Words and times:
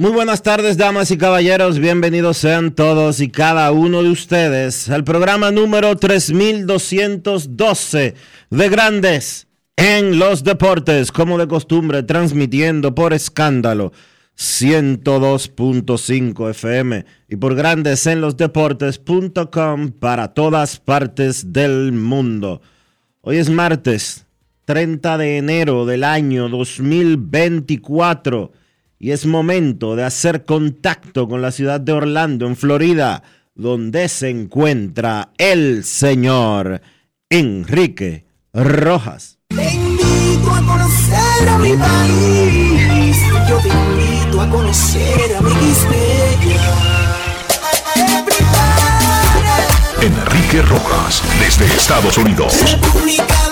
Muy 0.00 0.10
buenas 0.12 0.42
tardes, 0.42 0.78
damas 0.78 1.10
y 1.10 1.18
caballeros. 1.18 1.78
Bienvenidos 1.78 2.38
sean 2.38 2.74
todos 2.74 3.20
y 3.20 3.28
cada 3.28 3.70
uno 3.70 4.02
de 4.02 4.08
ustedes 4.08 4.88
al 4.88 5.04
programa 5.04 5.50
número 5.50 5.94
3212 5.94 8.14
de 8.48 8.68
Grandes 8.70 9.46
en 9.76 10.18
los 10.18 10.42
Deportes, 10.42 11.12
como 11.12 11.36
de 11.36 11.46
costumbre, 11.48 12.02
transmitiendo 12.02 12.94
por 12.94 13.12
escándalo 13.12 13.92
102.5 14.38 16.48
FM 16.48 17.04
y 17.28 17.36
por 17.36 17.54
Grandes 17.54 18.06
en 18.06 18.22
los 18.22 18.38
Deportes.com 18.38 19.90
para 19.90 20.32
todas 20.32 20.80
partes 20.80 21.52
del 21.52 21.92
mundo. 21.92 22.62
Hoy 23.20 23.36
es 23.36 23.50
martes 23.50 24.24
30 24.64 25.18
de 25.18 25.36
enero 25.36 25.84
del 25.84 26.04
año 26.04 26.48
2024 26.48 28.59
y 29.00 29.12
es 29.12 29.24
momento 29.24 29.96
de 29.96 30.04
hacer 30.04 30.44
contacto 30.44 31.26
con 31.26 31.40
la 31.40 31.50
ciudad 31.50 31.80
de 31.80 31.92
Orlando, 31.92 32.46
en 32.46 32.54
Florida, 32.54 33.22
donde 33.54 34.10
se 34.10 34.28
encuentra 34.28 35.30
el 35.38 35.84
señor 35.84 36.82
Enrique 37.30 38.26
Rojas. 38.52 39.38
Te 39.48 39.74
invito 39.74 40.50
a 40.52 40.66
conocer 40.66 41.48
a 41.48 41.58
mi 41.58 41.72
país. 41.72 43.16
Yo 43.48 43.56
te 43.56 43.68
invito 43.68 44.40
a 44.42 44.50
conocer 44.50 45.36
a 45.36 45.40
mi 45.40 45.50
Enrique 50.02 50.62
Rojas, 50.62 51.22
desde 51.38 51.66
Estados 51.66 52.18
Unidos. 52.18 52.54
República 52.70 53.49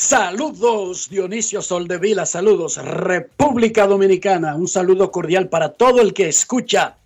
Saludos 0.00 1.10
Dionisio 1.10 1.60
Soldevila, 1.60 2.24
saludos 2.24 2.76
República 2.76 3.84
Dominicana, 3.84 4.54
un 4.54 4.68
saludo 4.68 5.10
cordial 5.10 5.48
para 5.48 5.70
todo 5.70 6.00
el 6.00 6.14
que 6.14 6.28
escucha 6.28 6.96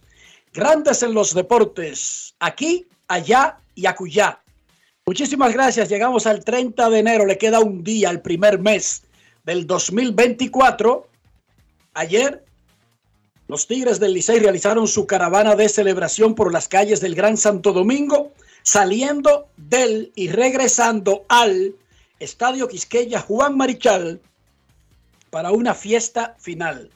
Grandes 0.53 1.03
en 1.03 1.15
los 1.15 1.33
Deportes, 1.33 2.35
aquí, 2.39 2.87
allá 3.09 3.57
y 3.75 3.87
acullá. 3.87 4.43
Muchísimas 5.07 5.55
gracias, 5.55 5.89
llegamos 5.89 6.27
al 6.27 6.45
30 6.45 6.91
de 6.91 6.99
enero, 6.99 7.25
le 7.25 7.39
queda 7.39 7.61
un 7.61 7.83
día, 7.83 8.11
el 8.11 8.21
primer 8.21 8.59
mes 8.59 9.05
del 9.45 9.67
2024. 9.67 11.09
Ayer 11.95 12.45
los 13.49 13.67
Tigres 13.67 14.01
del 14.01 14.13
Licey 14.13 14.39
realizaron 14.39 14.87
su 14.87 15.07
caravana 15.07 15.57
de 15.57 15.71
celebración 15.71 16.35
por 16.35 16.53
las 16.53 16.69
calles 16.69 17.01
del 17.01 17.15
Gran 17.15 17.39
Santo 17.39 17.73
Domingo, 17.73 18.33
saliendo 18.63 19.49
del 19.57 20.13
y 20.15 20.29
regresando 20.29 21.25
al 21.31 21.75
Estadio 22.23 22.69
Quisqueya 22.69 23.21
Juan 23.21 23.57
Marichal 23.57 24.21
para 25.31 25.51
una 25.51 25.75
fiesta 25.75 26.37
final. 26.39 26.91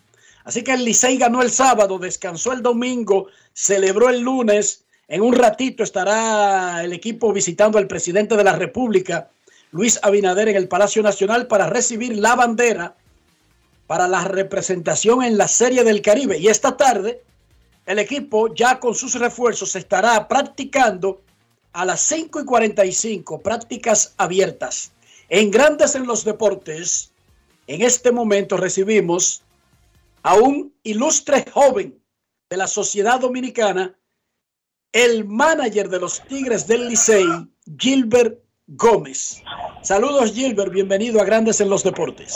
Así 0.45 0.63
que 0.63 0.73
el 0.73 0.85
Licey 0.85 1.19
ganó 1.19 1.43
el 1.43 1.51
sábado, 1.51 1.99
descansó 1.99 2.53
el 2.53 2.63
domingo, 2.63 3.27
celebró 3.53 4.09
el 4.09 4.21
lunes. 4.21 4.85
En 5.09 5.23
un 5.23 5.35
ratito 5.35 5.83
estará 5.83 6.85
el 6.85 6.93
equipo 6.93 7.33
visitando 7.33 7.79
al 7.79 7.89
presidente 7.89 8.37
de 8.37 8.45
la 8.45 8.53
República, 8.53 9.31
Luis 9.73 9.99
Abinader, 10.03 10.49
en 10.49 10.57
el 10.57 10.69
Palacio 10.69 11.03
Nacional 11.03 11.49
para 11.49 11.69
recibir 11.69 12.17
la 12.17 12.37
bandera 12.37 12.95
para 13.87 14.09
la 14.09 14.25
representación 14.25 15.23
en 15.23 15.39
la 15.39 15.49
Serie 15.49 15.83
del 15.85 16.03
Caribe. 16.03 16.39
Y 16.39 16.49
esta 16.49 16.77
tarde, 16.77 17.23
el 17.87 17.99
equipo 17.99 18.55
ya 18.55 18.79
con 18.79 18.95
sus 18.95 19.15
refuerzos 19.15 19.75
estará 19.75 20.29
practicando 20.29 21.21
a 21.73 21.85
las 21.85 22.01
5 22.01 22.41
y 22.41 22.45
45, 22.45 23.41
prácticas 23.43 24.15
abiertas. 24.17 24.93
En 25.29 25.51
Grandes 25.51 25.97
en 25.97 26.07
los 26.07 26.25
Deportes, 26.25 27.13
en 27.67 27.83
este 27.83 28.13
momento 28.13 28.57
recibimos 28.57 29.43
a 30.23 30.35
un 30.37 30.73
ilustre 30.85 31.45
joven 31.51 31.99
de 32.49 32.57
la 32.57 32.69
sociedad 32.69 33.19
dominicana, 33.19 33.93
el 34.93 35.25
manager 35.25 35.89
de 35.89 35.99
los 35.99 36.23
Tigres 36.29 36.69
del 36.69 36.89
Licey, 36.89 37.27
Gilbert 37.77 38.39
Gómez. 38.69 39.43
Saludos 39.83 40.33
Gilbert, 40.33 40.73
bienvenido 40.73 41.21
a 41.21 41.25
Grandes 41.25 41.61
en 41.61 41.71
los 41.71 41.83
Deportes. 41.83 42.33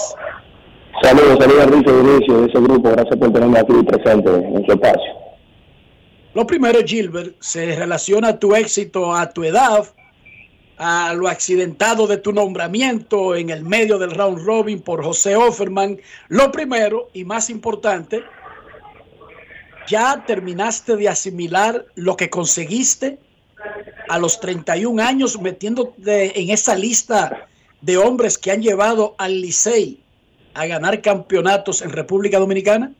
Saludos, 1.01 1.39
saludos 1.39 1.65
Enrique 1.65 1.93
Dionisio 1.93 2.41
de 2.41 2.49
ese 2.49 2.61
grupo. 2.61 2.91
Gracias 2.91 3.17
por 3.17 3.33
tenerme 3.33 3.61
aquí 3.61 3.73
presente 3.85 4.35
en 4.35 4.67
su 4.67 4.73
espacio. 4.73 5.13
Lo 6.35 6.45
primero, 6.45 6.81
Gilbert, 6.85 7.37
se 7.41 7.77
relaciona 7.77 8.29
a 8.29 8.39
tu 8.39 8.55
éxito, 8.55 9.15
a 9.15 9.31
tu 9.31 9.45
edad, 9.45 9.85
a 10.83 11.13
lo 11.13 11.29
accidentado 11.29 12.07
de 12.07 12.17
tu 12.17 12.33
nombramiento 12.33 13.35
en 13.37 13.51
el 13.51 13.63
medio 13.63 13.99
del 13.99 14.13
round 14.13 14.39
robin 14.47 14.81
por 14.81 15.05
José 15.05 15.37
Offerman. 15.37 16.01
Lo 16.29 16.51
primero 16.51 17.11
y 17.13 17.25
más 17.25 17.51
importante, 17.51 18.25
ya 19.87 20.25
terminaste 20.27 20.97
de 20.97 21.11
asimilar 21.11 21.85
lo 21.97 22.17
que 22.17 22.31
conseguiste 22.31 23.19
a 24.09 24.19
los 24.19 24.41
31 24.41 25.03
años 25.03 25.39
metiéndote 25.39 26.41
en 26.41 26.49
esa 26.49 26.75
lista 26.75 27.47
de 27.83 27.99
hombres 27.99 28.39
que 28.39 28.51
han 28.51 28.63
llevado 28.63 29.15
al 29.19 29.39
Licey 29.39 30.01
a 30.55 30.65
ganar 30.65 31.03
campeonatos 31.03 31.83
en 31.83 31.91
República 31.91 32.39
Dominicana? 32.39 32.91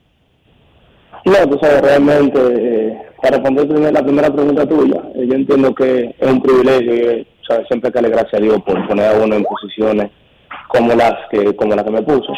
No, 1.25 1.49
tú 1.49 1.59
sabes, 1.59 1.81
realmente, 1.81 2.39
eh, 2.39 3.03
para 3.23 3.39
responder 3.39 3.91
la 3.91 4.03
primera 4.03 4.31
pregunta 4.31 4.69
tuya, 4.69 5.03
eh, 5.15 5.27
yo 5.27 5.35
entiendo 5.35 5.75
que 5.75 6.15
es 6.19 6.31
un 6.31 6.43
privilegio, 6.43 6.93
eh, 6.93 7.27
sabes, 7.47 7.67
siempre 7.69 7.91
que 7.91 8.01
darle 8.01 8.11
gracias 8.11 8.35
a 8.35 8.45
Dios 8.45 8.61
por 8.63 8.87
poner 8.87 9.07
a 9.07 9.19
uno 9.19 9.37
en 9.37 9.45
posiciones 9.45 10.11
como 10.69 10.95
las 10.95 11.15
que, 11.31 11.55
como 11.57 11.75
las 11.75 11.85
que 11.85 11.91
me 11.91 12.03
puso. 12.03 12.33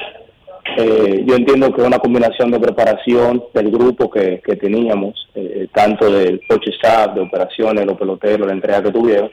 Eh, 0.76 1.25
yo 1.26 1.34
entiendo 1.34 1.72
que 1.72 1.82
una 1.82 1.99
combinación 1.99 2.50
de 2.50 2.60
preparación 2.60 3.44
del 3.52 3.70
grupo 3.70 4.10
que, 4.10 4.40
que 4.44 4.56
teníamos, 4.56 5.28
eh, 5.34 5.69
tanto 5.72 6.10
del 6.10 6.40
coach 6.49 6.69
staff, 6.69 7.14
de 7.14 7.20
operaciones, 7.20 7.84
los 7.84 7.99
peloteros, 7.99 8.46
la 8.46 8.54
entrega 8.54 8.82
que 8.82 8.93
tuvieron. 8.93 9.31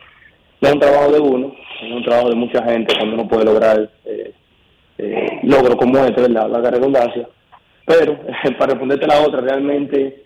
No 0.61 0.67
es 0.67 0.73
un 0.73 0.79
trabajo 0.79 1.11
de 1.11 1.19
uno, 1.19 1.53
es 1.81 1.91
un 1.91 2.03
trabajo 2.03 2.29
de 2.29 2.35
mucha 2.35 2.63
gente 2.63 2.93
cuando 2.97 3.15
uno 3.15 3.27
puede 3.27 3.45
lograr 3.45 3.89
eh, 4.05 4.33
eh, 4.97 5.39
logros 5.43 5.77
como 5.77 5.97
este, 5.99 6.21
¿verdad? 6.21 6.49
La 6.49 6.71
redundancia. 6.71 7.27
Pero, 7.85 8.19
para 8.57 8.73
responderte 8.73 9.07
la 9.07 9.21
otra, 9.21 9.41
realmente 9.41 10.23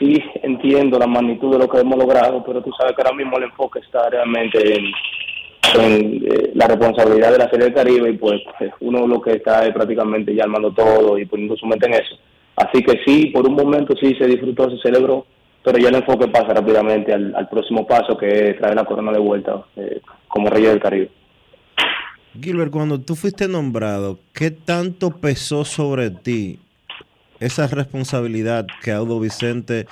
sí 0.00 0.20
entiendo 0.42 0.98
la 0.98 1.06
magnitud 1.06 1.52
de 1.52 1.58
lo 1.58 1.68
que 1.68 1.78
hemos 1.78 1.98
logrado, 1.98 2.42
pero 2.44 2.62
tú 2.62 2.70
sabes 2.76 2.96
que 2.96 3.02
ahora 3.02 3.16
mismo 3.16 3.36
el 3.36 3.44
enfoque 3.44 3.80
está 3.80 4.08
realmente 4.08 4.58
en, 4.76 4.86
eh, 5.76 6.50
la 6.54 6.66
responsabilidad 6.66 7.30
de 7.30 7.38
la 7.38 7.50
Serie 7.50 7.66
del 7.66 7.74
Caribe 7.74 8.10
y 8.10 8.14
pues, 8.14 8.40
pues, 8.58 8.72
uno 8.80 9.06
lo 9.06 9.20
que 9.20 9.32
está 9.34 9.64
es 9.64 9.72
prácticamente 9.72 10.34
ya 10.34 10.44
armando 10.44 10.72
todo 10.72 11.16
y 11.18 11.26
poniendo 11.26 11.54
su 11.56 11.66
mente 11.66 11.86
en 11.86 11.94
eso. 11.94 12.18
Así 12.56 12.82
que 12.82 13.00
sí, 13.04 13.26
por 13.26 13.46
un 13.46 13.54
momento 13.54 13.94
sí 14.00 14.14
se 14.18 14.26
disfrutó, 14.26 14.70
se 14.70 14.78
celebró, 14.78 15.26
pero 15.62 15.78
ya 15.78 15.90
el 15.90 15.94
enfoque 15.96 16.28
pasa 16.28 16.54
rápidamente 16.54 17.12
al, 17.12 17.48
próximo 17.48 17.86
paso, 17.86 18.16
que 18.16 18.50
es 18.50 18.58
traer 18.58 18.74
la 18.74 18.84
corona 18.84 19.12
de 19.12 19.20
vuelta 19.20 19.64
eh, 19.76 20.00
como 20.26 20.48
rey 20.48 20.64
del 20.64 20.80
Caribe. 20.80 21.10
Gilbert, 22.40 22.72
cuando 22.72 23.00
tú 23.00 23.14
fuiste 23.14 23.48
nombrado, 23.48 24.18
¿qué 24.32 24.50
tanto 24.50 25.10
pesó 25.10 25.64
sobre 25.64 26.10
ti 26.10 26.58
esa 27.40 27.66
responsabilidad 27.66 28.66
que 28.82 28.92
Audo 28.92 29.18
Vicente 29.18 29.86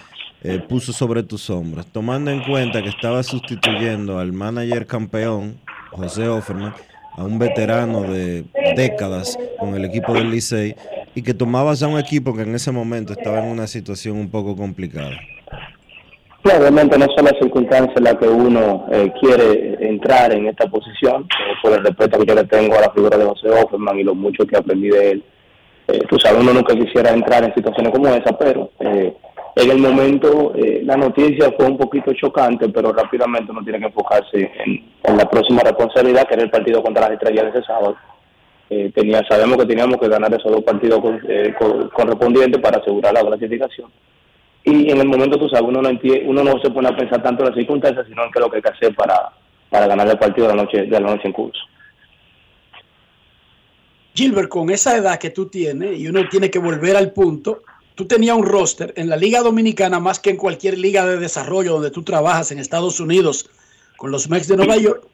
eh, 0.44 0.60
puso 0.68 0.92
sobre 0.92 1.22
tus 1.22 1.50
hombros, 1.50 1.86
tomando 1.86 2.30
en 2.30 2.44
cuenta 2.44 2.82
que 2.82 2.90
estaba 2.90 3.22
sustituyendo 3.22 4.18
al 4.18 4.32
manager 4.32 4.86
campeón, 4.86 5.58
José 5.90 6.28
Offerman, 6.28 6.74
a 7.16 7.24
un 7.24 7.38
veterano 7.38 8.02
de 8.02 8.44
décadas 8.76 9.36
con 9.58 9.74
el 9.74 9.84
equipo 9.84 10.14
del 10.14 10.30
Licey, 10.30 10.76
y 11.14 11.22
que 11.22 11.34
tomabas 11.34 11.82
a 11.82 11.88
un 11.88 11.98
equipo 11.98 12.34
que 12.34 12.42
en 12.42 12.54
ese 12.54 12.70
momento 12.70 13.14
estaba 13.14 13.40
en 13.40 13.50
una 13.50 13.66
situación 13.66 14.16
un 14.18 14.30
poco 14.30 14.54
complicada? 14.54 15.18
Claramente 16.42 16.96
no 16.96 17.06
son 17.16 17.24
las 17.24 17.34
circunstancias 17.40 17.96
en 17.96 18.04
las 18.04 18.14
que 18.14 18.28
uno 18.28 18.86
eh, 18.92 19.12
quiere 19.20 19.76
entrar 19.88 20.32
en 20.32 20.46
esta 20.46 20.70
posición, 20.70 21.22
eh, 21.22 21.54
por 21.62 21.72
el 21.72 21.82
respeto 21.82 22.20
que 22.20 22.26
yo 22.26 22.34
le 22.36 22.44
tengo 22.44 22.76
a 22.78 22.82
la 22.82 22.90
figura 22.90 23.18
de 23.18 23.24
José 23.24 23.48
Offerman 23.48 23.98
y 23.98 24.04
lo 24.04 24.14
mucho 24.14 24.46
que 24.46 24.56
aprendí 24.56 24.88
de 24.88 25.10
él. 25.10 25.24
Eh, 25.88 26.00
tú 26.08 26.18
sabes, 26.18 26.40
uno 26.40 26.52
nunca 26.52 26.74
quisiera 26.74 27.10
entrar 27.10 27.44
en 27.44 27.54
situaciones 27.54 27.92
como 27.92 28.08
esa, 28.08 28.36
pero 28.38 28.70
en 28.78 29.70
el 29.70 29.78
momento 29.78 30.52
la 30.82 30.96
noticia 30.96 31.52
fue 31.56 31.66
un 31.66 31.78
poquito 31.78 32.12
chocante, 32.12 32.68
pero 32.68 32.92
rápidamente 32.92 33.50
uno 33.50 33.64
tiene 33.64 33.80
que 33.80 33.86
enfocarse 33.86 34.50
en, 34.64 35.16
la 35.16 35.28
próxima 35.28 35.62
responsabilidad, 35.62 36.28
que 36.28 36.34
era 36.34 36.44
el 36.44 36.50
partido 36.50 36.82
contra 36.82 37.04
las 37.04 37.12
estrellas 37.12 37.44
de 37.44 37.58
ese 37.58 37.66
sábado. 37.66 37.96
tenía, 38.68 39.22
sabemos 39.28 39.56
que 39.56 39.66
teníamos 39.66 39.98
que 39.98 40.08
ganar 40.08 40.32
esos 40.32 40.52
dos 40.52 40.62
partidos 40.62 41.00
correspondientes 41.92 42.60
para 42.60 42.78
asegurar 42.78 43.14
la 43.14 43.22
clasificación 43.22 43.90
y 44.64 44.90
en 44.90 44.98
el 44.98 45.08
momento, 45.08 45.38
tú 45.38 45.48
sabes, 45.48 45.66
uno 45.66 45.80
no, 45.80 45.88
uno 46.26 46.44
no 46.44 46.60
se 46.60 46.70
pone 46.70 46.88
a 46.88 46.96
pensar 46.96 47.22
tanto 47.22 47.42
en 47.42 47.50
las 47.50 47.58
circunstancias, 47.58 48.06
sino 48.06 48.24
en 48.24 48.30
qué 48.30 48.38
es 48.38 48.44
lo 48.44 48.50
que 48.50 48.56
hay 48.56 48.62
que 48.62 48.68
hacer 48.68 48.94
para, 48.94 49.30
para 49.70 49.86
ganar 49.86 50.06
el 50.08 50.18
partido 50.18 50.48
de 50.48 50.54
la 50.54 50.62
noche, 50.62 50.82
de 50.82 51.00
la 51.00 51.08
noche 51.08 51.22
en 51.24 51.32
curso. 51.32 51.60
Gilbert, 54.18 54.48
con 54.48 54.68
esa 54.70 54.96
edad 54.96 55.16
que 55.16 55.30
tú 55.30 55.46
tienes, 55.46 55.96
y 55.96 56.08
uno 56.08 56.28
tiene 56.28 56.50
que 56.50 56.58
volver 56.58 56.96
al 56.96 57.12
punto, 57.12 57.62
tú 57.94 58.04
tenías 58.04 58.36
un 58.36 58.44
roster 58.44 58.92
en 58.96 59.08
la 59.08 59.16
Liga 59.16 59.42
Dominicana 59.42 60.00
más 60.00 60.18
que 60.18 60.30
en 60.30 60.36
cualquier 60.36 60.76
liga 60.76 61.06
de 61.06 61.18
desarrollo 61.18 61.74
donde 61.74 61.92
tú 61.92 62.02
trabajas 62.02 62.50
en 62.50 62.58
Estados 62.58 62.98
Unidos 62.98 63.48
con 63.96 64.10
los 64.10 64.28
Mex 64.28 64.48
de 64.48 64.56
Nueva 64.56 64.76
York. 64.76 65.06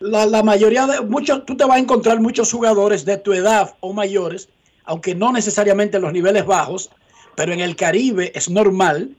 La, 0.00 0.24
la 0.24 0.42
mayoría 0.42 0.86
de 0.86 1.02
muchos, 1.02 1.44
tú 1.44 1.58
te 1.58 1.66
vas 1.66 1.76
a 1.76 1.80
encontrar 1.80 2.20
muchos 2.20 2.50
jugadores 2.50 3.04
de 3.04 3.18
tu 3.18 3.34
edad 3.34 3.74
o 3.80 3.92
mayores, 3.92 4.48
aunque 4.84 5.14
no 5.14 5.30
necesariamente 5.30 5.98
en 5.98 6.04
los 6.04 6.14
niveles 6.14 6.46
bajos, 6.46 6.90
pero 7.36 7.52
en 7.52 7.60
el 7.60 7.76
Caribe 7.76 8.32
es 8.34 8.48
normal 8.48 9.14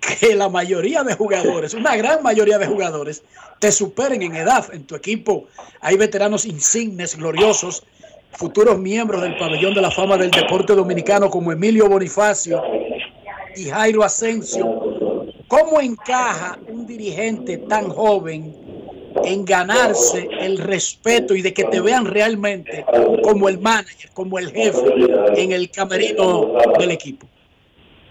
que 0.00 0.34
la 0.34 0.48
mayoría 0.48 1.04
de 1.04 1.14
jugadores, 1.14 1.74
una 1.74 1.94
gran 1.94 2.22
mayoría 2.22 2.56
de 2.56 2.66
jugadores, 2.66 3.22
te 3.58 3.70
superen 3.70 4.22
en 4.22 4.34
edad. 4.34 4.72
En 4.72 4.84
tu 4.84 4.94
equipo 4.94 5.46
hay 5.80 5.96
veteranos 5.96 6.46
insignes, 6.46 7.16
gloriosos, 7.16 7.84
futuros 8.32 8.78
miembros 8.78 9.22
del 9.22 9.36
pabellón 9.36 9.74
de 9.74 9.80
la 9.80 9.90
fama 9.90 10.16
del 10.16 10.30
deporte 10.30 10.74
dominicano 10.74 11.30
como 11.30 11.52
Emilio 11.52 11.88
Bonifacio 11.88 12.62
y 13.56 13.64
Jairo 13.64 14.04
Asensio. 14.04 14.66
¿Cómo 15.48 15.80
encaja 15.80 16.58
un 16.68 16.86
dirigente 16.86 17.58
tan 17.58 17.88
joven 17.88 18.54
en 19.24 19.44
ganarse 19.44 20.28
el 20.40 20.58
respeto 20.58 21.34
y 21.34 21.42
de 21.42 21.52
que 21.52 21.64
te 21.64 21.80
vean 21.80 22.06
realmente 22.06 22.84
como 23.22 23.48
el 23.48 23.58
manager, 23.58 24.10
como 24.12 24.38
el 24.38 24.50
jefe 24.50 24.86
en 25.36 25.52
el 25.52 25.70
camerino 25.70 26.52
del 26.78 26.90
equipo. 26.90 27.26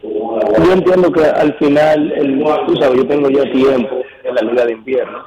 Yo 0.03 0.73
entiendo 0.73 1.11
que 1.11 1.25
al 1.25 1.53
final, 1.57 2.11
el, 2.11 2.43
tú 2.67 2.75
sabes, 2.77 2.97
yo 2.97 3.07
tengo 3.07 3.29
ya 3.29 3.43
tiempo 3.51 4.01
en 4.23 4.35
la 4.35 4.41
liga 4.41 4.65
de 4.65 4.71
invierno. 4.73 5.25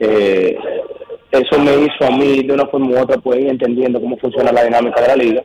Eh, 0.00 0.56
eso 1.30 1.58
me 1.58 1.72
hizo 1.74 2.04
a 2.06 2.16
mí 2.16 2.42
de 2.42 2.52
una 2.52 2.66
forma 2.66 2.90
u 2.90 3.02
otra 3.02 3.18
pues 3.18 3.38
entendiendo 3.38 4.00
cómo 4.00 4.16
funciona 4.16 4.52
la 4.52 4.64
dinámica 4.64 5.00
de 5.00 5.08
la 5.08 5.16
liga. 5.16 5.44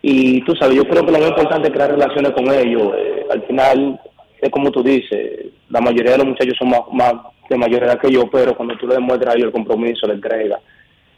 Y 0.00 0.40
tú 0.42 0.54
sabes, 0.56 0.76
yo 0.76 0.84
creo 0.84 1.04
que 1.04 1.12
lo 1.12 1.18
más 1.18 1.28
importante 1.28 1.68
es 1.68 1.74
crear 1.74 1.90
relaciones 1.90 2.32
con 2.32 2.50
ellos. 2.52 2.92
Eh, 2.96 3.26
al 3.30 3.42
final, 3.42 4.00
es 4.40 4.50
como 4.50 4.70
tú 4.70 4.82
dices, 4.82 5.46
la 5.70 5.80
mayoría 5.80 6.12
de 6.12 6.18
los 6.18 6.26
muchachos 6.26 6.56
son 6.58 6.70
más, 6.70 6.80
más 6.92 7.14
de 7.48 7.56
mayor 7.56 7.84
edad 7.84 8.00
que 8.00 8.10
yo, 8.10 8.28
pero 8.30 8.56
cuando 8.56 8.76
tú 8.76 8.86
le 8.86 8.94
demuestras 8.94 9.34
a 9.34 9.36
ellos 9.36 9.46
el 9.46 9.52
compromiso, 9.52 10.06
la 10.06 10.14
entrega, 10.14 10.60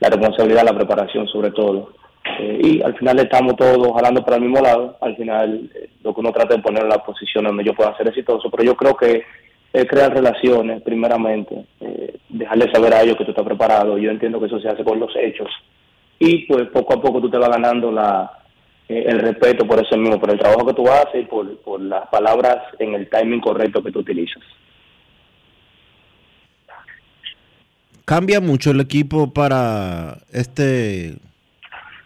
la 0.00 0.08
responsabilidad, 0.08 0.64
la 0.64 0.76
preparación 0.76 1.26
sobre 1.28 1.50
todo, 1.50 1.92
eh, 2.40 2.60
y 2.62 2.82
al 2.82 2.96
final 2.96 3.18
estamos 3.20 3.56
todos 3.56 3.92
jalando 3.94 4.24
para 4.24 4.36
el 4.36 4.42
mismo 4.42 4.60
lado, 4.60 4.96
al 5.00 5.16
final 5.16 5.70
eh, 5.74 5.90
lo 6.02 6.14
que 6.14 6.20
uno 6.20 6.32
trata 6.32 6.56
de 6.56 6.62
poner 6.62 6.82
en 6.82 6.88
la 6.88 7.04
posición 7.04 7.44
donde 7.44 7.64
yo 7.64 7.74
pueda 7.74 7.96
ser 7.96 8.08
exitoso, 8.08 8.50
pero 8.50 8.64
yo 8.64 8.74
creo 8.76 8.96
que 8.96 9.22
es 9.74 9.84
crear 9.86 10.14
relaciones 10.14 10.80
primeramente, 10.82 11.66
eh, 11.80 12.16
dejarle 12.28 12.72
saber 12.72 12.94
a 12.94 13.02
ellos 13.02 13.16
que 13.16 13.24
tú 13.24 13.32
estás 13.32 13.44
preparado, 13.44 13.98
yo 13.98 14.10
entiendo 14.10 14.38
que 14.38 14.46
eso 14.46 14.60
se 14.60 14.68
hace 14.68 14.84
con 14.84 15.00
los 15.00 15.10
hechos, 15.16 15.48
y 16.18 16.46
pues 16.46 16.68
poco 16.68 16.94
a 16.94 17.02
poco 17.02 17.20
tú 17.20 17.28
te 17.28 17.38
vas 17.38 17.50
ganando 17.50 17.90
la 17.90 18.30
el 18.86 19.18
respeto 19.18 19.66
por 19.66 19.82
eso 19.82 19.96
mismo, 19.96 20.20
por 20.20 20.30
el 20.30 20.38
trabajo 20.38 20.66
que 20.66 20.74
tú 20.74 20.86
haces 20.86 21.22
y 21.22 21.24
por, 21.24 21.56
por 21.62 21.80
las 21.80 22.06
palabras 22.08 22.58
en 22.78 22.94
el 22.94 23.08
timing 23.08 23.40
correcto 23.40 23.82
que 23.82 23.90
tú 23.90 24.00
utilizas. 24.00 24.42
¿Cambia 28.04 28.40
mucho 28.40 28.72
el 28.72 28.80
equipo 28.80 29.32
para 29.32 30.18
este 30.30 31.16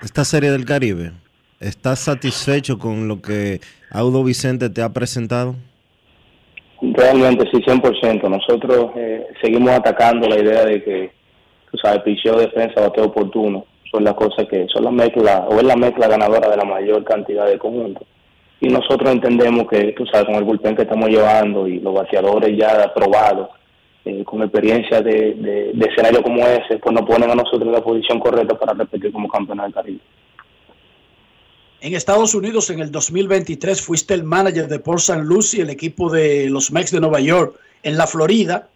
esta 0.03 0.25
serie 0.25 0.53
del 0.53 0.65
Caribe? 0.65 1.11
¿Estás 1.59 1.99
satisfecho 1.99 2.79
con 2.79 3.09
lo 3.09 3.21
que 3.21 3.61
Audo 3.91 4.23
Vicente 4.23 4.71
te 4.71 4.81
ha 4.81 4.93
presentado? 4.93 5.57
Realmente 6.81 7.49
sí, 7.51 7.59
100%. 7.59 8.29
Nosotros 8.29 8.91
eh, 8.97 9.27
seguimos 9.43 9.71
atacando 9.71 10.29
la 10.29 10.39
idea 10.39 10.65
de 10.65 10.83
que, 10.83 11.11
tú 11.71 11.79
sabes, 11.79 12.03
picheo, 12.03 12.39
defensa, 12.39 12.81
bateo 12.81 13.07
oportuno, 13.07 13.67
son 13.91 14.05
las 14.05 14.15
cosas 14.15 14.47
que 14.49 14.67
son 14.69 14.85
la 14.85 14.91
mezcla, 14.91 15.47
o 15.49 15.57
es 15.57 15.65
la 15.65 15.77
mezcla 15.77 16.09
ganadora 16.09 16.49
de 16.49 16.57
la 16.57 16.65
mayor 16.65 17.03
cantidad 17.05 17.47
de 17.47 17.59
conjuntos. 17.59 18.07
Y 18.61 18.69
nosotros 18.69 19.11
entendemos 19.11 19.67
que, 19.69 19.93
tú 19.93 20.05
sabes, 20.07 20.27
con 20.27 20.35
el 20.35 20.45
bullpen 20.45 20.77
que 20.77 20.83
estamos 20.83 21.09
llevando 21.09 21.67
y 21.67 21.81
los 21.81 21.95
bateadores 21.95 22.57
ya 22.57 22.83
aprobados, 22.83 23.49
eh, 24.05 24.25
con 24.25 24.43
experiencia 24.43 25.01
de, 25.01 25.35
de, 25.35 25.87
escenario 25.87 26.23
como 26.23 26.45
ese, 26.47 26.79
pues 26.79 26.95
nos 26.95 27.09
ponen 27.09 27.31
a 27.31 27.35
nosotros 27.35 27.63
en 27.63 27.73
la 27.73 27.83
posición 27.83 28.19
correcta 28.19 28.59
para 28.59 28.75
repetir 28.75 29.13
como 29.13 29.29
campeón 29.29 29.59
del 29.59 29.73
Caribe. 29.73 30.01
En 31.81 31.95
Estados 31.95 32.35
Unidos, 32.35 32.71
en 32.71 32.81
el 32.81 32.91
2023, 32.91 33.81
fuiste 33.81 34.13
el 34.15 34.25
manager 34.25 34.67
de 34.67 34.81
Port 34.81 34.99
St. 34.99 35.23
Lucie, 35.23 35.63
el 35.63 35.71
equipo 35.71 36.11
de 36.11 36.51
los 36.51 36.73
Mex 36.73 36.91
de 36.91 36.99
Nueva 36.99 37.21
York, 37.21 37.55
en 37.85 37.97
la 37.97 38.09
Florida. 38.09 38.69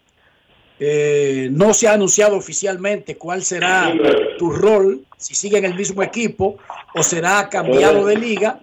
Eh, 0.78 1.48
no 1.50 1.74
se 1.74 1.88
ha 1.88 1.94
anunciado 1.94 2.36
oficialmente 2.36 3.16
cuál 3.16 3.42
será 3.42 3.92
tu 4.38 4.50
rol, 4.50 5.04
si 5.16 5.34
sigue 5.34 5.58
en 5.58 5.64
el 5.64 5.74
mismo 5.74 6.02
equipo 6.02 6.58
o 6.94 7.02
será 7.02 7.48
cambiado 7.48 8.06
de 8.06 8.16
liga, 8.16 8.60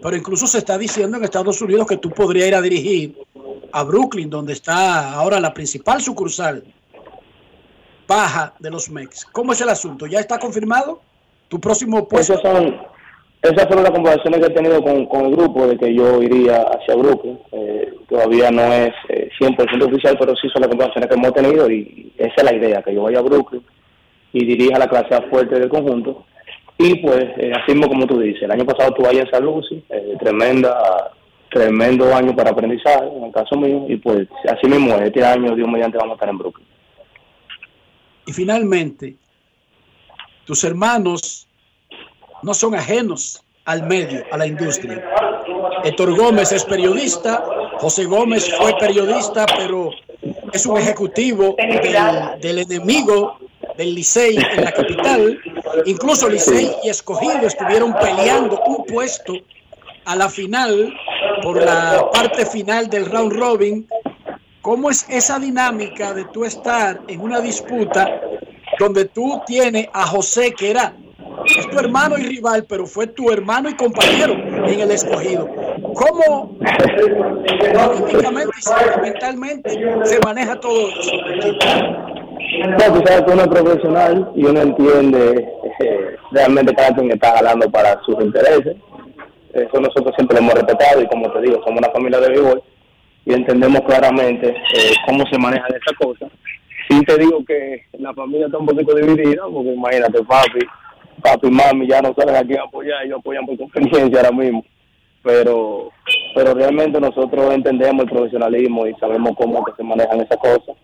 pero 0.00 0.16
incluso 0.16 0.46
se 0.46 0.58
está 0.58 0.78
diciendo 0.78 1.16
en 1.16 1.24
Estados 1.24 1.60
Unidos 1.60 1.88
que 1.88 1.96
tú 1.96 2.10
podrías 2.10 2.48
ir 2.48 2.54
a 2.54 2.62
dirigir 2.62 3.16
a 3.72 3.82
Brooklyn, 3.82 4.30
donde 4.30 4.52
está 4.52 5.12
ahora 5.12 5.40
la 5.40 5.52
principal 5.52 6.00
sucursal 6.00 6.62
baja 8.06 8.54
de 8.60 8.70
los 8.70 8.88
MEX. 8.90 9.24
¿Cómo 9.24 9.52
es 9.52 9.60
el 9.60 9.68
asunto? 9.68 10.06
¿Ya 10.06 10.20
está 10.20 10.38
confirmado 10.38 11.00
tu 11.48 11.60
próximo 11.60 12.06
puesto? 12.08 12.34
Esas, 12.34 12.42
son, 12.42 12.76
esas 13.42 13.66
fueron 13.66 13.84
las 13.84 13.92
conversaciones 13.92 14.40
que 14.40 14.46
he 14.46 14.54
tenido 14.54 14.82
con, 14.82 15.26
el 15.26 15.36
grupo 15.36 15.66
de 15.66 15.76
que 15.76 15.94
yo 15.94 16.22
iría 16.22 16.62
hacia 16.62 16.96
Brooklyn. 16.96 17.38
Eh, 17.52 17.92
todavía 18.08 18.50
no 18.50 18.62
es 18.72 18.92
100% 19.38 19.58
eh, 19.58 19.84
oficial, 19.84 20.16
pero 20.18 20.34
sí 20.36 20.48
son 20.48 20.62
las 20.62 20.70
conversaciones 20.70 21.08
que 21.08 21.14
hemos 21.14 21.32
tenido 21.32 21.70
y 21.70 22.12
esa 22.16 22.34
es 22.36 22.44
la 22.44 22.54
idea, 22.54 22.82
que 22.82 22.94
yo 22.94 23.02
vaya 23.02 23.18
a 23.18 23.22
Brooklyn 23.22 23.62
y 24.32 24.44
dirija 24.44 24.78
la 24.78 24.88
clase 24.88 25.22
fuerte 25.28 25.58
del 25.58 25.68
conjunto. 25.68 26.24
Y 26.78 26.96
pues, 26.96 27.24
eh, 27.38 27.52
así 27.54 27.72
mismo 27.72 27.88
como 27.88 28.06
tú 28.06 28.18
dices, 28.18 28.42
el 28.42 28.50
año 28.50 28.64
pasado 28.64 28.92
tú 28.94 29.06
ahí 29.06 29.18
en 29.18 29.30
San 29.30 29.44
Lucy, 29.44 29.82
tremenda 30.18 31.12
tremendo 31.48 32.14
año 32.14 32.34
para 32.34 32.50
aprendizaje, 32.50 33.06
en 33.16 33.24
el 33.24 33.32
caso 33.32 33.56
mío, 33.56 33.86
y 33.88 33.96
pues 33.96 34.28
así 34.48 34.68
mismo 34.68 34.94
este 34.96 35.24
año, 35.24 35.54
Dios 35.54 35.68
mediante, 35.68 35.96
vamos 35.96 36.12
a 36.12 36.16
estar 36.16 36.28
en 36.28 36.38
Brooklyn. 36.38 36.66
Y 38.26 38.32
finalmente, 38.32 39.16
tus 40.44 40.64
hermanos 40.64 41.45
no 42.42 42.54
son 42.54 42.74
ajenos 42.74 43.42
al 43.64 43.82
medio, 43.86 44.24
a 44.30 44.38
la 44.38 44.46
industria. 44.46 45.02
Héctor 45.84 46.16
Gómez 46.16 46.52
es 46.52 46.64
periodista, 46.64 47.44
José 47.78 48.04
Gómez 48.04 48.52
fue 48.56 48.76
periodista, 48.78 49.44
pero 49.56 49.90
es 50.52 50.66
un 50.66 50.78
ejecutivo 50.78 51.56
del, 51.58 52.40
del 52.40 52.58
enemigo 52.58 53.38
del 53.76 53.94
Licey 53.94 54.36
en 54.36 54.64
la 54.64 54.72
capital. 54.72 55.38
Incluso 55.84 56.28
Licey 56.28 56.72
y 56.84 56.88
Escogido 56.88 57.46
estuvieron 57.46 57.94
peleando 57.94 58.60
un 58.66 58.84
puesto 58.84 59.34
a 60.04 60.16
la 60.16 60.28
final 60.28 60.94
por 61.42 61.62
la 61.62 62.08
parte 62.12 62.46
final 62.46 62.88
del 62.88 63.06
round 63.06 63.32
robin, 63.32 63.88
¿cómo 64.62 64.90
es 64.90 65.04
esa 65.08 65.38
dinámica 65.38 66.14
de 66.14 66.24
tú 66.26 66.44
estar 66.44 67.00
en 67.08 67.20
una 67.20 67.40
disputa 67.40 68.20
donde 68.78 69.06
tú 69.06 69.40
tienes 69.46 69.88
a 69.92 70.06
José, 70.06 70.52
que 70.52 70.70
era 70.70 70.94
tu 71.70 71.78
hermano 71.78 72.18
y 72.18 72.22
rival, 72.22 72.64
pero 72.68 72.86
fue 72.86 73.06
tu 73.06 73.30
hermano 73.30 73.68
y 73.68 73.74
compañero 73.74 74.34
en 74.34 74.80
el 74.80 74.90
escogido. 74.90 75.48
¿Cómo 75.94 76.58
políticamente 77.86 78.52
y 78.58 78.62
sentimentalmente 78.62 79.70
se 80.04 80.18
maneja 80.24 80.58
todo 80.60 80.88
eso? 80.88 81.12
No, 82.68 82.94
tú 82.94 83.02
sabes 83.06 83.22
que 83.22 83.32
uno 83.32 83.42
es 83.42 83.48
profesional 83.48 84.32
y 84.34 84.44
uno 84.44 84.60
entiende 84.60 85.48
eh, 85.80 86.16
realmente 86.32 86.74
cada 86.74 86.94
quien 86.94 87.10
está 87.10 87.36
jalando 87.36 87.70
para 87.70 88.00
sus 88.02 88.16
intereses. 88.20 88.76
Eso 89.52 89.80
nosotros 89.80 90.14
siempre 90.16 90.36
lo 90.36 90.44
hemos 90.44 90.54
respetado 90.54 91.02
y 91.02 91.06
como 91.08 91.30
te 91.32 91.40
digo, 91.40 91.60
somos 91.64 91.78
una 91.78 91.90
familia 91.90 92.20
de 92.20 92.28
béisbol 92.28 92.62
y 93.24 93.32
entendemos 93.32 93.80
claramente 93.82 94.48
eh, 94.48 94.92
cómo 95.06 95.24
se 95.26 95.38
manejan 95.38 95.74
estas 95.74 95.96
cosas. 95.98 96.30
Sí 96.88 97.04
te 97.04 97.18
digo 97.18 97.44
que 97.44 97.82
la 97.98 98.14
familia 98.14 98.46
está 98.46 98.58
un 98.58 98.66
poquito 98.66 98.94
dividida, 98.94 99.42
porque 99.52 99.72
imagínate, 99.72 100.22
papi, 100.22 100.60
papi 101.26 101.48
y 101.48 101.50
mami 101.50 101.88
ya 101.88 102.00
no 102.00 102.14
saben 102.14 102.36
a 102.36 102.42
quién 102.42 102.60
apoyar, 102.60 103.04
ellos 103.04 103.18
apoyan 103.18 103.46
por 103.46 103.58
conveniencia 103.58 104.20
ahora 104.20 104.32
mismo. 104.32 104.64
Pero 105.22 105.90
pero 106.34 106.54
realmente 106.54 107.00
nosotros 107.00 107.54
entendemos 107.54 108.04
el 108.04 108.10
profesionalismo 108.10 108.86
y 108.86 108.94
sabemos 108.94 109.32
cómo 109.36 109.64
que 109.64 109.72
se 109.76 109.82
manejan 109.82 110.20
esas 110.20 110.38
cosas. 110.38 110.76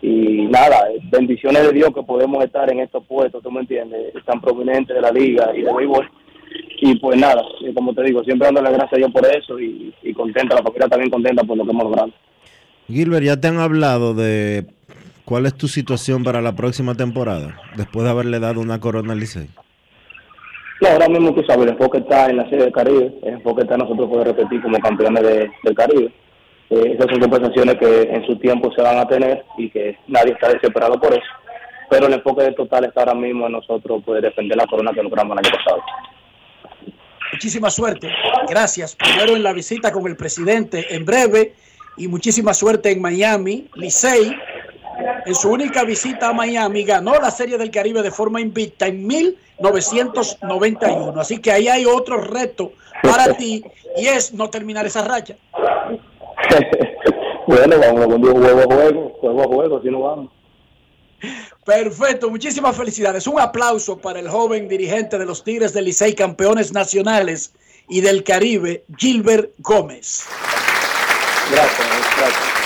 Y 0.00 0.46
nada, 0.46 0.86
bendiciones 1.10 1.62
de 1.62 1.72
Dios 1.72 1.90
que 1.94 2.02
podemos 2.02 2.44
estar 2.44 2.70
en 2.70 2.80
estos 2.80 3.04
puestos, 3.06 3.42
tú 3.42 3.50
me 3.50 3.60
entiendes, 3.60 4.12
tan 4.24 4.40
prominentes 4.40 4.94
de 4.94 5.02
la 5.02 5.10
liga 5.10 5.50
y 5.56 5.62
de 5.62 5.72
béisbol. 5.72 6.08
Y 6.80 6.98
pues 7.00 7.18
nada, 7.18 7.42
como 7.74 7.94
te 7.94 8.02
digo, 8.02 8.22
siempre 8.22 8.46
dándole 8.46 8.70
gracias 8.70 8.92
a 8.92 8.96
Dios 8.96 9.10
por 9.10 9.26
eso 9.26 9.58
y, 9.58 9.94
y 10.02 10.12
contenta, 10.12 10.54
la 10.54 10.62
familia 10.62 10.88
también 10.88 11.10
contenta 11.10 11.42
por 11.42 11.56
lo 11.56 11.64
que 11.64 11.70
hemos 11.70 11.84
logrado. 11.84 12.12
Gilbert, 12.86 13.24
ya 13.24 13.40
te 13.40 13.48
han 13.48 13.58
hablado 13.58 14.14
de 14.14 14.66
cuál 15.24 15.46
es 15.46 15.54
tu 15.54 15.68
situación 15.68 16.22
para 16.22 16.42
la 16.42 16.54
próxima 16.54 16.94
temporada, 16.94 17.58
después 17.76 18.04
de 18.04 18.10
haberle 18.10 18.38
dado 18.40 18.60
una 18.60 18.78
corona 18.78 19.14
al. 19.14 19.63
Ahora 20.90 21.08
mismo 21.08 21.34
tú 21.34 21.42
sabes, 21.44 21.64
el 21.66 21.72
enfoque 21.72 21.98
está 21.98 22.26
en 22.30 22.36
la 22.36 22.44
Serie 22.44 22.64
del 22.66 22.72
Caribe, 22.72 23.12
el 23.22 23.34
enfoque 23.34 23.62
está 23.62 23.74
en 23.74 23.80
nosotros 23.80 24.08
poder 24.08 24.28
repetir 24.28 24.62
como 24.62 24.78
campeones 24.78 25.22
de- 25.22 25.50
del 25.62 25.74
Caribe. 25.74 26.12
Eh, 26.70 26.92
esas 26.94 27.06
son 27.10 27.20
conversaciones 27.20 27.76
que 27.76 28.02
en 28.02 28.24
su 28.26 28.36
tiempo 28.38 28.72
se 28.74 28.82
van 28.82 28.98
a 28.98 29.06
tener 29.06 29.44
y 29.58 29.70
que 29.70 29.98
nadie 30.08 30.32
está 30.32 30.48
desesperado 30.48 30.98
por 31.00 31.12
eso. 31.12 31.22
Pero 31.90 32.06
el 32.06 32.14
enfoque 32.14 32.42
del 32.42 32.54
total 32.54 32.84
está 32.84 33.00
ahora 33.00 33.14
mismo 33.14 33.46
en 33.46 33.52
nosotros 33.52 34.02
poder 34.04 34.22
defender 34.22 34.56
la 34.56 34.66
corona 34.66 34.92
que 34.92 35.02
logramos 35.02 35.36
el 35.38 35.46
año 35.46 35.56
pasado. 35.56 35.82
Muchísima 37.32 37.70
suerte. 37.70 38.08
Gracias. 38.48 38.96
Primero 38.96 39.36
en 39.36 39.42
la 39.42 39.52
visita 39.52 39.92
con 39.92 40.06
el 40.06 40.16
presidente 40.16 40.94
en 40.94 41.04
breve 41.04 41.54
y 41.96 42.08
muchísima 42.08 42.54
suerte 42.54 42.92
en 42.92 43.02
Miami. 43.02 43.68
Licey, 43.74 44.34
en 45.26 45.34
su 45.34 45.50
única 45.50 45.84
visita 45.84 46.28
a 46.28 46.32
Miami, 46.32 46.84
ganó 46.84 47.14
la 47.14 47.30
Serie 47.30 47.58
del 47.58 47.70
Caribe 47.70 48.02
de 48.02 48.10
forma 48.10 48.40
invicta 48.40 48.86
en 48.86 49.06
1991. 49.06 51.20
Así 51.20 51.40
que 51.40 51.52
ahí 51.52 51.68
hay 51.68 51.86
otro 51.86 52.18
reto 52.18 52.72
para 53.02 53.34
ti 53.34 53.64
y 53.96 54.06
es 54.06 54.34
no 54.34 54.50
terminar 54.50 54.86
esa 54.86 55.02
racha. 55.02 55.36
bueno, 57.46 57.78
vamos 57.78 58.06
con 58.06 58.22
Dios 58.22 58.34
juego 58.34 58.60
a 58.60 58.74
juego, 58.74 59.16
juego 59.20 59.42
a 59.42 59.46
juego, 59.46 59.76
así 59.78 59.90
no 59.90 60.00
vamos. 60.00 60.30
Perfecto, 61.64 62.28
muchísimas 62.28 62.76
felicidades. 62.76 63.26
Un 63.26 63.40
aplauso 63.40 63.98
para 63.98 64.20
el 64.20 64.28
joven 64.28 64.68
dirigente 64.68 65.18
de 65.18 65.24
los 65.24 65.42
Tigres 65.42 65.72
del 65.72 65.86
Licey, 65.86 66.14
campeones 66.14 66.72
nacionales 66.72 67.54
y 67.88 68.02
del 68.02 68.22
Caribe, 68.22 68.84
Gilbert 68.98 69.52
Gómez. 69.58 70.26
Gracias, 71.50 71.88
gracias. 72.18 72.63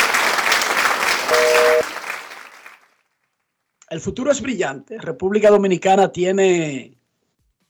El 3.90 4.00
futuro 4.00 4.30
es 4.30 4.40
brillante. 4.40 4.98
República 4.98 5.50
Dominicana 5.50 6.12
tiene 6.12 6.98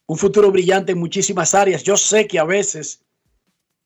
un 0.05 0.17
futuro 0.17 0.51
brillante 0.51 0.91
en 0.91 0.99
muchísimas 0.99 1.55
áreas. 1.55 1.83
Yo 1.83 1.95
sé 1.95 2.27
que 2.27 2.39
a 2.39 2.43
veces 2.43 3.03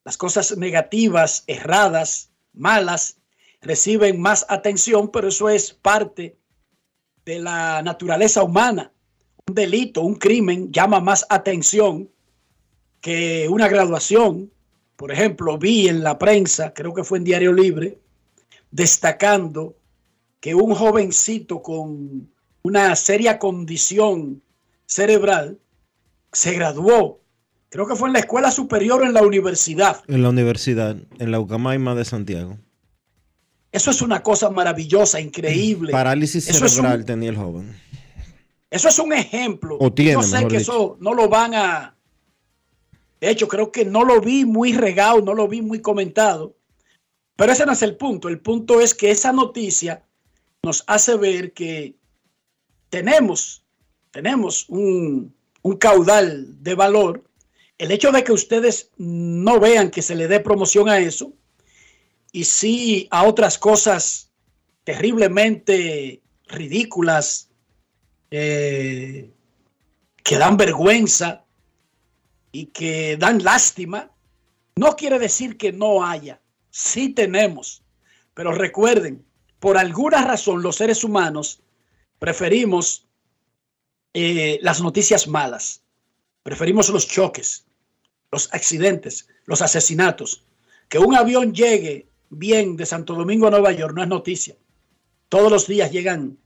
las 0.04 0.18
cosas 0.18 0.58
negativas, 0.58 1.44
erradas, 1.48 2.32
malas, 2.54 3.18
reciben 3.62 4.20
más 4.20 4.46
atención, 4.50 5.10
pero 5.12 5.28
eso 5.28 5.50
es 5.50 5.74
parte 5.74 6.38
de 7.24 7.40
la 7.40 7.82
naturaleza 7.84 8.44
humana. 8.44 8.92
Un 9.48 9.56
delito, 9.56 10.02
un 10.02 10.16
crimen 10.16 10.72
llama 10.72 11.00
más 11.00 11.26
atención 11.30 12.10
que 13.00 13.48
una 13.50 13.68
graduación. 13.68 14.52
Por 14.96 15.12
ejemplo, 15.12 15.58
vi 15.58 15.88
en 15.88 16.04
la 16.04 16.18
prensa, 16.18 16.74
creo 16.74 16.94
que 16.94 17.04
fue 17.04 17.20
en 17.20 17.26
Diario 17.26 17.54
Libre, 17.54 18.00
destacando 18.72 19.76
que 20.44 20.54
un 20.54 20.76
jovencito 20.76 21.62
con 21.62 22.30
una 22.64 22.94
seria 22.98 23.40
condición 23.40 24.44
cerebral 24.86 25.58
se 26.34 26.52
graduó. 26.52 27.22
Creo 27.70 27.88
que 27.88 27.96
fue 27.96 28.10
en 28.10 28.14
la 28.14 28.20
escuela 28.20 28.52
superior 28.52 29.02
o 29.02 29.06
en 29.06 29.14
la 29.14 29.22
universidad. 29.22 30.04
En 30.06 30.22
la 30.22 30.28
universidad, 30.28 30.98
en 31.18 31.32
la 31.32 31.40
Ucamaima 31.40 31.96
de 31.96 32.04
Santiago. 32.04 32.58
Eso 33.72 33.90
es 33.90 34.02
una 34.02 34.22
cosa 34.22 34.50
maravillosa, 34.50 35.22
increíble. 35.22 35.94
Parálisis 35.94 36.46
Eso 36.50 36.66
un- 36.66 36.70
cerebral 36.70 37.06
tenía 37.06 37.30
el 37.30 37.38
joven. 37.38 37.74
Eso 38.70 38.90
es 38.90 39.00
un 39.00 39.14
ejemplo. 39.14 39.78
O 39.80 39.94
tiene, 39.94 40.12
Yo 40.12 40.24
sé 40.24 40.40
que 40.40 40.58
dicho. 40.58 40.74
eso 40.74 40.98
no 41.00 41.14
lo 41.14 41.30
van 41.30 41.54
a. 41.56 41.96
De 43.22 43.30
hecho, 43.30 43.48
creo 43.48 43.72
que 43.72 43.86
no 43.86 44.04
lo 44.04 44.20
vi 44.20 44.44
muy 44.44 44.74
regado, 44.74 45.22
no 45.22 45.34
lo 45.34 45.48
vi 45.48 45.62
muy 45.62 45.80
comentado. 45.82 46.58
Pero 47.38 47.54
ese 47.54 47.66
no 47.66 47.72
es 47.72 47.82
el 47.82 47.96
punto. 47.96 48.28
El 48.28 48.42
punto 48.42 48.82
es 48.82 48.94
que 48.94 49.10
esa 49.10 49.32
noticia 49.32 50.04
nos 50.64 50.84
hace 50.88 51.18
ver 51.18 51.52
que 51.52 51.96
tenemos, 52.90 53.64
tenemos 54.12 54.66
un, 54.70 55.36
caudal 55.80 56.64
de 56.64 56.76
valor. 56.76 57.24
El 57.78 57.92
hecho 57.92 58.12
de 58.12 58.24
que 58.24 58.32
ustedes 58.32 58.92
no 58.98 59.60
vean 59.60 59.92
que 59.92 60.02
se 60.02 60.16
le 60.16 60.28
dé 60.28 60.40
promoción 60.40 60.90
a 60.90 61.00
eso 61.00 61.34
y 62.32 62.46
sí 62.46 63.08
a 63.12 63.26
otras 63.26 63.58
cosas 63.58 64.30
terriblemente 64.84 66.22
ridículas, 66.48 67.50
eh, 68.32 69.30
que 70.24 70.38
dan 70.38 70.58
vergüenza 70.58 71.46
y 72.52 72.68
que 72.68 73.18
dan 73.18 73.44
lástima, 73.44 74.12
no 74.76 74.96
quiere 74.96 75.20
decir 75.20 75.58
que 75.58 75.72
no 75.72 76.06
haya. 76.06 76.42
Sí 76.70 77.10
tenemos. 77.10 77.84
Pero 78.34 78.52
recuerden, 78.52 79.26
por 79.64 79.78
alguna 79.78 80.22
razón 80.26 80.62
los 80.62 80.76
seres 80.76 81.06
humanos 81.06 81.62
preferimos 82.20 83.08
eh, 84.14 84.60
las 84.62 84.82
noticias 84.82 85.26
malas. 85.26 85.84
Preferimos 86.44 86.90
los 86.90 87.08
choques, 87.08 87.66
los 88.30 88.54
accidentes, 88.54 89.30
los 89.46 89.62
asesinatos. 89.62 90.44
Que 90.90 91.00
un 91.00 91.16
avión 91.16 91.54
llegue 91.54 92.10
bien 92.30 92.76
de 92.76 92.86
Santo 92.86 93.16
Domingo 93.16 93.48
a 93.48 93.52
Nueva 93.52 93.72
York 93.72 93.96
no 93.96 94.04
es 94.04 94.10
noticia. 94.10 94.58
Todos 95.30 95.50
los 95.50 95.66
días 95.66 95.94
llegan 95.94 96.38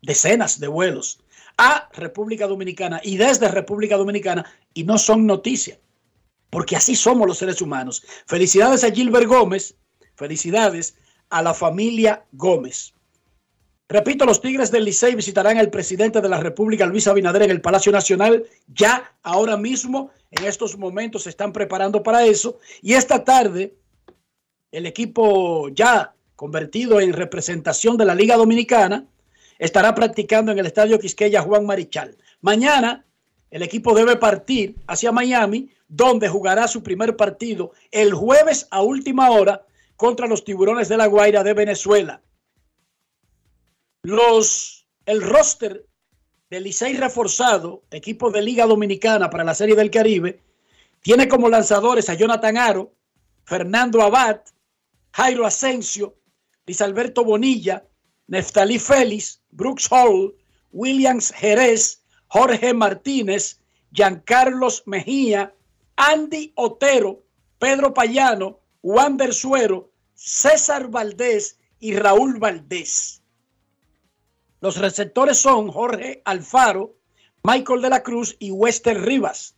decenas 0.00 0.60
de 0.60 0.68
vuelos 0.68 1.24
a 1.58 1.88
República 1.92 2.46
Dominicana 2.46 3.00
y 3.02 3.16
desde 3.16 3.48
República 3.48 3.96
Dominicana 3.96 4.44
y 4.72 4.84
no 4.84 4.96
son 4.98 5.26
noticia, 5.26 5.80
porque 6.50 6.76
así 6.76 6.94
somos 6.94 7.26
los 7.26 7.38
seres 7.38 7.60
humanos. 7.60 8.04
Felicidades 8.26 8.84
a 8.84 8.92
Gilbert 8.92 9.26
Gómez, 9.26 9.74
felicidades 10.14 10.94
a 11.34 11.42
la 11.42 11.52
familia 11.52 12.24
Gómez. 12.30 12.94
Repito, 13.88 14.24
los 14.24 14.40
Tigres 14.40 14.70
del 14.70 14.84
Licey 14.84 15.16
visitarán 15.16 15.58
al 15.58 15.68
presidente 15.68 16.20
de 16.20 16.28
la 16.28 16.38
República, 16.38 16.86
Luis 16.86 17.08
Abinader, 17.08 17.42
en 17.42 17.50
el 17.50 17.60
Palacio 17.60 17.90
Nacional. 17.90 18.44
Ya 18.68 19.12
ahora 19.24 19.56
mismo, 19.56 20.12
en 20.30 20.44
estos 20.44 20.78
momentos, 20.78 21.24
se 21.24 21.30
están 21.30 21.52
preparando 21.52 22.04
para 22.04 22.24
eso. 22.24 22.60
Y 22.82 22.92
esta 22.92 23.24
tarde, 23.24 23.74
el 24.70 24.86
equipo 24.86 25.70
ya 25.70 26.14
convertido 26.36 27.00
en 27.00 27.12
representación 27.12 27.96
de 27.96 28.04
la 28.04 28.14
Liga 28.14 28.36
Dominicana 28.36 29.04
estará 29.58 29.92
practicando 29.92 30.52
en 30.52 30.60
el 30.60 30.66
Estadio 30.66 31.00
Quisqueya 31.00 31.42
Juan 31.42 31.66
Marichal. 31.66 32.16
Mañana, 32.42 33.04
el 33.50 33.64
equipo 33.64 33.92
debe 33.92 34.14
partir 34.14 34.76
hacia 34.86 35.10
Miami, 35.10 35.68
donde 35.88 36.28
jugará 36.28 36.68
su 36.68 36.84
primer 36.84 37.16
partido 37.16 37.72
el 37.90 38.14
jueves 38.14 38.68
a 38.70 38.82
última 38.82 39.30
hora 39.30 39.66
contra 39.96 40.26
los 40.26 40.44
Tiburones 40.44 40.88
de 40.88 40.96
la 40.96 41.06
Guaira 41.06 41.42
de 41.42 41.54
Venezuela. 41.54 42.20
Los, 44.02 44.86
el 45.06 45.22
roster 45.22 45.86
del 46.50 46.64
Licey 46.64 46.94
reforzado, 46.96 47.82
equipo 47.90 48.30
de 48.30 48.42
Liga 48.42 48.66
Dominicana 48.66 49.30
para 49.30 49.44
la 49.44 49.54
Serie 49.54 49.76
del 49.76 49.90
Caribe, 49.90 50.40
tiene 51.00 51.28
como 51.28 51.48
lanzadores 51.48 52.08
a 52.08 52.14
Jonathan 52.14 52.56
Aro, 52.56 52.92
Fernando 53.44 54.02
Abad, 54.02 54.40
Jairo 55.12 55.46
Asensio, 55.46 56.16
Luis 56.66 56.80
Alberto 56.80 57.24
Bonilla, 57.24 57.84
Neftalí 58.26 58.78
Félix, 58.78 59.40
Brooks 59.50 59.88
Hall, 59.90 60.34
Williams 60.72 61.32
Jerez, 61.32 62.02
Jorge 62.28 62.72
Martínez, 62.74 63.60
Giancarlos 63.92 64.82
Mejía, 64.86 65.54
Andy 65.96 66.52
Otero, 66.56 67.22
Pedro 67.58 67.94
Payano, 67.94 68.60
Wander 68.84 69.32
Suero, 69.32 69.90
César 70.14 70.88
Valdés 70.88 71.58
y 71.80 71.96
Raúl 71.96 72.38
Valdés. 72.38 73.22
Los 74.60 74.76
receptores 74.76 75.38
son 75.38 75.70
Jorge 75.70 76.20
Alfaro, 76.26 76.94
Michael 77.42 77.80
de 77.80 77.88
la 77.88 78.02
Cruz 78.02 78.36
y 78.38 78.50
Wester 78.50 79.00
Rivas. 79.00 79.56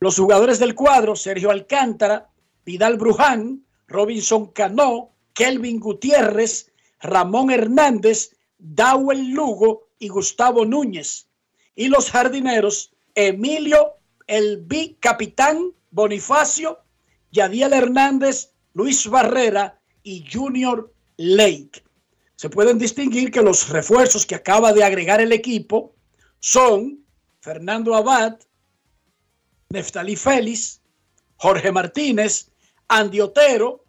Los 0.00 0.16
jugadores 0.16 0.58
del 0.58 0.74
cuadro, 0.74 1.14
Sergio 1.14 1.50
Alcántara, 1.50 2.30
Vidal 2.64 2.96
Bruján, 2.96 3.66
Robinson 3.86 4.46
Cano, 4.46 5.10
Kelvin 5.34 5.78
Gutiérrez, 5.78 6.72
Ramón 7.00 7.50
Hernández, 7.50 8.34
Dawel 8.56 9.32
Lugo 9.32 9.88
y 9.98 10.08
Gustavo 10.08 10.64
Núñez. 10.64 11.28
Y 11.74 11.88
los 11.88 12.10
jardineros, 12.10 12.94
Emilio, 13.14 13.96
el 14.26 14.56
bicapitán 14.62 15.72
Bonifacio, 15.90 16.81
Yadiel 17.32 17.72
Hernández, 17.72 18.52
Luis 18.74 19.06
Barrera 19.08 19.80
y 20.02 20.24
Junior 20.30 20.92
Lake. 21.16 21.82
Se 22.36 22.50
pueden 22.50 22.78
distinguir 22.78 23.30
que 23.30 23.42
los 23.42 23.68
refuerzos 23.68 24.26
que 24.26 24.34
acaba 24.34 24.72
de 24.72 24.84
agregar 24.84 25.20
el 25.20 25.32
equipo 25.32 25.94
son 26.40 27.04
Fernando 27.40 27.94
Abad, 27.94 28.38
Neftalí 29.70 30.16
Félix, 30.16 30.82
Jorge 31.36 31.72
Martínez, 31.72 32.50
Andy 32.88 33.20
Otero 33.20 33.84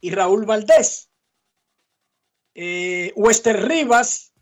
y 0.00 0.10
Raúl 0.10 0.44
Valdés. 0.44 1.08
Eh, 2.54 3.12
Wester 3.16 3.66
Rivas, 3.66 4.32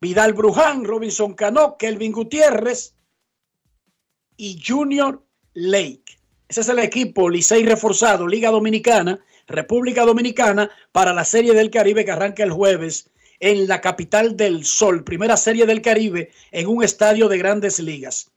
Vidal 0.00 0.32
Bruján, 0.32 0.84
Robinson 0.84 1.34
Cano, 1.34 1.76
Kelvin 1.78 2.12
Gutiérrez 2.12 2.96
y 4.36 4.60
Junior 4.66 5.24
Lake. 5.52 6.18
Ese 6.54 6.60
es 6.60 6.68
el 6.68 6.78
equipo 6.78 7.28
Licey 7.28 7.66
reforzado, 7.66 8.28
Liga 8.28 8.48
Dominicana, 8.48 9.18
República 9.48 10.04
Dominicana, 10.04 10.70
para 10.92 11.12
la 11.12 11.24
Serie 11.24 11.52
del 11.52 11.68
Caribe 11.68 12.04
que 12.04 12.12
arranca 12.12 12.44
el 12.44 12.52
jueves 12.52 13.10
en 13.40 13.66
la 13.66 13.80
capital 13.80 14.36
del 14.36 14.64
Sol, 14.64 15.02
primera 15.02 15.36
Serie 15.36 15.66
del 15.66 15.82
Caribe 15.82 16.30
en 16.52 16.68
un 16.68 16.84
estadio 16.84 17.26
de 17.26 17.38
grandes 17.38 17.80
ligas. 17.80 18.30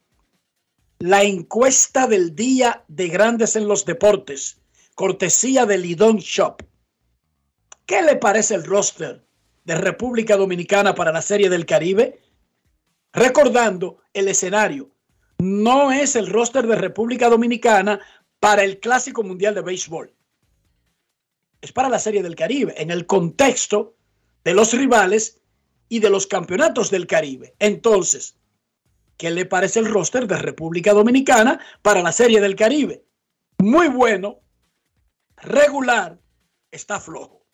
La 0.97 1.21
encuesta 1.21 2.07
del 2.07 2.35
día 2.35 2.83
de 2.87 3.07
grandes 3.07 3.55
en 3.55 3.67
los 3.67 3.85
deportes, 3.85 4.57
cortesía 4.95 5.67
de 5.67 5.77
Lidón 5.77 6.17
Shop. 6.17 6.63
¿Qué 7.85 8.01
le 8.01 8.15
parece 8.15 8.55
el 8.55 8.63
roster 8.63 9.23
de 9.63 9.75
República 9.75 10.37
Dominicana 10.37 10.95
para 10.95 11.11
la 11.11 11.21
Serie 11.21 11.51
del 11.51 11.67
Caribe? 11.67 12.19
Recordando 13.13 13.99
el 14.11 14.27
escenario, 14.27 14.89
no 15.39 15.91
es 15.91 16.15
el 16.15 16.27
roster 16.27 16.67
de 16.67 16.75
República 16.75 17.29
Dominicana 17.29 17.99
para 18.39 18.63
el 18.63 18.79
Clásico 18.79 19.23
Mundial 19.23 19.55
de 19.55 19.61
Béisbol. 19.61 20.13
Es 21.61 21.71
para 21.71 21.89
la 21.89 21.99
Serie 21.99 22.23
del 22.23 22.35
Caribe, 22.35 22.73
en 22.77 22.91
el 22.91 23.05
contexto 23.05 23.95
de 24.43 24.53
los 24.53 24.73
rivales 24.73 25.41
y 25.89 25.99
de 25.99 26.09
los 26.09 26.27
campeonatos 26.27 26.89
del 26.91 27.07
Caribe. 27.07 27.55
Entonces, 27.59 28.37
¿qué 29.17 29.31
le 29.31 29.45
parece 29.45 29.79
el 29.79 29.87
roster 29.87 30.27
de 30.27 30.37
República 30.37 30.93
Dominicana 30.93 31.59
para 31.81 32.01
la 32.01 32.11
Serie 32.11 32.41
del 32.41 32.55
Caribe? 32.55 33.03
Muy 33.59 33.87
bueno, 33.87 34.39
regular, 35.37 36.19
está 36.71 36.99
flojo. 36.99 37.45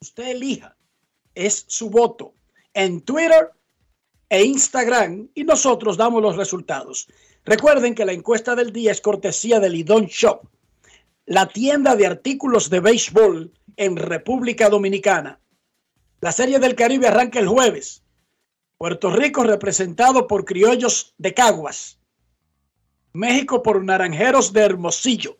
Usted 0.00 0.28
elija, 0.28 0.76
es 1.34 1.64
su 1.68 1.90
voto 1.90 2.34
en 2.74 3.02
Twitter 3.02 3.50
e 4.30 4.44
Instagram 4.44 5.28
y 5.34 5.44
nosotros 5.44 5.96
damos 5.96 6.22
los 6.22 6.36
resultados. 6.36 7.08
Recuerden 7.44 7.94
que 7.94 8.04
la 8.04 8.12
encuesta 8.12 8.54
del 8.54 8.72
día 8.72 8.92
es 8.92 9.00
cortesía 9.00 9.60
de 9.60 9.68
Lidón 9.68 10.06
Shop, 10.06 10.42
la 11.26 11.48
tienda 11.48 11.96
de 11.96 12.06
artículos 12.06 12.70
de 12.70 12.80
béisbol 12.80 13.52
en 13.76 13.96
República 13.96 14.68
Dominicana. 14.68 15.40
La 16.20 16.32
Serie 16.32 16.58
del 16.58 16.74
Caribe 16.74 17.08
arranca 17.08 17.40
el 17.40 17.48
jueves. 17.48 18.02
Puerto 18.78 19.10
Rico 19.10 19.42
representado 19.42 20.26
por 20.26 20.44
criollos 20.44 21.14
de 21.18 21.34
Caguas. 21.34 21.98
México 23.12 23.62
por 23.62 23.84
naranjeros 23.84 24.52
de 24.52 24.60
Hermosillo. 24.60 25.38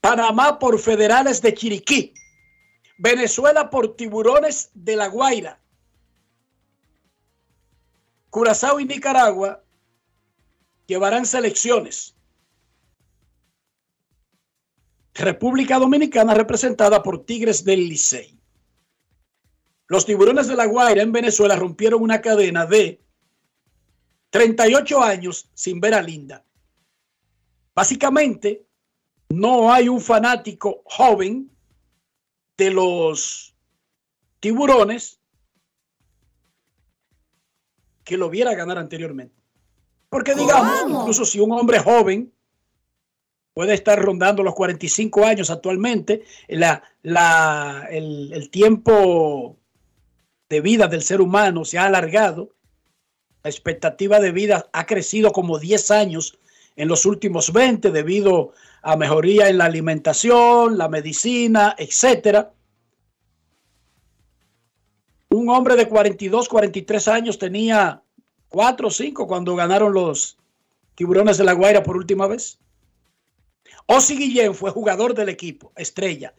Panamá 0.00 0.58
por 0.58 0.78
federales 0.78 1.42
de 1.42 1.54
Chiriquí. 1.54 2.14
Venezuela 2.98 3.68
por 3.68 3.96
tiburones 3.96 4.70
de 4.74 4.96
La 4.96 5.08
Guaira. 5.08 5.60
Curazao 8.36 8.78
y 8.80 8.84
Nicaragua 8.84 9.64
llevarán 10.86 11.24
selecciones. 11.24 12.14
República 15.14 15.78
Dominicana 15.78 16.34
representada 16.34 17.02
por 17.02 17.24
Tigres 17.24 17.64
del 17.64 17.88
Licey. 17.88 18.38
Los 19.86 20.04
tiburones 20.04 20.48
de 20.48 20.54
La 20.54 20.66
Guaira 20.66 21.00
en 21.00 21.12
Venezuela 21.12 21.56
rompieron 21.56 22.02
una 22.02 22.20
cadena 22.20 22.66
de 22.66 23.02
38 24.28 25.02
años 25.02 25.48
sin 25.54 25.80
ver 25.80 25.94
a 25.94 26.02
Linda. 26.02 26.44
Básicamente, 27.74 28.66
no 29.30 29.72
hay 29.72 29.88
un 29.88 30.02
fanático 30.02 30.82
joven 30.84 31.50
de 32.58 32.70
los 32.70 33.56
tiburones 34.40 35.22
que 38.06 38.16
lo 38.16 38.30
viera 38.30 38.54
ganar 38.54 38.78
anteriormente. 38.78 39.34
Porque 40.08 40.34
digamos, 40.34 40.88
incluso 40.88 41.24
si 41.24 41.40
un 41.40 41.50
hombre 41.50 41.80
joven 41.80 42.32
puede 43.52 43.74
estar 43.74 44.00
rondando 44.00 44.44
los 44.44 44.54
45 44.54 45.26
años 45.26 45.50
actualmente, 45.50 46.22
la, 46.46 46.84
la, 47.02 47.88
el, 47.90 48.32
el 48.32 48.48
tiempo 48.48 49.58
de 50.48 50.60
vida 50.60 50.86
del 50.86 51.02
ser 51.02 51.20
humano 51.20 51.64
se 51.64 51.78
ha 51.78 51.86
alargado, 51.86 52.54
la 53.42 53.50
expectativa 53.50 54.20
de 54.20 54.30
vida 54.30 54.68
ha 54.72 54.86
crecido 54.86 55.32
como 55.32 55.58
10 55.58 55.90
años 55.90 56.38
en 56.76 56.86
los 56.86 57.06
últimos 57.06 57.52
20 57.52 57.90
debido 57.90 58.52
a 58.82 58.96
mejoría 58.96 59.48
en 59.48 59.58
la 59.58 59.64
alimentación, 59.64 60.78
la 60.78 60.88
medicina, 60.88 61.74
etcétera. 61.76 62.52
Un 65.36 65.50
hombre 65.50 65.76
de 65.76 65.86
42, 65.86 66.48
43 66.48 67.08
años 67.08 67.38
tenía 67.38 68.02
4 68.48 68.88
o 68.88 68.90
5 68.90 69.26
cuando 69.26 69.54
ganaron 69.54 69.92
los 69.92 70.38
Tiburones 70.94 71.36
de 71.36 71.44
la 71.44 71.52
Guaira 71.52 71.82
por 71.82 71.94
última 71.94 72.26
vez. 72.26 72.58
Osi 73.84 74.16
Guillén 74.16 74.54
fue 74.54 74.70
jugador 74.70 75.12
del 75.12 75.28
equipo, 75.28 75.72
estrella. 75.76 76.32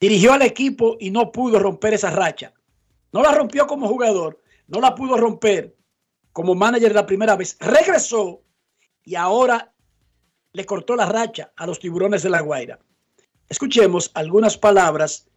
Dirigió 0.00 0.32
al 0.32 0.40
equipo 0.40 0.96
y 0.98 1.10
no 1.10 1.30
pudo 1.30 1.58
romper 1.58 1.92
esa 1.92 2.08
racha. 2.08 2.54
No 3.12 3.22
la 3.22 3.32
rompió 3.32 3.66
como 3.66 3.88
jugador, 3.88 4.40
no 4.68 4.80
la 4.80 4.94
pudo 4.94 5.18
romper 5.18 5.76
como 6.32 6.54
manager 6.54 6.94
la 6.94 7.04
primera 7.04 7.36
vez. 7.36 7.58
Regresó 7.60 8.40
y 9.04 9.16
ahora 9.16 9.74
le 10.54 10.64
cortó 10.64 10.96
la 10.96 11.04
racha 11.04 11.52
a 11.54 11.66
los 11.66 11.78
tiburones 11.78 12.22
de 12.22 12.30
la 12.30 12.40
Guaira. 12.40 12.78
Escuchemos 13.50 14.12
algunas 14.14 14.56
palabras 14.56 15.28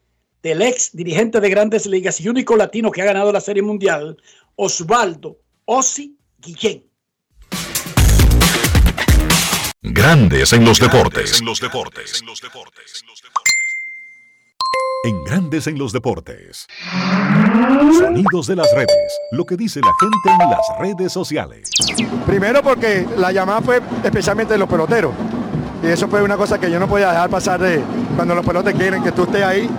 del 0.41 0.61
ex 0.61 0.91
dirigente 0.93 1.39
de 1.39 1.49
grandes 1.49 1.85
ligas 1.85 2.19
y 2.21 2.29
único 2.29 2.55
latino 2.55 2.91
que 2.91 3.01
ha 3.01 3.05
ganado 3.05 3.31
la 3.31 3.41
Serie 3.41 3.61
Mundial, 3.61 4.17
Osvaldo 4.55 5.37
Osi 5.65 6.17
Guillén. 6.39 6.89
Grandes 9.81 10.53
en 10.53 10.65
los 10.65 10.79
deportes. 10.79 11.39
En 11.39 11.45
los 11.45 11.59
deportes. 11.59 12.21
En 15.05 15.23
Grandes 15.23 15.67
en 15.67 15.77
los 15.77 15.93
deportes. 15.93 16.67
Sonidos 17.97 18.47
de 18.47 18.57
las 18.57 18.67
redes. 18.73 19.19
Lo 19.31 19.45
que 19.45 19.55
dice 19.55 19.79
la 19.79 19.93
gente 19.99 20.43
en 20.43 20.49
las 20.49 20.79
redes 20.79 21.13
sociales. 21.13 21.69
Primero 22.25 22.61
porque 22.61 23.07
la 23.15 23.31
llamada 23.31 23.61
fue 23.61 23.81
especialmente 24.03 24.53
de 24.53 24.59
los 24.59 24.67
peloteros. 24.67 25.13
Y 25.81 25.87
eso 25.87 26.09
fue 26.09 26.21
una 26.21 26.35
cosa 26.35 26.59
que 26.59 26.69
yo 26.69 26.79
no 26.79 26.87
podía 26.89 27.11
dejar 27.11 27.29
pasar 27.29 27.61
de 27.61 27.81
cuando 28.15 28.35
los 28.35 28.45
pelotes 28.45 28.75
quieren 28.75 29.01
que 29.01 29.13
tú 29.13 29.23
estés 29.23 29.43
ahí. 29.43 29.69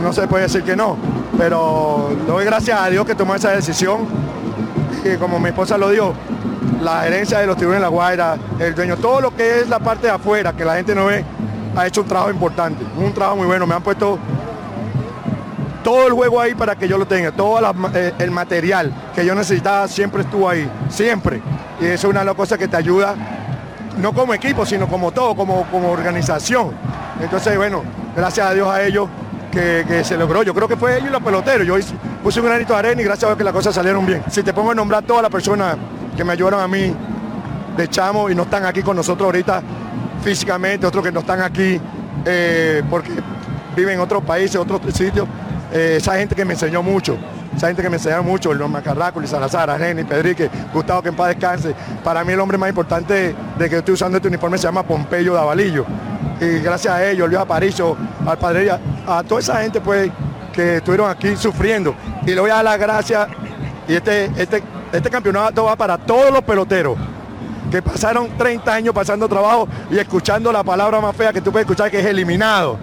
No 0.00 0.12
se 0.12 0.26
puede 0.26 0.44
decir 0.44 0.62
que 0.62 0.76
no. 0.76 0.96
Pero 1.36 2.10
doy 2.26 2.44
gracias 2.44 2.80
a 2.80 2.88
Dios 2.88 3.04
que 3.06 3.14
tomó 3.14 3.34
esa 3.34 3.50
decisión. 3.50 4.06
Y 5.04 5.16
como 5.16 5.38
mi 5.38 5.48
esposa 5.48 5.76
lo 5.76 5.90
dijo, 5.90 6.14
la 6.80 7.02
gerencia 7.02 7.38
de 7.38 7.46
los 7.46 7.56
tiburones 7.56 7.80
de 7.80 7.86
la 7.86 7.88
Guaira, 7.88 8.36
el 8.58 8.74
dueño, 8.74 8.96
todo 8.96 9.20
lo 9.20 9.34
que 9.34 9.60
es 9.60 9.68
la 9.68 9.78
parte 9.78 10.06
de 10.06 10.12
afuera, 10.12 10.52
que 10.52 10.64
la 10.64 10.76
gente 10.76 10.94
no 10.94 11.06
ve, 11.06 11.24
ha 11.76 11.86
hecho 11.86 12.02
un 12.02 12.08
trabajo 12.08 12.30
importante, 12.30 12.84
un 12.96 13.12
trabajo 13.12 13.36
muy 13.36 13.46
bueno. 13.46 13.66
Me 13.66 13.74
han 13.74 13.82
puesto 13.82 14.18
todo 15.82 16.06
el 16.06 16.12
juego 16.12 16.40
ahí 16.40 16.54
para 16.54 16.76
que 16.76 16.86
yo 16.86 16.98
lo 16.98 17.06
tenga, 17.06 17.32
todo 17.32 17.58
eh, 17.94 18.14
el 18.18 18.30
material 18.30 18.92
que 19.14 19.24
yo 19.26 19.34
necesitaba 19.34 19.88
siempre 19.88 20.22
estuvo 20.22 20.48
ahí, 20.48 20.68
siempre. 20.88 21.40
Y 21.80 21.86
eso 21.86 22.06
es 22.06 22.10
una 22.10 22.20
de 22.20 22.26
las 22.26 22.34
cosas 22.34 22.58
que 22.58 22.68
te 22.68 22.76
ayuda, 22.76 23.14
no 23.98 24.12
como 24.12 24.34
equipo, 24.34 24.64
sino 24.64 24.86
como 24.86 25.10
todo, 25.10 25.34
como, 25.34 25.64
como 25.70 25.90
organización. 25.90 26.70
Entonces, 27.20 27.56
bueno, 27.56 27.82
gracias 28.16 28.46
a 28.46 28.54
Dios 28.54 28.68
a 28.68 28.82
ellos 28.82 29.08
que, 29.52 30.02
se 30.02 30.16
logró. 30.16 30.42
Yo 30.42 30.54
creo 30.54 30.66
que 30.66 30.76
fue 30.76 30.98
ellos 30.98 31.10
los 31.10 31.22
peloteros. 31.22 31.66
Yo 31.66 31.76
puse 32.22 32.40
un 32.40 32.46
granito 32.46 32.72
de 32.72 32.78
arena 32.78 33.00
y 33.00 33.04
gracias 33.04 33.24
a 33.24 33.26
Dios 33.28 33.38
que 33.38 33.44
las 33.44 33.52
cosas 33.52 33.74
salieron 33.74 34.04
bien. 34.04 34.24
Si 34.28 34.42
te 34.42 34.52
pongo 34.52 34.72
a 34.72 34.74
nombrar 34.74 35.04
todas 35.04 35.22
las 35.22 35.30
personas 35.30 35.76
que 36.16 36.24
me 36.24 36.32
ayudaron 36.32 36.60
a 36.60 36.66
mí 36.66 36.92
de 37.76 37.88
chamo 37.88 38.28
y 38.28 38.34
no 38.34 38.42
están 38.42 38.64
aquí 38.64 38.82
con 38.82 38.96
nosotros 38.96 39.26
ahorita 39.26 39.62
físicamente, 40.22 40.86
otros 40.86 41.04
que 41.04 41.12
no 41.12 41.20
están 41.20 41.40
aquí 41.40 41.80
eh, 42.24 42.82
porque 42.88 43.10
viven 43.76 43.94
en 43.94 44.00
otros 44.00 44.22
países, 44.24 44.56
otros 44.56 44.80
sitios, 44.94 45.28
eh, 45.72 45.96
esa 45.98 46.16
gente 46.16 46.34
que 46.34 46.44
me 46.44 46.54
enseñó 46.54 46.82
mucho. 46.82 47.16
esa 47.54 47.66
gente 47.66 47.82
que 47.82 47.90
me 47.90 47.96
enseñaron 47.96 48.26
mucho, 48.26 48.52
Luis 48.52 48.70
Macarraco, 48.70 49.20
Luis 49.20 49.30
Salazar, 49.30 49.68
Areni, 49.68 50.04
Pedrique, 50.04 50.50
Gustavo, 50.72 51.02
que 51.02 51.10
en 51.10 51.16
paz 51.16 51.28
descanse. 51.28 51.74
Para 52.02 52.24
mí 52.24 52.32
el 52.32 52.40
hombre 52.40 52.56
más 52.58 52.68
importante 52.68 53.34
de 53.58 53.70
que 53.70 53.78
estoy 53.78 53.94
usando 53.94 54.16
este 54.16 54.28
uniforme 54.28 54.58
se 54.58 54.64
llama 54.64 54.82
Pompeyo 54.82 55.34
Davalillo. 55.34 55.84
Gracias 56.62 56.92
a 56.92 57.08
ellos, 57.08 57.28
Luis 57.28 57.40
Aparicio, 57.40 57.96
al 58.26 58.38
padre, 58.38 58.70
a, 58.70 58.80
a 59.06 59.22
toda 59.22 59.40
esa 59.40 59.62
gente 59.62 59.80
pues 59.80 60.10
que 60.52 60.76
estuvieron 60.76 61.08
aquí 61.08 61.36
sufriendo. 61.36 61.94
Y 62.26 62.34
le 62.34 62.40
voy 62.40 62.50
a 62.50 62.54
dar 62.54 62.64
las 62.64 62.78
gracias. 62.78 63.28
Y 63.88 63.94
este, 63.94 64.30
este, 64.36 64.62
este 64.92 65.10
campeonato 65.10 65.64
va 65.64 65.76
para 65.76 65.98
todos 65.98 66.32
los 66.32 66.42
peloteros 66.42 66.96
que 67.70 67.80
pasaron 67.80 68.28
30 68.36 68.74
años 68.74 68.94
pasando 68.94 69.26
trabajo 69.28 69.66
y 69.90 69.98
escuchando 69.98 70.52
la 70.52 70.62
palabra 70.62 71.00
más 71.00 71.16
fea 71.16 71.32
que 71.32 71.40
tú 71.40 71.50
puedes 71.50 71.64
escuchar, 71.64 71.90
que 71.90 72.00
es 72.00 72.06
eliminado. 72.06 72.78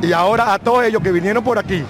Y 0.00 0.12
ahora 0.12 0.54
a 0.54 0.58
todos 0.58 0.84
ellos 0.84 1.02
que 1.02 1.12
vinieron 1.12 1.44
por 1.44 1.58
aquí 1.58 1.84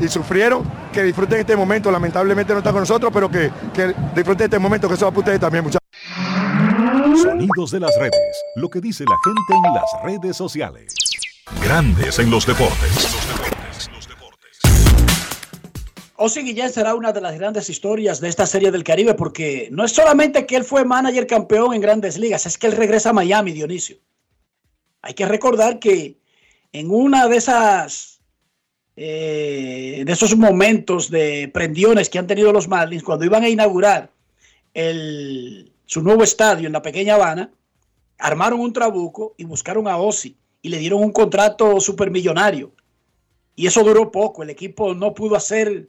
y 0.00 0.08
sufrieron, 0.08 0.62
que 0.92 1.02
disfruten 1.02 1.40
este 1.40 1.54
momento. 1.54 1.90
Lamentablemente 1.90 2.52
no 2.52 2.60
está 2.60 2.70
con 2.72 2.80
nosotros, 2.80 3.10
pero 3.12 3.30
que, 3.30 3.50
que 3.74 3.94
disfruten 4.14 4.44
este 4.44 4.58
momento, 4.58 4.88
que 4.88 4.94
eso 4.94 5.04
va 5.04 5.10
para 5.10 5.20
ustedes 5.20 5.40
también, 5.40 5.64
muchachos. 5.64 5.77
Sonidos 7.38 7.70
de 7.70 7.78
las 7.78 7.96
redes. 7.96 8.44
Lo 8.56 8.68
que 8.68 8.80
dice 8.80 9.04
la 9.04 9.16
gente 9.24 9.68
en 9.68 9.72
las 9.72 10.02
redes 10.02 10.36
sociales. 10.36 10.92
Grandes 11.62 12.18
en 12.18 12.30
los 12.30 12.44
deportes. 12.44 13.16
Ozzy 16.16 16.42
Guillén 16.42 16.70
será 16.70 16.96
una 16.96 17.12
de 17.12 17.20
las 17.20 17.38
grandes 17.38 17.70
historias 17.70 18.20
de 18.20 18.28
esta 18.28 18.44
serie 18.44 18.72
del 18.72 18.82
Caribe 18.82 19.14
porque 19.14 19.68
no 19.70 19.84
es 19.84 19.92
solamente 19.92 20.46
que 20.46 20.56
él 20.56 20.64
fue 20.64 20.84
manager 20.84 21.28
campeón 21.28 21.74
en 21.74 21.80
grandes 21.80 22.18
ligas, 22.18 22.44
es 22.44 22.58
que 22.58 22.66
él 22.66 22.72
regresa 22.72 23.10
a 23.10 23.12
Miami, 23.12 23.52
Dionisio. 23.52 23.98
Hay 25.02 25.14
que 25.14 25.26
recordar 25.26 25.78
que 25.78 26.18
en 26.72 26.90
una 26.90 27.28
de 27.28 27.36
esas 27.36 28.20
eh, 28.96 30.02
de 30.04 30.12
esos 30.12 30.36
momentos 30.36 31.08
de 31.08 31.48
prendiones 31.54 32.10
que 32.10 32.18
han 32.18 32.26
tenido 32.26 32.52
los 32.52 32.66
Marlins 32.66 33.04
cuando 33.04 33.24
iban 33.24 33.44
a 33.44 33.48
inaugurar 33.48 34.10
el, 34.74 35.72
su 35.88 36.02
nuevo 36.02 36.22
estadio 36.22 36.66
en 36.66 36.74
la 36.74 36.82
pequeña 36.82 37.14
Habana, 37.14 37.50
armaron 38.18 38.60
un 38.60 38.74
trabuco 38.74 39.34
y 39.38 39.44
buscaron 39.44 39.88
a 39.88 39.96
Ozzy 39.96 40.36
y 40.60 40.68
le 40.68 40.76
dieron 40.76 41.02
un 41.02 41.12
contrato 41.12 41.80
supermillonario. 41.80 42.72
Y 43.56 43.66
eso 43.66 43.82
duró 43.82 44.12
poco, 44.12 44.42
el 44.42 44.50
equipo 44.50 44.94
no 44.94 45.14
pudo 45.14 45.34
hacer 45.34 45.88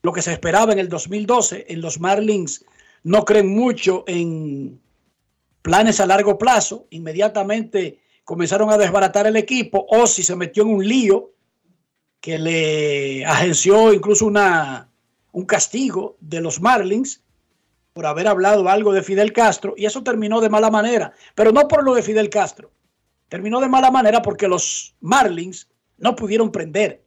lo 0.00 0.12
que 0.12 0.22
se 0.22 0.32
esperaba 0.32 0.72
en 0.72 0.78
el 0.78 0.88
2012. 0.88 1.66
En 1.68 1.80
los 1.80 1.98
Marlins 1.98 2.64
no 3.02 3.24
creen 3.24 3.48
mucho 3.48 4.04
en 4.06 4.80
planes 5.60 5.98
a 5.98 6.06
largo 6.06 6.38
plazo. 6.38 6.86
Inmediatamente 6.90 7.98
comenzaron 8.22 8.70
a 8.70 8.78
desbaratar 8.78 9.26
el 9.26 9.34
equipo. 9.34 9.86
Ozzy 9.88 10.22
se 10.22 10.36
metió 10.36 10.62
en 10.62 10.68
un 10.68 10.86
lío 10.86 11.32
que 12.20 12.38
le 12.38 13.26
agenció 13.26 13.92
incluso 13.92 14.24
una, 14.24 14.88
un 15.32 15.46
castigo 15.46 16.16
de 16.20 16.40
los 16.40 16.60
Marlins 16.60 17.22
por 17.92 18.06
haber 18.06 18.28
hablado 18.28 18.68
algo 18.68 18.92
de 18.92 19.02
Fidel 19.02 19.32
Castro 19.32 19.74
y 19.76 19.86
eso 19.86 20.02
terminó 20.02 20.40
de 20.40 20.48
mala 20.48 20.70
manera, 20.70 21.12
pero 21.34 21.52
no 21.52 21.68
por 21.68 21.84
lo 21.84 21.94
de 21.94 22.02
Fidel 22.02 22.30
Castro. 22.30 22.70
Terminó 23.28 23.60
de 23.60 23.68
mala 23.68 23.90
manera 23.90 24.22
porque 24.22 24.48
los 24.48 24.94
Marlins 25.00 25.68
no 25.98 26.14
pudieron 26.14 26.52
prender. 26.52 27.02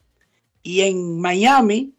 Y 0.63 0.81
en 0.81 1.19
Miami 1.19 1.93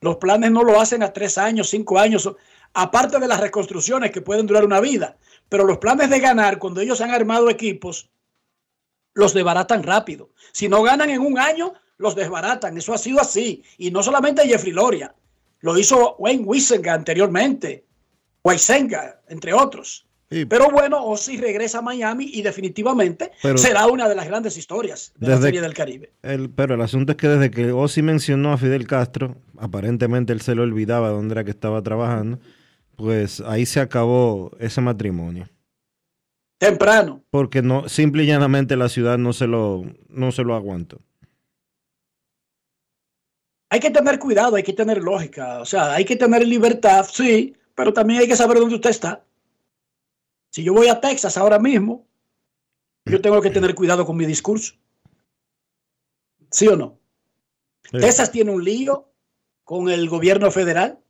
los 0.00 0.16
planes 0.16 0.50
no 0.50 0.64
lo 0.64 0.80
hacen 0.80 1.02
a 1.02 1.12
tres 1.12 1.38
años, 1.38 1.70
cinco 1.70 1.98
años, 1.98 2.30
aparte 2.74 3.18
de 3.18 3.28
las 3.28 3.40
reconstrucciones 3.40 4.10
que 4.10 4.20
pueden 4.20 4.46
durar 4.46 4.64
una 4.64 4.80
vida. 4.80 5.16
Pero 5.48 5.64
los 5.64 5.78
planes 5.78 6.10
de 6.10 6.20
ganar, 6.20 6.58
cuando 6.58 6.80
ellos 6.80 7.00
han 7.00 7.10
armado 7.10 7.48
equipos, 7.48 8.10
los 9.14 9.32
desbaratan 9.32 9.82
rápido. 9.82 10.30
Si 10.52 10.68
no 10.68 10.82
ganan 10.82 11.10
en 11.10 11.20
un 11.20 11.38
año, 11.38 11.74
los 11.98 12.14
desbaratan. 12.14 12.76
Eso 12.76 12.92
ha 12.92 12.98
sido 12.98 13.20
así. 13.20 13.62
Y 13.78 13.90
no 13.90 14.02
solamente 14.02 14.46
Jeffrey 14.46 14.72
Loria, 14.72 15.14
lo 15.60 15.78
hizo 15.78 16.16
Wayne 16.18 16.44
Wisenga 16.44 16.94
anteriormente, 16.94 17.86
Weisenga, 18.44 19.20
entre 19.28 19.52
otros. 19.52 20.06
Sí. 20.30 20.46
Pero 20.46 20.70
bueno, 20.70 21.04
Ozzy 21.04 21.36
regresa 21.36 21.78
a 21.78 21.82
Miami 21.82 22.24
y 22.32 22.40
definitivamente 22.40 23.32
Pero- 23.42 23.58
será 23.58 23.86
una 23.86 24.08
de 24.08 24.14
las 24.14 24.26
grandes 24.26 24.56
historias 24.56 25.12
de 25.18 25.28
la 25.28 25.38
Serie 25.38 25.60
del 25.60 25.74
Caribe. 25.74 26.10
El- 26.22 26.48
pero 26.48 26.74
el 26.74 26.80
asunto 26.80 27.12
es 27.12 27.18
que 27.18 27.28
desde 27.28 27.50
que 27.50 27.70
Ozzy 27.70 28.00
mencionó 28.02 28.52
a 28.52 28.56
Fidel 28.56 28.86
Castro, 28.86 29.36
aparentemente 29.58 30.32
él 30.32 30.40
se 30.40 30.54
le 30.54 30.62
olvidaba 30.62 31.10
dónde 31.10 31.34
era 31.34 31.44
que 31.44 31.50
estaba 31.50 31.82
trabajando, 31.82 32.38
pues 32.96 33.40
ahí 33.42 33.66
se 33.66 33.80
acabó 33.80 34.50
ese 34.58 34.80
matrimonio. 34.80 35.48
Temprano. 36.58 37.22
Porque 37.30 37.60
no, 37.60 37.88
simple 37.90 38.22
y 38.22 38.26
llanamente 38.26 38.76
la 38.76 38.88
ciudad 38.88 39.18
no 39.18 39.32
se 39.34 39.46
lo, 39.46 39.84
no 40.08 40.32
se 40.32 40.44
lo 40.44 40.54
aguantó. 40.54 40.98
Hay 43.70 43.80
que 43.80 43.90
tener 43.90 44.18
cuidado, 44.18 44.56
hay 44.56 44.62
que 44.62 44.72
tener 44.72 45.02
lógica, 45.02 45.60
o 45.60 45.64
sea, 45.64 45.92
hay 45.94 46.04
que 46.04 46.16
tener 46.16 46.46
libertad, 46.46 47.06
sí, 47.10 47.54
pero 47.74 47.92
también 47.92 48.20
hay 48.20 48.28
que 48.28 48.36
saber 48.36 48.58
dónde 48.58 48.74
usted 48.74 48.90
está. 48.90 49.24
Si 50.50 50.62
yo 50.62 50.74
voy 50.74 50.88
a 50.88 51.00
Texas 51.00 51.36
ahora 51.36 51.58
mismo, 51.58 52.06
yo 53.04 53.20
tengo 53.20 53.40
que 53.40 53.50
tener 53.50 53.74
cuidado 53.74 54.04
con 54.04 54.16
mi 54.16 54.26
discurso. 54.26 54.74
¿Sí 56.50 56.68
o 56.68 56.76
no? 56.76 56.98
Sí, 57.90 57.98
Texas 57.98 58.30
tiene 58.30 58.50
un 58.50 58.62
lío 58.62 59.10
con 59.64 59.88
el 59.88 60.08
gobierno 60.08 60.50
federal. 60.50 61.00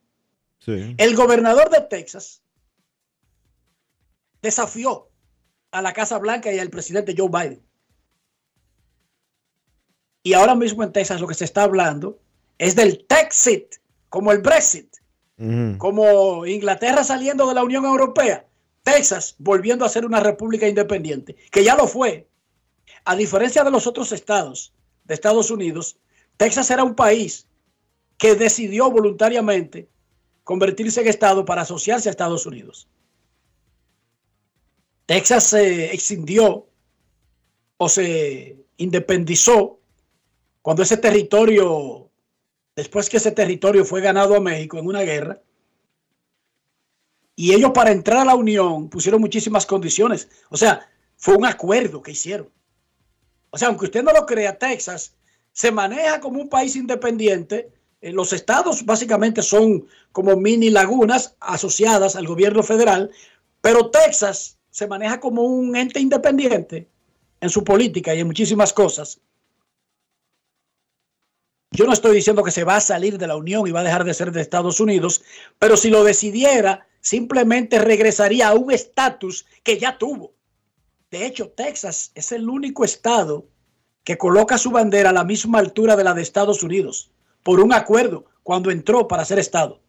sí. 0.61 0.95
El 0.97 1.17
gobernador 1.17 1.69
de 1.71 1.81
Texas 1.83 2.43
desafió 4.41 5.11
a 5.71 5.83
la 5.83 5.93
Casa 5.93 6.19
Blanca 6.19 6.53
y 6.53 6.59
al 6.59 6.71
presidente 6.71 7.15
Joe 7.17 7.29
Biden. 7.29 7.63
Y 10.23 10.35
ahora 10.35 10.55
mismo 10.55 10.85
en 10.85 10.93
Texas 10.93 11.21
lo 11.21 11.27
que 11.27 11.35
se 11.35 11.45
está 11.45 11.65
hablando 11.65 12.21
es 12.59 12.77
del 12.77 13.05
Texit, 13.07 13.77
como 14.09 14.31
el 14.31 14.39
Brexit, 14.39 14.97
Como 15.79 16.47
Inglaterra 16.47 17.03
saliendo 17.03 17.49
de 17.49 17.55
la 17.55 17.65
Unión 17.65 17.85
Europea, 17.85 18.47
Texas 18.85 19.35
volviendo 19.39 19.85
a 19.85 19.89
ser 19.89 20.05
una 20.05 20.21
república 20.21 20.69
independiente, 20.69 21.35
que 21.51 21.65
ya 21.65 21.75
lo 21.75 21.89
fue. 21.89 22.29
A 23.05 23.17
diferencia 23.17 23.65
de 23.65 23.71
los 23.71 23.87
otros 23.89 24.13
estados 24.13 24.73
de 25.05 25.15
Estados 25.15 25.51
Unidos, 25.51 25.97
Texas 26.37 26.71
era 26.71 26.85
un 26.85 26.95
país 26.95 27.49
que 28.19 28.37
decidió 28.37 28.89
voluntariamente 28.89 29.89
convertirse 30.45 31.01
en 31.01 31.09
estado 31.09 31.45
para 31.45 31.63
asociarse 31.63 32.09
a 32.09 32.11
Estados 32.11 32.47
Unidos. 32.47 32.89
Texas 35.07 35.45
se 35.45 35.93
excindió 35.93 36.69
o 37.79 37.89
se 37.89 38.65
independizó 38.77 39.81
cuando 40.63 40.85
ese 40.85 40.97
territorio, 40.97 42.12
después 42.75 43.09
que 43.09 43.19
ese 43.19 43.33
territorio 43.33 43.85
fue 43.85 44.01
ganado 44.01 44.35
a 44.35 44.41
México 44.41 44.79
en 44.79 44.87
una 44.87 45.03
guerra, 45.03 45.41
y 47.35 47.55
ellos 47.55 47.73
para 47.73 47.93
entrar 47.93 48.19
a 48.19 48.25
la 48.25 48.35
Unión 48.35 48.89
pusieron 48.89 49.21
muchísimas 49.21 49.67
condiciones. 49.67 50.29
O 50.51 50.57
sea, 50.57 50.89
fue 51.17 51.35
un 51.35 51.47
acuerdo 51.47 52.03
que 52.03 52.13
hicieron. 52.13 52.51
O 53.51 53.59
sea, 53.59 53.69
aunque 53.69 53.87
usted 53.87 54.03
no 54.03 54.13
lo 54.13 54.27
crea, 54.27 54.59
Texas 54.59 55.15
se 55.53 55.73
maneja 55.73 56.21
como 56.21 56.41
un 56.41 56.49
país 56.49 56.77
independiente. 56.77 57.71
Eh, 58.01 58.13
Los 58.13 58.33
estados 58.33 58.85
básicamente 58.85 59.43
son 59.43 59.87
como 60.13 60.37
mini 60.37 60.71
lagunas 60.71 61.37
asociadas 61.41 62.17
al 62.17 62.27
gobierno 62.27 62.63
federal, 62.63 63.11
pero 63.61 63.91
Texas 63.91 64.59
se 64.71 64.87
maneja 64.87 65.21
como 65.21 65.43
un 65.43 65.75
ente 65.77 66.01
independiente 66.01 66.89
en 67.41 67.51
su 67.51 67.65
política 67.65 68.15
y 68.15 68.21
en 68.21 68.27
muchísimas 68.27 68.73
cosas. 68.73 69.21
Yo 71.73 71.87
no 71.87 71.93
estoy 71.93 72.15
diciendo 72.15 72.43
que 72.43 72.51
se 72.51 72.65
va 72.65 72.77
a 72.77 72.81
salir 72.81 73.19
de 73.19 73.27
la 73.27 73.37
Unión 73.37 73.67
y 73.67 73.71
va 73.71 73.81
a 73.81 73.85
dejar 73.85 74.05
de 74.05 74.15
ser 74.15 74.31
de 74.33 74.41
Estados 74.41 74.79
Unidos, 74.81 75.23
pero 75.59 75.77
si 75.77 75.91
lo 75.91 76.05
decidiera, 76.05 76.87
simplemente 77.01 77.79
regresaría 77.79 78.49
a 78.49 78.55
un 78.55 78.71
estatus 78.71 79.47
que 79.63 79.79
ya 79.79 79.97
tuvo. 79.99 80.33
De 81.11 81.27
hecho, 81.27 81.49
Texas 81.51 82.13
es 82.15 82.33
el 82.33 82.49
único 82.49 82.85
estado 82.85 83.47
que 84.05 84.19
coloca 84.19 84.59
su 84.59 84.71
bandera 84.71 85.11
a 85.11 85.13
la 85.13 85.25
misma 85.25 85.59
altura 85.59 85.97
de 85.97 86.05
la 86.05 86.15
de 86.15 86.23
Estados 86.23 86.63
Unidos, 86.63 87.11
por 87.43 87.61
un 87.61 87.73
acuerdo 87.73 88.25
cuando 88.43 88.71
entró 88.71 89.07
para 89.09 89.25
ser 89.25 89.39
estado. 89.39 89.81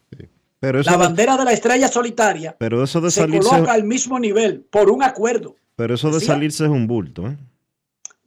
Pero 0.59 0.79
eso, 0.79 0.89
La 0.91 0.97
de, 0.97 1.03
bandera 1.03 1.35
de 1.37 1.43
la 1.43 1.51
estrella 1.51 1.89
solitaria 1.89 2.55
pero 2.57 2.81
eso 2.83 3.01
de 3.01 3.11
se 3.11 3.19
salirse, 3.21 3.49
coloca 3.49 3.73
al 3.73 3.83
mismo 3.83 4.17
nivel 4.17 4.61
por 4.61 4.89
un 4.89 5.03
acuerdo. 5.03 5.57
pero 5.75 5.95
eso 5.95 6.07
de 6.07 6.13
decía- 6.15 6.35
salirse 6.35 6.63
es 6.63 6.69
un 6.69 6.87
bulto, 6.87 7.27
¿eh? 7.27 7.37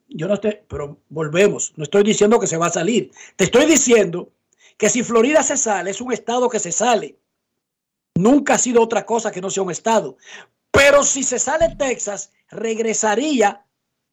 Yo 0.09 0.29
no 0.29 0.35
estoy, 0.35 0.59
pero 0.69 0.99
volvemos, 1.09 1.73
no 1.77 1.85
estoy 1.85 2.05
diciendo 2.05 2.39
que 2.39 2.47
se 2.47 2.57
va 2.57 2.67
a 2.67 2.73
salir. 2.73 3.11
Te 3.37 3.45
estoy 3.45 3.67
diciendo 3.67 4.31
que 4.77 4.89
si 4.89 5.03
Florida 5.03 5.43
se 5.43 5.57
sale, 5.57 5.91
es 5.91 6.01
un 6.01 6.13
estado 6.13 6.49
que 6.49 6.59
se 6.59 6.73
sale. 6.73 7.19
Nunca 8.15 8.55
ha 8.55 8.59
sido 8.59 8.83
otra 8.83 9.05
cosa 9.05 9.31
que 9.31 9.41
no 9.41 9.51
sea 9.51 9.63
un 9.63 9.71
estado. 9.71 10.17
Pero 10.71 11.03
si 11.03 11.23
se 11.23 11.39
sale 11.39 11.75
Texas, 11.77 12.33
regresaría 12.51 13.65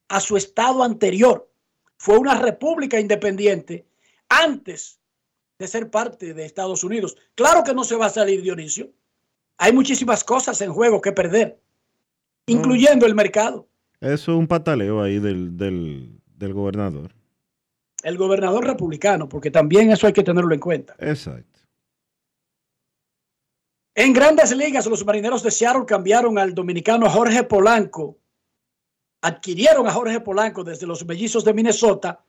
a 0.07 0.19
su 0.19 0.37
estado 0.37 0.83
anterior. 0.83 1.49
Fue 1.97 2.17
una 2.17 2.35
república 2.35 2.99
independiente 2.99 3.85
antes 4.29 4.99
de 5.59 5.67
ser 5.67 5.89
parte 5.89 6.33
de 6.33 6.45
Estados 6.45 6.83
Unidos. 6.83 7.15
Claro 7.35 7.63
que 7.63 7.73
no 7.73 7.83
se 7.83 7.95
va 7.95 8.07
a 8.07 8.09
salir 8.09 8.41
Dionisio. 8.41 8.89
Hay 9.57 9.71
muchísimas 9.71 10.23
cosas 10.23 10.59
en 10.61 10.73
juego 10.73 10.99
que 11.01 11.11
perder, 11.11 11.59
incluyendo 12.47 13.05
el 13.05 13.15
mercado. 13.15 13.67
Eso 14.03 14.33
es 14.33 14.37
un 14.37 14.47
pataleo 14.47 15.01
ahí 15.01 15.17
del, 15.17 15.57
del, 15.57 16.19
del 16.25 16.53
gobernador. 16.53 17.11
El 18.03 18.17
gobernador 18.17 18.65
republicano, 18.65 19.29
porque 19.29 19.49
también 19.49 19.91
eso 19.91 20.07
hay 20.07 20.11
que 20.11 20.23
tenerlo 20.23 20.53
en 20.53 20.59
cuenta. 20.59 20.93
Exacto. 20.99 21.61
En 23.95 24.11
grandes 24.11 24.53
ligas, 24.55 24.87
los 24.87 25.05
marineros 25.05 25.41
de 25.41 25.51
Seattle 25.51 25.85
cambiaron 25.87 26.37
al 26.37 26.53
dominicano 26.53 27.09
Jorge 27.09 27.43
Polanco, 27.43 28.17
adquirieron 29.21 29.87
a 29.87 29.91
Jorge 29.91 30.19
Polanco 30.19 30.65
desde 30.65 30.85
los 30.85 31.05
mellizos 31.05 31.45
de 31.45 31.53
Minnesota 31.53 32.25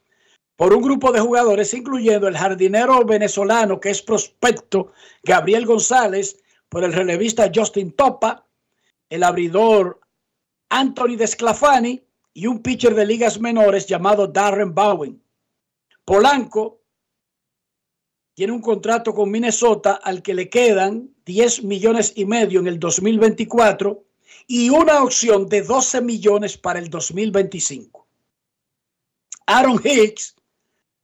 por 0.54 0.72
un 0.72 0.80
grupo 0.80 1.10
de 1.10 1.18
jugadores, 1.18 1.74
incluyendo 1.74 2.28
el 2.28 2.36
jardinero 2.36 3.04
venezolano 3.04 3.80
que 3.80 3.90
es 3.90 4.00
prospecto 4.00 4.92
Gabriel 5.24 5.66
González, 5.66 6.40
por 6.68 6.84
el 6.84 6.92
relevista 6.92 7.50
Justin 7.52 7.90
Topa, 7.92 8.46
el 9.08 9.24
abridor 9.24 10.03
Anthony 10.74 11.14
Desclafani 11.16 12.02
y 12.32 12.48
un 12.48 12.60
pitcher 12.60 12.96
de 12.96 13.06
ligas 13.06 13.38
menores 13.38 13.86
llamado 13.86 14.26
Darren 14.26 14.74
Bowen. 14.74 15.22
Polanco 16.04 16.80
tiene 18.34 18.52
un 18.52 18.60
contrato 18.60 19.14
con 19.14 19.30
Minnesota 19.30 20.00
al 20.02 20.20
que 20.20 20.34
le 20.34 20.50
quedan 20.50 21.10
10 21.26 21.62
millones 21.62 22.12
y 22.16 22.24
medio 22.24 22.58
en 22.58 22.66
el 22.66 22.80
2024 22.80 24.02
y 24.48 24.68
una 24.70 25.04
opción 25.04 25.48
de 25.48 25.62
12 25.62 26.00
millones 26.00 26.58
para 26.58 26.80
el 26.80 26.90
2025. 26.90 28.08
Aaron 29.46 29.80
Hicks, 29.84 30.34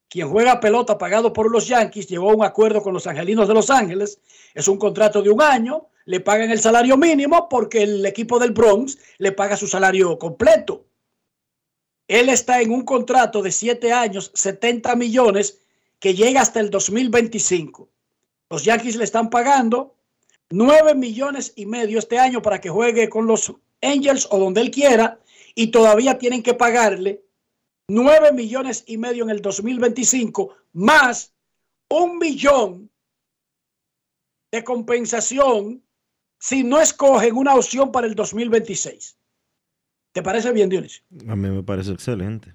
quien 0.09 0.29
juega 0.29 0.59
pelota 0.59 0.99
pagado 0.99 1.33
por 1.33 1.49
los 1.49 1.69
Yankees, 1.69 2.09
llegó 2.09 2.33
a 2.33 2.35
un 2.35 2.45
acuerdo 2.45 2.83
con 2.83 2.93
los 2.93 3.07
Angelinos 3.07 3.47
de 3.47 3.55
Los 3.55 3.71
Ángeles. 3.71 4.21
Es 4.53 4.67
un 4.67 4.79
contrato 4.79 5.23
de 5.23 5.31
un 5.31 5.41
año, 5.41 5.90
le 6.05 6.21
pagan 6.21 6.51
el 6.51 6.61
salario 6.61 6.97
mínimo 6.97 7.49
porque 7.49 7.83
el 7.83 8.05
equipo 8.07 8.39
del 8.39 8.53
Bronx 8.53 8.99
le 9.19 9.33
paga 9.33 9.57
su 9.57 9.67
salario 9.67 10.19
completo. 10.19 10.85
Él 12.09 12.29
está 12.29 12.61
en 12.61 12.73
un 12.73 12.85
contrato 12.85 13.43
de 13.43 13.53
7 13.53 13.93
años, 13.93 14.33
70 14.35 14.97
millones 14.97 15.61
que 16.01 16.15
llega 16.15 16.41
hasta 16.41 16.61
el 16.61 16.71
2025. 16.71 17.89
Los 18.49 18.65
Yankees 18.65 18.97
le 18.97 19.05
están 19.05 19.31
pagando 19.31 19.95
9 20.51 20.97
millones 20.97 21.53
y 21.55 21.67
medio 21.67 21.99
este 21.99 22.19
año 22.19 22.43
para 22.43 22.61
que 22.61 22.69
juegue 22.69 23.09
con 23.09 23.27
los 23.27 23.55
Angels 23.81 24.27
o 24.31 24.39
donde 24.39 24.61
él 24.61 24.71
quiera 24.71 25.21
y 25.55 25.69
todavía 25.69 26.19
tienen 26.19 26.43
que 26.43 26.55
pagarle 26.55 27.23
9 27.89 28.33
millones 28.33 28.85
y 28.87 28.99
medio 28.99 29.25
en 29.25 29.31
el 29.31 29.43
2025 29.43 30.55
más 30.73 31.33
un 31.89 32.19
millón 32.19 32.91
de 34.51 34.65
compensación 34.65 35.83
si 36.41 36.65
no 36.65 36.81
escogen 36.81 37.37
una 37.37 37.55
opción 37.55 37.93
para 37.93 38.09
el 38.09 38.15
2026. 38.17 39.17
¿Te 40.13 40.23
parece 40.23 40.51
bien, 40.53 40.69
Dionisio? 40.69 41.05
A 41.29 41.37
mí 41.37 41.49
me 41.49 41.63
parece 41.63 41.93
excelente. 41.93 42.55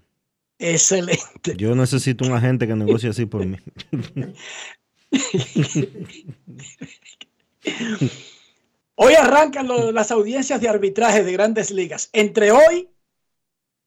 Excelente. 0.59 1.55
Yo 1.55 1.73
necesito 1.75 2.25
un 2.25 2.33
agente 2.33 2.67
que 2.67 2.75
negocie 2.75 3.09
así 3.09 3.25
por 3.25 3.45
mí. 3.45 3.57
Hoy 8.95 9.13
arrancan 9.15 9.67
lo- 9.67 9.91
las 9.91 10.11
audiencias 10.11 10.61
de 10.61 10.69
arbitraje 10.69 11.23
de 11.23 11.31
grandes 11.33 11.71
ligas, 11.71 12.09
entre 12.13 12.51
hoy 12.51 12.89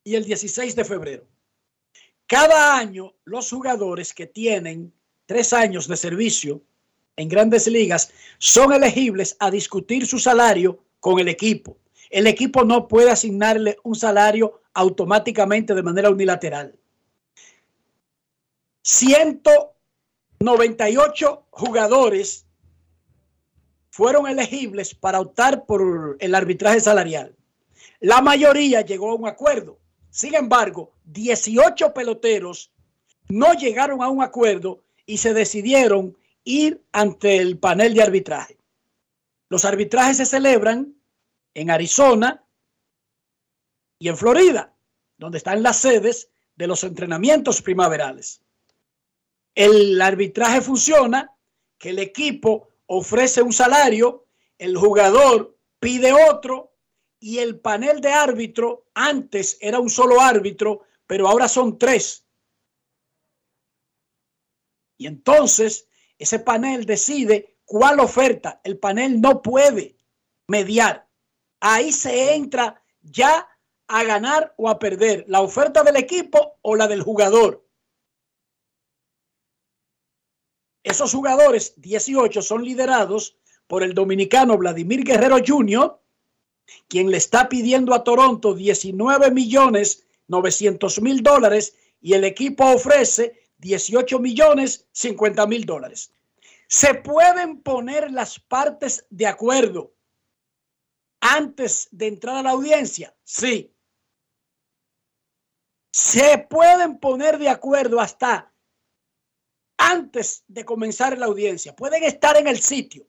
y 0.05 0.15
el 0.15 0.25
16 0.25 0.77
de 0.77 0.85
febrero. 0.85 1.27
Cada 2.27 2.77
año 2.77 3.15
los 3.25 3.49
jugadores 3.51 4.13
que 4.13 4.27
tienen 4.27 4.93
tres 5.27 5.53
años 5.53 5.89
de 5.89 5.97
servicio 5.97 6.63
en 7.19 7.29
grandes 7.29 7.67
ligas 7.67 8.11
son 8.39 8.73
elegibles 8.73 9.37
a 9.41 9.51
discutir 9.51 10.07
su 10.07 10.19
salario 10.19 10.79
con 11.01 11.19
el 11.19 11.29
equipo. 11.29 11.77
El 12.11 12.27
equipo 12.27 12.65
no 12.65 12.89
puede 12.89 13.11
asignarle 13.11 13.77
un 13.83 13.97
salario 13.97 14.63
automáticamente 14.73 15.75
de 15.75 15.83
manera 15.83 16.09
unilateral. 16.11 16.75
198 18.83 21.47
jugadores 21.51 22.47
fueron 23.91 24.27
elegibles 24.29 24.95
para 24.95 25.21
optar 25.21 25.67
por 25.67 26.17
el 26.21 26.35
arbitraje 26.35 26.81
salarial. 26.81 27.35
La 28.01 28.23
mayoría 28.23 28.81
llegó 28.83 29.11
a 29.11 29.17
un 29.17 29.27
acuerdo. 29.27 29.81
Sin 30.11 30.37
embargo, 30.37 30.93
18 31.07 31.93
peloteros 31.93 32.71
no 33.29 33.55
llegaron 33.55 34.01
a 34.03 34.09
un 34.09 34.23
acuerdo 34.23 34.85
y 35.05 35.17
se 35.19 35.35
decidieron 35.35 36.17
ir 36.49 36.83
ante 36.93 37.37
el 37.37 37.59
panel 37.59 37.93
de 37.93 38.03
arbitraje. 38.03 38.59
Los 39.51 39.67
arbitrajes 39.67 40.17
se 40.17 40.25
celebran 40.25 40.95
en 41.53 41.71
Arizona 41.71 42.43
y 43.99 44.09
en 44.09 44.17
Florida, 44.17 44.75
donde 45.19 45.39
están 45.39 45.63
las 45.63 45.79
sedes 45.79 46.31
de 46.57 46.67
los 46.67 46.85
entrenamientos 46.85 47.61
primaverales. 47.61 48.41
El 49.55 50.01
arbitraje 50.01 50.63
funciona 50.63 51.37
que 51.77 51.91
el 51.91 51.99
equipo 51.99 52.71
ofrece 52.87 53.43
un 53.43 53.53
salario, 53.53 54.27
el 54.57 54.75
jugador 54.77 55.55
pide 55.79 56.13
otro 56.31 56.73
y 57.21 57.39
el 57.39 57.61
panel 57.61 58.01
de 58.01 58.13
árbitro 58.13 58.87
antes 58.95 59.59
era 59.61 59.81
un 59.81 59.91
solo 59.91 60.21
árbitro, 60.21 60.83
pero 61.07 61.29
ahora 61.29 61.47
son 61.47 61.79
tres. 61.79 62.25
Y 64.97 65.07
entonces 65.07 65.88
ese 66.19 66.39
panel 66.39 66.85
decide 66.85 67.57
cuál 67.65 68.01
oferta. 68.01 68.61
El 68.65 68.79
panel 68.79 69.21
no 69.21 69.43
puede 69.43 69.97
mediar. 70.49 71.09
Ahí 71.61 71.93
se 71.93 72.35
entra 72.35 72.83
ya 73.01 73.49
a 73.87 74.05
ganar 74.05 74.55
o 74.57 74.69
a 74.69 74.79
perder 74.79 75.25
la 75.29 75.41
oferta 75.41 75.83
del 75.83 75.97
equipo 75.97 76.59
o 76.63 76.77
la 76.77 76.89
del 76.89 77.03
jugador. 77.03 77.65
Esos 80.83 81.13
jugadores, 81.13 81.75
18, 81.77 82.43
son 82.43 82.65
liderados 82.65 83.37
por 83.67 83.83
el 83.83 83.95
dominicano 83.95 84.57
Vladimir 84.57 85.05
Guerrero 85.05 85.37
Jr., 85.47 86.01
quien 86.89 87.11
le 87.11 87.17
está 87.17 87.49
pidiendo 87.49 87.95
a 87.95 88.05
Toronto 88.05 88.55
19 88.55 89.31
millones 89.31 90.07
900 90.29 91.01
mil 91.01 91.23
dólares 91.23 91.75
y 92.01 92.13
el 92.13 92.25
equipo 92.25 92.65
ofrece 92.67 93.48
18 93.59 94.19
millones 94.19 94.87
50 94.93 95.47
mil 95.47 95.65
dólares. 95.65 96.13
¿Se 96.69 96.95
pueden 96.95 97.63
poner 97.63 98.11
las 98.11 98.39
partes 98.39 99.07
de 99.11 99.27
acuerdo 99.27 99.95
antes 101.21 101.89
de 101.91 102.09
entrar 102.09 102.37
a 102.37 102.43
la 102.43 102.51
audiencia? 102.51 103.17
Sí. 103.25 103.75
Se 105.91 106.39
pueden 106.51 106.99
poner 106.99 107.39
de 107.39 107.49
acuerdo 107.49 108.01
hasta 108.01 108.53
antes 109.79 110.45
de 110.47 110.65
comenzar 110.65 111.17
la 111.17 111.27
audiencia. 111.27 111.75
Pueden 111.75 112.05
estar 112.05 112.37
en 112.37 112.47
el 112.47 112.61
sitio 112.61 113.07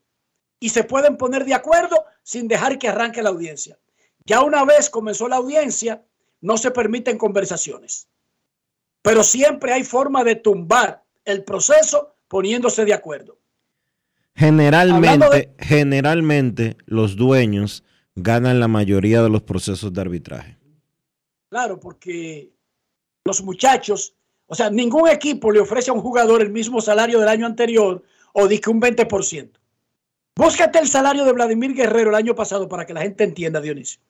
y 0.58 0.70
se 0.70 0.84
pueden 0.84 1.16
poner 1.16 1.44
de 1.44 1.54
acuerdo 1.54 2.04
sin 2.22 2.48
dejar 2.48 2.78
que 2.78 2.88
arranque 2.88 3.22
la 3.22 3.30
audiencia. 3.30 3.78
Ya 4.24 4.42
una 4.42 4.64
vez 4.64 4.88
comenzó 4.88 5.28
la 5.28 5.36
audiencia, 5.36 6.04
no 6.40 6.56
se 6.56 6.70
permiten 6.70 7.18
conversaciones. 7.18 8.08
Pero 9.02 9.22
siempre 9.24 9.72
hay 9.72 9.84
forma 9.84 10.22
de 10.24 10.36
tumbar 10.36 11.02
el 11.24 11.44
proceso 11.44 12.14
poniéndose 12.28 12.84
de 12.84 12.94
acuerdo. 12.94 13.38
Generalmente, 14.34 15.26
de- 15.30 15.54
generalmente 15.58 16.76
los 16.86 17.16
dueños 17.16 17.84
ganan 18.14 18.60
la 18.60 18.68
mayoría 18.68 19.22
de 19.22 19.28
los 19.28 19.42
procesos 19.42 19.92
de 19.92 20.00
arbitraje. 20.00 20.58
Claro, 21.50 21.80
porque 21.80 22.50
los 23.24 23.42
muchachos, 23.42 24.14
o 24.46 24.54
sea, 24.54 24.70
ningún 24.70 25.08
equipo 25.08 25.50
le 25.50 25.60
ofrece 25.60 25.90
a 25.90 25.94
un 25.94 26.00
jugador 26.00 26.42
el 26.42 26.50
mismo 26.50 26.80
salario 26.80 27.18
del 27.18 27.28
año 27.28 27.46
anterior 27.46 28.02
o 28.32 28.46
di 28.48 28.58
que 28.60 28.70
un 28.70 28.80
20%. 28.80 29.50
Búscate 30.36 30.78
el 30.78 30.88
salario 30.88 31.24
de 31.24 31.32
Vladimir 31.32 31.74
Guerrero 31.74 32.10
el 32.10 32.16
año 32.16 32.34
pasado 32.34 32.68
para 32.68 32.86
que 32.86 32.94
la 32.94 33.02
gente 33.02 33.24
entienda, 33.24 33.60
Dionisio. 33.60 34.00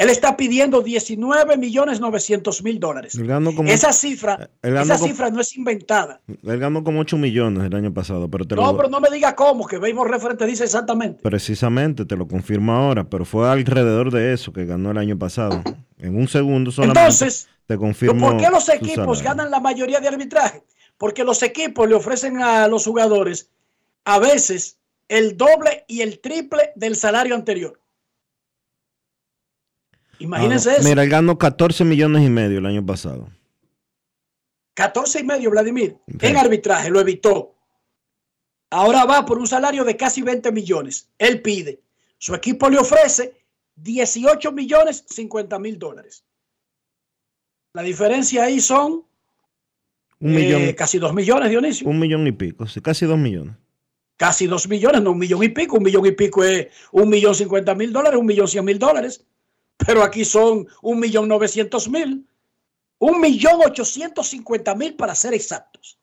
Él 0.00 0.08
está 0.08 0.34
pidiendo 0.36 0.80
19 0.80 1.58
millones 1.58 2.00
900 2.00 2.62
mil 2.62 2.80
dólares. 2.80 3.18
Como, 3.54 3.68
Esa 3.68 3.92
cifra, 3.92 4.48
ganó 4.62 4.80
esa 4.80 4.94
como- 4.96 5.06
cifra 5.06 5.30
no 5.30 5.40
es 5.40 5.54
inventada. 5.56 6.20
él 6.26 6.58
ganó 6.58 6.82
como 6.82 7.00
8 7.00 7.18
millones 7.18 7.64
el 7.64 7.74
año 7.74 7.92
pasado, 7.92 8.30
pero 8.30 8.46
te 8.46 8.54
No, 8.56 8.72
lo 8.72 8.76
pero 8.78 8.88
no 8.88 8.98
me 9.00 9.10
diga 9.10 9.36
cómo, 9.36 9.66
que 9.66 9.76
Béisbol 9.78 10.08
Referente 10.08 10.46
dice 10.46 10.64
exactamente. 10.64 11.20
precisamente 11.22 12.04
te 12.06 12.16
lo 12.16 12.26
confirmo 12.26 12.72
ahora, 12.72 13.04
pero 13.04 13.24
fue 13.26 13.48
alrededor 13.50 14.10
de 14.10 14.32
eso 14.32 14.52
que 14.54 14.64
ganó 14.64 14.90
el 14.90 14.98
año 14.98 15.18
pasado. 15.18 15.62
En 15.98 16.16
un 16.16 16.28
segundo 16.28 16.70
solamente 16.70 16.98
Entonces, 16.98 17.48
te 17.66 17.76
confirmo. 17.76 18.30
¿por 18.30 18.38
qué 18.38 18.48
los 18.50 18.68
equipos 18.70 19.22
ganan 19.22 19.50
la 19.50 19.60
mayoría 19.60 20.00
de 20.00 20.08
arbitraje? 20.08 20.62
Porque 20.96 21.24
los 21.24 21.42
equipos 21.42 21.88
le 21.88 21.94
ofrecen 21.94 22.42
a 22.42 22.68
los 22.68 22.84
jugadores 22.86 23.50
a 24.04 24.18
veces 24.18 24.78
el 25.08 25.36
doble 25.36 25.84
y 25.88 26.00
el 26.02 26.20
triple 26.20 26.70
del 26.76 26.94
salario 26.96 27.34
anterior. 27.34 27.79
Imagínense 30.20 30.70
Ah, 30.70 30.76
eso. 30.76 30.88
Mira, 30.88 31.02
él 31.02 31.08
ganó 31.10 31.36
14 31.38 31.84
millones 31.84 32.24
y 32.26 32.30
medio 32.30 32.58
el 32.58 32.66
año 32.66 32.84
pasado. 32.86 33.28
14 34.74 35.20
y 35.20 35.24
medio, 35.24 35.50
Vladimir, 35.50 35.96
Sí. 36.06 36.26
en 36.26 36.36
arbitraje, 36.36 36.90
lo 36.90 37.00
evitó. 37.00 37.54
Ahora 38.70 39.04
va 39.04 39.26
por 39.26 39.38
un 39.38 39.46
salario 39.46 39.84
de 39.84 39.96
casi 39.96 40.22
20 40.22 40.52
millones. 40.52 41.08
Él 41.18 41.42
pide. 41.42 41.80
Su 42.18 42.34
equipo 42.34 42.68
le 42.70 42.78
ofrece 42.78 43.34
18 43.76 44.52
millones 44.52 45.04
50 45.08 45.58
mil 45.58 45.78
dólares. 45.78 46.24
La 47.74 47.82
diferencia 47.82 48.44
ahí 48.44 48.60
son 48.60 49.04
Un 50.20 50.32
eh, 50.32 50.36
millón, 50.36 50.72
casi 50.74 50.98
2 50.98 51.14
millones, 51.14 51.50
Dionisio. 51.50 51.88
un 51.88 51.98
millón 51.98 52.26
y 52.26 52.32
pico, 52.32 52.66
sí, 52.66 52.80
casi 52.80 53.06
dos 53.06 53.18
millones. 53.18 53.54
casi 54.18 54.46
dos 54.46 54.68
millones, 54.68 55.02
no 55.02 55.12
un 55.12 55.18
millón 55.18 55.42
y 55.42 55.48
pico, 55.48 55.78
un 55.78 55.82
millón 55.82 56.04
y 56.04 56.12
pico 56.12 56.44
es 56.44 56.66
un 56.92 57.08
millón 57.08 57.34
cincuenta 57.34 57.74
mil 57.74 57.90
dólares, 57.90 58.20
un 58.20 58.26
millón 58.26 58.46
cien 58.48 58.64
mil 58.66 58.78
dólares, 58.78 59.24
pero 59.86 60.02
aquí 60.02 60.24
son 60.24 60.66
un 60.82 61.00
millón 61.00 61.28
novecientos 61.28 61.88
mil, 61.88 62.28
un 62.98 63.20
millón 63.20 63.60
ochocientos 63.64 64.28
cincuenta 64.28 64.74
mil 64.74 64.94
para 64.94 65.14
ser 65.14 65.34
exactos. 65.34 65.98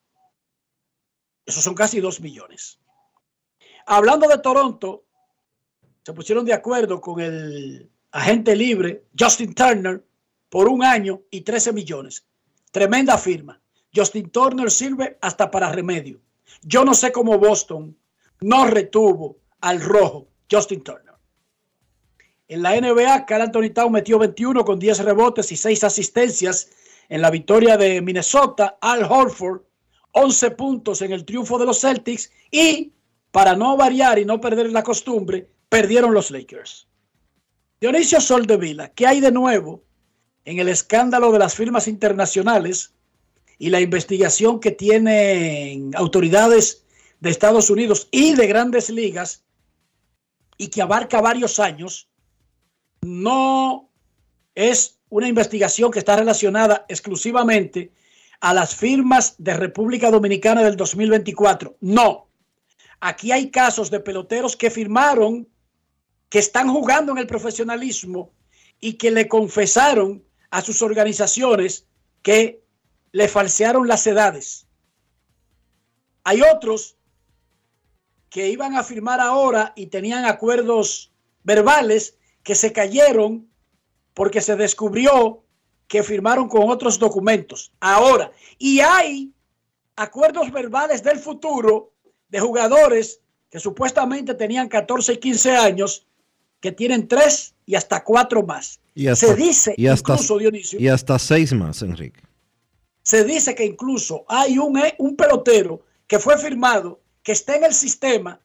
Esos 1.46 1.64
son 1.64 1.76
casi 1.76 2.02
dos 2.02 2.20
millones. 2.20 2.80
Hablando 3.86 4.28
de 4.28 4.38
Toronto, 4.40 5.06
se 6.04 6.14
pusieron 6.14 6.46
de 6.46 6.54
acuerdo 6.54 7.00
con 7.00 7.20
el 7.22 7.90
agente 8.12 8.56
libre 8.56 9.06
Justin 9.18 9.54
Turner 9.54 10.04
por 10.50 10.68
un 10.68 10.84
año 10.84 11.22
y 11.30 11.42
13 11.42 11.74
millones. 11.74 12.26
Tremenda 12.72 13.18
firma. 13.18 13.62
Justin 13.96 14.30
Turner 14.30 14.70
sirve 14.72 15.18
hasta 15.22 15.50
para 15.50 15.72
remedio. 15.72 16.20
Yo 16.62 16.84
no 16.84 16.94
sé 16.94 17.12
cómo 17.12 17.38
Boston 17.38 17.98
no 18.42 18.68
retuvo 18.68 19.38
al 19.62 19.82
rojo 19.82 20.28
Justin 20.52 20.84
Turner. 20.84 21.07
En 22.50 22.62
la 22.62 22.80
NBA, 22.80 23.26
Carl 23.26 23.42
Anthony 23.42 23.72
Town 23.74 23.92
metió 23.92 24.18
21 24.20 24.64
con 24.64 24.80
10 24.80 25.00
rebotes 25.00 25.52
y 25.52 25.58
6 25.58 25.84
asistencias 25.84 26.70
en 27.10 27.22
la 27.22 27.30
victoria 27.30 27.76
de 27.76 28.02
Minnesota. 28.02 28.78
Al 28.80 29.04
Horford, 29.04 29.64
11 30.12 30.52
puntos 30.52 31.02
en 31.02 31.12
el 31.12 31.26
triunfo 31.26 31.58
de 31.58 31.66
los 31.66 31.82
Celtics. 31.82 32.32
Y 32.50 32.94
para 33.32 33.56
no 33.56 33.76
variar 33.76 34.18
y 34.18 34.26
no 34.26 34.40
perder 34.40 34.72
la 34.72 34.84
costumbre, 34.84 35.50
perdieron 35.68 36.14
los 36.14 36.32
Lakers. 36.32 36.88
Dionisio 37.82 38.22
Soldevila, 38.22 38.90
¿qué 38.94 39.06
hay 39.06 39.20
de 39.20 39.32
nuevo 39.32 39.84
en 40.46 40.60
el 40.60 40.70
escándalo 40.70 41.32
de 41.34 41.40
las 41.40 41.54
firmas 41.54 41.88
internacionales 41.88 42.94
y 43.60 43.70
la 43.70 43.82
investigación 43.82 44.60
que 44.60 44.72
tienen 44.72 45.92
autoridades 45.96 46.86
de 47.20 47.30
Estados 47.30 47.70
Unidos 47.70 48.08
y 48.12 48.36
de 48.36 48.48
grandes 48.48 48.90
ligas 48.90 49.44
y 50.58 50.70
que 50.70 50.82
abarca 50.82 51.22
varios 51.22 51.60
años, 51.60 52.08
no 53.08 53.90
es 54.54 55.00
una 55.10 55.28
investigación 55.28 55.92
que 55.92 56.00
está 56.00 56.18
relacionada 56.18 56.86
exclusivamente 56.90 57.92
a 58.42 58.54
las 58.54 58.76
firmas 58.76 59.36
de 59.38 59.54
República 59.54 60.12
Dominicana 60.12 60.62
del 60.62 60.76
2024. 60.76 61.78
No. 61.80 62.28
Aquí 63.00 63.32
hay 63.32 63.50
casos 63.50 63.90
de 63.90 64.02
peloteros 64.02 64.58
que 64.58 64.70
firmaron, 64.70 65.48
que 66.30 66.40
están 66.40 66.70
jugando 66.70 67.14
en 67.14 67.20
el 67.20 67.28
profesionalismo 67.28 68.32
y 68.80 68.94
que 68.94 69.12
le 69.12 69.28
confesaron 69.28 70.24
a 70.50 70.62
sus 70.62 70.82
organizaciones 70.82 71.88
que 72.22 72.62
le 73.14 73.28
falsearon 73.30 73.88
las 73.88 74.06
edades. 74.06 74.68
Hay 76.26 76.42
otros 76.42 76.98
que 78.30 78.50
iban 78.50 78.76
a 78.76 78.84
firmar 78.84 79.22
ahora 79.22 79.72
y 79.78 79.88
tenían 79.88 80.26
acuerdos 80.26 81.14
verbales 81.44 82.17
que 82.48 82.56
se 82.56 82.72
cayeron 82.72 83.46
porque 84.14 84.40
se 84.40 84.56
descubrió 84.56 85.44
que 85.86 86.02
firmaron 86.02 86.48
con 86.48 86.70
otros 86.70 86.98
documentos. 86.98 87.74
Ahora, 87.82 88.32
y 88.58 88.80
hay 88.80 89.34
acuerdos 89.98 90.50
verbales 90.50 91.04
del 91.04 91.20
futuro 91.20 91.92
de 92.30 92.40
jugadores 92.40 93.20
que 93.50 93.60
supuestamente 93.60 94.34
tenían 94.34 94.70
14 94.70 95.12
y 95.12 95.18
15 95.18 95.58
años, 95.58 96.08
que 96.62 96.72
tienen 96.72 97.10
tres 97.10 97.54
y 97.66 97.76
hasta 97.76 98.02
cuatro 98.02 98.44
más. 98.44 98.80
Y 98.96 99.08
hasta, 99.08 99.28
se 99.28 99.36
dice 99.36 99.76
y 99.76 99.88
hasta, 99.88 100.14
incluso, 100.14 100.38
Dionisio, 100.38 100.80
y 100.80 100.88
hasta 100.88 101.20
seis 101.20 101.52
más, 101.52 101.82
Enrique. 101.82 102.22
se 103.04 103.26
dice 103.26 103.56
que 103.56 103.66
incluso 103.66 104.24
hay 104.30 104.58
un, 104.58 104.78
eh, 104.78 104.96
un 105.00 105.18
pelotero 105.18 105.82
que 106.08 106.18
fue 106.18 106.38
firmado, 106.38 107.02
que 107.24 107.34
está 107.34 107.58
en 107.58 107.66
el 107.66 107.74
sistema 107.74 108.40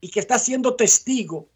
y 0.00 0.10
que 0.10 0.18
está 0.18 0.36
siendo 0.36 0.74
testigo 0.74 1.48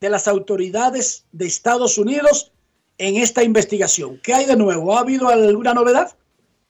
de 0.00 0.10
las 0.10 0.28
autoridades 0.28 1.24
de 1.32 1.46
Estados 1.46 1.98
Unidos 1.98 2.52
en 2.98 3.16
esta 3.16 3.42
investigación. 3.42 4.18
¿Qué 4.22 4.34
hay 4.34 4.46
de 4.46 4.56
nuevo? 4.56 4.96
¿Ha 4.96 5.00
habido 5.00 5.28
alguna 5.28 5.74
novedad? 5.74 6.16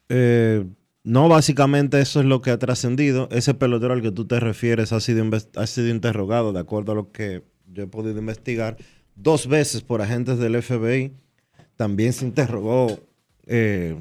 Eh, 0.09 0.65
no, 1.03 1.27
básicamente 1.27 1.99
eso 2.01 2.19
es 2.19 2.25
lo 2.25 2.41
que 2.41 2.51
ha 2.51 2.59
trascendido. 2.59 3.29
Ese 3.31 3.53
pelotero 3.53 3.93
al 3.93 4.01
que 4.01 4.11
tú 4.11 4.25
te 4.25 4.39
refieres 4.39 4.91
ha 4.91 4.99
sido, 4.99 5.27
ha 5.55 5.67
sido 5.67 5.89
interrogado, 5.89 6.53
de 6.53 6.59
acuerdo 6.59 6.91
a 6.91 6.95
lo 6.95 7.11
que 7.11 7.43
yo 7.71 7.83
he 7.83 7.87
podido 7.87 8.19
investigar, 8.19 8.77
dos 9.15 9.47
veces 9.47 9.81
por 9.81 10.01
agentes 10.01 10.39
del 10.39 10.61
FBI. 10.61 11.13
También 11.75 12.13
se 12.13 12.25
interrogó 12.25 12.99
eh, 13.47 13.95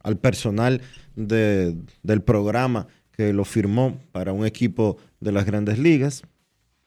al 0.00 0.18
personal 0.18 0.80
de, 1.14 1.76
del 2.02 2.22
programa 2.22 2.86
que 3.12 3.32
lo 3.32 3.44
firmó 3.44 3.98
para 4.10 4.32
un 4.32 4.44
equipo 4.44 4.96
de 5.20 5.32
las 5.32 5.44
grandes 5.44 5.78
ligas. 5.78 6.22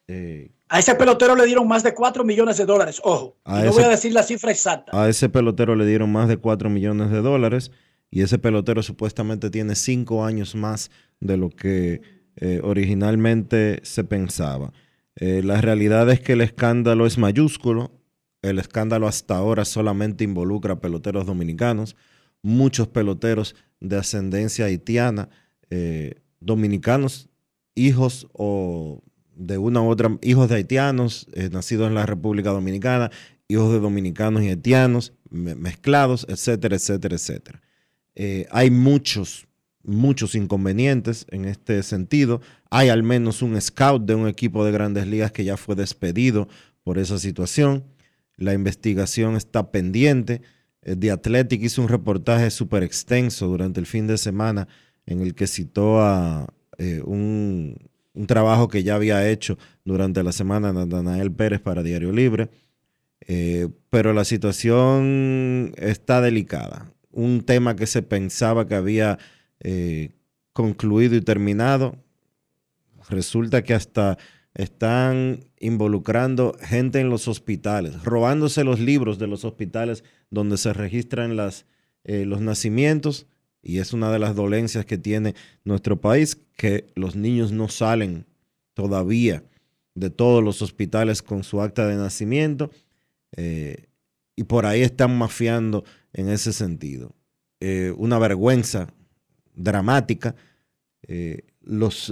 Eh, 0.07 0.51
a 0.69 0.79
ese 0.79 0.95
pelotero 0.95 1.35
le 1.35 1.45
dieron 1.45 1.67
más 1.67 1.83
de 1.83 1.93
4 1.93 2.23
millones 2.23 2.57
de 2.57 2.65
dólares, 2.65 2.99
ojo. 3.03 3.37
A 3.43 3.59
no 3.59 3.65
ese- 3.65 3.69
voy 3.71 3.83
a 3.83 3.89
decir 3.89 4.13
la 4.13 4.23
cifra 4.23 4.51
exacta. 4.51 4.91
a 4.99 5.07
ese 5.09 5.29
pelotero 5.29 5.75
le 5.75 5.85
dieron 5.85 6.11
más 6.11 6.27
de 6.27 6.37
4 6.37 6.69
millones 6.69 7.11
de 7.11 7.21
dólares 7.21 7.71
y 8.11 8.21
ese 8.21 8.37
pelotero 8.39 8.81
supuestamente 8.83 9.49
tiene 9.49 9.75
5 9.75 10.25
años 10.25 10.55
más 10.55 10.89
de 11.19 11.37
lo 11.37 11.49
que 11.49 12.01
eh, 12.37 12.59
originalmente 12.63 13.79
se 13.83 14.03
pensaba. 14.03 14.73
Eh, 15.15 15.41
la 15.43 15.61
realidad 15.61 16.09
es 16.09 16.19
que 16.19 16.33
el 16.33 16.41
escándalo 16.41 17.05
es 17.05 17.17
mayúsculo. 17.17 17.91
El 18.41 18.59
escándalo 18.59 19.07
hasta 19.07 19.37
ahora 19.37 19.63
solamente 19.65 20.23
involucra 20.23 20.73
a 20.73 20.79
peloteros 20.81 21.25
dominicanos, 21.25 21.95
muchos 22.41 22.87
peloteros 22.89 23.55
de 23.79 23.97
ascendencia 23.97 24.65
haitiana, 24.65 25.29
eh, 25.69 26.15
dominicanos, 26.41 27.29
hijos 27.73 28.27
o 28.33 29.01
de 29.35 29.57
una 29.57 29.81
u 29.81 29.89
otra, 29.89 30.17
hijos 30.21 30.49
de 30.49 30.55
haitianos, 30.55 31.27
eh, 31.33 31.49
nacidos 31.51 31.87
en 31.87 31.95
la 31.95 32.05
República 32.05 32.51
Dominicana, 32.51 33.11
hijos 33.47 33.71
de 33.73 33.79
dominicanos 33.79 34.41
y 34.43 34.49
haitianos, 34.49 35.13
me- 35.29 35.55
mezclados, 35.55 36.25
etcétera, 36.29 36.75
etcétera, 36.75 37.15
etcétera. 37.15 37.61
Eh, 38.15 38.47
hay 38.51 38.71
muchos, 38.71 39.47
muchos 39.83 40.35
inconvenientes 40.35 41.25
en 41.29 41.45
este 41.45 41.83
sentido. 41.83 42.41
Hay 42.71 42.89
al 42.89 43.03
menos 43.03 43.41
un 43.41 43.59
scout 43.61 44.05
de 44.05 44.15
un 44.15 44.27
equipo 44.27 44.63
de 44.65 44.71
grandes 44.71 45.05
ligas 45.07 45.31
que 45.31 45.43
ya 45.43 45.57
fue 45.57 45.75
despedido 45.75 46.47
por 46.83 46.97
esa 46.97 47.19
situación. 47.19 47.83
La 48.37 48.53
investigación 48.53 49.35
está 49.35 49.71
pendiente. 49.71 50.41
Eh, 50.81 50.95
The 50.95 51.11
Athletic 51.11 51.61
hizo 51.61 51.81
un 51.81 51.89
reportaje 51.89 52.49
súper 52.51 52.83
extenso 52.83 53.47
durante 53.47 53.79
el 53.79 53.85
fin 53.85 54.07
de 54.07 54.17
semana 54.17 54.67
en 55.05 55.21
el 55.21 55.35
que 55.35 55.45
citó 55.47 56.01
a 56.01 56.47
un, 57.05 57.77
un 58.15 58.27
trabajo 58.27 58.67
que 58.67 58.83
ya 58.83 58.95
había 58.95 59.29
hecho 59.29 59.57
durante 59.83 60.23
la 60.23 60.31
semana 60.31 60.73
Natanael 60.73 61.31
Pérez 61.31 61.61
para 61.61 61.83
Diario 61.83 62.11
Libre. 62.11 62.49
Eh, 63.27 63.69
pero 63.89 64.13
la 64.13 64.25
situación 64.25 65.73
está 65.77 66.21
delicada. 66.21 66.91
Un 67.11 67.41
tema 67.41 67.75
que 67.75 67.87
se 67.87 68.01
pensaba 68.01 68.67
que 68.67 68.75
había 68.75 69.17
eh, 69.61 70.11
concluido 70.53 71.15
y 71.15 71.21
terminado, 71.21 71.97
resulta 73.09 73.63
que 73.63 73.73
hasta 73.73 74.17
están 74.53 75.41
involucrando 75.59 76.55
gente 76.61 76.99
en 76.99 77.09
los 77.09 77.27
hospitales, 77.27 78.03
robándose 78.03 78.63
los 78.63 78.79
libros 78.79 79.19
de 79.19 79.27
los 79.27 79.43
hospitales 79.43 80.03
donde 80.29 80.57
se 80.57 80.71
registran 80.71 81.35
las, 81.35 81.65
eh, 82.05 82.25
los 82.25 82.41
nacimientos. 82.41 83.27
Y 83.67 83.79
es 83.79 83.93
una 83.93 84.11
de 84.11 84.19
las 84.19 84.35
dolencias 84.35 84.85
que 84.85 84.99
tiene 84.99 85.33
nuestro 85.63 85.99
país, 85.99 86.37
que 86.55 86.85
los 86.93 87.15
niños 87.15 87.51
no 87.51 87.67
salen 87.67 88.27
todavía 88.75 89.43
de 89.95 90.11
todos 90.11 90.43
los 90.43 90.61
hospitales 90.61 91.23
con 91.23 91.43
su 91.43 91.59
acta 91.61 91.87
de 91.87 91.95
nacimiento. 91.95 92.69
eh, 93.35 93.87
y 94.37 94.43
por 94.43 94.65
ahí 94.65 94.81
están 94.81 95.17
mafiando 95.17 95.85
en 96.13 96.29
ese 96.29 96.51
sentido. 96.53 97.15
Eh, 97.61 97.93
una 97.97 98.19
vergüenza 98.19 98.93
dramática. 99.55 100.35
Eh, 101.07 101.43
los 101.61 102.11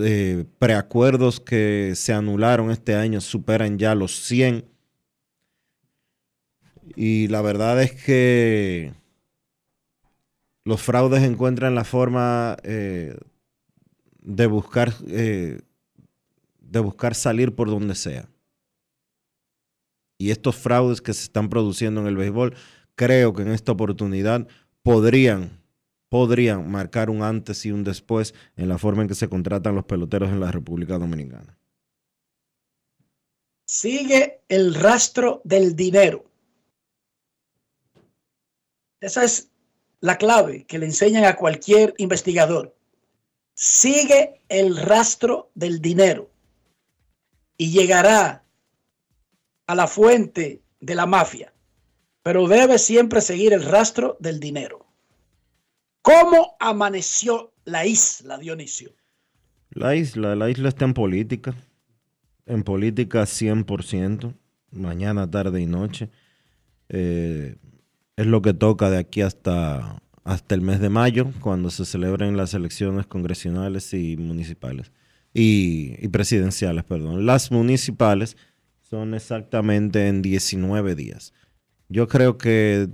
preacuerdos 0.57 1.41
que 1.41 1.93
se 1.95 2.13
anularon 2.13 2.71
este 2.71 2.95
año 2.95 3.19
superan 3.19 3.77
ya 3.77 3.93
los 3.93 4.23
100. 4.23 4.65
Y 6.95 7.27
la 7.27 7.41
verdad 7.41 7.83
es 7.83 7.91
que 7.91 8.93
los 10.65 10.81
fraudes 10.81 11.23
encuentran 11.23 11.75
la 11.75 11.83
forma 11.83 12.57
eh, 12.63 13.17
de 14.21 14.47
buscar 14.47 14.93
eh, 15.07 15.61
de 16.59 16.79
buscar 16.79 17.13
salir 17.13 17.53
por 17.53 17.69
donde 17.69 17.95
sea. 17.95 18.27
Y 20.17 20.31
estos 20.31 20.55
fraudes 20.55 21.01
que 21.01 21.13
se 21.13 21.23
están 21.23 21.49
produciendo 21.49 22.01
en 22.01 22.07
el 22.07 22.17
béisbol, 22.17 22.55
creo 22.95 23.33
que 23.33 23.43
en 23.43 23.49
esta 23.49 23.73
oportunidad 23.73 24.47
podrían, 24.81 25.61
podrían 26.09 26.71
marcar 26.71 27.09
un 27.09 27.21
antes 27.21 27.65
y 27.65 27.71
un 27.71 27.83
después 27.83 28.33
en 28.55 28.69
la 28.69 28.77
forma 28.77 29.03
en 29.03 29.07
que 29.07 29.15
se 29.15 29.29
contratan 29.29 29.75
los 29.75 29.85
peloteros 29.85 30.29
en 30.29 30.39
la 30.39 30.51
República 30.51 30.97
Dominicana. 30.97 31.57
Sigue 33.65 34.41
el 34.49 34.73
rastro 34.73 35.41
del 35.43 35.75
dinero. 35.75 36.25
Esa 38.99 39.25
es 39.25 39.52
la 40.03 40.17
clave 40.17 40.65
que 40.65 40.79
le 40.79 40.85
enseñan 40.85 41.23
a 41.23 41.37
cualquier 41.37 41.93
investigador. 41.97 42.75
Sigue 43.53 44.41
el 44.49 44.75
rastro 44.75 45.49
del 45.55 45.81
dinero. 45.81 46.29
y 47.55 47.71
llegará 47.71 48.43
a 49.67 49.75
la 49.75 49.87
fuente 49.87 50.63
de 50.81 50.95
la 50.95 51.05
mafia, 51.05 51.53
pero 52.23 52.47
debe 52.47 52.79
siempre 52.79 53.21
seguir 53.21 53.53
el 53.53 53.63
rastro 53.63 54.17
del 54.19 54.39
dinero. 54.39 54.85
¿Cómo 56.01 56.57
amaneció 56.59 57.53
la 57.63 57.85
isla, 57.85 58.39
Dionisio? 58.39 58.91
La 59.69 59.95
isla, 59.95 60.35
la 60.35 60.49
isla 60.49 60.69
está 60.69 60.85
en 60.85 60.95
política, 60.95 61.55
en 62.47 62.63
política 62.63 63.21
100%, 63.21 64.33
mañana, 64.71 65.29
tarde 65.29 65.61
y 65.61 65.67
noche. 65.67 66.09
Eh, 66.89 67.55
es 68.15 68.25
lo 68.27 68.41
que 68.41 68.53
toca 68.53 68.89
de 68.89 68.97
aquí 68.97 69.21
hasta, 69.21 70.01
hasta 70.23 70.55
el 70.55 70.61
mes 70.61 70.79
de 70.79 70.89
mayo, 70.89 71.31
cuando 71.41 71.69
se 71.69 71.85
celebren 71.85 72.37
las 72.37 72.53
elecciones 72.53 73.07
congresionales 73.07 73.93
y 73.93 74.17
municipales. 74.17 74.91
Y, 75.33 75.95
y 75.99 76.07
presidenciales, 76.09 76.83
perdón. 76.83 77.25
Las 77.25 77.51
municipales 77.51 78.37
son 78.81 79.15
exactamente 79.15 80.07
en 80.07 80.21
19 80.21 80.95
días. 80.95 81.33
Yo 81.89 82.07
creo 82.07 82.37
que 82.37 82.87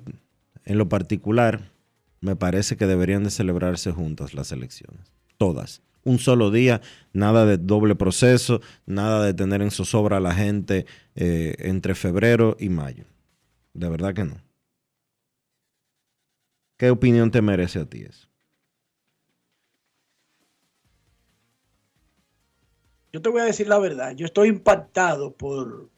en 0.65 0.77
lo 0.77 0.87
particular 0.87 1.71
me 2.21 2.35
parece 2.35 2.77
que 2.77 2.85
deberían 2.85 3.23
de 3.23 3.31
celebrarse 3.31 3.91
juntas 3.91 4.33
las 4.33 4.51
elecciones, 4.51 5.13
todas. 5.37 5.81
Un 6.03 6.19
solo 6.19 6.51
día, 6.51 6.81
nada 7.11 7.45
de 7.45 7.57
doble 7.57 7.95
proceso, 7.95 8.61
nada 8.85 9.25
de 9.25 9.33
tener 9.33 9.61
en 9.61 9.71
zozobra 9.71 10.17
a 10.17 10.21
la 10.21 10.33
gente 10.33 10.85
eh, 11.15 11.55
entre 11.59 11.93
febrero 11.93 12.55
y 12.59 12.69
mayo. 12.69 13.03
De 13.73 13.89
verdad 13.89 14.13
que 14.13 14.23
no. 14.23 14.48
¿Qué 16.79 16.89
opinión 16.89 17.29
te 17.29 17.41
merece 17.41 17.79
a 17.79 17.85
ti 17.85 18.03
eso? 18.03 18.29
Yo 23.11 23.21
te 23.21 23.27
voy 23.27 23.41
a 23.41 23.45
decir 23.45 23.67
la 23.67 23.79
verdad, 23.79 24.15
yo 24.15 24.25
estoy 24.25 24.47
impactado 24.47 25.33
por 25.33 25.89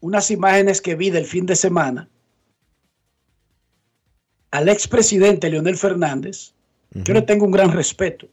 unas 0.00 0.32
imágenes 0.32 0.80
que 0.80 0.96
vi 0.96 1.10
del 1.10 1.24
fin 1.24 1.46
de 1.46 1.54
semana 1.54 2.10
al 4.50 4.68
expresidente 4.68 5.48
Leonel 5.48 5.76
Fernández. 5.76 6.52
Yo 6.90 7.14
le 7.14 7.22
tengo 7.22 7.44
un 7.44 7.52
gran 7.52 7.70
respeto, 7.70 8.28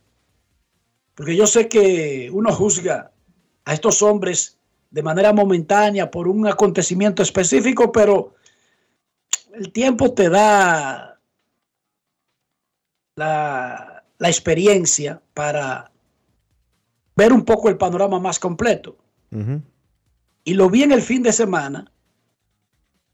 porque 1.13 1.35
yo 1.35 1.45
sé 1.45 1.67
que 1.67 2.29
uno 2.31 2.51
juzga 2.51 3.11
a 3.65 3.73
estos 3.73 4.01
hombres 4.01 4.57
de 4.89 5.03
manera 5.03 5.33
momentánea 5.33 6.09
por 6.09 6.27
un 6.27 6.47
acontecimiento 6.47 7.21
específico, 7.21 7.91
pero 7.91 8.33
el 9.53 9.71
tiempo 9.71 10.13
te 10.13 10.29
da 10.29 11.11
la, 13.16 14.03
la 14.18 14.28
experiencia 14.28 15.22
para 15.34 15.91
ver 17.16 17.34
un 17.34 17.43
poco 17.43 17.70
el 17.70 17.78
panorama 17.78 18.20
más 18.20 18.39
completo. 18.39 18.97
Y 20.43 20.53
lo 20.53 20.70
vi 20.70 20.84
en 20.84 20.91
el 20.91 21.01
fin 21.01 21.24
de 21.24 21.32
semana, 21.32 21.91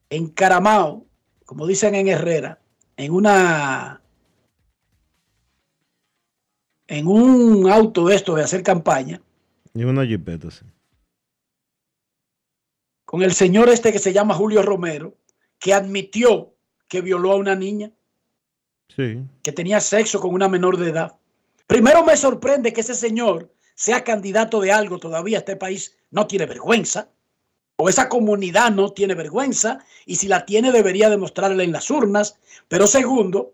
en 0.10 0.30
Caramao, 0.30 1.06
como 1.46 1.68
dicen 1.68 1.94
en 1.94 2.08
Herrera, 2.08 2.60
en 2.96 3.14
una 3.14 4.02
en 6.88 7.06
un 7.08 7.70
auto 7.70 8.10
esto 8.10 8.36
de 8.36 8.44
hacer 8.44 8.64
campaña. 8.64 9.22
Y 9.74 9.84
una 9.84 10.06
jipeta, 10.06 10.50
sí. 10.50 10.66
Con 13.06 13.22
el 13.22 13.34
señor 13.34 13.70
este 13.70 13.92
que 13.92 14.00
se 14.00 14.14
llama 14.14 14.34
Julio 14.34 14.62
Romero, 14.64 15.16
que 15.60 15.74
admitió 15.74 16.56
que 16.88 17.02
violó 17.02 17.34
a 17.34 17.36
una 17.36 17.56
niña. 17.56 17.92
Que 18.96 19.52
tenía 19.52 19.80
sexo 19.80 20.20
con 20.20 20.34
una 20.34 20.48
menor 20.48 20.78
de 20.78 20.90
edad. 20.90 21.16
Primero 21.68 22.04
me 22.04 22.18
sorprende 22.18 22.74
que 22.74 22.82
ese 22.82 22.96
señor 22.96 23.52
sea 23.76 24.04
candidato 24.04 24.60
de 24.60 24.72
algo 24.72 24.98
todavía. 24.98 25.40
Este 25.40 25.56
país 25.56 25.96
no 26.12 26.26
tiene 26.28 26.46
vergüenza. 26.46 27.10
O 27.76 27.90
esa 27.90 28.10
comunidad 28.10 28.72
no 28.72 28.92
tiene 28.94 29.14
vergüenza. 29.14 29.80
Y 30.06 30.16
si 30.16 30.28
la 30.28 30.46
tiene, 30.46 30.72
debería 30.72 31.10
demostrarla 31.10 31.64
en 31.64 31.72
las 31.72 31.92
urnas. 31.92 32.40
Pero 32.68 32.88
segundo, 32.88 33.54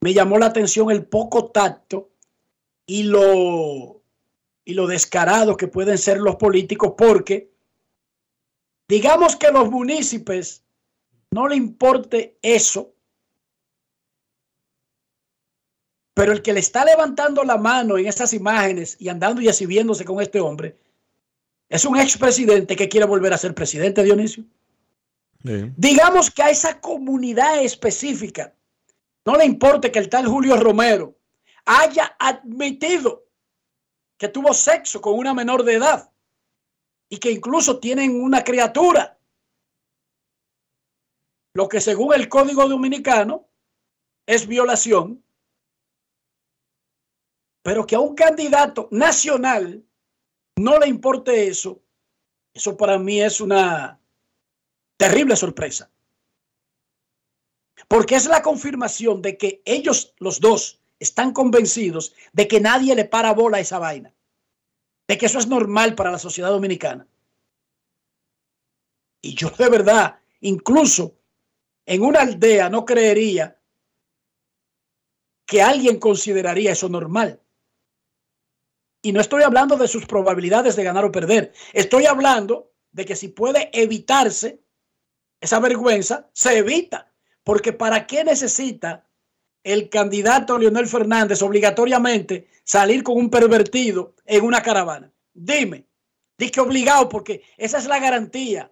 me 0.00 0.14
llamó 0.14 0.38
la 0.38 0.46
atención 0.46 0.90
el 0.90 1.04
poco 1.04 1.50
tacto 1.50 2.10
y 2.86 3.02
lo, 3.04 4.00
y 4.64 4.74
lo 4.74 4.86
descarado 4.86 5.56
que 5.56 5.68
pueden 5.68 5.98
ser 5.98 6.18
los 6.18 6.36
políticos, 6.36 6.94
porque 6.96 7.50
digamos 8.88 9.36
que 9.36 9.50
los 9.50 9.70
municipios 9.70 10.62
no 11.30 11.48
le 11.48 11.56
importe 11.56 12.38
eso, 12.42 12.92
pero 16.18 16.32
el 16.32 16.42
que 16.42 16.52
le 16.52 16.58
está 16.58 16.84
levantando 16.84 17.44
la 17.44 17.56
mano 17.56 17.96
en 17.96 18.08
esas 18.08 18.32
imágenes 18.32 18.96
y 18.98 19.08
andando 19.08 19.40
y 19.40 19.46
exhibiéndose 19.46 20.04
con 20.04 20.20
este 20.20 20.40
hombre, 20.40 20.76
es 21.68 21.84
un 21.84 21.96
expresidente 21.96 22.74
que 22.74 22.88
quiere 22.88 23.06
volver 23.06 23.32
a 23.32 23.38
ser 23.38 23.54
presidente, 23.54 24.02
Dionisio. 24.02 24.42
Sí. 25.44 25.72
Digamos 25.76 26.28
que 26.32 26.42
a 26.42 26.50
esa 26.50 26.80
comunidad 26.80 27.62
específica 27.62 28.52
no 29.24 29.36
le 29.36 29.44
importe 29.44 29.92
que 29.92 30.00
el 30.00 30.08
tal 30.08 30.26
Julio 30.26 30.56
Romero 30.56 31.16
haya 31.64 32.16
admitido 32.18 33.24
que 34.16 34.26
tuvo 34.26 34.52
sexo 34.54 35.00
con 35.00 35.14
una 35.14 35.34
menor 35.34 35.62
de 35.62 35.74
edad 35.74 36.10
y 37.08 37.18
que 37.18 37.30
incluso 37.30 37.78
tienen 37.78 38.20
una 38.20 38.42
criatura. 38.42 39.16
Lo 41.54 41.68
que 41.68 41.80
según 41.80 42.12
el 42.12 42.28
Código 42.28 42.68
Dominicano 42.68 43.46
es 44.26 44.48
violación, 44.48 45.22
pero 47.68 47.86
que 47.86 47.96
a 47.96 48.00
un 48.00 48.14
candidato 48.14 48.88
nacional 48.92 49.84
no 50.56 50.78
le 50.78 50.88
importe 50.88 51.48
eso, 51.48 51.82
eso 52.54 52.78
para 52.78 52.98
mí 52.98 53.20
es 53.20 53.42
una 53.42 54.00
terrible 54.96 55.36
sorpresa. 55.36 55.90
Porque 57.86 58.14
es 58.14 58.24
la 58.24 58.40
confirmación 58.40 59.20
de 59.20 59.36
que 59.36 59.60
ellos, 59.66 60.14
los 60.16 60.40
dos, 60.40 60.80
están 60.98 61.34
convencidos 61.34 62.14
de 62.32 62.48
que 62.48 62.58
nadie 62.58 62.94
le 62.94 63.04
para 63.04 63.34
bola 63.34 63.58
a 63.58 63.60
esa 63.60 63.78
vaina. 63.78 64.14
De 65.06 65.18
que 65.18 65.26
eso 65.26 65.38
es 65.38 65.46
normal 65.46 65.94
para 65.94 66.10
la 66.10 66.18
sociedad 66.18 66.48
dominicana. 66.48 67.06
Y 69.20 69.34
yo 69.34 69.50
de 69.50 69.68
verdad, 69.68 70.18
incluso 70.40 71.18
en 71.84 72.00
una 72.00 72.22
aldea, 72.22 72.70
no 72.70 72.86
creería 72.86 73.60
que 75.44 75.60
alguien 75.60 76.00
consideraría 76.00 76.72
eso 76.72 76.88
normal. 76.88 77.42
Y 79.08 79.12
no 79.12 79.22
estoy 79.22 79.42
hablando 79.42 79.78
de 79.78 79.88
sus 79.88 80.04
probabilidades 80.04 80.76
de 80.76 80.84
ganar 80.84 81.02
o 81.02 81.10
perder. 81.10 81.54
Estoy 81.72 82.04
hablando 82.04 82.74
de 82.92 83.06
que 83.06 83.16
si 83.16 83.28
puede 83.28 83.70
evitarse 83.72 84.62
esa 85.40 85.60
vergüenza, 85.60 86.28
se 86.34 86.58
evita. 86.58 87.10
Porque 87.42 87.72
¿para 87.72 88.06
qué 88.06 88.22
necesita 88.22 89.08
el 89.64 89.88
candidato 89.88 90.58
Leonel 90.58 90.86
Fernández 90.86 91.40
obligatoriamente 91.40 92.48
salir 92.64 93.02
con 93.02 93.16
un 93.16 93.30
pervertido 93.30 94.14
en 94.26 94.44
una 94.44 94.62
caravana? 94.62 95.10
Dime, 95.32 95.88
di 96.36 96.50
que 96.50 96.60
obligado 96.60 97.08
porque 97.08 97.40
esa 97.56 97.78
es 97.78 97.86
la 97.86 98.00
garantía 98.00 98.70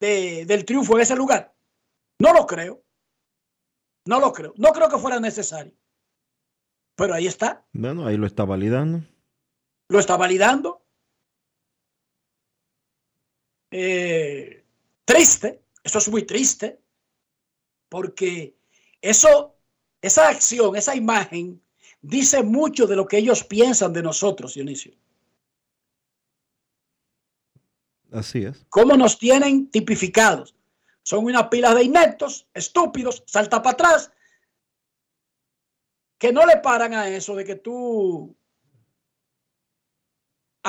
de, 0.00 0.46
del 0.46 0.64
triunfo 0.64 0.96
en 0.96 1.02
ese 1.02 1.14
lugar. 1.14 1.54
No 2.18 2.32
lo 2.32 2.44
creo. 2.44 2.82
No 4.04 4.18
lo 4.18 4.32
creo. 4.32 4.52
No 4.56 4.72
creo 4.72 4.88
que 4.88 4.98
fuera 4.98 5.20
necesario. 5.20 5.74
Pero 6.96 7.14
ahí 7.14 7.28
está. 7.28 7.64
Bueno, 7.72 8.04
ahí 8.04 8.16
lo 8.16 8.26
está 8.26 8.44
validando. 8.44 9.04
Lo 9.88 9.98
está 9.98 10.16
validando. 10.16 10.82
Eh, 13.70 14.64
triste. 15.04 15.62
Eso 15.82 15.98
es 15.98 16.08
muy 16.08 16.24
triste 16.24 16.80
porque 17.88 18.56
eso, 19.00 19.56
esa 20.02 20.28
acción, 20.28 20.76
esa 20.76 20.94
imagen, 20.94 21.62
dice 22.00 22.42
mucho 22.42 22.86
de 22.86 22.96
lo 22.96 23.06
que 23.06 23.18
ellos 23.18 23.44
piensan 23.44 23.92
de 23.92 24.02
nosotros, 24.02 24.54
Dionisio. 24.54 24.94
Así 28.12 28.44
es. 28.44 28.66
¿Cómo 28.68 28.96
nos 28.96 29.18
tienen 29.18 29.70
tipificados? 29.70 30.54
Son 31.02 31.24
una 31.24 31.48
pila 31.48 31.74
de 31.74 31.84
ineptos, 31.84 32.46
estúpidos, 32.52 33.22
salta 33.26 33.62
para 33.62 33.72
atrás, 33.72 34.12
que 36.18 36.32
no 36.32 36.44
le 36.44 36.58
paran 36.58 36.94
a 36.94 37.08
eso 37.08 37.34
de 37.34 37.44
que 37.44 37.54
tú 37.54 38.36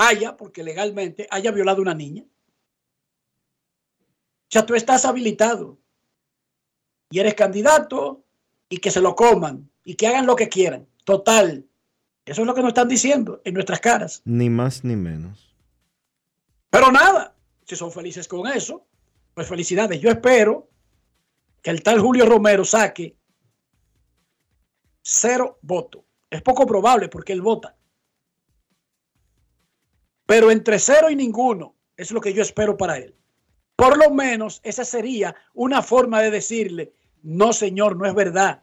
haya, 0.07 0.37
porque 0.37 0.63
legalmente 0.63 1.27
haya 1.29 1.51
violado 1.51 1.79
a 1.79 1.81
una 1.81 1.93
niña. 1.93 2.23
O 2.23 4.51
sea, 4.51 4.65
tú 4.65 4.75
estás 4.75 5.05
habilitado 5.05 5.77
y 7.11 7.19
eres 7.19 7.35
candidato 7.35 8.23
y 8.69 8.77
que 8.77 8.91
se 8.91 9.01
lo 9.01 9.15
coman 9.15 9.69
y 9.83 9.95
que 9.95 10.07
hagan 10.07 10.25
lo 10.25 10.35
que 10.35 10.49
quieran. 10.49 10.87
Total. 11.03 11.65
Eso 12.25 12.41
es 12.41 12.47
lo 12.47 12.53
que 12.53 12.61
nos 12.61 12.69
están 12.69 12.87
diciendo 12.87 13.41
en 13.43 13.53
nuestras 13.53 13.79
caras. 13.79 14.21
Ni 14.25 14.49
más 14.49 14.83
ni 14.83 14.95
menos. 14.95 15.55
Pero 16.69 16.91
nada, 16.91 17.35
si 17.65 17.75
son 17.75 17.91
felices 17.91 18.27
con 18.27 18.47
eso, 18.47 18.85
pues 19.33 19.47
felicidades. 19.47 19.99
Yo 19.99 20.09
espero 20.09 20.69
que 21.61 21.71
el 21.71 21.83
tal 21.83 21.99
Julio 21.99 22.25
Romero 22.25 22.63
saque 22.63 23.17
cero 25.01 25.59
votos. 25.61 26.03
Es 26.29 26.41
poco 26.41 26.65
probable 26.65 27.09
porque 27.09 27.33
él 27.33 27.41
vota. 27.41 27.75
Pero 30.29 30.51
entre 30.51 30.77
cero 30.77 31.09
y 31.09 31.15
ninguno 31.15 31.73
es 31.97 32.11
lo 32.11 32.21
que 32.21 32.35
yo 32.35 32.43
espero 32.43 32.77
para 32.77 32.97
él. 32.97 33.15
Por 33.75 33.97
lo 33.97 34.11
menos 34.11 34.61
esa 34.63 34.85
sería 34.85 35.33
una 35.55 35.81
forma 35.81 36.21
de 36.21 36.29
decirle, 36.29 36.93
no 37.23 37.51
señor, 37.51 37.97
no 37.97 38.05
es 38.05 38.13
verdad 38.13 38.61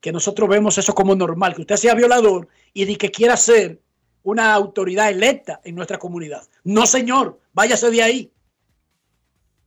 que 0.00 0.12
nosotros 0.12 0.48
vemos 0.48 0.78
eso 0.78 0.94
como 0.94 1.16
normal, 1.16 1.56
que 1.56 1.62
usted 1.62 1.74
sea 1.78 1.96
violador 1.96 2.46
y 2.72 2.84
de 2.84 2.96
que 2.96 3.10
quiera 3.10 3.36
ser 3.36 3.82
una 4.22 4.54
autoridad 4.54 5.10
electa 5.10 5.60
en 5.64 5.74
nuestra 5.74 5.98
comunidad. 5.98 6.46
No 6.62 6.86
señor, 6.86 7.40
váyase 7.52 7.90
de 7.90 8.00
ahí. 8.00 8.32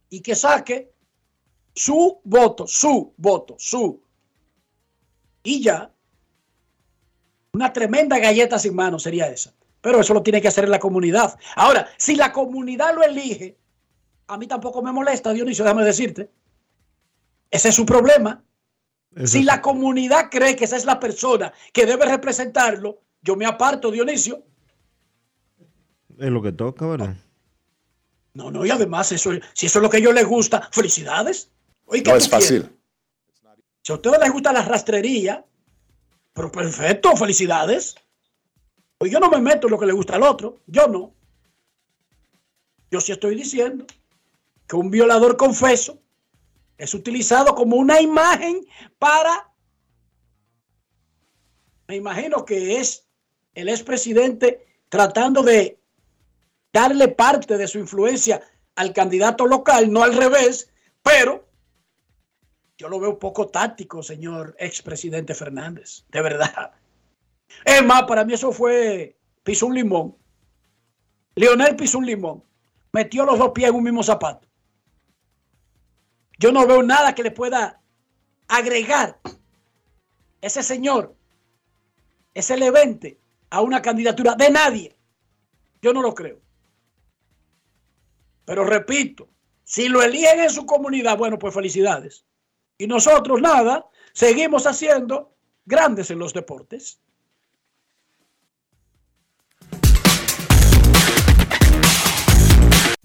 Y 0.10 0.22
que 0.22 0.34
saque 0.34 0.94
su 1.76 2.22
voto, 2.24 2.68
su 2.68 3.14
voto, 3.18 3.58
su. 3.60 4.02
Y 5.44 5.62
ya, 5.62 5.92
una 7.52 7.74
tremenda 7.74 8.18
galleta 8.18 8.58
sin 8.58 8.74
mano 8.74 8.98
sería 8.98 9.28
esa. 9.28 9.54
Pero 9.88 10.02
eso 10.02 10.14
lo 10.14 10.22
tiene 10.22 10.42
que 10.42 10.50
hacer 10.50 10.68
la 10.68 10.80
comunidad. 10.80 11.40
Ahora, 11.56 11.88
si 11.96 12.18
la 12.18 12.34
comunidad 12.34 12.94
lo 12.94 13.04
elige, 13.04 13.58
a 14.28 14.38
mí 14.38 14.46
tampoco 14.46 14.82
me 14.82 14.92
molesta, 14.92 15.32
Dionisio, 15.32 15.64
déjame 15.64 15.86
decirte. 15.86 16.30
Ese 17.50 17.70
es 17.70 17.76
su 17.76 17.86
problema. 17.86 18.44
si 19.24 19.44
la 19.44 19.62
comunidad 19.62 20.30
cree 20.30 20.58
que 20.58 20.66
esa 20.66 20.76
es 20.76 20.84
la 20.84 21.00
persona 21.00 21.54
que 21.72 21.86
debe 21.86 22.06
representarlo, 22.06 23.00
yo 23.22 23.38
me 23.38 23.46
aparto, 23.46 23.90
Dionisio. 23.90 24.44
Es 26.20 26.30
lo 26.30 26.42
que 26.42 26.52
toca, 26.52 26.86
¿verdad? 26.86 27.16
No, 28.34 28.52
no, 28.52 28.66
y 28.66 28.72
además, 28.72 29.14
eso, 29.14 29.32
si 29.54 29.68
eso 29.68 29.80
es 29.80 29.84
lo 29.84 29.90
que 29.90 29.96
a 29.96 30.00
ellos 30.02 30.14
les 30.14 30.26
gusta, 30.26 30.68
felicidades. 30.74 31.50
no 31.88 32.16
es 32.18 32.30
fácil. 32.30 32.78
Si 33.82 33.94
a 33.94 33.96
ustedes 33.96 34.20
les 34.20 34.34
gusta 34.34 34.52
la 34.52 34.64
rastrería, 34.64 35.46
pero 36.34 36.52
perfecto, 36.52 37.16
felicidades. 37.16 37.96
Pues 38.98 39.12
yo 39.12 39.20
no 39.20 39.30
me 39.30 39.40
meto 39.40 39.68
en 39.68 39.72
lo 39.72 39.80
que 39.80 39.86
le 39.86 39.94
gusta 39.94 40.16
al 40.16 40.24
otro, 40.24 40.62
yo 40.66 40.88
no. 40.88 41.14
Yo 42.90 43.00
sí 43.02 43.12
estoy 43.12 43.36
diciendo 43.36 43.86
que 44.68 44.76
un 44.76 44.90
violador 44.90 45.38
confeso 45.38 46.00
es 46.78 46.94
utilizado 46.94 47.56
como 47.56 47.76
una 47.76 48.02
imagen 48.02 48.66
para, 48.98 49.52
me 51.88 51.96
imagino 51.96 52.46
que 52.46 52.78
es 52.78 53.08
el 53.54 53.70
expresidente 53.70 54.66
tratando 54.90 55.44
de 55.44 55.80
darle 56.72 57.08
parte 57.08 57.58
de 57.58 57.68
su 57.68 57.80
influencia 57.80 58.42
al 58.76 58.94
candidato 58.94 59.46
local, 59.46 59.92
no 59.92 60.04
al 60.04 60.16
revés, 60.16 60.72
pero 61.02 61.48
yo 62.78 62.90
lo 62.90 63.00
veo 63.00 63.18
poco 63.18 63.48
táctico, 63.48 64.04
señor 64.04 64.56
expresidente 64.60 65.34
Fernández, 65.34 66.06
de 66.10 66.22
verdad. 66.22 66.72
Es 67.64 67.84
más, 67.86 68.04
para 68.04 68.24
mí 68.24 68.34
eso 68.34 68.52
fue 68.52 69.18
pisó 69.44 69.68
un 69.68 69.76
limón. 69.76 70.16
Lionel 71.36 71.76
pisó 71.76 72.00
un 72.00 72.06
limón. 72.06 72.44
Metió 72.92 73.26
los 73.26 73.38
dos 73.38 73.52
pies 73.52 73.70
en 73.70 73.76
un 73.76 73.84
mismo 73.84 74.04
zapato. 74.04 74.48
Yo 76.40 76.52
no 76.52 76.66
veo 76.68 76.84
nada 76.84 77.16
que 77.16 77.24
le 77.24 77.32
pueda 77.32 77.82
agregar 78.48 79.20
ese 80.42 80.64
señor, 80.64 81.16
ese 82.34 82.58
levante 82.58 83.20
a 83.50 83.62
una 83.62 83.82
candidatura 83.82 84.36
de 84.36 84.50
nadie. 84.50 84.98
Yo 85.82 85.94
no 85.94 86.02
lo 86.02 86.14
creo. 86.14 86.40
Pero 88.46 88.64
repito, 88.64 89.30
si 89.64 89.90
lo 89.90 90.02
eligen 90.02 90.40
en 90.40 90.50
su 90.50 90.66
comunidad, 90.66 91.18
bueno, 91.18 91.38
pues 91.38 91.54
felicidades. 91.54 92.26
Y 92.78 92.88
nosotros 92.88 93.42
nada, 93.42 93.90
seguimos 94.14 94.66
haciendo 94.68 95.36
grandes 95.66 96.12
en 96.12 96.20
los 96.20 96.34
deportes. 96.34 97.02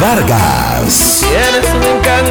Vargas. 0.00 1.24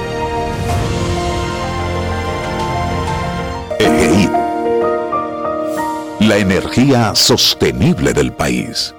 La 6.19 6.37
energía 6.37 7.15
sostenible 7.15 8.13
del 8.13 8.31
país. 8.31 8.93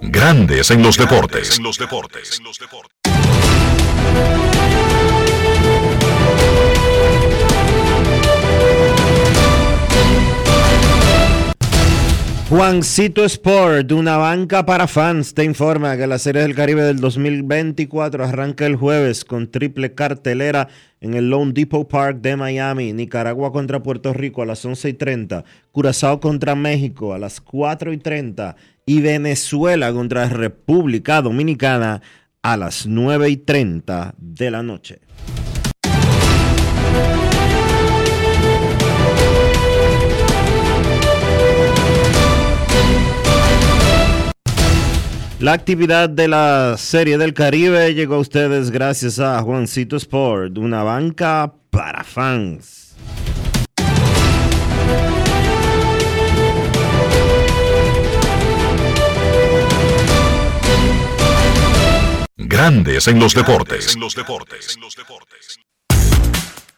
Grandes 0.00 0.70
en 0.70 0.82
los 0.82 0.96
deportes. 0.96 1.60
Juancito 12.48 13.24
Sport, 13.24 13.90
una 13.90 14.18
banca 14.18 14.64
para 14.64 14.86
fans, 14.86 15.34
te 15.34 15.42
informa 15.42 15.96
que 15.96 16.06
la 16.06 16.16
Serie 16.16 16.42
del 16.42 16.54
Caribe 16.54 16.84
del 16.84 17.00
2024 17.00 18.22
arranca 18.22 18.66
el 18.66 18.76
jueves 18.76 19.24
con 19.24 19.50
triple 19.50 19.94
cartelera 19.94 20.68
en 21.00 21.14
el 21.14 21.28
Lone 21.28 21.52
Depot 21.52 21.88
Park 21.88 22.20
de 22.20 22.36
Miami, 22.36 22.92
Nicaragua 22.92 23.50
contra 23.50 23.82
Puerto 23.82 24.12
Rico 24.12 24.42
a 24.42 24.46
las 24.46 24.64
11 24.64 24.90
y 24.90 24.92
30, 24.92 25.44
Curazao 25.72 26.20
contra 26.20 26.54
México 26.54 27.14
a 27.14 27.18
las 27.18 27.40
4 27.40 27.92
y 27.92 27.98
30 27.98 28.54
y 28.86 29.00
Venezuela 29.00 29.92
contra 29.92 30.28
República 30.28 31.22
Dominicana 31.22 32.00
a 32.42 32.56
las 32.56 32.86
9 32.86 33.28
y 33.28 33.38
30 33.38 34.14
de 34.18 34.50
la 34.52 34.62
noche. 34.62 35.00
La 45.38 45.52
actividad 45.52 46.08
de 46.08 46.28
la 46.28 46.76
Serie 46.78 47.18
del 47.18 47.34
Caribe 47.34 47.92
llegó 47.92 48.14
a 48.14 48.20
ustedes 48.20 48.70
gracias 48.70 49.18
a 49.18 49.42
Juancito 49.42 49.96
Sport, 49.96 50.56
una 50.56 50.82
banca 50.82 51.52
para 51.68 52.02
fans. 52.04 52.96
Grandes 62.38 63.06
en 63.06 63.18
los 63.18 63.34
deportes. 63.34 63.94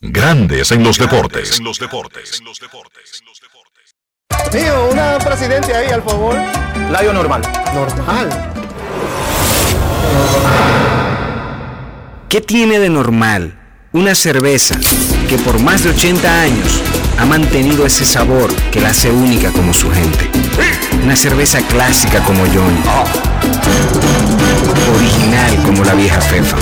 Grandes 0.00 0.72
en 0.72 0.82
los 0.82 0.98
deportes. 0.98 1.60
Mío, 4.52 4.88
una 4.90 5.18
presidente 5.18 5.74
ahí, 5.74 5.90
al 5.90 6.02
favor. 6.02 6.36
Layo 6.90 7.12
normal. 7.12 7.42
Normal. 7.74 8.28
¿Qué 12.28 12.40
tiene 12.40 12.78
de 12.78 12.88
normal 12.88 13.58
una 13.92 14.14
cerveza 14.14 14.78
que 15.28 15.36
por 15.38 15.58
más 15.60 15.84
de 15.84 15.90
80 15.90 16.42
años 16.42 16.80
ha 17.18 17.26
mantenido 17.26 17.84
ese 17.86 18.04
sabor 18.04 18.52
que 18.70 18.80
la 18.80 18.90
hace 18.90 19.10
única 19.10 19.50
como 19.52 19.74
su 19.74 19.90
gente? 19.90 20.30
Una 21.04 21.16
cerveza 21.16 21.60
clásica 21.62 22.22
como 22.24 22.40
Johnny. 22.46 22.80
Original 24.96 25.56
como 25.64 25.84
la 25.84 25.94
vieja 25.94 26.20
Fefa. 26.20 26.56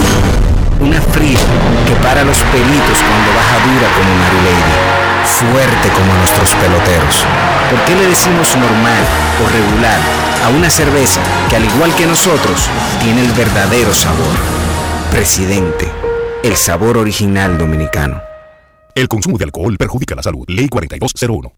Una 0.80 1.00
fría 1.00 1.38
que 1.86 1.94
para 2.02 2.22
los 2.22 2.38
pelitos 2.38 3.02
cuando 3.02 3.34
baja 3.34 3.58
dura 3.66 3.88
como 3.96 4.14
Mary 4.14 4.40
Lady. 4.44 4.98
Fuerte 5.24 5.88
como 5.90 6.14
nuestros 6.14 6.54
peloteros. 6.54 7.26
¿Por 7.70 7.84
qué 7.84 7.94
le 7.96 8.08
decimos 8.08 8.56
normal 8.56 9.04
o 9.44 9.48
regular 9.48 9.98
a 10.44 10.48
una 10.50 10.70
cerveza 10.70 11.20
que 11.50 11.56
al 11.56 11.64
igual 11.64 11.94
que 11.96 12.06
nosotros 12.06 12.70
tiene 13.02 13.22
el 13.22 13.32
verdadero 13.32 13.92
sabor? 13.92 14.36
Presidente, 15.10 15.90
el 16.44 16.56
sabor 16.56 16.96
original 16.96 17.58
dominicano. 17.58 18.22
El 18.94 19.08
consumo 19.08 19.36
de 19.36 19.44
alcohol 19.44 19.76
perjudica 19.76 20.14
la 20.14 20.22
salud. 20.22 20.44
Ley 20.46 20.68
4201. 20.68 21.57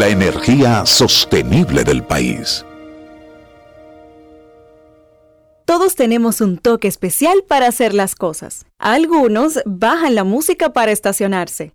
La 0.00 0.08
energía 0.08 0.86
sostenible 0.86 1.84
del 1.84 2.02
país. 2.02 2.64
Todos 5.66 5.94
tenemos 5.94 6.40
un 6.40 6.56
toque 6.56 6.88
especial 6.88 7.44
para 7.46 7.66
hacer 7.66 7.92
las 7.92 8.14
cosas. 8.14 8.64
Algunos 8.78 9.60
bajan 9.66 10.14
la 10.14 10.24
música 10.24 10.72
para 10.72 10.90
estacionarse. 10.90 11.74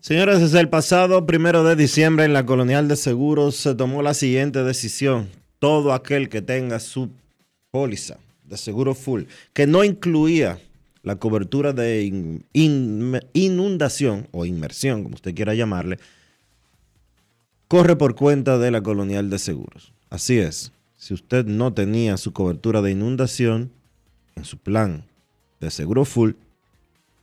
Señores, 0.00 0.40
desde 0.40 0.60
el 0.60 0.68
pasado 0.68 1.26
primero 1.26 1.64
de 1.64 1.76
diciembre 1.76 2.24
en 2.24 2.32
la 2.32 2.46
Colonial 2.46 2.88
de 2.88 2.96
Seguros 2.96 3.56
se 3.56 3.74
tomó 3.74 4.02
la 4.02 4.14
siguiente 4.14 4.62
decisión. 4.62 5.28
Todo 5.58 5.92
aquel 5.92 6.28
que 6.28 6.40
tenga 6.40 6.78
su 6.78 7.10
póliza 7.70 8.18
de 8.44 8.56
seguro 8.56 8.94
full, 8.94 9.24
que 9.52 9.66
no 9.66 9.82
incluía 9.84 10.58
la 11.02 11.16
cobertura 11.16 11.72
de 11.72 12.04
in- 12.04 12.44
in- 12.52 13.20
inundación 13.32 14.28
o 14.30 14.46
inmersión, 14.46 15.02
como 15.02 15.16
usted 15.16 15.34
quiera 15.34 15.54
llamarle, 15.54 15.98
corre 17.66 17.96
por 17.96 18.14
cuenta 18.14 18.56
de 18.58 18.70
la 18.70 18.82
Colonial 18.82 19.28
de 19.30 19.38
Seguros. 19.38 19.92
Así 20.10 20.38
es, 20.38 20.72
si 20.96 21.12
usted 21.12 21.44
no 21.44 21.74
tenía 21.74 22.16
su 22.16 22.32
cobertura 22.32 22.80
de 22.82 22.92
inundación 22.92 23.70
en 24.36 24.44
su 24.44 24.56
plan 24.58 25.04
de 25.60 25.70
seguro 25.70 26.04
full, 26.04 26.32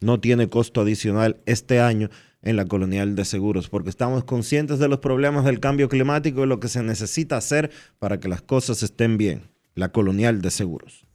no 0.02 0.20
tiene 0.20 0.50
costo 0.50 0.82
adicional 0.82 1.38
este 1.46 1.80
año 1.80 2.10
en 2.46 2.56
la 2.56 2.66
colonial 2.66 3.16
de 3.16 3.26
seguros, 3.26 3.68
porque 3.68 3.90
estamos 3.90 4.24
conscientes 4.24 4.80
de 4.80 4.88
los 4.88 5.00
problemas 5.00 5.44
del 5.44 5.60
cambio 5.60 5.90
climático 5.90 6.44
y 6.44 6.48
lo 6.48 6.60
que 6.60 6.70
se 6.70 6.84
necesita 6.84 7.36
hacer 7.36 7.72
para 8.00 8.20
que 8.20 8.30
las 8.30 8.42
cosas 8.42 8.82
estén 8.84 9.18
bien. 9.18 9.50
La 9.74 9.92
colonial 9.92 10.42
de 10.42 10.52
seguros. 10.52 11.06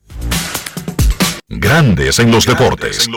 Grandes 1.49 2.19
en 2.19 2.31
los 2.31 2.45
deportes. 2.45 3.09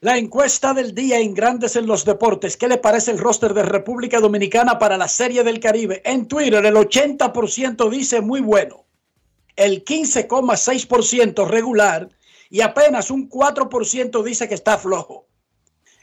La 0.00 0.18
encuesta 0.18 0.74
del 0.74 0.96
día 0.96 1.20
en 1.20 1.32
Grandes 1.32 1.76
en 1.76 1.86
los 1.86 2.04
Deportes. 2.04 2.56
¿Qué 2.56 2.66
le 2.66 2.76
parece 2.76 3.12
el 3.12 3.18
roster 3.18 3.54
de 3.54 3.62
República 3.62 4.18
Dominicana 4.18 4.76
para 4.80 4.98
la 4.98 5.06
Serie 5.06 5.44
del 5.44 5.60
Caribe? 5.60 6.02
En 6.04 6.26
Twitter 6.26 6.66
el 6.66 6.74
80% 6.74 7.88
dice 7.88 8.20
muy 8.20 8.40
bueno, 8.40 8.84
el 9.54 9.84
15,6% 9.84 11.46
regular 11.46 12.08
y 12.52 12.60
apenas 12.60 13.10
un 13.10 13.30
4% 13.30 14.22
dice 14.22 14.46
que 14.46 14.54
está 14.54 14.76
flojo. 14.76 15.26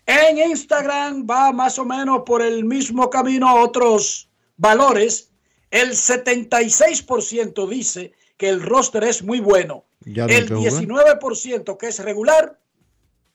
En 0.03 0.39
Instagram 0.49 1.27
va 1.29 1.51
más 1.51 1.77
o 1.77 1.85
menos 1.85 2.23
por 2.25 2.41
el 2.41 2.65
mismo 2.65 3.07
camino 3.11 3.47
a 3.47 3.61
otros 3.63 4.31
valores. 4.57 5.29
El 5.69 5.91
76% 5.91 7.69
dice 7.69 8.13
que 8.35 8.49
el 8.49 8.63
roster 8.63 9.03
es 9.03 9.21
muy 9.21 9.39
bueno. 9.39 9.85
Ya 10.01 10.25
El 10.25 10.47
que 10.47 10.55
jugar. 10.55 10.73
19% 10.73 11.77
que 11.77 11.87
es 11.87 11.99
regular 11.99 12.59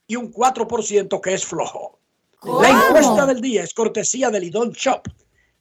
y 0.09 0.17
un 0.17 0.33
4% 0.33 1.21
que 1.21 1.35
es 1.35 1.45
flojo. 1.45 2.01
La 2.43 2.69
encuesta 2.69 3.27
del 3.27 3.41
día 3.41 3.63
es 3.63 3.73
cortesía 3.75 4.31
del 4.31 4.43
Lidón 4.43 4.73
Shop, 4.73 5.07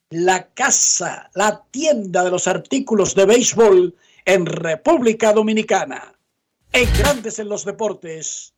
la 0.09 0.47
casa, 0.55 1.29
la 1.35 1.63
tienda 1.69 2.23
de 2.23 2.31
los 2.31 2.47
artículos 2.47 3.13
de 3.13 3.27
béisbol 3.27 3.95
en 4.25 4.47
República 4.47 5.31
Dominicana. 5.33 6.13
En 6.75 6.91
Grandes 6.97 7.37
en 7.37 7.49
los 7.49 7.65
Deportes, 7.65 8.55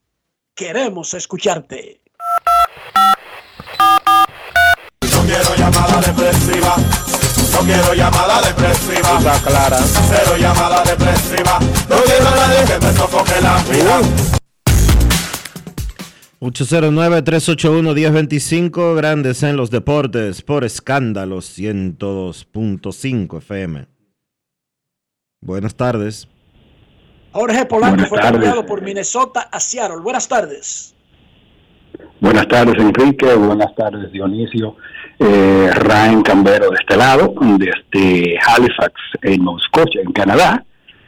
queremos 0.54 1.14
escucharte. 1.14 2.02
No 5.02 5.22
quiero 5.26 5.54
llamada 5.58 6.00
depresiva. 6.00 6.78
No 7.52 7.60
quiero 7.66 7.94
llamada 7.94 8.42
depresiva. 8.42 9.18
Está 9.18 9.38
clara. 9.46 9.80
Cero 10.08 10.38
llamada 10.40 10.82
depresiva. 10.84 11.60
No 11.90 11.98
quiero 12.06 12.30
a 12.30 12.36
nadie 12.38 12.64
que 12.66 12.80
me 12.86 12.94
sofoque 12.94 13.42
la 13.42 13.62
vida. 13.64 14.00
809-381-1025, 16.40 18.96
grandes 18.96 19.44
en 19.44 19.58
los 19.58 19.72
deportes, 19.72 20.42
por 20.42 20.64
escándalos 20.64 21.60
102.5 21.60 23.40
FM. 23.40 23.88
Buenas 25.42 25.76
tardes. 25.76 26.30
Jorge 27.36 27.66
Polanco 27.66 27.96
Buenas 27.96 28.08
fue 28.10 28.20
cambiado 28.22 28.66
por 28.66 28.82
Minnesota 28.82 29.50
a 29.52 29.60
Seattle. 29.60 29.98
Buenas 30.02 30.26
tardes. 30.26 30.96
Buenas 32.22 32.48
tardes, 32.48 32.76
Enrique. 32.82 33.34
Buenas 33.36 33.76
tardes, 33.76 34.10
Dionisio. 34.10 34.78
Eh, 35.20 35.70
Ryan 35.76 36.22
Cambero 36.22 36.70
de 36.70 36.78
este 36.80 36.96
lado, 36.96 37.34
desde 37.58 38.38
Halifax, 38.40 38.94
en 39.22 39.44
Nova 39.44 39.60
Scotia, 39.68 40.02
en 40.02 40.14
Canadá. 40.14 40.64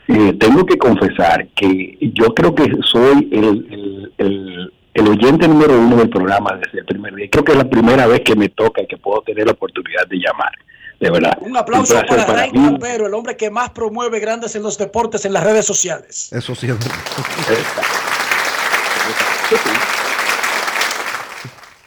Eh, 0.10 0.34
tengo 0.38 0.66
que 0.66 0.78
confesar 0.78 1.48
que 1.56 1.98
yo 2.14 2.34
creo 2.36 2.54
que 2.54 2.72
soy 2.84 3.30
el, 3.32 3.46
el- 3.72 4.14
el- 4.18 4.74
el 4.96 5.08
oyente 5.08 5.48
número 5.48 5.80
uno 5.80 5.96
del 5.96 6.10
programa 6.10 6.60
desde 6.62 6.80
el 6.80 6.86
primer 6.86 7.16
día. 7.16 7.28
Creo 7.32 7.46
que 7.46 7.54
es 7.54 7.58
la 7.58 7.70
primera 7.70 8.06
vez 8.06 8.20
que 8.22 8.36
me 8.36 8.50
toca 8.50 8.82
y 8.82 8.88
que 8.88 8.98
puedo 8.98 9.22
tener 9.22 9.46
la 9.46 9.54
oportunidad 9.54 10.06
de 10.10 10.18
llamar. 10.18 10.52
De 11.00 11.12
verdad. 11.12 11.38
Un 11.42 11.56
aplauso 11.56 11.96
Un 11.96 12.06
para 12.06 12.48
mí. 12.48 12.54
Campero, 12.54 13.08
el 13.08 13.14
hombre 13.14 13.38
que 13.38 13.50
más 13.52 13.70
promueve 13.70 14.20
Grandes 14.20 14.56
en 14.56 14.64
los 14.64 14.78
Deportes 14.78 15.26
en 15.26 15.34
las 15.34 15.44
redes 15.44 15.66
sociales. 15.66 16.32
Eso 16.34 16.56
sí 16.56 16.68
es 16.68 16.76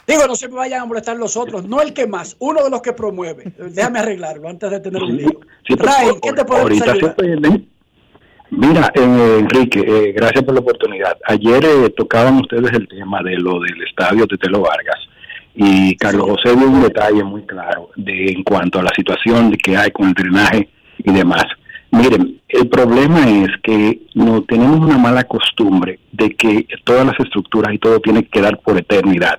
Digo, 0.07 0.27
no 0.27 0.35
se 0.35 0.49
me 0.49 0.57
vayan 0.57 0.83
a 0.83 0.85
molestar 0.87 1.17
los 1.17 1.37
otros, 1.37 1.65
no 1.65 1.81
el 1.83 1.93
que 1.93 2.07
más, 2.07 2.35
uno 2.41 2.65
de 2.65 2.71
los 2.71 2.83
que 2.83 2.93
promueve. 2.93 3.53
Déjame 3.57 4.01
arreglarlo 4.01 4.49
antes 4.49 4.69
de 4.71 4.81
tener 4.81 5.03
un 5.03 5.17
lío. 5.17 5.41
Sí, 5.67 5.77
¿qué 6.21 6.33
te 6.33 6.45
podemos 6.45 6.63
ahorita 6.63 6.93
ayudar? 6.93 7.11
se 7.11 7.15
puede. 7.15 7.71
Mira, 8.51 8.91
eh, 8.95 9.37
Enrique, 9.39 9.81
eh, 9.87 10.13
gracias 10.13 10.43
por 10.43 10.55
la 10.55 10.61
oportunidad. 10.61 11.17
Ayer 11.27 11.65
eh, 11.65 11.91
tocaban 11.97 12.39
ustedes 12.39 12.73
el 12.73 12.89
tema 12.89 13.23
de 13.23 13.37
lo 13.37 13.61
del 13.61 13.81
estadio 13.89 14.27
de 14.27 14.37
Telo 14.37 14.63
Vargas. 14.63 14.99
Y 15.63 15.95
Carlos 15.97 16.27
José 16.27 16.57
dio 16.57 16.71
un 16.71 16.81
detalle 16.81 17.23
muy 17.23 17.43
claro 17.43 17.91
de 17.95 18.33
en 18.33 18.43
cuanto 18.45 18.81
a 18.81 18.83
la 18.83 18.93
situación 18.97 19.55
que 19.63 19.77
hay 19.77 19.91
con 19.91 20.09
el 20.09 20.15
drenaje 20.15 20.71
y 20.97 21.13
demás. 21.13 21.45
Miren, 21.91 22.41
el 22.49 22.67
problema 22.67 23.29
es 23.29 23.51
que 23.63 24.01
no 24.15 24.43
tenemos 24.45 24.79
una 24.79 24.97
mala 24.97 25.25
costumbre 25.25 25.99
de 26.13 26.31
que 26.31 26.67
todas 26.85 27.05
las 27.05 27.21
estructuras 27.21 27.75
y 27.75 27.79
todo 27.79 28.01
tiene 28.01 28.23
que 28.23 28.31
quedar 28.31 28.59
por 28.61 28.79
eternidad. 28.79 29.39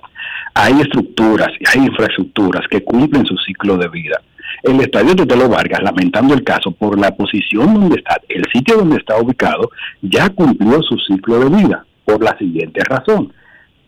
Hay 0.54 0.80
estructuras 0.80 1.48
y 1.58 1.64
hay 1.66 1.86
infraestructuras 1.86 2.68
que 2.70 2.84
cumplen 2.84 3.26
su 3.26 3.36
ciclo 3.38 3.76
de 3.76 3.88
vida. 3.88 4.22
El 4.62 4.80
estadio 4.80 5.16
de 5.16 5.26
Telo 5.26 5.48
Vargas, 5.48 5.82
lamentando 5.82 6.34
el 6.34 6.44
caso 6.44 6.70
por 6.70 7.00
la 7.00 7.10
posición 7.16 7.74
donde 7.74 7.96
está, 7.96 8.20
el 8.28 8.44
sitio 8.52 8.76
donde 8.76 8.98
está 8.98 9.16
ubicado, 9.16 9.72
ya 10.02 10.28
cumplió 10.28 10.80
su 10.82 10.96
ciclo 10.98 11.40
de 11.40 11.64
vida 11.64 11.84
por 12.04 12.22
la 12.22 12.38
siguiente 12.38 12.80
razón. 12.84 13.32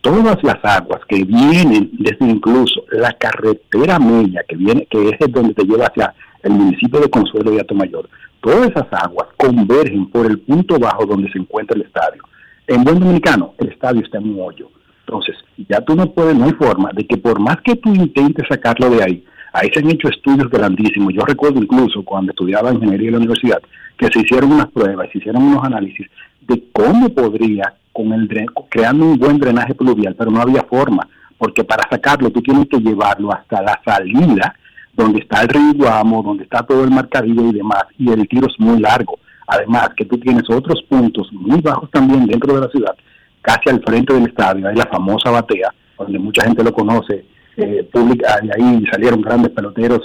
Todas 0.05 0.37
las 0.43 0.63
aguas 0.63 1.01
que 1.09 1.23
vienen 1.23 1.89
desde 1.93 2.27
incluso 2.29 2.83
la 2.91 3.11
carretera 3.13 3.97
media 3.97 4.45
que 4.47 4.55
viene, 4.55 4.85
que 4.87 5.09
es 5.09 5.31
donde 5.31 5.55
te 5.55 5.63
lleva 5.63 5.87
hacia 5.87 6.13
el 6.43 6.51
municipio 6.51 6.99
de 6.99 7.09
Consuelo 7.09 7.51
y 7.51 7.73
Mayor, 7.73 8.07
todas 8.39 8.69
esas 8.69 8.85
aguas 8.91 9.29
convergen 9.35 10.05
por 10.11 10.27
el 10.27 10.37
punto 10.41 10.77
bajo 10.77 11.07
donde 11.07 11.31
se 11.31 11.39
encuentra 11.39 11.75
el 11.75 11.87
estadio. 11.87 12.21
En 12.67 12.83
buen 12.83 12.99
dominicano, 12.99 13.55
el 13.57 13.69
estadio 13.69 14.03
está 14.03 14.19
en 14.19 14.29
un 14.29 14.41
hoyo. 14.41 14.69
Entonces, 15.07 15.37
ya 15.67 15.81
tú 15.81 15.95
no 15.95 16.11
puedes, 16.11 16.35
no 16.35 16.45
hay 16.45 16.53
forma 16.53 16.91
de 16.93 17.07
que 17.07 17.17
por 17.17 17.39
más 17.39 17.57
que 17.61 17.75
tú 17.75 17.91
intentes 17.95 18.47
sacarlo 18.47 18.91
de 18.91 19.03
ahí, 19.03 19.25
ahí 19.53 19.71
se 19.73 19.79
han 19.79 19.89
hecho 19.89 20.07
estudios 20.09 20.51
grandísimos. 20.51 21.15
Yo 21.15 21.21
recuerdo 21.21 21.59
incluso 21.59 22.05
cuando 22.05 22.29
estudiaba 22.29 22.71
ingeniería 22.71 23.07
en 23.07 23.13
la 23.13 23.19
universidad 23.21 23.59
que 23.97 24.05
se 24.13 24.19
hicieron 24.19 24.51
unas 24.51 24.67
pruebas, 24.67 25.09
se 25.11 25.17
hicieron 25.17 25.41
unos 25.41 25.63
análisis 25.63 26.05
de 26.41 26.63
cómo 26.73 27.09
podría, 27.09 27.73
con 27.95 28.11
el 28.11 28.27
creando 28.69 29.05
un 29.05 29.17
buen 29.17 29.39
drenaje 29.39 29.73
pluvial, 29.73 30.15
pero 30.15 30.29
no 30.29 30.41
había 30.41 30.63
forma, 30.63 31.07
porque 31.37 31.63
para 31.63 31.87
sacarlo 31.89 32.29
tú 32.29 32.41
tienes 32.41 32.67
que 32.67 32.77
llevarlo 32.77 33.33
hasta 33.33 33.61
la 33.61 33.79
salida 33.85 34.53
donde 34.93 35.19
está 35.19 35.43
el 35.43 35.47
río 35.47 35.73
Guamo, 35.75 36.21
donde 36.21 36.43
está 36.43 36.61
todo 36.63 36.83
el 36.83 36.91
mar 36.91 37.07
Caribe 37.07 37.43
y 37.43 37.53
demás, 37.53 37.85
y 37.97 38.11
el 38.11 38.27
tiro 38.27 38.47
es 38.47 38.59
muy 38.59 38.81
largo. 38.81 39.17
Además 39.47 39.91
que 39.95 40.03
tú 40.03 40.17
tienes 40.17 40.43
otros 40.49 40.81
puntos 40.89 41.31
muy 41.31 41.61
bajos 41.61 41.89
también 41.89 42.25
dentro 42.25 42.53
de 42.55 42.61
la 42.61 42.69
ciudad, 42.69 42.95
casi 43.41 43.69
al 43.69 43.81
frente 43.81 44.13
del 44.13 44.27
estadio, 44.27 44.67
hay 44.67 44.75
la 44.75 44.87
famosa 44.87 45.29
batea, 45.31 45.73
donde 45.97 46.19
mucha 46.19 46.43
gente 46.43 46.63
lo 46.63 46.73
conoce, 46.73 47.23
eh, 47.55 47.87
pública, 47.93 48.39
de 48.41 48.51
ahí 48.53 48.83
salieron 48.91 49.21
grandes 49.21 49.51
peloteros, 49.51 50.01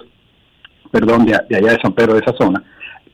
perdón, 0.93 1.27
de, 1.27 1.35
allá 1.35 1.73
de 1.73 1.81
San 1.83 1.93
Pedro, 1.93 2.15
de 2.15 2.21
esa 2.21 2.37
zona, 2.39 2.63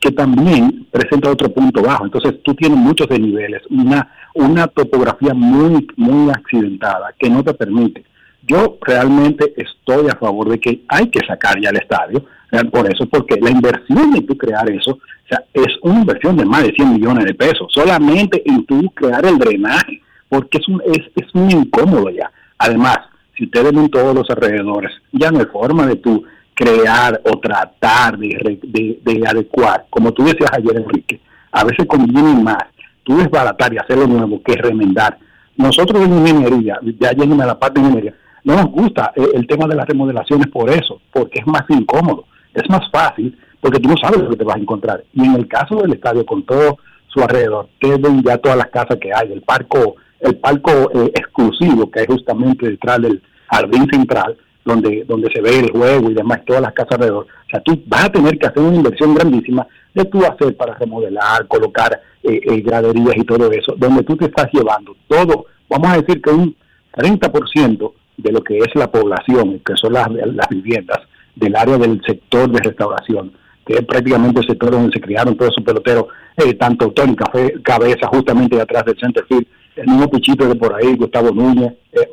que 0.07 0.15
también 0.15 0.87
presenta 0.91 1.31
otro 1.31 1.53
punto 1.53 1.83
bajo. 1.83 2.05
Entonces 2.05 2.35
tú 2.43 2.55
tienes 2.55 2.79
muchos 2.79 3.09
desniveles, 3.09 3.63
una, 3.71 4.09
una 4.35 4.67
topografía 4.69 5.35
muy, 5.35 5.87
muy 5.97 6.31
accidentada 6.31 7.13
que 7.19 7.29
no 7.29 7.43
te 7.43 7.55
permite 7.55 8.05
yo 8.47 8.79
realmente 8.81 9.53
estoy 9.57 10.09
a 10.09 10.17
favor 10.17 10.49
de 10.49 10.61
que 10.61 10.83
hay 10.89 11.09
que 11.09 11.27
sacar 11.27 11.61
ya 11.61 11.71
el 11.71 11.79
estadio, 11.79 12.25
por 12.71 12.87
eso, 12.87 13.07
porque 13.07 13.39
la 13.41 13.51
inversión 13.51 14.13
de 14.13 14.23
tú 14.23 14.37
crear 14.37 14.71
eso, 14.71 14.93
o 14.93 15.29
sea, 15.29 15.43
es 15.53 15.67
una 15.83 16.01
inversión 16.01 16.37
de 16.37 16.45
más 16.45 16.63
de 16.63 16.73
100 16.73 16.93
millones 16.95 17.25
de 17.25 17.35
pesos, 17.35 17.67
solamente 17.75 18.43
en 18.47 18.65
tú 18.65 18.89
crear 18.95 19.27
el 19.27 19.39
drenaje, 19.39 20.01
porque 20.29 20.59
es, 20.59 20.69
un, 20.69 20.81
es, 20.87 21.01
es 21.17 21.35
muy 21.35 21.53
incómodo 21.53 22.09
ya. 22.11 22.31
Además, 22.59 22.99
si 23.37 23.45
ustedes 23.45 23.73
ven 23.73 23.91
todos 23.91 24.15
los 24.15 24.31
alrededores, 24.31 24.93
ya 25.13 25.31
no 25.31 25.41
hay 25.41 25.47
forma 25.47 25.87
de 25.87 25.97
tú 25.97 26.25
crear 26.57 27.21
o 27.25 27.39
tratar 27.39 28.19
de, 28.19 28.59
de, 28.63 28.99
de 29.05 29.29
adecuar, 29.29 29.85
como 29.91 30.11
tú 30.13 30.25
decías 30.25 30.51
ayer, 30.53 30.79
Enrique, 30.79 31.21
a 31.53 31.65
veces 31.65 31.87
conviene 31.87 32.43
más 32.43 32.65
tú 33.05 33.17
desbaratar 33.19 33.73
y 33.73 33.79
hacer 33.79 33.99
lo 33.99 34.07
nuevo 34.07 34.43
que 34.43 34.57
remendar. 34.57 35.19
Nosotros 35.57 36.03
en 36.03 36.13
ingeniería, 36.13 36.79
ya 36.99 37.13
yéndome 37.13 37.45
a 37.45 37.49
la 37.49 37.59
parte 37.59 37.81
de 37.81 37.87
ingeniería, 37.87 38.15
no 38.43 38.57
nos 38.57 38.71
gusta 38.71 39.13
eh, 39.15 39.27
el 39.35 39.47
tema 39.47 39.67
de 39.69 39.77
las 39.77 39.87
remodelaciones 39.87 40.49
por 40.49 40.71
eso, 40.71 41.01
porque 41.13 41.41
es 41.41 41.47
más 41.47 41.63
incómodo, 41.69 42.25
es 42.55 42.69
más 42.71 42.91
fácil, 42.91 43.39
porque 43.61 43.79
tú 43.79 43.91
no 43.91 43.97
sabes 43.97 44.23
lo 44.23 44.31
que 44.31 44.37
te 44.37 44.45
vas 44.45 44.57
a 44.57 44.61
encontrar. 44.61 45.05
Y 45.13 45.25
en 45.25 45.35
el 45.35 45.47
caso 45.47 45.77
del 45.77 45.93
estadio, 45.93 46.25
con 46.25 46.43
todo 46.45 46.79
su 47.09 47.21
alrededor, 47.21 47.69
que 47.79 47.97
ven 47.97 48.23
ya 48.23 48.39
todas 48.39 48.57
las 48.57 48.69
casas 48.69 48.99
que 49.01 49.13
hay, 49.15 49.33
el 49.33 49.43
parco, 49.43 49.97
el 50.21 50.37
parco 50.37 50.71
eh, 50.95 51.13
exclusivo 51.15 51.91
que 51.91 52.01
hay 52.01 52.07
justamente 52.07 52.71
detrás 52.71 53.03
del 53.03 53.23
jardín 53.51 53.87
central, 53.91 54.37
donde, 54.67 55.05
donde 55.05 55.31
se 55.33 55.41
ve 55.41 55.61
el 55.61 55.71
juego 55.71 56.11
y 56.11 56.15
demás, 56.15 56.45
todas 56.45 56.61
las 56.61 56.75
casas 56.75 56.93
alrededor. 56.93 57.25
O 57.25 57.51
sea, 57.51 57.61
tú 57.61 57.83
vas 57.87 58.05
a 58.05 58.13
tener 58.13 58.39
que 58.39 58.47
hacer 58.47 58.63
una 58.63 58.77
inversión 58.77 59.15
grandísima 59.15 59.67
de 59.95 60.05
tú 60.05 60.23
hacer 60.25 60.55
para 60.57 60.75
remodelar, 60.75 61.47
colocar 61.47 61.99
eh, 62.23 62.61
graderías 62.61 63.17
y 63.17 63.25
todo 63.25 63.51
eso, 63.51 63.75
donde 63.79 64.03
tú 64.03 64.17
te 64.17 64.27
estás 64.27 64.49
llevando 64.53 64.95
todo, 65.09 65.47
vamos 65.71 65.89
a 65.89 66.01
decir 66.01 66.21
que 66.21 66.31
un 66.31 66.55
30% 66.97 67.93
de 68.17 68.33
lo 68.33 68.43
que 68.43 68.59
es 68.59 68.75
la 68.75 68.91
población, 68.91 69.61
que 69.65 69.77
son 69.77 69.93
las, 69.93 70.09
las 70.11 70.49
viviendas 70.51 70.99
del 71.35 71.55
área 71.55 71.79
del 71.79 72.03
sector 72.05 72.51
de 72.51 72.61
restauración, 72.61 73.33
que 73.65 73.75
es 73.75 73.85
prácticamente 73.85 74.41
el 74.41 74.47
sector 74.47 74.71
donde 74.71 74.93
se 74.93 75.01
criaron 75.01 75.37
todos 75.37 75.53
esos 75.53 75.65
peloteros, 75.65 76.07
eh, 76.37 76.55
tanto 76.55 76.91
Tony 76.91 77.15
Cabeza, 77.63 78.09
justamente 78.09 78.61
atrás 78.61 78.85
del 78.85 78.99
Centerfield, 78.99 79.47
el 79.77 79.87
mismo 79.87 80.11
Pichito 80.11 80.49
de 80.49 80.55
por 80.55 80.75
ahí, 80.75 80.97
Gustavo 80.97 81.31
Núñez, 81.31 81.75
eh, 81.93 82.09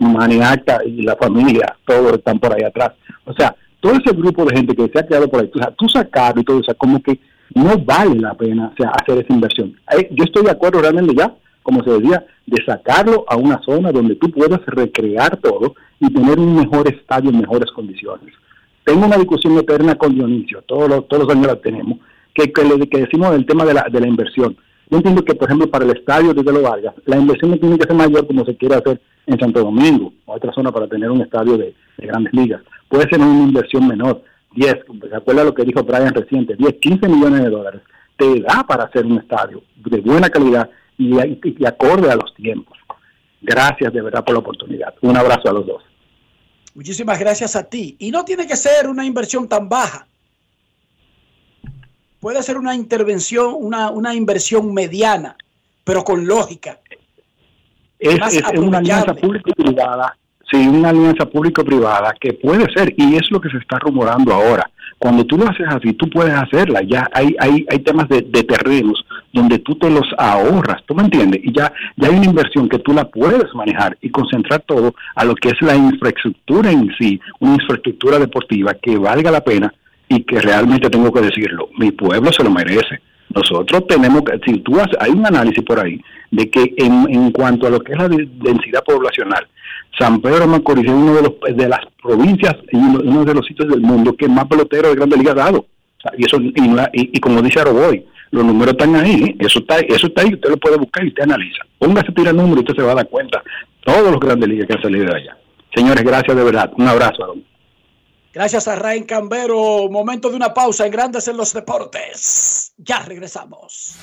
y 0.86 1.02
la 1.02 1.16
familia, 1.16 1.76
todos 1.86 2.14
están 2.14 2.40
por 2.40 2.54
ahí 2.54 2.64
atrás. 2.64 2.92
O 3.26 3.34
sea, 3.34 3.56
todo 3.80 3.94
ese 3.94 4.16
grupo 4.16 4.46
de 4.46 4.56
gente 4.56 4.76
que 4.76 4.90
se 4.90 5.00
ha 5.00 5.06
creado 5.06 5.30
por 5.30 5.42
ahí, 5.42 5.52
o 5.54 5.58
sea, 5.58 5.72
tú 5.72 5.88
sacarlo 5.88 6.42
y 6.42 6.46
todo 6.46 6.60
eso, 6.60 6.76
como 6.76 7.02
que 7.02 7.20
no 7.56 7.78
vale 7.78 8.20
la 8.20 8.34
pena 8.34 8.72
o 8.74 8.76
sea, 8.76 8.92
hacer 8.92 9.24
esa 9.24 9.34
inversión. 9.34 9.76
Yo 10.12 10.24
estoy 10.24 10.44
de 10.44 10.52
acuerdo 10.52 10.82
realmente 10.82 11.14
ya, 11.16 11.34
como 11.62 11.84
se 11.84 11.92
decía, 11.92 12.26
de 12.46 12.64
sacarlo 12.66 13.26
a 13.28 13.38
una 13.38 13.62
zona 13.64 13.92
donde 13.92 14.16
tú 14.16 14.30
puedas 14.32 14.60
recrear 14.66 15.38
todo 15.38 15.76
y 16.00 16.14
tener 16.14 16.40
un 16.40 16.56
mejor 16.56 16.88
estadio 16.88 17.30
en 17.30 17.40
mejores 17.40 17.72
condiciones. 17.72 18.34
Tengo 18.84 19.06
una 19.06 19.18
discusión 19.18 19.58
eterna 19.58 19.96
con 19.96 20.14
Dionisio, 20.14 20.62
todos 20.64 20.90
los, 20.90 21.08
todos 21.08 21.24
los 21.24 21.36
años 21.36 21.48
la 21.48 21.56
tenemos, 21.56 22.00
que, 22.34 22.52
que, 22.52 22.90
que 22.90 23.00
decimos 23.00 23.32
del 23.32 23.46
tema 23.46 23.64
de 23.64 23.74
la, 23.74 23.88
de 23.90 24.00
la 24.00 24.08
inversión. 24.08 24.58
Yo 24.94 24.98
entiendo 24.98 25.26
que, 25.26 25.34
por 25.34 25.48
ejemplo, 25.48 25.72
para 25.72 25.86
el 25.86 25.98
estadio 25.98 26.36
de 26.36 26.44
Lo 26.44 26.62
Vargas, 26.62 26.94
la 27.06 27.18
inversión 27.18 27.50
no 27.50 27.58
tiene 27.58 27.80
que 27.80 27.88
ser 27.88 27.96
mayor 27.96 28.28
como 28.28 28.46
se 28.46 28.56
quiere 28.56 28.76
hacer 28.76 29.02
en 29.26 29.40
Santo 29.40 29.62
Domingo 29.64 30.14
o 30.28 30.36
otra 30.36 30.54
zona 30.54 30.72
para 30.72 30.88
tener 30.88 31.10
un 31.10 31.20
estadio 31.22 31.58
de, 31.58 31.74
grandes 31.98 32.32
ligas. 32.32 32.62
Puede 32.90 33.10
ser 33.10 33.20
una 33.20 33.44
inversión 33.44 33.88
menor, 33.88 34.22
10, 34.52 34.82
recuerda 35.10 35.46
lo 35.46 35.54
que 35.56 35.64
dijo 35.64 35.82
Brian 35.82 36.14
reciente, 36.14 36.56
10, 36.56 36.76
15 36.76 37.08
millones 37.08 37.42
de 37.42 37.50
dólares, 37.50 37.82
te 38.18 38.40
da 38.42 38.64
para 38.68 38.84
hacer 38.84 39.04
un 39.04 39.18
estadio 39.18 39.64
de 39.78 40.00
buena 40.00 40.30
calidad 40.30 40.70
y, 41.00 41.10
y 41.16 41.66
acorde 41.66 42.12
a 42.12 42.16
los 42.16 42.32
tiempos. 42.36 42.78
Gracias 43.42 43.92
de 43.92 44.00
verdad 44.00 44.24
por 44.24 44.36
la 44.36 44.42
oportunidad. 44.42 44.94
Un 45.02 45.18
abrazo 45.18 45.50
a 45.50 45.54
los 45.54 45.66
dos. 45.66 45.84
Muchísimas 46.76 47.18
gracias 47.18 47.56
a 47.56 47.68
ti. 47.68 47.96
Y 47.98 48.12
no 48.12 48.24
tiene 48.24 48.46
que 48.46 48.56
ser 48.56 48.88
una 48.88 49.08
inversión 49.08 49.50
tan 49.50 49.68
baja. 49.68 50.06
Puede 52.24 52.42
ser 52.42 52.58
una 52.58 52.74
intervención, 52.74 53.54
una, 53.54 53.90
una 53.90 54.16
inversión 54.16 54.74
mediana, 54.74 55.36
pero 55.84 56.06
con 56.06 56.26
lógica. 56.26 56.80
Es, 58.00 58.16
una 58.56 58.78
alianza 58.78 59.14
público-privada, 59.14 60.16
sí, 60.50 60.66
una 60.66 60.92
alianza 60.92 61.26
público-privada 61.26 62.14
que 62.22 62.32
puede 62.32 62.72
ser, 62.74 62.94
y 62.96 63.18
es 63.18 63.30
lo 63.30 63.42
que 63.42 63.50
se 63.50 63.58
está 63.58 63.78
rumorando 63.78 64.34
ahora. 64.34 64.72
Cuando 64.98 65.26
tú 65.26 65.38
lo 65.38 65.50
haces 65.50 65.68
así, 65.68 65.92
tú 65.96 66.10
puedes 66.10 66.34
hacerla. 66.34 66.80
Ya 66.88 67.10
hay, 67.12 67.36
hay, 67.40 67.66
hay 67.70 67.80
temas 67.80 68.08
de, 68.08 68.22
terrenos 68.22 69.06
donde 69.34 69.60
tú 69.60 69.76
te 69.76 69.90
los 69.90 70.08
ahorras, 70.18 70.82
¿tú 70.86 70.96
me 70.96 71.04
entiendes? 71.04 71.42
Y 71.44 71.52
ya, 71.52 71.74
ya 71.98 72.08
hay 72.08 72.16
una 72.16 72.28
inversión 72.28 72.70
que 72.70 72.80
tú 72.80 72.94
la 72.94 73.04
puedes 73.04 73.54
manejar 73.54 73.98
y 74.00 74.10
concentrar 74.10 74.62
todo 74.62 74.96
a 75.16 75.26
lo 75.26 75.36
que 75.36 75.50
es 75.50 75.62
la 75.62 75.76
infraestructura 75.76 76.72
en 76.72 76.90
sí, 76.98 77.20
una 77.42 77.56
infraestructura 77.56 78.18
deportiva 78.18 78.74
que 78.76 78.98
valga 78.98 79.30
la 79.30 79.44
pena 79.44 79.74
y 80.16 80.24
que 80.24 80.40
realmente 80.40 80.90
tengo 80.90 81.12
que 81.12 81.22
decirlo, 81.22 81.70
mi 81.78 81.92
pueblo 81.92 82.32
se 82.32 82.44
lo 82.44 82.52
merece. 82.52 83.00
Nosotros 83.34 83.88
tenemos 83.88 84.22
que, 84.22 84.40
si 84.46 84.60
tú 84.60 84.80
haces, 84.80 84.96
hay 85.00 85.12
un 85.12 85.26
análisis 85.26 85.64
por 85.64 85.80
ahí 85.80 86.00
de 86.30 86.50
que 86.52 86.74
en, 86.78 87.08
en 87.10 87.32
cuanto 87.32 87.66
a 87.66 87.72
lo 87.72 87.80
que 87.80 87.94
es 87.94 87.98
la 87.98 88.08
densidad 88.08 88.84
poblacional, 88.86 89.48
San 89.98 90.22
Pedro 90.22 90.48
Macorís 90.48 90.86
es 90.86 90.92
uno 90.92 91.16
de, 91.16 91.22
los, 91.24 91.58
de 91.58 91.68
las 91.68 91.80
provincias 92.02 92.56
y 92.72 92.78
uno, 92.78 93.26
de 93.26 93.34
los 93.34 93.46
sitios 93.46 93.70
del 93.70 93.82
mundo 93.82 94.16
que 94.16 94.28
más 94.28 94.46
peloteros 94.46 94.92
de 94.92 94.96
Grande 94.96 95.18
Liga 95.18 95.32
ha 95.32 95.36
dado. 95.36 95.66
y, 96.18 96.26
eso, 96.26 96.38
y, 96.42 97.20
como 97.20 97.42
dice 97.42 97.60
Aroboy, 97.60 98.06
los 98.32 98.46
números 98.46 98.74
están 98.74 98.96
ahí, 98.96 99.36
eso 99.40 99.60
está, 99.60 99.80
eso 99.80 100.08
está 100.08 100.22
ahí, 100.24 100.34
usted 100.34 100.50
lo 100.50 100.58
puede 100.58 100.78
buscar 100.78 101.04
y 101.04 101.10
usted 101.10 101.24
analiza. 101.24 101.64
Póngase 101.80 102.12
a 102.12 102.14
tirar 102.14 102.36
números 102.36 102.58
y 102.58 102.72
usted 102.72 102.76
se 102.76 102.84
va 102.84 102.94
a 102.94 102.96
dar 102.96 103.08
cuenta. 103.08 103.44
Todos 103.84 104.12
los 104.12 104.20
Grandes 104.20 104.50
Ligas 104.50 104.68
que 104.68 104.74
han 104.74 104.82
salido 104.82 105.06
de 105.06 105.16
allá. 105.16 105.38
Señores, 105.76 106.04
gracias 106.04 106.36
de 106.36 106.44
verdad. 106.44 106.72
Un 106.78 106.88
abrazo. 106.88 107.36
Gracias 108.34 108.68
a 108.68 108.76
Rain 108.76 109.04
Cambero. 109.04 109.88
Momento 109.92 110.32
de 110.32 110.36
una 110.36 110.56
pausa 110.56 110.88
en 110.88 110.92
Grandes 110.92 111.28
en 111.28 111.38
los 111.38 111.54
Deportes. 111.54 112.74
Ya 112.78 113.00
regresamos. 113.04 113.96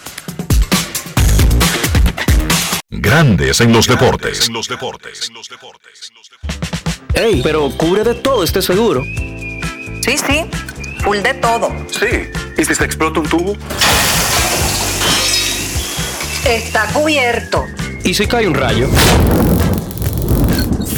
Grandes 2.89 3.61
en 3.61 3.73
los 3.73 3.89
deportes. 3.89 4.47
En 4.47 4.55
los 4.55 4.69
deportes. 4.69 5.33
Ey, 7.13 7.41
pero 7.43 7.77
cubre 7.77 8.05
de 8.05 8.15
todo 8.15 8.45
este 8.45 8.63
seguro. 8.63 9.03
Sí, 9.03 10.17
sí, 10.17 10.45
full 11.03 11.19
de 11.19 11.35
todo. 11.35 11.73
Sí, 11.89 12.31
¿y 12.57 12.65
si 12.65 12.75
se 12.75 12.85
explota 12.85 13.19
un 13.19 13.29
tubo? 13.29 13.57
Está 16.47 16.87
cubierto. 16.93 17.67
¿Y 18.05 18.15
si 18.15 18.29
cae 18.29 18.47
un 18.47 18.55
rayo? 18.55 18.89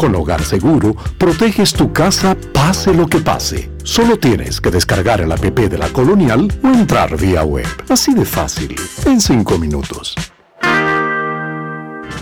Con 0.00 0.14
Hogar 0.14 0.42
Seguro, 0.42 0.96
proteges 1.18 1.74
tu 1.74 1.92
casa 1.92 2.34
pase 2.54 2.94
lo 2.94 3.06
que 3.06 3.18
pase. 3.18 3.70
Solo 3.84 4.18
tienes 4.18 4.58
que 4.58 4.70
descargar 4.70 5.20
el 5.20 5.30
app 5.30 5.42
de 5.42 5.76
la 5.76 5.90
Colonial 5.90 6.50
o 6.64 6.68
entrar 6.68 7.18
vía 7.18 7.42
web. 7.44 7.66
Así 7.86 8.14
de 8.14 8.24
fácil, 8.24 8.74
en 9.04 9.20
5 9.20 9.58
minutos. 9.58 10.14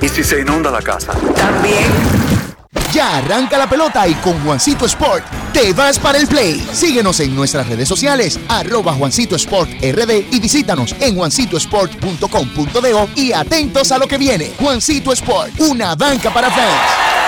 ¿Y 0.03 0.09
si 0.09 0.25
se 0.25 0.41
inunda 0.41 0.73
la 0.73 0.83
casa? 0.83 1.13
También. 1.37 1.87
Ya 2.93 3.19
arranca 3.19 3.57
la 3.57 3.71
pelota 3.71 4.09
y 4.09 4.15
con 4.15 4.43
Juancito 4.43 4.85
Sport 4.85 5.25
te 5.53 5.73
vas 5.73 6.01
para 6.01 6.19
el 6.19 6.27
play. 6.27 6.61
Síguenos 6.73 7.21
en 7.21 7.37
nuestras 7.37 7.69
redes 7.69 7.87
sociales, 7.87 8.41
arroba 8.49 8.93
Juancito 8.95 9.37
Sport 9.37 9.71
RD 9.81 10.33
y 10.33 10.41
visítanos 10.41 10.97
en 10.99 11.15
juancitosport.com.de 11.15 13.09
y 13.15 13.33
atentos 13.33 13.93
a 13.93 13.99
lo 13.99 14.09
que 14.09 14.19
viene. 14.19 14.51
Juancito 14.59 15.13
Sport, 15.13 15.61
una 15.61 15.95
banca 15.95 16.35
para 16.35 16.51
fans. 16.51 17.28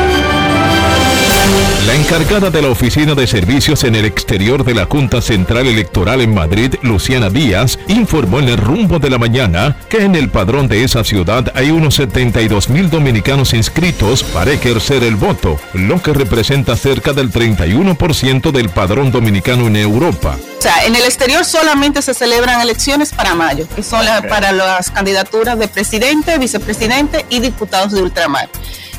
La 1.86 1.95
encargada 1.95 2.49
de 2.49 2.62
la 2.62 2.68
Oficina 2.70 3.16
de 3.16 3.26
Servicios 3.28 3.84
en 3.86 3.95
el 3.95 4.03
Exterior 4.05 4.64
de 4.66 4.74
la 4.74 4.86
Junta 4.86 5.22
Central 5.22 5.68
Electoral 5.68 6.20
en 6.22 6.34
Madrid, 6.34 6.76
Luciana 6.82 7.30
Díaz, 7.30 7.80
informó 7.88 8.39
en 8.39 8.49
el 8.49 8.58
rumbo 8.58 8.99
de 8.99 9.10
la 9.10 9.18
mañana 9.18 9.78
que 9.89 10.03
en 10.03 10.16
el 10.16 10.30
padrón 10.30 10.68
de 10.68 10.84
esa 10.84 11.03
ciudad 11.05 11.49
hay 11.55 11.72
unos 11.72 11.95
72 11.95 12.70
mil 12.70 12.89
dominicanos 12.89 13.53
inscritos 13.53 14.24
para 14.24 14.51
ejercer 14.51 15.03
el 15.03 15.16
voto, 15.16 15.58
lo 15.74 16.01
que 16.01 16.14
representa 16.14 16.76
cerca 16.76 17.14
del 17.14 17.32
31% 17.32 18.51
del 18.51 18.70
padrón 18.70 19.12
dominicano 19.12 19.68
en 19.68 19.78
Europa. 19.78 20.36
O 20.60 20.62
sea, 20.62 20.86
en 20.86 20.95
el 20.95 21.03
exterior 21.03 21.45
solamente 21.45 22.01
se 22.01 22.14
celebran 22.14 22.60
elecciones 22.60 23.14
para 23.14 23.34
mayo, 23.34 23.66
que 23.76 23.82
son 23.84 24.03
la- 24.03 24.24
para 24.28 24.51
las 24.51 24.91
candidaturas 24.91 25.58
de 25.58 25.68
presidente, 25.70 26.38
vicepresidente 26.38 27.26
y 27.30 27.39
diputados 27.39 27.93
de 27.93 28.01
ultramar. 28.01 28.49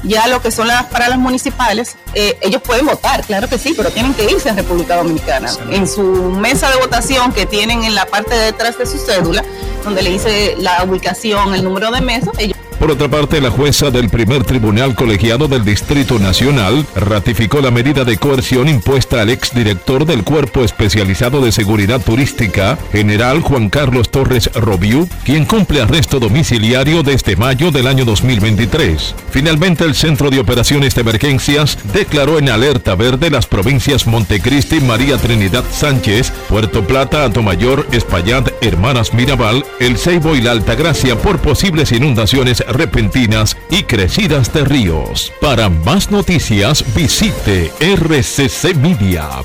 Ya 0.05 0.27
lo 0.29 0.41
que 0.41 0.51
son 0.51 0.69
las 0.69 0.87
para 0.87 1.09
las 1.09 1.19
municipales, 1.19 1.97
eh, 2.15 2.39
ellos 2.41 2.63
pueden 2.63 2.87
votar, 2.87 3.25
claro 3.25 3.49
que 3.49 3.59
sí, 3.59 3.75
pero 3.77 3.91
tienen 3.91 4.15
que 4.15 4.31
irse 4.31 4.51
a 4.51 4.55
República 4.55 4.97
Dominicana. 4.97 5.51
En 5.71 5.89
su 5.89 6.03
mesa 6.03 6.71
de 6.71 6.77
votación 6.77 7.33
que 7.33 7.47
tienen 7.47 7.85
en 7.85 7.95
la 7.95 8.07
parte 8.07 8.35
de 8.35 8.45
detrás 8.47 8.79
de 8.79 8.87
su 8.87 8.99
cédula, 8.99 9.45
donde 9.85 10.03
le 10.03 10.11
dice 10.11 10.55
la 10.59 10.85
ubicación, 10.85 11.55
el 11.55 11.65
número 11.65 11.91
de 11.91 12.01
mesa, 12.01 12.31
ellos 12.39 12.58
Por 12.79 12.93
otra 12.93 13.09
parte, 13.09 13.41
la 13.41 13.51
jueza 13.51 13.91
del 13.91 14.09
primer 14.09 14.45
tribunal 14.45 14.95
colegiado 14.95 15.49
del 15.49 15.65
Distrito 15.65 16.19
Nacional 16.21 16.87
ratificó 16.95 17.61
la 17.61 17.73
medida 17.73 18.05
de 18.05 18.19
coerción 18.19 18.69
impuesta 18.69 19.21
al 19.21 19.31
exdirector 19.31 20.05
del 20.05 20.23
Cuerpo 20.23 20.63
Especializado 20.63 21.41
de 21.41 21.51
Seguridad 21.51 22.01
Turística, 22.01 22.79
general 22.93 23.41
Juan 23.41 23.69
Carlos 23.69 24.11
Torres 24.11 24.49
Robiú, 24.55 25.09
quien 25.25 25.45
cumple 25.45 25.83
arresto 25.83 26.21
domiciliario 26.21 27.03
desde 27.03 27.35
mayo 27.35 27.73
del 27.73 27.89
año 27.89 28.05
2023. 28.05 29.15
Finalmente, 29.31 29.85
el 29.85 29.97
Centro 29.97 30.31
de 30.31 30.39
Operaciones 30.39 30.95
de 30.95 31.01
Emergencias 31.01 31.79
declaró 31.93 32.39
en 32.39 32.49
alerta 32.49 32.95
verde 32.95 33.29
las 33.29 33.47
provincias 33.47 34.07
Montecristi, 34.07 34.81
María 34.81 35.17
Trinidad 35.17 35.65
Sánchez, 35.73 36.33
Puerto 36.49 36.87
Plata, 36.87 37.25
Atomayor, 37.25 37.89
Espaillat, 37.91 38.51
Hermanas 38.61 39.15
Mirabal, 39.15 39.65
El 39.81 39.99
Ceibo 39.99 40.37
y 40.37 40.43
la 40.43 40.53
Altagracia 40.53 41.19
por 41.19 41.41
posibles 41.41 41.91
inundaciones 41.91 42.63
repentinas 42.69 43.57
y 43.71 43.83
crecidas 43.83 44.53
de 44.53 44.65
ríos. 44.65 45.33
Para 45.41 45.69
más 45.69 46.11
noticias 46.11 46.85
visite 46.95 47.73
rccmedia.com.do. 47.81 49.39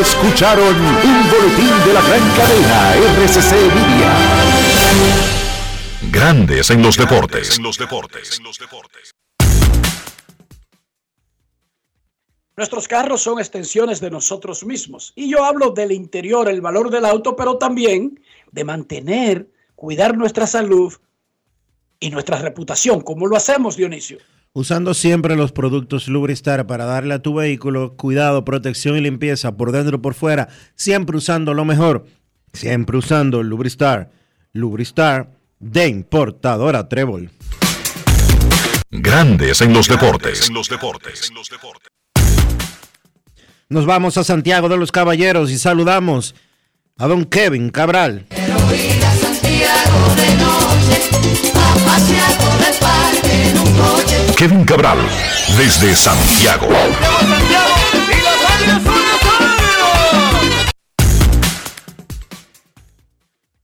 Escucharon 0.00 0.76
un 0.76 1.30
boletín 1.30 1.84
de 1.86 1.92
la 1.92 2.00
gran 2.02 2.30
cadena 2.36 2.94
RCC 2.94 3.52
Media. 3.74 4.12
Grandes 6.10 6.70
en 6.70 6.82
los 6.82 6.96
deportes. 6.96 7.60
Nuestros 12.56 12.88
carros 12.88 13.22
son 13.22 13.38
extensiones 13.38 14.00
de 14.00 14.10
nosotros 14.10 14.64
mismos. 14.64 15.12
Y 15.16 15.30
yo 15.30 15.44
hablo 15.44 15.70
del 15.70 15.92
interior, 15.92 16.48
el 16.48 16.60
valor 16.60 16.90
del 16.90 17.06
auto, 17.06 17.34
pero 17.34 17.56
también 17.56 18.20
de 18.52 18.64
mantener, 18.64 19.48
cuidar 19.74 20.16
nuestra 20.16 20.46
salud 20.46 20.92
y 21.98 22.10
nuestra 22.10 22.38
reputación. 22.38 23.00
¿Cómo 23.00 23.26
lo 23.26 23.36
hacemos, 23.36 23.76
Dionisio? 23.76 24.18
Usando 24.52 24.94
siempre 24.94 25.36
los 25.36 25.52
productos 25.52 26.08
Lubristar 26.08 26.66
para 26.66 26.84
darle 26.84 27.14
a 27.14 27.22
tu 27.22 27.34
vehículo 27.34 27.96
cuidado, 27.96 28.44
protección 28.44 28.96
y 28.96 29.00
limpieza 29.00 29.56
por 29.56 29.70
dentro 29.70 29.96
y 29.96 30.00
por 30.00 30.14
fuera. 30.14 30.48
Siempre 30.74 31.16
usando 31.16 31.54
lo 31.54 31.64
mejor. 31.64 32.06
Siempre 32.52 32.96
usando 32.96 33.44
Lubristar. 33.44 34.10
Lubristar 34.52 35.30
de 35.60 35.86
importadora 35.86 36.88
Trébol. 36.88 37.30
Grandes 38.90 39.60
en 39.60 39.72
los 39.72 39.86
deportes. 39.86 40.50
Nos 43.68 43.86
vamos 43.86 44.18
a 44.18 44.24
Santiago 44.24 44.68
de 44.68 44.76
los 44.76 44.90
Caballeros 44.90 45.52
y 45.52 45.58
saludamos 45.58 46.34
a 47.00 47.08
don 47.08 47.24
Kevin 47.24 47.70
Cabral. 47.70 48.26
Kevin 54.36 54.64
Cabral, 54.64 54.98
desde 55.56 55.94
Santiago. 55.94 56.66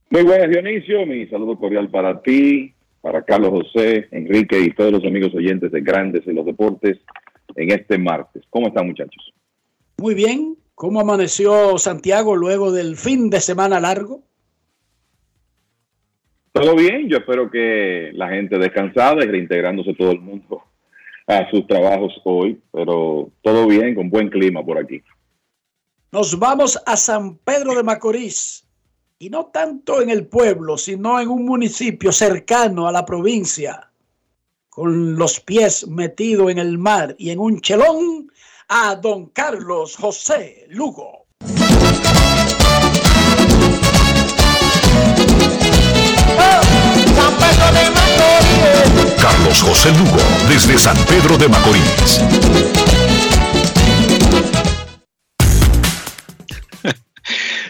Muy 0.09 0.23
buenas, 0.23 0.49
Dionisio. 0.49 1.05
Mi 1.05 1.27
saludo 1.27 1.59
cordial 1.59 1.89
para 1.89 2.19
ti, 2.23 2.73
para 3.01 3.21
Carlos 3.21 3.51
José, 3.51 4.07
Enrique 4.09 4.59
y 4.59 4.71
todos 4.71 4.91
los 4.91 5.05
amigos 5.05 5.35
oyentes 5.35 5.71
de 5.71 5.81
Grandes 5.81 6.27
en 6.27 6.35
los 6.35 6.45
Deportes 6.47 6.97
en 7.55 7.71
este 7.71 7.99
martes. 7.99 8.41
¿Cómo 8.49 8.69
están 8.69 8.87
muchachos? 8.87 9.31
Muy 9.97 10.15
bien. 10.15 10.57
¿Cómo 10.77 10.99
amaneció 10.99 11.79
Santiago 11.79 12.35
luego 12.35 12.71
del 12.71 12.97
fin 12.97 13.31
de 13.31 13.41
semana 13.41 13.79
largo? 13.79 14.21
Todo 16.51 16.75
bien, 16.75 17.09
yo 17.09 17.17
espero 17.17 17.49
que 17.49 18.11
la 18.13 18.29
gente 18.29 18.59
descansada 18.59 19.23
y 19.23 19.27
reintegrándose 19.27 19.95
todo 19.95 20.11
el 20.11 20.19
mundo 20.19 20.61
a 21.25 21.49
sus 21.49 21.65
trabajos 21.65 22.13
hoy, 22.25 22.61
pero 22.71 23.31
todo 23.41 23.65
bien, 23.65 23.95
con 23.95 24.11
buen 24.11 24.29
clima 24.29 24.63
por 24.63 24.77
aquí. 24.77 25.01
Nos 26.11 26.37
vamos 26.37 26.79
a 26.85 26.95
San 26.95 27.37
Pedro 27.37 27.73
de 27.73 27.81
Macorís, 27.81 28.63
y 29.17 29.31
no 29.31 29.47
tanto 29.47 29.99
en 29.99 30.11
el 30.11 30.27
pueblo, 30.27 30.77
sino 30.77 31.19
en 31.19 31.29
un 31.29 31.43
municipio 31.43 32.11
cercano 32.11 32.87
a 32.87 32.91
la 32.91 33.03
provincia, 33.03 33.89
con 34.69 35.15
los 35.15 35.39
pies 35.39 35.87
metidos 35.87 36.51
en 36.51 36.59
el 36.59 36.77
mar 36.77 37.15
y 37.17 37.31
en 37.31 37.39
un 37.39 37.61
chelón, 37.61 38.31
a 38.69 38.95
don 38.95 39.27
Carlos 39.27 39.95
José 39.95 40.65
Lugo. 40.69 41.25
Carlos 49.21 49.61
José 49.61 49.91
Lugo, 49.91 50.19
desde 50.49 50.77
San 50.77 50.97
Pedro 51.05 51.37
de 51.37 51.47
Macorís. 51.47 52.21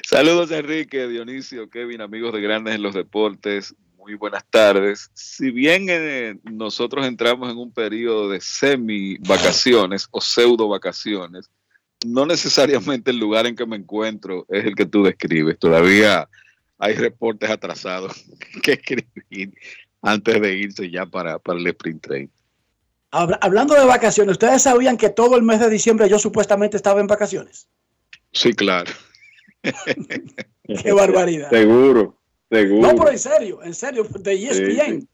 Saludos 0.03 0.49
Enrique, 0.51 1.07
Dionisio, 1.07 1.69
Kevin, 1.69 2.01
amigos 2.01 2.33
de 2.33 2.41
Grandes 2.41 2.73
en 2.75 2.81
los 2.81 2.95
Deportes. 2.95 3.75
Muy 4.07 4.15
buenas 4.15 4.45
tardes. 4.49 5.11
Si 5.13 5.51
bien 5.51 5.87
eh, 5.89 6.37
nosotros 6.43 7.05
entramos 7.05 7.51
en 7.51 7.57
un 7.57 7.73
periodo 7.73 8.29
de 8.29 8.39
semi 8.39 9.17
vacaciones 9.17 10.07
o 10.11 10.21
pseudo 10.21 10.69
vacaciones, 10.69 11.49
no 12.05 12.25
necesariamente 12.25 13.11
el 13.11 13.19
lugar 13.19 13.47
en 13.47 13.53
que 13.57 13.65
me 13.65 13.75
encuentro 13.75 14.45
es 14.47 14.63
el 14.63 14.75
que 14.75 14.85
tú 14.85 15.03
describes. 15.03 15.59
Todavía 15.59 16.29
hay 16.77 16.93
reportes 16.93 17.49
atrasados 17.49 18.13
que 18.63 18.73
escribir 18.73 19.53
antes 20.01 20.41
de 20.41 20.55
irse 20.55 20.89
ya 20.89 21.05
para, 21.05 21.37
para 21.37 21.59
el 21.59 21.67
sprint 21.67 22.01
train. 22.01 22.31
Hablando 23.11 23.73
de 23.73 23.83
vacaciones, 23.83 24.31
¿ustedes 24.31 24.61
sabían 24.61 24.95
que 24.95 25.09
todo 25.09 25.35
el 25.35 25.43
mes 25.43 25.59
de 25.59 25.69
diciembre 25.69 26.07
yo 26.07 26.17
supuestamente 26.17 26.77
estaba 26.77 27.01
en 27.01 27.07
vacaciones? 27.07 27.67
Sí, 28.31 28.53
claro. 28.53 28.89
Qué 29.63 30.93
barbaridad. 30.93 31.49
Seguro, 31.49 32.16
seguro. 32.49 32.87
No, 32.87 32.95
pero 32.95 33.11
en 33.11 33.19
serio, 33.19 33.63
en 33.63 33.73
serio, 33.73 34.05
de 34.19 34.33
ESPN. 34.33 35.07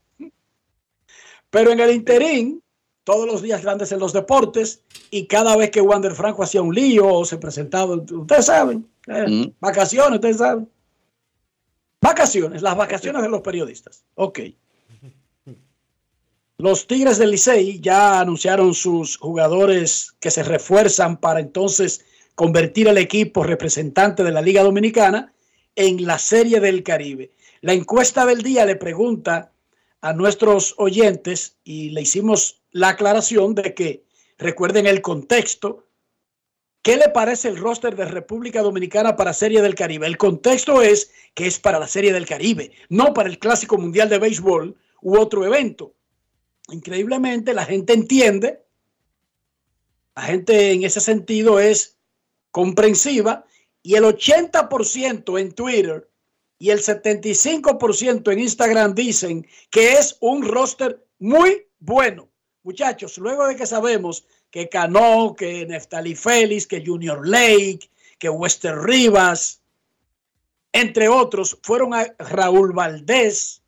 Pero 1.50 1.70
en 1.70 1.80
el 1.80 1.90
interín, 1.92 2.62
todos 3.04 3.26
los 3.26 3.42
días 3.42 3.62
grandes 3.62 3.92
en 3.92 4.00
los 4.00 4.12
deportes, 4.12 4.82
y 5.10 5.26
cada 5.26 5.56
vez 5.56 5.70
que 5.70 5.80
Wander 5.80 6.14
Franco 6.14 6.42
hacía 6.42 6.62
un 6.62 6.74
lío 6.74 7.06
o 7.06 7.24
se 7.24 7.38
presentaba, 7.38 7.94
ustedes 7.94 8.46
saben, 8.46 8.88
eh, 9.06 9.52
vacaciones, 9.60 10.14
ustedes 10.14 10.38
saben. 10.38 10.68
Vacaciones, 12.00 12.60
las 12.60 12.76
vacaciones 12.76 13.22
de 13.22 13.28
los 13.30 13.40
periodistas. 13.40 14.04
Ok. 14.14 14.40
Los 16.58 16.86
Tigres 16.86 17.18
del 17.18 17.32
Licey 17.32 17.80
ya 17.80 18.20
anunciaron 18.20 18.74
sus 18.74 19.16
jugadores 19.16 20.14
que 20.20 20.30
se 20.30 20.42
refuerzan 20.44 21.16
para 21.16 21.40
entonces 21.40 22.04
convertir 22.34 22.88
al 22.88 22.98
equipo 22.98 23.42
representante 23.42 24.22
de 24.22 24.30
la 24.30 24.40
Liga 24.40 24.62
Dominicana 24.62 25.33
en 25.76 26.06
la 26.06 26.18
Serie 26.18 26.60
del 26.60 26.82
Caribe. 26.82 27.30
La 27.60 27.72
encuesta 27.72 28.26
del 28.26 28.42
día 28.42 28.64
le 28.64 28.76
pregunta 28.76 29.52
a 30.00 30.12
nuestros 30.12 30.74
oyentes 30.78 31.56
y 31.64 31.90
le 31.90 32.02
hicimos 32.02 32.62
la 32.72 32.90
aclaración 32.90 33.54
de 33.54 33.74
que 33.74 34.04
recuerden 34.38 34.86
el 34.86 35.00
contexto. 35.00 35.86
¿Qué 36.82 36.96
le 36.96 37.08
parece 37.08 37.48
el 37.48 37.56
roster 37.56 37.96
de 37.96 38.04
República 38.04 38.60
Dominicana 38.60 39.16
para 39.16 39.32
Serie 39.32 39.62
del 39.62 39.74
Caribe? 39.74 40.06
El 40.06 40.18
contexto 40.18 40.82
es 40.82 41.10
que 41.32 41.46
es 41.46 41.58
para 41.58 41.78
la 41.78 41.88
Serie 41.88 42.12
del 42.12 42.26
Caribe, 42.26 42.72
no 42.90 43.14
para 43.14 43.30
el 43.30 43.38
Clásico 43.38 43.78
Mundial 43.78 44.10
de 44.10 44.18
Béisbol 44.18 44.76
u 45.00 45.16
otro 45.16 45.44
evento. 45.46 45.94
Increíblemente, 46.68 47.54
la 47.54 47.64
gente 47.64 47.94
entiende, 47.94 48.62
la 50.14 50.22
gente 50.22 50.72
en 50.72 50.84
ese 50.84 51.00
sentido 51.00 51.58
es 51.58 51.96
comprensiva 52.50 53.46
y 53.84 53.96
el 53.96 54.04
80% 54.04 55.38
en 55.38 55.52
Twitter 55.52 56.10
y 56.58 56.70
el 56.70 56.80
75% 56.80 58.32
en 58.32 58.38
Instagram 58.38 58.94
dicen 58.94 59.46
que 59.70 59.92
es 59.92 60.16
un 60.20 60.42
roster 60.42 61.04
muy 61.18 61.66
bueno. 61.78 62.28
Muchachos, 62.62 63.18
luego 63.18 63.46
de 63.46 63.56
que 63.56 63.66
sabemos 63.66 64.24
que 64.50 64.70
Cano, 64.70 65.36
que 65.36 65.66
Neftali 65.66 66.14
Félix, 66.14 66.66
que 66.66 66.84
Junior 66.84 67.28
Lake, 67.28 67.90
que 68.18 68.30
Wester 68.30 68.74
Rivas, 68.74 69.60
entre 70.72 71.08
otros, 71.08 71.58
fueron 71.62 71.92
a 71.92 72.06
Raúl 72.18 72.72
Valdés, 72.72 73.62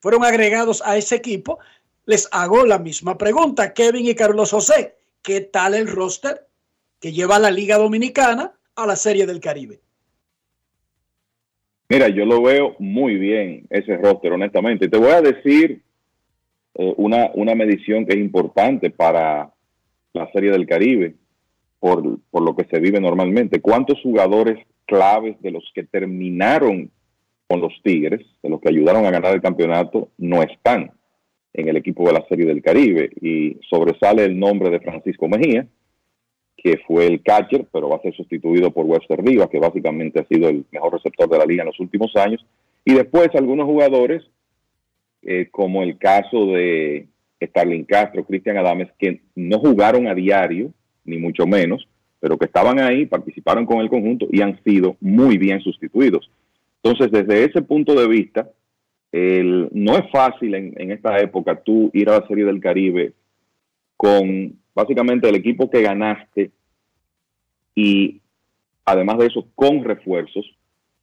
fueron 0.00 0.24
agregados 0.24 0.80
a 0.86 0.96
ese 0.96 1.16
equipo, 1.16 1.58
les 2.04 2.28
hago 2.30 2.64
la 2.64 2.78
misma 2.78 3.18
pregunta, 3.18 3.74
Kevin 3.74 4.06
y 4.06 4.14
Carlos 4.14 4.52
José, 4.52 4.96
¿qué 5.22 5.40
tal 5.40 5.74
el 5.74 5.88
roster 5.88 6.46
que 7.00 7.12
lleva 7.12 7.40
la 7.40 7.50
Liga 7.50 7.78
Dominicana 7.78 8.54
a 8.76 8.86
la 8.86 8.96
Serie 8.96 9.26
del 9.26 9.40
Caribe? 9.40 9.80
Mira, 11.88 12.08
yo 12.08 12.24
lo 12.24 12.42
veo 12.42 12.76
muy 12.78 13.16
bien 13.16 13.66
ese 13.70 13.96
roster, 13.96 14.32
honestamente. 14.32 14.88
Te 14.88 14.98
voy 14.98 15.10
a 15.10 15.20
decir 15.20 15.82
eh, 16.74 16.94
una, 16.96 17.30
una 17.34 17.54
medición 17.54 18.06
que 18.06 18.14
es 18.14 18.20
importante 18.20 18.90
para 18.90 19.52
la 20.12 20.32
Serie 20.32 20.50
del 20.50 20.66
Caribe, 20.66 21.14
por, 21.78 22.18
por 22.30 22.42
lo 22.42 22.56
que 22.56 22.64
se 22.64 22.80
vive 22.80 23.00
normalmente. 23.00 23.60
¿Cuántos 23.60 24.00
jugadores 24.02 24.58
claves 24.86 25.40
de 25.40 25.50
los 25.50 25.70
que 25.74 25.84
terminaron 25.84 26.90
con 27.46 27.60
los 27.60 27.72
Tigres, 27.82 28.24
de 28.42 28.48
los 28.48 28.60
que 28.60 28.70
ayudaron 28.70 29.04
a 29.04 29.10
ganar 29.10 29.34
el 29.34 29.42
campeonato, 29.42 30.08
no 30.16 30.42
están 30.42 30.90
en 31.52 31.68
el 31.68 31.76
equipo 31.76 32.06
de 32.06 32.14
la 32.14 32.26
Serie 32.28 32.46
del 32.46 32.62
Caribe? 32.62 33.10
Y 33.20 33.58
sobresale 33.68 34.24
el 34.24 34.38
nombre 34.38 34.70
de 34.70 34.80
Francisco 34.80 35.28
Mejía, 35.28 35.66
que 36.64 36.78
fue 36.78 37.06
el 37.06 37.22
catcher, 37.22 37.66
pero 37.70 37.90
va 37.90 37.96
a 37.96 38.00
ser 38.00 38.14
sustituido 38.14 38.70
por 38.70 38.86
Webster 38.86 39.22
Rivas, 39.22 39.50
que 39.50 39.58
básicamente 39.58 40.20
ha 40.20 40.24
sido 40.24 40.48
el 40.48 40.64
mejor 40.72 40.94
receptor 40.94 41.28
de 41.28 41.36
la 41.36 41.44
liga 41.44 41.62
en 41.62 41.66
los 41.66 41.78
últimos 41.78 42.16
años. 42.16 42.42
Y 42.86 42.94
después 42.94 43.28
algunos 43.34 43.66
jugadores, 43.66 44.22
eh, 45.20 45.48
como 45.50 45.82
el 45.82 45.98
caso 45.98 46.46
de 46.46 47.06
Starling 47.42 47.84
Castro, 47.84 48.24
Cristian 48.24 48.56
Adames, 48.56 48.88
que 48.98 49.20
no 49.34 49.58
jugaron 49.58 50.08
a 50.08 50.14
diario, 50.14 50.72
ni 51.04 51.18
mucho 51.18 51.46
menos, 51.46 51.86
pero 52.18 52.38
que 52.38 52.46
estaban 52.46 52.80
ahí, 52.80 53.04
participaron 53.04 53.66
con 53.66 53.80
el 53.82 53.90
conjunto 53.90 54.26
y 54.32 54.40
han 54.40 54.58
sido 54.64 54.96
muy 55.02 55.36
bien 55.36 55.60
sustituidos. 55.60 56.30
Entonces, 56.82 57.12
desde 57.12 57.44
ese 57.44 57.60
punto 57.60 57.94
de 57.94 58.08
vista, 58.08 58.48
el, 59.12 59.68
no 59.72 59.98
es 59.98 60.10
fácil 60.10 60.54
en, 60.54 60.72
en 60.78 60.92
esta 60.92 61.18
época 61.18 61.60
tú 61.60 61.90
ir 61.92 62.08
a 62.08 62.20
la 62.20 62.26
Serie 62.26 62.46
del 62.46 62.60
Caribe 62.60 63.12
con 64.04 64.58
básicamente 64.74 65.26
el 65.26 65.34
equipo 65.34 65.70
que 65.70 65.80
ganaste 65.80 66.50
y 67.74 68.20
además 68.84 69.16
de 69.16 69.28
eso 69.28 69.46
con 69.54 69.82
refuerzos 69.82 70.44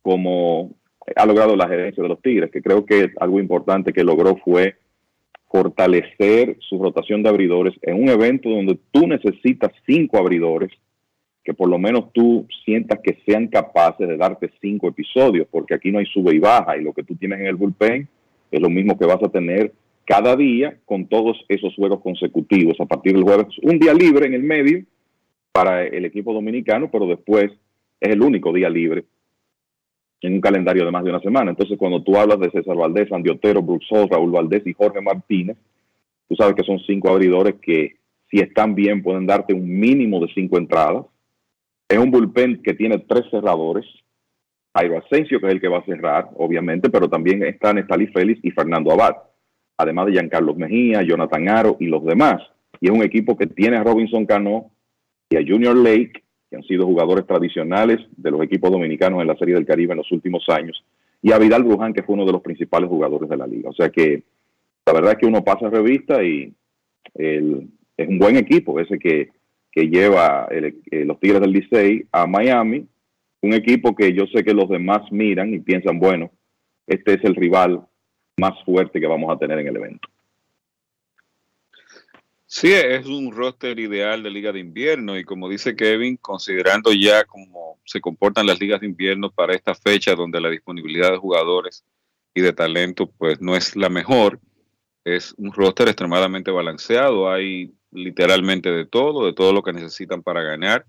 como 0.03 0.69
ha 1.15 1.25
logrado 1.25 1.55
la 1.55 1.67
gerencia 1.67 2.03
de 2.03 2.09
los 2.09 2.21
Tigres, 2.21 2.51
que 2.51 2.61
creo 2.61 2.85
que 2.85 3.09
algo 3.19 3.39
importante 3.39 3.91
que 3.91 4.03
logró 4.03 4.35
fue 4.45 4.75
fortalecer 5.47 6.57
su 6.59 6.77
rotación 6.77 7.23
de 7.23 7.29
abridores 7.29 7.73
en 7.81 8.03
un 8.03 8.09
evento 8.09 8.49
donde 8.49 8.77
tú 8.91 9.07
necesitas 9.07 9.71
cinco 9.87 10.19
abridores 10.19 10.71
que 11.43 11.55
por 11.55 11.69
lo 11.69 11.79
menos 11.79 12.13
tú 12.13 12.45
sientas 12.63 12.99
que 13.03 13.17
sean 13.25 13.47
capaces 13.47 14.07
de 14.07 14.15
darte 14.15 14.51
cinco 14.61 14.87
episodios, 14.89 15.47
porque 15.49 15.73
aquí 15.73 15.91
no 15.91 15.97
hay 15.97 16.05
sube 16.05 16.35
y 16.35 16.39
baja 16.39 16.77
y 16.77 16.83
lo 16.83 16.93
que 16.93 17.01
tú 17.01 17.15
tienes 17.15 17.39
en 17.39 17.47
el 17.47 17.55
bullpen 17.55 18.07
es 18.51 18.61
lo 18.61 18.69
mismo 18.69 18.95
que 18.95 19.07
vas 19.07 19.23
a 19.23 19.29
tener 19.29 19.73
cada 20.11 20.35
día 20.35 20.77
con 20.83 21.07
todos 21.07 21.37
esos 21.47 21.73
juegos 21.73 22.01
consecutivos 22.01 22.75
a 22.81 22.85
partir 22.85 23.13
del 23.13 23.23
jueves. 23.23 23.47
Un 23.61 23.79
día 23.79 23.93
libre 23.93 24.25
en 24.25 24.33
el 24.33 24.43
medio 24.43 24.83
para 25.53 25.85
el 25.87 26.03
equipo 26.03 26.33
dominicano, 26.33 26.91
pero 26.91 27.07
después 27.07 27.49
es 28.01 28.09
el 28.09 28.21
único 28.21 28.51
día 28.51 28.69
libre 28.69 29.05
en 30.19 30.33
un 30.33 30.41
calendario 30.41 30.83
de 30.83 30.91
más 30.91 31.05
de 31.05 31.11
una 31.11 31.21
semana. 31.21 31.51
Entonces, 31.51 31.77
cuando 31.77 32.03
tú 32.03 32.17
hablas 32.17 32.41
de 32.41 32.51
César 32.51 32.75
Valdés, 32.75 33.09
Andy 33.09 33.29
Otero, 33.29 33.61
Hall, 33.61 34.09
Raúl 34.09 34.31
Valdés 34.31 34.67
y 34.67 34.73
Jorge 34.73 34.99
Martínez, 34.99 35.55
tú 36.27 36.35
sabes 36.35 36.55
que 36.55 36.65
son 36.65 36.79
cinco 36.79 37.07
abridores 37.07 37.55
que, 37.61 37.95
si 38.29 38.41
están 38.41 38.75
bien, 38.75 39.01
pueden 39.01 39.25
darte 39.25 39.53
un 39.53 39.65
mínimo 39.65 40.19
de 40.19 40.33
cinco 40.33 40.57
entradas. 40.57 41.05
Es 41.87 41.97
un 41.97 42.11
bullpen 42.11 42.61
que 42.61 42.73
tiene 42.73 42.97
tres 42.99 43.23
cerradores. 43.31 43.85
Jairo 44.75 44.97
Asensio, 44.97 45.39
que 45.39 45.47
es 45.47 45.53
el 45.53 45.61
que 45.61 45.69
va 45.69 45.77
a 45.77 45.85
cerrar, 45.85 46.31
obviamente, 46.35 46.89
pero 46.89 47.07
también 47.07 47.43
están 47.43 47.77
Nestalí 47.77 48.07
Félix 48.07 48.41
y 48.43 48.51
Fernando 48.51 48.91
Abad 48.91 49.30
además 49.81 50.07
de 50.07 50.13
Giancarlo 50.13 50.53
Mejía, 50.55 51.01
Jonathan 51.03 51.49
Aro 51.49 51.77
y 51.79 51.85
los 51.87 52.03
demás. 52.05 52.41
Y 52.79 52.87
es 52.87 52.91
un 52.91 53.03
equipo 53.03 53.37
que 53.37 53.47
tiene 53.47 53.77
a 53.77 53.83
Robinson 53.83 54.25
Cano 54.25 54.71
y 55.29 55.37
a 55.37 55.43
Junior 55.45 55.75
Lake, 55.75 56.23
que 56.49 56.55
han 56.57 56.63
sido 56.63 56.85
jugadores 56.85 57.25
tradicionales 57.25 57.99
de 58.17 58.31
los 58.31 58.41
equipos 58.41 58.71
dominicanos 58.71 59.21
en 59.21 59.27
la 59.27 59.37
Serie 59.37 59.55
del 59.55 59.65
Caribe 59.65 59.93
en 59.93 59.97
los 59.99 60.11
últimos 60.11 60.43
años, 60.49 60.83
y 61.21 61.31
a 61.31 61.37
Vidal 61.37 61.63
Bruján, 61.63 61.93
que 61.93 62.03
fue 62.03 62.15
uno 62.15 62.25
de 62.25 62.33
los 62.33 62.41
principales 62.41 62.89
jugadores 62.89 63.29
de 63.29 63.37
la 63.37 63.47
liga. 63.47 63.69
O 63.69 63.73
sea 63.73 63.89
que 63.89 64.23
la 64.85 64.93
verdad 64.93 65.11
es 65.13 65.17
que 65.19 65.27
uno 65.27 65.43
pasa 65.43 65.69
revista 65.69 66.23
y 66.23 66.53
es 67.13 67.41
un 68.07 68.19
buen 68.19 68.35
equipo 68.37 68.79
ese 68.79 68.97
que, 68.97 69.29
que 69.71 69.87
lleva 69.87 70.47
el- 70.49 70.81
eh, 70.91 71.05
los 71.05 71.19
Tigres 71.19 71.41
del 71.41 71.51
Licey 71.51 72.05
a 72.11 72.25
Miami, 72.25 72.87
un 73.43 73.53
equipo 73.53 73.95
que 73.95 74.13
yo 74.13 74.25
sé 74.27 74.43
que 74.43 74.53
los 74.53 74.69
demás 74.69 75.01
miran 75.11 75.53
y 75.53 75.59
piensan, 75.59 75.99
bueno, 75.99 76.31
este 76.87 77.13
es 77.13 77.23
el 77.23 77.35
rival 77.35 77.85
más 78.41 78.63
fuerte 78.65 78.99
que 78.99 79.07
vamos 79.07 79.31
a 79.31 79.37
tener 79.37 79.59
en 79.59 79.67
el 79.67 79.77
evento. 79.77 80.09
Sí, 82.47 82.73
es 82.73 83.05
un 83.05 83.31
roster 83.31 83.79
ideal 83.79 84.23
de 84.23 84.29
liga 84.29 84.51
de 84.51 84.59
invierno 84.59 85.17
y 85.17 85.23
como 85.23 85.47
dice 85.47 85.73
Kevin, 85.73 86.17
considerando 86.17 86.91
ya 86.91 87.23
cómo 87.23 87.79
se 87.85 88.01
comportan 88.01 88.45
las 88.45 88.59
ligas 88.59 88.81
de 88.81 88.87
invierno 88.87 89.31
para 89.31 89.53
esta 89.53 89.73
fecha 89.73 90.15
donde 90.15 90.41
la 90.41 90.49
disponibilidad 90.49 91.11
de 91.11 91.17
jugadores 91.17 91.85
y 92.33 92.41
de 92.41 92.51
talento 92.51 93.09
pues 93.09 93.39
no 93.39 93.55
es 93.55 93.77
la 93.77 93.89
mejor, 93.89 94.39
es 95.05 95.33
un 95.37 95.53
roster 95.53 95.87
extremadamente 95.87 96.51
balanceado, 96.51 97.31
hay 97.31 97.73
literalmente 97.91 98.69
de 98.69 98.85
todo, 98.85 99.25
de 99.25 99.33
todo 99.33 99.53
lo 99.53 99.63
que 99.63 99.71
necesitan 99.71 100.21
para 100.21 100.41
ganar 100.41 100.85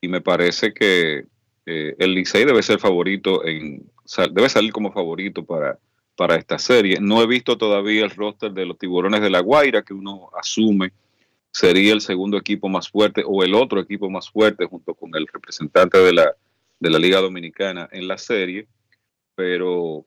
y 0.00 0.08
me 0.08 0.20
parece 0.20 0.72
que 0.72 1.26
eh, 1.66 1.94
el 1.98 2.14
Licey 2.14 2.44
debe 2.44 2.62
ser 2.62 2.80
favorito 2.80 3.44
en 3.44 3.88
debe 4.32 4.48
salir 4.48 4.72
como 4.72 4.90
favorito 4.90 5.44
para 5.44 5.78
para 6.20 6.36
esta 6.36 6.58
serie. 6.58 6.98
No 7.00 7.22
he 7.22 7.26
visto 7.26 7.56
todavía 7.56 8.04
el 8.04 8.10
roster 8.10 8.52
de 8.52 8.66
los 8.66 8.76
Tiburones 8.76 9.22
de 9.22 9.30
la 9.30 9.40
Guaira, 9.40 9.80
que 9.80 9.94
uno 9.94 10.28
asume 10.38 10.92
sería 11.50 11.94
el 11.94 12.02
segundo 12.02 12.36
equipo 12.36 12.68
más 12.68 12.90
fuerte 12.90 13.22
o 13.26 13.42
el 13.42 13.54
otro 13.54 13.80
equipo 13.80 14.10
más 14.10 14.28
fuerte 14.28 14.66
junto 14.66 14.92
con 14.92 15.14
el 15.14 15.26
representante 15.26 15.96
de 15.96 16.12
la, 16.12 16.30
de 16.78 16.90
la 16.90 16.98
Liga 16.98 17.22
Dominicana 17.22 17.88
en 17.90 18.06
la 18.06 18.18
serie, 18.18 18.66
pero 19.34 20.04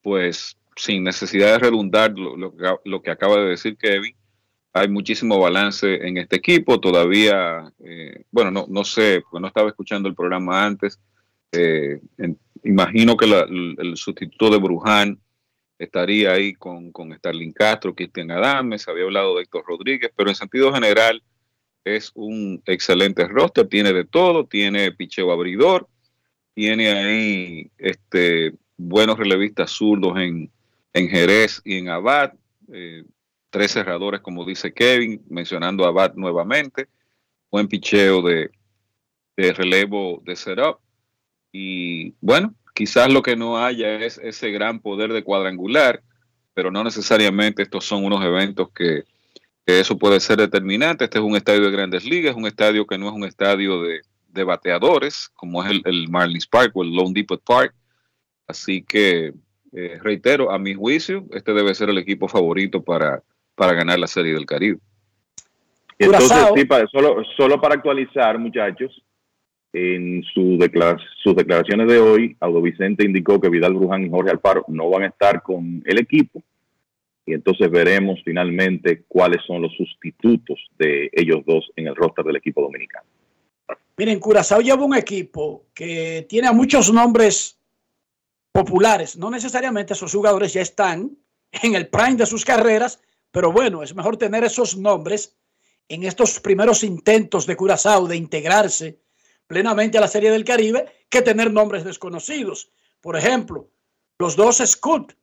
pues 0.00 0.56
sin 0.74 1.04
necesidad 1.04 1.52
de 1.52 1.58
redundar 1.58 2.12
lo, 2.18 2.34
lo 2.34 2.54
lo 2.82 3.02
que 3.02 3.10
acaba 3.10 3.36
de 3.36 3.50
decir 3.50 3.76
Kevin, 3.76 4.14
hay 4.72 4.88
muchísimo 4.88 5.38
balance 5.38 5.96
en 6.08 6.16
este 6.16 6.36
equipo, 6.36 6.80
todavía, 6.80 7.70
eh, 7.84 8.24
bueno, 8.30 8.50
no, 8.50 8.64
no 8.70 8.84
sé, 8.84 9.20
porque 9.20 9.42
no 9.42 9.48
estaba 9.48 9.68
escuchando 9.68 10.08
el 10.08 10.14
programa 10.14 10.64
antes, 10.64 10.98
eh, 11.52 12.00
en- 12.16 12.38
imagino 12.64 13.18
que 13.18 13.26
la- 13.26 13.46
el 13.84 13.96
sustituto 13.98 14.48
de 14.48 14.58
Bruján 14.58 15.20
estaría 15.78 16.32
ahí 16.32 16.54
con, 16.54 16.92
con 16.92 17.12
Starling 17.12 17.52
Castro, 17.52 17.94
Cristian 17.94 18.30
Adames, 18.30 18.88
había 18.88 19.04
hablado 19.04 19.36
de 19.36 19.42
Héctor 19.42 19.64
Rodríguez, 19.66 20.10
pero 20.16 20.30
en 20.30 20.36
sentido 20.36 20.72
general 20.72 21.22
es 21.84 22.10
un 22.14 22.62
excelente 22.66 23.26
roster, 23.28 23.68
tiene 23.68 23.92
de 23.92 24.04
todo, 24.04 24.46
tiene 24.46 24.92
picheo 24.92 25.30
abridor, 25.30 25.88
tiene 26.54 26.90
ahí 26.90 27.70
este, 27.78 28.54
buenos 28.76 29.18
relevistas 29.18 29.70
zurdos 29.70 30.18
en, 30.18 30.50
en 30.92 31.08
Jerez 31.08 31.60
y 31.64 31.78
en 31.78 31.88
Abad, 31.90 32.32
eh, 32.72 33.04
tres 33.50 33.72
cerradores 33.72 34.20
como 34.20 34.44
dice 34.44 34.72
Kevin, 34.72 35.22
mencionando 35.28 35.84
Abad 35.84 36.14
nuevamente, 36.14 36.88
buen 37.50 37.68
picheo 37.68 38.22
de, 38.22 38.50
de 39.36 39.52
relevo 39.52 40.22
de 40.24 40.34
setup 40.34 40.78
y 41.52 42.14
bueno, 42.20 42.54
quizás 42.76 43.10
lo 43.10 43.22
que 43.22 43.36
no 43.36 43.56
haya 43.56 43.94
es 43.94 44.18
ese 44.18 44.50
gran 44.50 44.80
poder 44.80 45.10
de 45.10 45.24
cuadrangular, 45.24 46.02
pero 46.52 46.70
no 46.70 46.84
necesariamente 46.84 47.62
estos 47.62 47.86
son 47.86 48.04
unos 48.04 48.22
eventos 48.22 48.68
que, 48.70 49.04
que 49.64 49.80
eso 49.80 49.96
puede 49.96 50.20
ser 50.20 50.36
determinante. 50.36 51.04
Este 51.04 51.18
es 51.18 51.24
un 51.24 51.36
estadio 51.36 51.62
de 51.62 51.70
grandes 51.70 52.04
ligas, 52.04 52.32
es 52.32 52.36
un 52.36 52.46
estadio 52.46 52.86
que 52.86 52.98
no 52.98 53.08
es 53.08 53.14
un 53.14 53.24
estadio 53.24 53.80
de, 53.80 54.02
de 54.28 54.44
bateadores, 54.44 55.30
como 55.34 55.64
es 55.64 55.70
el, 55.70 55.80
el 55.86 56.10
Marlins 56.10 56.46
Park 56.46 56.72
o 56.74 56.82
el 56.82 56.94
Lone 56.94 57.14
Depot 57.14 57.42
Park. 57.42 57.74
Así 58.46 58.82
que, 58.82 59.32
eh, 59.72 59.98
reitero, 60.02 60.52
a 60.52 60.58
mi 60.58 60.74
juicio, 60.74 61.24
este 61.32 61.54
debe 61.54 61.74
ser 61.74 61.88
el 61.88 61.96
equipo 61.96 62.28
favorito 62.28 62.84
para, 62.84 63.22
para 63.54 63.72
ganar 63.72 63.98
la 63.98 64.06
Serie 64.06 64.34
del 64.34 64.44
Caribe. 64.44 64.78
Entonces, 65.98 66.36
sí, 66.54 66.66
para, 66.66 66.86
solo, 66.88 67.24
solo 67.38 67.58
para 67.58 67.76
actualizar, 67.76 68.38
muchachos, 68.38 69.02
en 69.76 70.24
sus 70.32 70.58
declaraciones 70.58 71.86
de 71.86 71.98
hoy, 71.98 72.34
Audo 72.40 72.62
Vicente 72.62 73.04
indicó 73.04 73.38
que 73.38 73.50
Vidal 73.50 73.74
Bruján 73.74 74.06
y 74.06 74.08
Jorge 74.08 74.30
Alfaro 74.30 74.64
no 74.68 74.88
van 74.88 75.02
a 75.02 75.08
estar 75.08 75.42
con 75.42 75.82
el 75.84 75.98
equipo. 75.98 76.42
Y 77.26 77.34
entonces 77.34 77.70
veremos 77.70 78.20
finalmente 78.24 79.04
cuáles 79.06 79.44
son 79.46 79.60
los 79.60 79.76
sustitutos 79.76 80.58
de 80.78 81.10
ellos 81.12 81.42
dos 81.44 81.70
en 81.76 81.88
el 81.88 81.94
roster 81.94 82.24
del 82.24 82.36
equipo 82.36 82.62
dominicano. 82.62 83.06
Miren, 83.98 84.18
Curazao 84.18 84.62
lleva 84.62 84.82
un 84.82 84.96
equipo 84.96 85.66
que 85.74 86.24
tiene 86.26 86.48
a 86.48 86.52
muchos 86.52 86.90
nombres 86.90 87.58
populares. 88.52 89.18
No 89.18 89.28
necesariamente 89.28 89.92
esos 89.92 90.14
jugadores 90.14 90.54
ya 90.54 90.62
están 90.62 91.18
en 91.50 91.74
el 91.74 91.88
prime 91.88 92.16
de 92.16 92.24
sus 92.24 92.46
carreras, 92.46 93.02
pero 93.30 93.52
bueno, 93.52 93.82
es 93.82 93.94
mejor 93.94 94.16
tener 94.16 94.42
esos 94.44 94.78
nombres 94.78 95.36
en 95.88 96.04
estos 96.04 96.40
primeros 96.40 96.82
intentos 96.82 97.46
de 97.46 97.56
Curazao 97.56 98.06
de 98.06 98.16
integrarse 98.16 99.00
plenamente 99.46 99.98
a 99.98 100.00
la 100.00 100.08
Serie 100.08 100.30
del 100.30 100.44
Caribe 100.44 100.86
que 101.08 101.22
tener 101.22 101.52
nombres 101.52 101.84
desconocidos. 101.84 102.70
Por 103.00 103.16
ejemplo, 103.16 103.70
los 104.18 104.36
dos 104.36 104.62
Scott, 104.64 105.16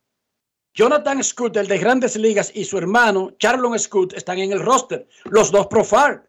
Jonathan 0.74 1.24
Scott, 1.24 1.58
el 1.58 1.68
de 1.68 1.78
Grandes 1.78 2.16
Ligas, 2.16 2.52
y 2.54 2.66
su 2.66 2.78
hermano 2.78 3.32
Charlon 3.38 3.78
Scott 3.78 4.14
están 4.14 4.40
en 4.40 4.52
el 4.52 4.60
roster. 4.62 5.08
Los 5.26 5.52
dos 5.52 5.68
Profar. 5.68 6.28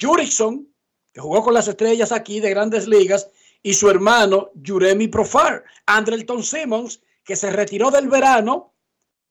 Jurickson, 0.00 0.68
que 1.12 1.20
jugó 1.20 1.44
con 1.44 1.54
las 1.54 1.68
estrellas 1.68 2.10
aquí 2.10 2.40
de 2.40 2.50
Grandes 2.50 2.88
Ligas, 2.88 3.28
y 3.62 3.74
su 3.74 3.88
hermano 3.88 4.50
Juremi 4.66 5.06
Profar. 5.08 5.64
Andrelton 5.86 6.42
Simmons, 6.42 7.02
que 7.22 7.36
se 7.36 7.50
retiró 7.50 7.90
del 7.90 8.08
verano, 8.08 8.74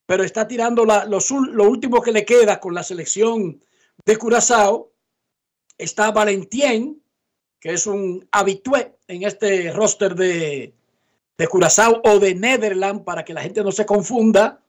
pero 0.06 0.24
está 0.24 0.48
tirando 0.48 0.86
la- 0.86 1.06
ul- 1.06 1.52
lo 1.52 1.66
último 1.70 2.02
que 2.02 2.12
le 2.14 2.26
queda 2.26 2.60
con 2.60 2.74
la 2.74 2.84
selección 2.84 3.62
de 4.06 4.18
Curazao. 4.18 4.92
Está 5.78 6.12
Valentien, 6.12 7.03
que 7.64 7.72
es 7.72 7.88
un 7.88 8.28
habitué 8.34 8.98
en 9.08 9.24
este 9.24 9.72
roster 9.72 10.16
de, 10.16 10.74
de 11.38 11.48
Curazao 11.48 12.02
o 12.04 12.20
de 12.20 12.36
Netherland, 12.36 13.06
para 13.06 13.24
que 13.24 13.34
la 13.34 13.42
gente 13.42 13.64
no 13.64 13.72
se 13.72 13.86
confunda. 13.86 14.60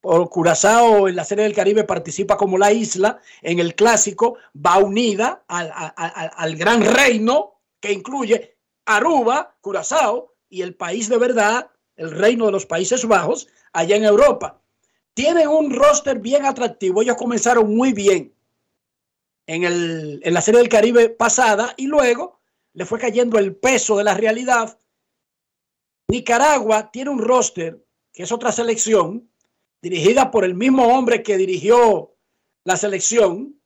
Por 0.00 0.30
Curazao 0.30 1.08
en 1.08 1.16
la 1.16 1.24
Serie 1.24 1.42
del 1.42 1.52
Caribe 1.56 1.82
participa 1.82 2.36
como 2.36 2.56
la 2.56 2.70
isla, 2.72 3.18
en 3.42 3.58
el 3.58 3.74
clásico 3.74 4.36
va 4.54 4.78
unida 4.78 5.42
al, 5.48 5.68
a- 5.72 5.92
a- 5.96 6.26
al 6.44 6.54
gran 6.54 6.82
reino 6.82 7.54
que 7.80 7.92
incluye 7.92 8.56
Aruba, 8.86 9.56
Curazao 9.60 10.34
y 10.48 10.62
el 10.62 10.76
país 10.76 11.08
de 11.08 11.18
verdad, 11.18 11.70
el 11.96 12.12
reino 12.12 12.46
de 12.46 12.52
los 12.52 12.66
Países 12.66 13.04
Bajos, 13.04 13.48
allá 13.72 13.96
en 13.96 14.04
Europa. 14.04 14.60
Tienen 15.12 15.48
un 15.48 15.74
roster 15.74 16.20
bien 16.20 16.46
atractivo, 16.46 17.02
ellos 17.02 17.16
comenzaron 17.16 17.74
muy 17.74 17.92
bien 17.92 18.32
en, 19.48 19.64
el, 19.64 20.20
en 20.22 20.34
la 20.34 20.42
Serie 20.42 20.60
del 20.60 20.68
Caribe 20.68 21.08
pasada 21.08 21.74
y 21.76 21.86
luego 21.86 22.38
le 22.74 22.84
fue 22.84 23.00
cayendo 23.00 23.38
el 23.38 23.56
peso 23.56 23.96
de 23.96 24.04
la 24.04 24.14
realidad. 24.14 24.78
Nicaragua 26.06 26.90
tiene 26.92 27.10
un 27.10 27.18
roster 27.18 27.82
que 28.12 28.22
es 28.22 28.30
otra 28.30 28.52
selección 28.52 29.30
dirigida 29.80 30.30
por 30.30 30.44
el 30.44 30.54
mismo 30.54 30.86
hombre 30.86 31.22
que 31.22 31.38
dirigió 31.38 32.14
la 32.64 32.76
selección, 32.76 33.58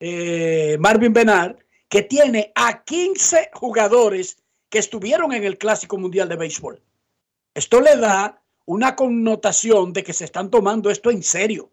eh, 0.00 0.78
Marvin 0.80 1.12
Benar, 1.12 1.58
que 1.88 2.02
tiene 2.02 2.50
a 2.54 2.82
15 2.82 3.50
jugadores 3.52 4.38
que 4.70 4.78
estuvieron 4.78 5.32
en 5.32 5.44
el 5.44 5.58
Clásico 5.58 5.98
Mundial 5.98 6.28
de 6.30 6.36
Béisbol. 6.36 6.82
Esto 7.54 7.80
le 7.82 7.96
da 7.96 8.42
una 8.64 8.96
connotación 8.96 9.92
de 9.92 10.02
que 10.02 10.14
se 10.14 10.24
están 10.24 10.50
tomando 10.50 10.90
esto 10.90 11.10
en 11.10 11.22
serio 11.22 11.72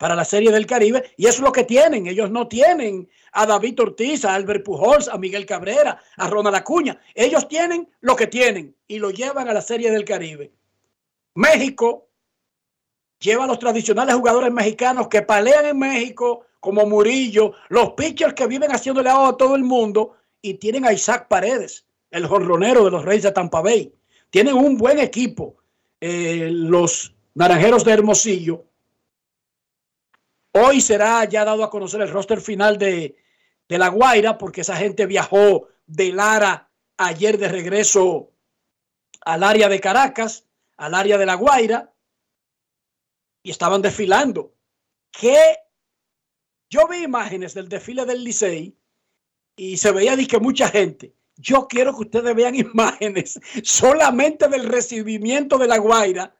para 0.00 0.16
la 0.16 0.24
Serie 0.24 0.50
del 0.50 0.64
Caribe 0.66 1.12
y 1.18 1.26
es 1.26 1.40
lo 1.40 1.52
que 1.52 1.64
tienen. 1.64 2.06
Ellos 2.06 2.30
no 2.30 2.48
tienen 2.48 3.06
a 3.32 3.44
David 3.44 3.78
Ortiz, 3.82 4.24
a 4.24 4.34
Albert 4.34 4.64
Pujols, 4.64 5.08
a 5.08 5.18
Miguel 5.18 5.44
Cabrera, 5.44 6.02
a 6.16 6.26
Ronald 6.26 6.56
Acuña. 6.56 6.98
Ellos 7.14 7.46
tienen 7.48 7.86
lo 8.00 8.16
que 8.16 8.26
tienen 8.26 8.74
y 8.88 8.98
lo 8.98 9.10
llevan 9.10 9.50
a 9.50 9.52
la 9.52 9.60
Serie 9.60 9.90
del 9.90 10.06
Caribe. 10.06 10.52
México 11.34 12.08
lleva 13.18 13.44
a 13.44 13.46
los 13.46 13.58
tradicionales 13.58 14.14
jugadores 14.14 14.50
mexicanos 14.50 15.08
que 15.08 15.20
palean 15.20 15.66
en 15.66 15.78
México, 15.78 16.46
como 16.60 16.86
Murillo, 16.86 17.52
los 17.68 17.90
pitchers 17.90 18.32
que 18.32 18.46
viven 18.46 18.70
haciéndole 18.70 19.10
agua 19.10 19.28
a 19.28 19.36
todo 19.36 19.54
el 19.54 19.64
mundo, 19.64 20.16
y 20.40 20.54
tienen 20.54 20.86
a 20.86 20.94
Isaac 20.94 21.28
Paredes, 21.28 21.84
el 22.10 22.26
jonronero 22.26 22.86
de 22.86 22.90
los 22.90 23.04
Reyes 23.04 23.24
de 23.24 23.32
Tampa 23.32 23.60
Bay. 23.60 23.92
Tienen 24.30 24.54
un 24.54 24.78
buen 24.78 24.98
equipo, 24.98 25.56
eh, 26.00 26.48
los 26.50 27.14
Naranjeros 27.34 27.84
de 27.84 27.92
Hermosillo. 27.92 28.64
Hoy 30.52 30.80
será 30.80 31.24
ya 31.24 31.44
dado 31.44 31.62
a 31.62 31.70
conocer 31.70 32.00
el 32.00 32.10
roster 32.10 32.40
final 32.40 32.76
de, 32.78 33.16
de 33.68 33.78
La 33.78 33.88
Guaira, 33.88 34.36
porque 34.36 34.62
esa 34.62 34.76
gente 34.76 35.06
viajó 35.06 35.68
de 35.86 36.12
Lara 36.12 36.70
ayer 36.96 37.38
de 37.38 37.48
regreso 37.48 38.32
al 39.22 39.42
área 39.42 39.68
de 39.68 39.80
Caracas, 39.80 40.46
al 40.76 40.94
área 40.94 41.18
de 41.18 41.26
La 41.26 41.34
Guaira, 41.34 41.94
y 43.42 43.50
estaban 43.50 43.82
desfilando. 43.82 44.54
Que 45.12 45.56
yo 46.68 46.86
vi 46.88 47.02
imágenes 47.02 47.54
del 47.54 47.68
desfile 47.68 48.04
del 48.04 48.24
Licey 48.24 48.76
y 49.56 49.76
se 49.76 49.92
veía 49.92 50.16
que 50.26 50.38
mucha 50.38 50.68
gente. 50.68 51.14
Yo 51.36 51.66
quiero 51.68 51.94
que 51.94 52.02
ustedes 52.02 52.34
vean 52.34 52.54
imágenes 52.56 53.40
solamente 53.62 54.48
del 54.48 54.66
recibimiento 54.66 55.58
de 55.58 55.68
La 55.68 55.78
Guaira 55.78 56.36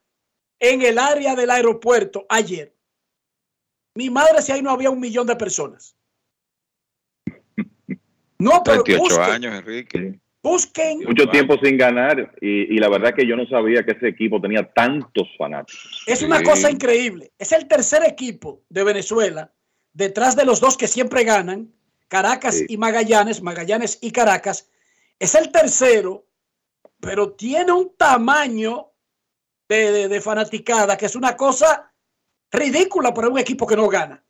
en 0.59 0.83
el 0.83 0.99
área 0.99 1.35
del 1.35 1.51
aeropuerto 1.51 2.27
ayer. 2.29 2.77
Mi 3.95 4.09
madre, 4.11 4.41
si 4.43 4.53
ahí 4.53 4.63
no 4.63 4.71
había 4.71 4.91
un 4.91 5.01
millón 5.01 5.27
de 5.27 5.37
personas. 5.37 5.97
No, 8.39 8.63
pero 8.65 8.83
38 8.83 9.03
busquen, 9.03 9.35
años, 9.35 9.55
Enrique. 9.59 10.21
busquen 10.43 10.99
Mucho 11.05 11.29
tiempo 11.29 11.57
sin 11.63 11.77
ganar 11.77 12.33
y, 12.41 12.75
y 12.75 12.79
la 12.79 12.89
verdad 12.89 13.15
que 13.15 13.27
yo 13.27 13.37
no 13.37 13.47
sabía 13.47 13.83
que 13.85 13.93
ese 13.93 14.09
equipo 14.09 14.41
tenía 14.41 14.65
tantos 14.73 15.29
fanáticos. 15.37 16.03
Es 16.07 16.23
una 16.23 16.39
Sí. 16.39 16.45
cosa 16.45 16.71
increíble. 16.71 17.33
Es 17.39 17.53
el 17.53 17.69
tercer 17.69 18.03
equipo 18.07 18.63
de 18.71 18.85
Venezuela, 18.85 19.53
detrás 19.93 20.37
de 20.37 20.47
los 20.47 20.61
dos 20.61 20.77
que 20.79 20.87
siempre 20.89 21.25
ganan, 21.25 21.73
Caracas 22.09 22.63
y 22.67 22.77
Magallanes, 22.79 23.43
Magallanes 23.43 23.99
y 24.01 24.11
Caracas. 24.11 24.71
Es 25.19 25.35
el 25.35 25.53
tercero, 25.53 26.25
pero 26.99 27.33
tiene 27.33 27.73
un 27.73 27.95
tamaño 27.97 28.87
de, 29.69 29.93
de- 29.93 30.09
de 30.09 30.21
fanaticada 30.21 30.97
que 30.97 31.07
es 31.07 31.15
una 31.15 31.37
cosa 31.37 31.90
ridícula 32.51 33.15
para 33.15 33.29
un 33.29 33.39
equipo 33.39 33.67
que 33.67 33.77
no 33.77 33.89
gana. 33.89 34.23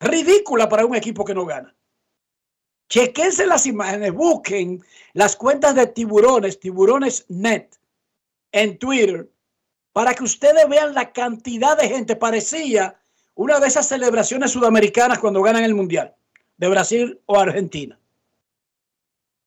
Ridícula 0.00 0.68
para 0.68 0.86
un 0.86 0.94
equipo 0.94 1.24
que 1.24 1.34
no 1.34 1.44
gana. 1.44 1.74
Chequense 2.88 3.46
las 3.46 3.66
imágenes, 3.66 4.12
busquen 4.12 4.82
las 5.12 5.36
cuentas 5.36 5.74
de 5.74 5.86
tiburones, 5.86 6.58
tiburones 6.58 7.26
net, 7.28 7.74
en 8.52 8.78
Twitter, 8.78 9.28
para 9.92 10.14
que 10.14 10.24
ustedes 10.24 10.66
vean 10.68 10.94
la 10.94 11.12
cantidad 11.12 11.76
de 11.76 11.88
gente. 11.88 12.16
Parecía 12.16 12.98
una 13.34 13.60
de 13.60 13.68
esas 13.68 13.88
celebraciones 13.88 14.52
sudamericanas 14.52 15.18
cuando 15.18 15.42
ganan 15.42 15.64
el 15.64 15.74
Mundial, 15.74 16.14
de 16.56 16.68
Brasil 16.68 17.20
o 17.26 17.38
Argentina. 17.38 17.98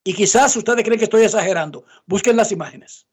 Y 0.03 0.13
quizás 0.13 0.55
ustedes 0.55 0.83
creen 0.83 0.99
que 0.99 1.05
estoy 1.05 1.23
exagerando. 1.23 1.85
Busquen 2.05 2.35
las 2.35 2.51
imágenes. 2.51 3.07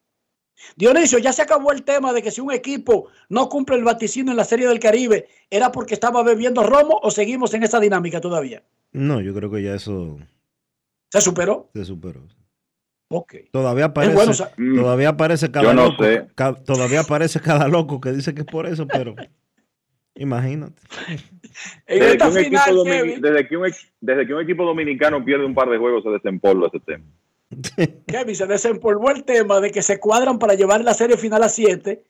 Dionisio, 0.76 1.18
ya 1.18 1.32
se 1.32 1.42
acabó 1.42 1.72
el 1.72 1.82
tema 1.84 2.12
de 2.12 2.22
que 2.22 2.30
si 2.30 2.40
un 2.40 2.52
equipo 2.52 3.08
no 3.28 3.48
cumple 3.48 3.76
el 3.76 3.84
vaticinio 3.84 4.30
en 4.32 4.36
la 4.36 4.44
Serie 4.44 4.66
del 4.68 4.80
Caribe, 4.80 5.28
¿era 5.50 5.70
porque 5.72 5.94
estaba 5.94 6.22
bebiendo 6.22 6.62
romo 6.62 6.98
o 7.02 7.10
seguimos 7.10 7.54
en 7.54 7.62
esa 7.62 7.80
dinámica 7.80 8.20
todavía? 8.20 8.62
No, 8.92 9.20
yo 9.20 9.34
creo 9.34 9.50
que 9.50 9.62
ya 9.62 9.74
eso 9.74 10.18
¿Se 11.10 11.20
superó? 11.20 11.70
se 11.74 11.84
superó. 11.84 12.22
Ok. 13.10 13.34
Todavía 13.52 13.86
aparece, 13.86 14.14
bueno 14.14 14.34
sa- 14.34 14.52
todavía 14.56 15.08
aparece 15.10 15.50
cada 15.50 15.64
Yo 15.66 15.74
no 15.74 15.86
loco, 15.90 16.04
sé. 16.04 16.26
ca- 16.34 16.54
todavía 16.54 17.00
aparece 17.00 17.40
cada 17.40 17.66
loco 17.68 18.00
que 18.00 18.12
dice 18.12 18.34
que 18.34 18.40
es 18.42 18.46
por 18.46 18.66
eso, 18.66 18.86
pero 18.86 19.14
imagínate. 20.14 20.82
En 21.86 21.98
Desde 22.00 22.06
que, 22.06 22.12
esta 22.12 22.28
un 22.28 22.38
equipo 22.38 22.62
final, 22.62 22.76
domini- 22.76 22.90
Kevin, 23.00 23.20
desde, 23.22 23.48
que 23.48 23.56
un, 23.56 23.66
ex- 23.66 23.92
desde 24.00 24.26
que 24.26 24.34
un 24.34 24.42
equipo 24.42 24.64
dominicano 24.64 25.24
pierde 25.24 25.46
un 25.46 25.54
par 25.54 25.70
de 25.70 25.78
juegos 25.78 26.02
se 26.02 26.10
desempolva 26.10 26.66
ese 26.66 26.80
tema. 26.80 27.04
Kevin, 28.06 28.36
se 28.36 28.46
desempolvó 28.46 29.10
el 29.10 29.24
tema 29.24 29.60
de 29.60 29.70
que 29.70 29.82
se 29.82 29.98
cuadran 29.98 30.38
para 30.38 30.54
llevar 30.54 30.82
la 30.84 30.94
serie 30.94 31.16
final 31.16 31.42
a 31.42 31.48
7 31.48 32.02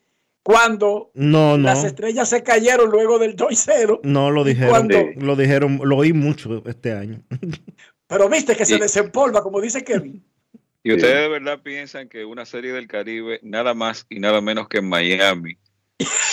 cuando 0.42 1.10
No, 1.14 1.58
no. 1.58 1.64
las 1.64 1.84
estrellas 1.84 2.28
se 2.28 2.42
cayeron 2.42 2.90
luego 2.90 3.18
del 3.18 3.36
2-0. 3.36 4.00
No 4.02 4.30
lo 4.30 4.42
¿Y 4.42 4.54
dijeron, 4.54 4.88
lo 5.16 5.36
dijeron, 5.36 5.80
lo 5.82 5.96
oí 5.96 6.12
mucho 6.12 6.62
este 6.66 6.92
año. 6.92 7.22
Pero 8.06 8.28
viste 8.28 8.56
que 8.56 8.64
se 8.64 8.76
Y- 8.76 8.80
desempolva, 8.80 9.42
como 9.42 9.60
dice 9.60 9.84
Kevin. 9.84 10.24
¿Y 10.82 10.92
ustedes 10.94 11.22
de 11.22 11.28
verdad 11.28 11.60
piensan 11.62 12.08
que 12.08 12.24
una 12.24 12.46
serie 12.46 12.72
del 12.72 12.86
Caribe, 12.88 13.40
nada 13.42 13.74
más 13.74 14.06
y 14.08 14.20
nada 14.20 14.40
menos 14.40 14.68
que 14.68 14.78
en 14.78 14.88
Miami, 14.88 15.58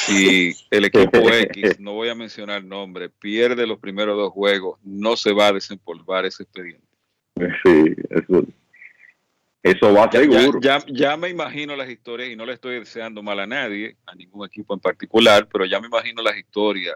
si 0.06 0.54
el 0.70 0.86
equipo 0.86 1.18
X, 1.18 1.80
no 1.80 1.94
voy 1.94 2.08
a 2.10 2.16
mencionar 2.16 2.64
nombre, 2.64 3.10
pierde 3.10 3.66
los 3.68 3.80
primeros 3.80 4.16
dos 4.16 4.32
juegos, 4.32 4.80
no 4.84 5.18
se 5.18 5.34
va 5.34 5.48
a 5.48 5.54
desempolvar 5.54 6.26
ese 6.26 6.44
expediente? 6.44 6.88
Sí, 7.36 7.96
eso, 8.12 8.46
eso 9.66 9.92
va 9.92 10.08
Ya, 10.12 10.20
seguro. 10.20 10.60
ya, 10.62 10.78
ya 10.88 11.18
me 11.18 11.30
imagino 11.30 11.76
las 11.76 11.90
historias 11.90 12.30
y 12.30 12.36
no 12.36 12.46
le 12.46 12.54
estoy 12.54 12.76
deseando 12.80 13.24
mal 13.24 13.40
a 13.40 13.48
nadie, 13.48 13.98
a 14.06 14.14
ningún 14.14 14.46
equipo 14.46 14.76
en 14.76 14.80
particular, 14.80 15.48
pero 15.52 15.66
ya 15.66 15.80
me 15.80 15.88
imagino 15.88 16.22
las 16.22 16.38
historias 16.38 16.96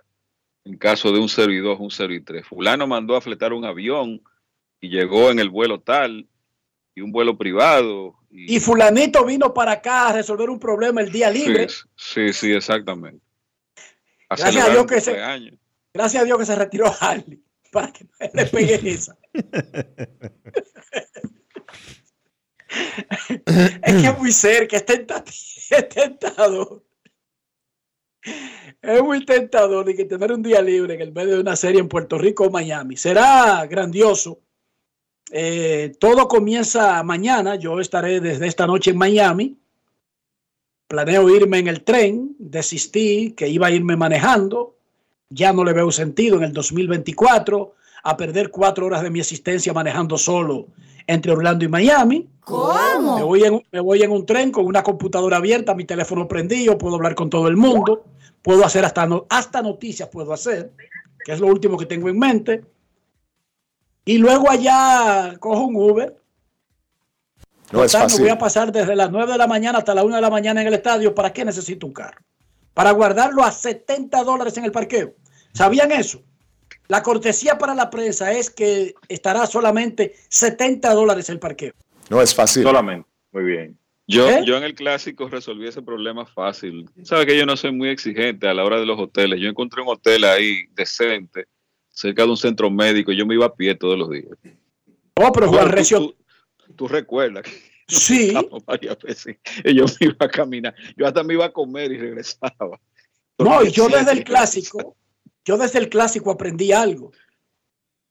en 0.65 0.77
caso 0.77 1.11
de 1.11 1.19
un 1.19 1.29
0 1.29 1.51
y 1.51 1.57
2, 1.57 1.79
un 1.79 1.89
0 1.89 2.13
y 2.13 2.21
3. 2.21 2.45
Fulano 2.45 2.85
mandó 2.85 3.15
a 3.15 3.21
fletar 3.21 3.53
un 3.53 3.65
avión 3.65 4.21
y 4.79 4.89
llegó 4.89 5.31
en 5.31 5.39
el 5.39 5.49
vuelo 5.49 5.79
tal 5.79 6.27
y 6.93 7.01
un 7.01 7.11
vuelo 7.11 7.39
privado. 7.39 8.19
Y, 8.29 8.57
Y 8.57 8.59
fulanito 8.59 9.25
vino 9.25 9.51
para 9.51 9.71
acá 9.71 10.09
a 10.09 10.13
resolver 10.13 10.51
un 10.51 10.59
problema 10.59 11.01
el 11.01 11.11
día 11.11 11.31
libre. 11.31 11.69
Sí, 11.69 11.87
sí, 11.95 12.33
sí, 12.33 12.53
exactamente. 12.53 13.25
A 14.29 14.35
Gracias 14.35 14.67
a 14.67 14.69
Dios 14.69 14.85
que 14.85 15.01
se-. 15.01 15.17
Gracias 15.91 16.21
a 16.21 16.25
Dios 16.25 16.37
que 16.37 16.45
se 16.45 16.55
retiró 16.55 16.85
Harley 16.99 17.41
para 17.71 17.91
que 17.91 18.03
no 18.03 18.11
le 18.31 18.45
pegue 18.45 18.91
esa. 18.91 19.17
es 23.29 23.95
que 23.95 24.07
es 24.07 24.17
muy 24.17 24.31
cerca, 24.31 24.77
es 24.77 24.85
es 25.69 25.89
tentador. 25.89 26.83
Es 28.81 29.01
muy 29.01 29.25
tentador 29.25 29.85
de 29.85 29.95
que 29.95 30.05
tener 30.05 30.31
un 30.31 30.43
día 30.43 30.61
libre 30.61 30.93
en 30.93 31.01
el 31.01 31.11
medio 31.11 31.35
de 31.35 31.41
una 31.41 31.55
serie 31.55 31.79
en 31.79 31.89
Puerto 31.89 32.17
Rico 32.17 32.45
o 32.45 32.49
Miami. 32.49 32.95
Será 32.97 33.65
grandioso. 33.65 34.39
Eh, 35.31 35.93
todo 35.99 36.27
comienza 36.27 37.01
mañana. 37.03 37.55
Yo 37.55 37.79
estaré 37.79 38.19
desde 38.19 38.47
esta 38.47 38.67
noche 38.67 38.91
en 38.91 38.97
Miami. 38.97 39.57
Planeo 40.87 41.29
irme 41.29 41.59
en 41.59 41.67
el 41.67 41.83
tren. 41.83 42.35
Desistí 42.39 43.33
que 43.33 43.47
iba 43.47 43.67
a 43.67 43.71
irme 43.71 43.95
manejando. 43.95 44.77
Ya 45.29 45.53
no 45.53 45.63
le 45.63 45.73
veo 45.73 45.91
sentido 45.91 46.37
en 46.37 46.43
el 46.43 46.53
2024 46.53 47.75
a 48.03 48.17
perder 48.17 48.49
cuatro 48.49 48.85
horas 48.85 49.01
de 49.01 49.09
mi 49.09 49.19
existencia 49.19 49.73
manejando 49.73 50.17
solo 50.17 50.67
entre 51.07 51.31
Orlando 51.31 51.65
y 51.65 51.67
Miami. 51.67 52.29
¿Cómo? 52.41 53.17
Me 53.17 53.23
voy, 53.23 53.43
en, 53.43 53.63
me 53.71 53.79
voy 53.79 54.01
en 54.03 54.11
un 54.11 54.25
tren 54.25 54.51
con 54.51 54.65
una 54.65 54.83
computadora 54.83 55.37
abierta, 55.37 55.73
mi 55.75 55.85
teléfono 55.85 56.27
prendido, 56.27 56.77
puedo 56.77 56.95
hablar 56.95 57.15
con 57.15 57.29
todo 57.29 57.47
el 57.47 57.57
mundo, 57.57 58.05
puedo 58.41 58.63
hacer 58.65 58.85
hasta, 58.85 59.05
no- 59.05 59.25
hasta 59.29 59.61
noticias, 59.61 60.09
puedo 60.09 60.33
hacer, 60.33 60.71
que 61.25 61.31
es 61.33 61.39
lo 61.39 61.47
último 61.47 61.77
que 61.77 61.85
tengo 61.85 62.09
en 62.09 62.17
mente. 62.19 62.63
Y 64.05 64.17
luego 64.17 64.49
allá 64.49 65.35
cojo 65.39 65.65
un 65.65 65.75
Uber. 65.75 66.15
No 67.71 67.83
es 67.83 67.91
fácil. 67.91 68.21
voy 68.21 68.29
a 68.29 68.37
pasar 68.39 68.71
desde 68.71 68.95
las 68.95 69.11
9 69.11 69.31
de 69.33 69.37
la 69.37 69.45
mañana 69.45 69.77
hasta 69.79 69.93
las 69.93 70.03
1 70.03 70.15
de 70.15 70.21
la 70.21 70.29
mañana 70.31 70.61
en 70.61 70.67
el 70.67 70.73
estadio. 70.73 71.13
¿Para 71.13 71.31
qué 71.31 71.45
necesito 71.45 71.85
un 71.85 71.93
carro? 71.93 72.19
Para 72.73 72.91
guardarlo 72.91 73.43
a 73.43 73.51
70 73.51 74.23
dólares 74.23 74.57
en 74.57 74.65
el 74.65 74.71
parqueo. 74.71 75.13
¿Sabían 75.53 75.91
eso? 75.91 76.21
La 76.89 77.03
cortesía 77.03 77.57
para 77.59 77.75
la 77.75 77.89
prensa 77.91 78.31
es 78.33 78.49
que 78.49 78.95
estará 79.07 79.45
solamente 79.45 80.15
70 80.27 80.91
dólares 80.95 81.29
el 81.29 81.37
parqueo. 81.39 81.73
No 82.09 82.19
es 82.21 82.33
fácil. 82.33 82.63
Solamente. 82.63 83.07
Muy 83.31 83.43
bien. 83.43 83.77
Yo, 84.07 84.27
¿Eh? 84.27 84.41
yo 84.43 84.57
en 84.57 84.63
el 84.63 84.73
clásico 84.73 85.29
resolví 85.29 85.67
ese 85.67 85.83
problema 85.83 86.25
fácil. 86.25 86.89
Sabes 87.03 87.27
que 87.27 87.37
yo 87.37 87.45
no 87.45 87.55
soy 87.55 87.71
muy 87.73 87.89
exigente 87.89 88.47
a 88.47 88.55
la 88.55 88.65
hora 88.65 88.79
de 88.79 88.87
los 88.87 88.99
hoteles. 88.99 89.39
Yo 89.39 89.47
encontré 89.47 89.83
un 89.83 89.89
hotel 89.89 90.23
ahí 90.23 90.63
decente, 90.73 91.45
cerca 91.89 92.23
de 92.23 92.29
un 92.31 92.37
centro 92.37 92.71
médico. 92.71 93.11
y 93.11 93.17
Yo 93.17 93.27
me 93.27 93.35
iba 93.35 93.45
a 93.45 93.53
pie 93.53 93.75
todos 93.75 93.95
los 93.99 94.09
días. 94.09 94.25
Oh, 95.13 95.31
pero 95.31 95.47
Juan 95.49 95.51
Bueno, 95.51 95.69
tú- 95.69 95.75
Recio, 95.75 95.99
tú, 95.99 96.15
tú 96.75 96.87
recuerdas 96.87 97.43
que 97.43 97.51
sí, 97.87 98.33
varias 98.65 98.97
veces 98.97 99.37
y 99.63 99.75
yo 99.75 99.85
me 99.85 100.07
iba 100.07 100.15
a 100.21 100.27
caminar. 100.29 100.73
Yo 100.97 101.05
hasta 101.05 101.23
me 101.23 101.35
iba 101.35 101.45
a 101.45 101.53
comer 101.53 101.91
y 101.91 101.97
regresaba. 101.99 102.79
no, 103.37 103.63
y 103.63 103.69
yo 103.71 103.87
desde 103.89 104.11
el 104.13 104.23
clásico, 104.23 104.95
yo 105.49 105.57
desde 105.57 105.79
el 105.79 105.89
clásico 105.89 106.29
aprendí 106.29 106.71
algo. 106.71 107.11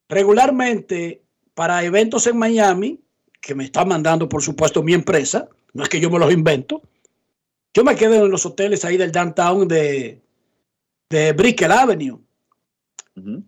Regularmente, 0.08 1.22
para 1.54 1.84
eventos 1.84 2.26
en 2.26 2.36
Miami, 2.36 3.00
que 3.40 3.54
me 3.54 3.62
está 3.62 3.84
mandando, 3.84 4.28
por 4.28 4.42
supuesto, 4.42 4.82
mi 4.82 4.92
empresa, 4.92 5.48
no 5.72 5.84
es 5.84 5.88
que 5.88 6.00
yo 6.00 6.10
me 6.10 6.18
los 6.18 6.32
invento, 6.32 6.82
yo 7.72 7.84
me 7.84 7.94
quedo 7.94 8.24
en 8.24 8.32
los 8.32 8.44
hoteles 8.44 8.84
ahí 8.84 8.96
del 8.96 9.12
downtown 9.12 9.68
de, 9.68 10.20
de 11.08 11.32
Brickell 11.32 11.70
Avenue. 11.70 12.18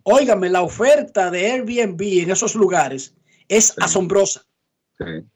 Óigame, 0.03 0.49
la 0.49 0.61
oferta 0.61 1.29
de 1.29 1.51
Airbnb 1.51 2.01
en 2.23 2.31
esos 2.31 2.55
lugares 2.55 3.13
es 3.49 3.75
asombrosa. 3.77 4.45
Sí. 4.97 5.27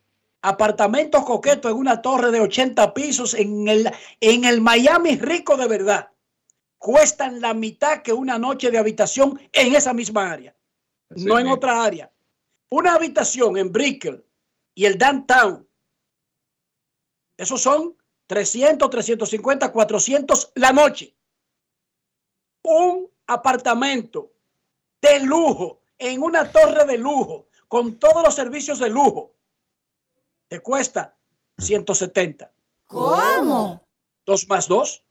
Apartamentos 0.43 1.25
coquetos 1.25 1.71
en 1.71 1.77
una 1.77 2.01
torre 2.01 2.31
de 2.31 2.39
80 2.39 2.93
pisos 2.93 3.33
en 3.33 3.67
el, 3.67 3.91
en 4.21 4.45
el 4.45 4.61
Miami 4.61 5.17
rico 5.17 5.57
de 5.57 5.67
verdad. 5.67 6.14
Cuestan 6.85 7.41
la 7.41 7.55
mitad 7.55 8.03
que 8.03 8.13
una 8.13 8.37
noche 8.37 8.69
de 8.69 8.77
habitación 8.77 9.41
en 9.51 9.73
esa 9.73 9.91
misma 9.91 10.31
área, 10.31 10.55
Así 11.09 11.25
no 11.25 11.39
en 11.39 11.47
otra 11.47 11.83
área. 11.83 12.13
Una 12.69 12.93
habitación 12.93 13.57
en 13.57 13.71
Brickell 13.71 14.23
y 14.75 14.85
el 14.85 14.95
downtown, 14.95 15.67
esos 17.37 17.59
son 17.59 17.97
300, 18.27 18.87
350, 18.87 19.71
400 19.71 20.51
la 20.53 20.73
noche. 20.73 21.15
Un 22.61 23.09
apartamento 23.25 24.33
de 25.01 25.21
lujo 25.21 25.81
en 25.97 26.21
una 26.21 26.51
torre 26.51 26.85
de 26.85 26.99
lujo 26.99 27.47
con 27.67 27.97
todos 27.97 28.23
los 28.23 28.35
servicios 28.35 28.77
de 28.77 28.91
lujo 28.91 29.33
te 30.47 30.59
cuesta 30.59 31.17
170. 31.57 32.53
¿Cómo? 32.85 33.87
Dos 34.23 34.47
más 34.47 34.67
dos. 34.67 35.04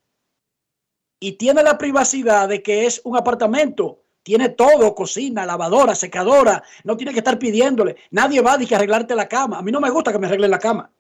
Y 1.25 1.33
tiene 1.39 1.63
la 1.63 1.79
privacidad 1.79 2.51
de 2.51 2.63
que 2.63 2.85
es 2.85 3.01
un 3.03 3.17
apartamento. 3.17 4.03
Tiene 4.23 4.51
todo, 4.51 4.95
cocina, 4.95 5.47
lavadora, 5.47 5.95
secadora. 5.95 6.63
No 6.83 6.99
tiene 6.99 7.15
que 7.15 7.21
estar 7.21 7.39
pidiéndole. 7.39 7.97
Nadie 8.11 8.43
va 8.43 8.53
a 8.53 8.59
que 8.59 8.75
arreglarte 8.75 9.15
la 9.15 9.27
cama. 9.27 9.57
A 9.57 9.63
mí 9.63 9.73
no 9.73 9.81
me 9.81 9.89
gusta 9.89 10.13
que 10.13 10.19
me 10.19 10.27
arreglen 10.27 10.51
la 10.51 10.59
cama. 10.59 10.91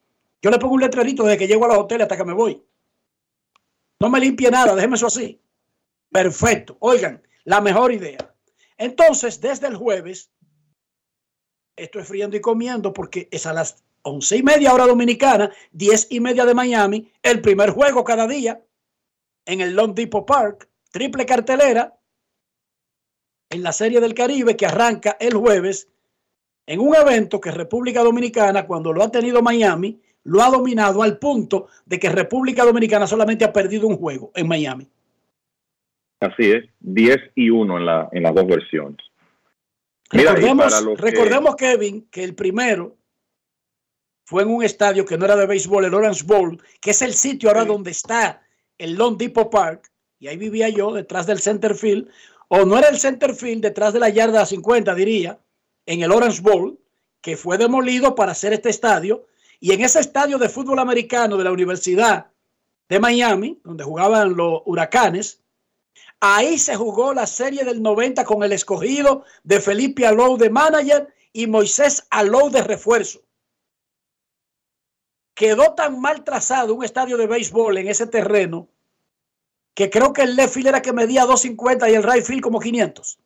Yo 0.40 0.50
le 0.50 0.58
pongo 0.58 0.76
un 0.76 0.80
letrerito 0.80 1.24
desde 1.24 1.36
que 1.36 1.46
llego 1.46 1.66
a 1.66 1.68
los 1.68 1.76
hoteles 1.76 2.04
hasta 2.04 2.16
que 2.16 2.24
me 2.24 2.32
voy. 2.32 2.64
No 4.00 4.08
me 4.08 4.18
limpie 4.18 4.50
nada, 4.50 4.74
déjeme 4.74 4.96
eso 4.96 5.08
así. 5.08 5.38
Perfecto. 6.10 6.78
Oigan, 6.80 7.22
la 7.44 7.60
mejor 7.60 7.92
idea. 7.92 8.34
Entonces, 8.78 9.42
desde 9.42 9.66
el 9.66 9.76
jueves, 9.76 10.30
estoy 11.76 12.02
friendo 12.02 12.34
y 12.34 12.40
comiendo 12.40 12.94
porque 12.94 13.28
es 13.30 13.44
a 13.44 13.52
las 13.52 13.84
once 14.00 14.38
y 14.38 14.42
media 14.42 14.72
hora 14.72 14.86
dominicana, 14.86 15.52
diez 15.70 16.06
y 16.08 16.20
media 16.20 16.46
de 16.46 16.54
Miami, 16.54 17.12
el 17.22 17.42
primer 17.42 17.72
juego 17.72 18.04
cada 18.04 18.26
día 18.26 18.64
en 19.46 19.60
el 19.60 19.74
Long 19.74 19.94
Depot 19.94 20.26
Park, 20.26 20.68
triple 20.90 21.26
cartelera 21.26 21.94
en 23.50 23.62
la 23.62 23.72
Serie 23.72 24.00
del 24.00 24.14
Caribe 24.14 24.56
que 24.56 24.66
arranca 24.66 25.16
el 25.20 25.34
jueves 25.34 25.88
en 26.66 26.80
un 26.80 26.94
evento 26.96 27.40
que 27.40 27.50
República 27.50 28.02
Dominicana, 28.02 28.66
cuando 28.66 28.92
lo 28.92 29.02
ha 29.02 29.10
tenido 29.10 29.42
Miami, 29.42 30.00
lo 30.24 30.42
ha 30.42 30.48
dominado 30.48 31.02
al 31.02 31.18
punto 31.18 31.68
de 31.84 31.98
que 31.98 32.08
República 32.08 32.64
Dominicana 32.64 33.06
solamente 33.06 33.44
ha 33.44 33.52
perdido 33.52 33.86
un 33.86 33.98
juego 33.98 34.32
en 34.34 34.48
Miami. 34.48 34.88
Así 36.20 36.50
es, 36.52 36.64
10 36.80 37.16
y 37.34 37.50
1 37.50 37.76
en, 37.78 37.84
la, 37.86 38.08
en 38.12 38.22
las 38.22 38.34
dos 38.34 38.46
versiones. 38.46 38.96
Mira, 40.12 40.32
recordemos, 40.32 40.80
que- 40.80 41.02
recordemos, 41.02 41.56
Kevin, 41.56 42.08
que 42.10 42.24
el 42.24 42.34
primero 42.34 42.96
fue 44.24 44.42
en 44.44 44.48
un 44.48 44.64
estadio 44.64 45.04
que 45.04 45.18
no 45.18 45.26
era 45.26 45.36
de 45.36 45.46
béisbol, 45.46 45.84
el 45.84 45.92
Orange 45.92 46.24
Bowl, 46.24 46.62
que 46.80 46.92
es 46.92 47.02
el 47.02 47.12
sitio 47.12 47.50
ahora 47.50 47.66
donde 47.66 47.90
está 47.90 48.40
el 48.78 48.94
Long 48.94 49.16
Depot 49.16 49.50
Park, 49.50 49.90
y 50.18 50.28
ahí 50.28 50.36
vivía 50.36 50.68
yo, 50.68 50.92
detrás 50.92 51.26
del 51.26 51.40
center 51.40 51.74
field, 51.74 52.08
o 52.48 52.64
no 52.64 52.78
era 52.78 52.88
el 52.88 52.98
center 52.98 53.34
field, 53.34 53.62
detrás 53.62 53.92
de 53.92 54.00
la 54.00 54.08
yarda 54.08 54.46
50, 54.46 54.94
diría, 54.94 55.38
en 55.86 56.02
el 56.02 56.12
Orange 56.12 56.40
Bowl, 56.40 56.78
que 57.20 57.36
fue 57.36 57.58
demolido 57.58 58.14
para 58.14 58.32
hacer 58.32 58.52
este 58.52 58.70
estadio, 58.70 59.26
y 59.60 59.72
en 59.72 59.82
ese 59.82 60.00
estadio 60.00 60.38
de 60.38 60.48
fútbol 60.48 60.78
americano 60.78 61.36
de 61.36 61.44
la 61.44 61.52
Universidad 61.52 62.26
de 62.88 63.00
Miami, 63.00 63.60
donde 63.64 63.84
jugaban 63.84 64.36
los 64.36 64.62
huracanes, 64.66 65.40
Ahí 66.26 66.58
se 66.58 66.74
jugó 66.74 67.12
la 67.12 67.26
serie 67.26 67.64
del 67.64 67.82
90 67.82 68.24
con 68.24 68.42
el 68.42 68.52
escogido 68.52 69.24
de 69.42 69.60
Felipe 69.60 70.06
Alou 70.06 70.38
de 70.38 70.48
manager 70.48 71.12
y 71.34 71.46
Moisés 71.46 72.06
Alou 72.08 72.50
de 72.50 72.62
refuerzo. 72.62 73.20
Quedó 75.34 75.74
tan 75.74 76.00
mal 76.00 76.22
trazado 76.24 76.74
un 76.74 76.84
estadio 76.84 77.16
de 77.16 77.26
béisbol 77.26 77.78
en 77.78 77.88
ese 77.88 78.06
terreno 78.06 78.68
que 79.74 79.90
creo 79.90 80.12
que 80.12 80.22
el 80.22 80.36
left 80.36 80.54
field 80.54 80.68
era 80.68 80.80
que 80.82 80.92
medía 80.92 81.22
250 81.22 81.90
y 81.90 81.94
el 81.94 82.02
right 82.04 82.24
field 82.24 82.40
como 82.42 82.60
500. 82.60 83.18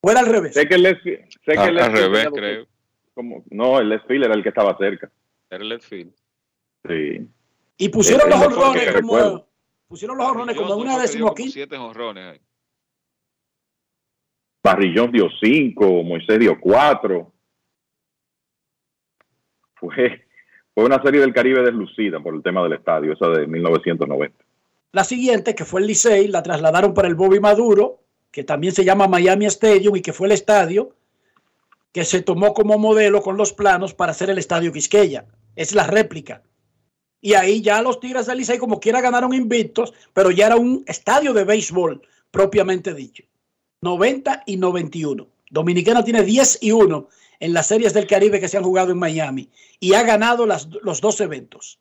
O 0.00 0.10
era 0.10 0.20
al 0.20 0.26
revés. 0.26 0.54
Sé 0.54 0.66
que 0.66 0.74
el 0.74 0.82
left, 0.82 1.02
sé 1.04 1.28
que 1.44 1.58
Al- 1.58 1.68
el 1.68 1.74
left 1.76 1.86
al 1.88 1.92
field 1.96 2.12
revés, 2.12 2.28
creo. 2.34 2.66
como- 3.14 3.44
no, 3.50 3.78
el 3.78 3.88
left 3.88 4.06
field 4.08 4.24
era 4.24 4.34
el 4.34 4.42
que 4.42 4.48
estaba 4.48 4.76
cerca. 4.76 5.10
Era 5.48 5.62
el 5.62 5.68
left 5.68 5.84
field. 5.88 6.12
Sí. 6.88 7.28
Y 7.78 7.88
pusieron 7.90 8.26
Eh, 8.26 8.30
los 8.30 8.40
honrones 8.46 8.84
como, 8.86 8.96
recuerdo. 8.98 9.48
pusieron 9.86 10.18
los 10.18 10.26
honrones 10.26 10.56
como 10.56 10.74
una 10.76 10.98
decimoquinta. 10.98 11.52
siete 11.52 11.76
jonrones 11.76 12.32
ahí. 12.32 12.40
Barrillón 14.64 15.12
dio 15.12 15.28
5, 15.40 16.02
Moisés 16.02 16.40
dio 16.40 16.58
4. 16.60 17.32
Fue, 19.74 20.25
fue 20.76 20.84
una 20.84 21.00
serie 21.00 21.22
del 21.22 21.32
Caribe 21.32 21.62
deslucida 21.62 22.20
por 22.20 22.34
el 22.34 22.42
tema 22.42 22.62
del 22.62 22.74
estadio, 22.74 23.14
esa 23.14 23.28
de 23.28 23.46
1990. 23.46 24.36
La 24.92 25.04
siguiente, 25.04 25.54
que 25.54 25.64
fue 25.64 25.80
el 25.80 25.86
Licey, 25.86 26.28
la 26.28 26.42
trasladaron 26.42 26.92
para 26.92 27.08
el 27.08 27.14
Bobby 27.14 27.40
Maduro, 27.40 28.00
que 28.30 28.44
también 28.44 28.74
se 28.74 28.84
llama 28.84 29.08
Miami 29.08 29.46
Stadium 29.46 29.96
y 29.96 30.02
que 30.02 30.12
fue 30.12 30.26
el 30.26 30.32
estadio 30.32 30.90
que 31.92 32.04
se 32.04 32.20
tomó 32.20 32.52
como 32.52 32.76
modelo 32.76 33.22
con 33.22 33.38
los 33.38 33.54
planos 33.54 33.94
para 33.94 34.12
hacer 34.12 34.28
el 34.28 34.36
estadio 34.36 34.70
Quisqueya. 34.70 35.24
Es 35.54 35.74
la 35.74 35.86
réplica. 35.86 36.42
Y 37.22 37.32
ahí 37.32 37.62
ya 37.62 37.80
los 37.80 37.98
Tigres 37.98 38.26
del 38.26 38.36
Licey 38.36 38.58
como 38.58 38.78
quiera 38.78 39.00
ganaron 39.00 39.32
invictos, 39.32 39.94
pero 40.12 40.30
ya 40.30 40.48
era 40.48 40.56
un 40.56 40.84
estadio 40.86 41.32
de 41.32 41.44
béisbol 41.44 42.02
propiamente 42.30 42.92
dicho. 42.92 43.24
90 43.80 44.42
y 44.44 44.58
91. 44.58 45.26
Dominicana 45.48 46.04
tiene 46.04 46.22
10 46.22 46.58
y 46.60 46.72
1 46.72 47.08
en 47.40 47.52
las 47.52 47.66
series 47.68 47.92
del 47.94 48.06
Caribe 48.06 48.40
que 48.40 48.48
se 48.48 48.56
han 48.56 48.64
jugado 48.64 48.92
en 48.92 48.98
Miami 48.98 49.48
y 49.80 49.94
ha 49.94 50.02
ganado 50.02 50.46
las- 50.46 50.68
los 50.82 51.00
dos 51.00 51.20
eventos. 51.20 51.78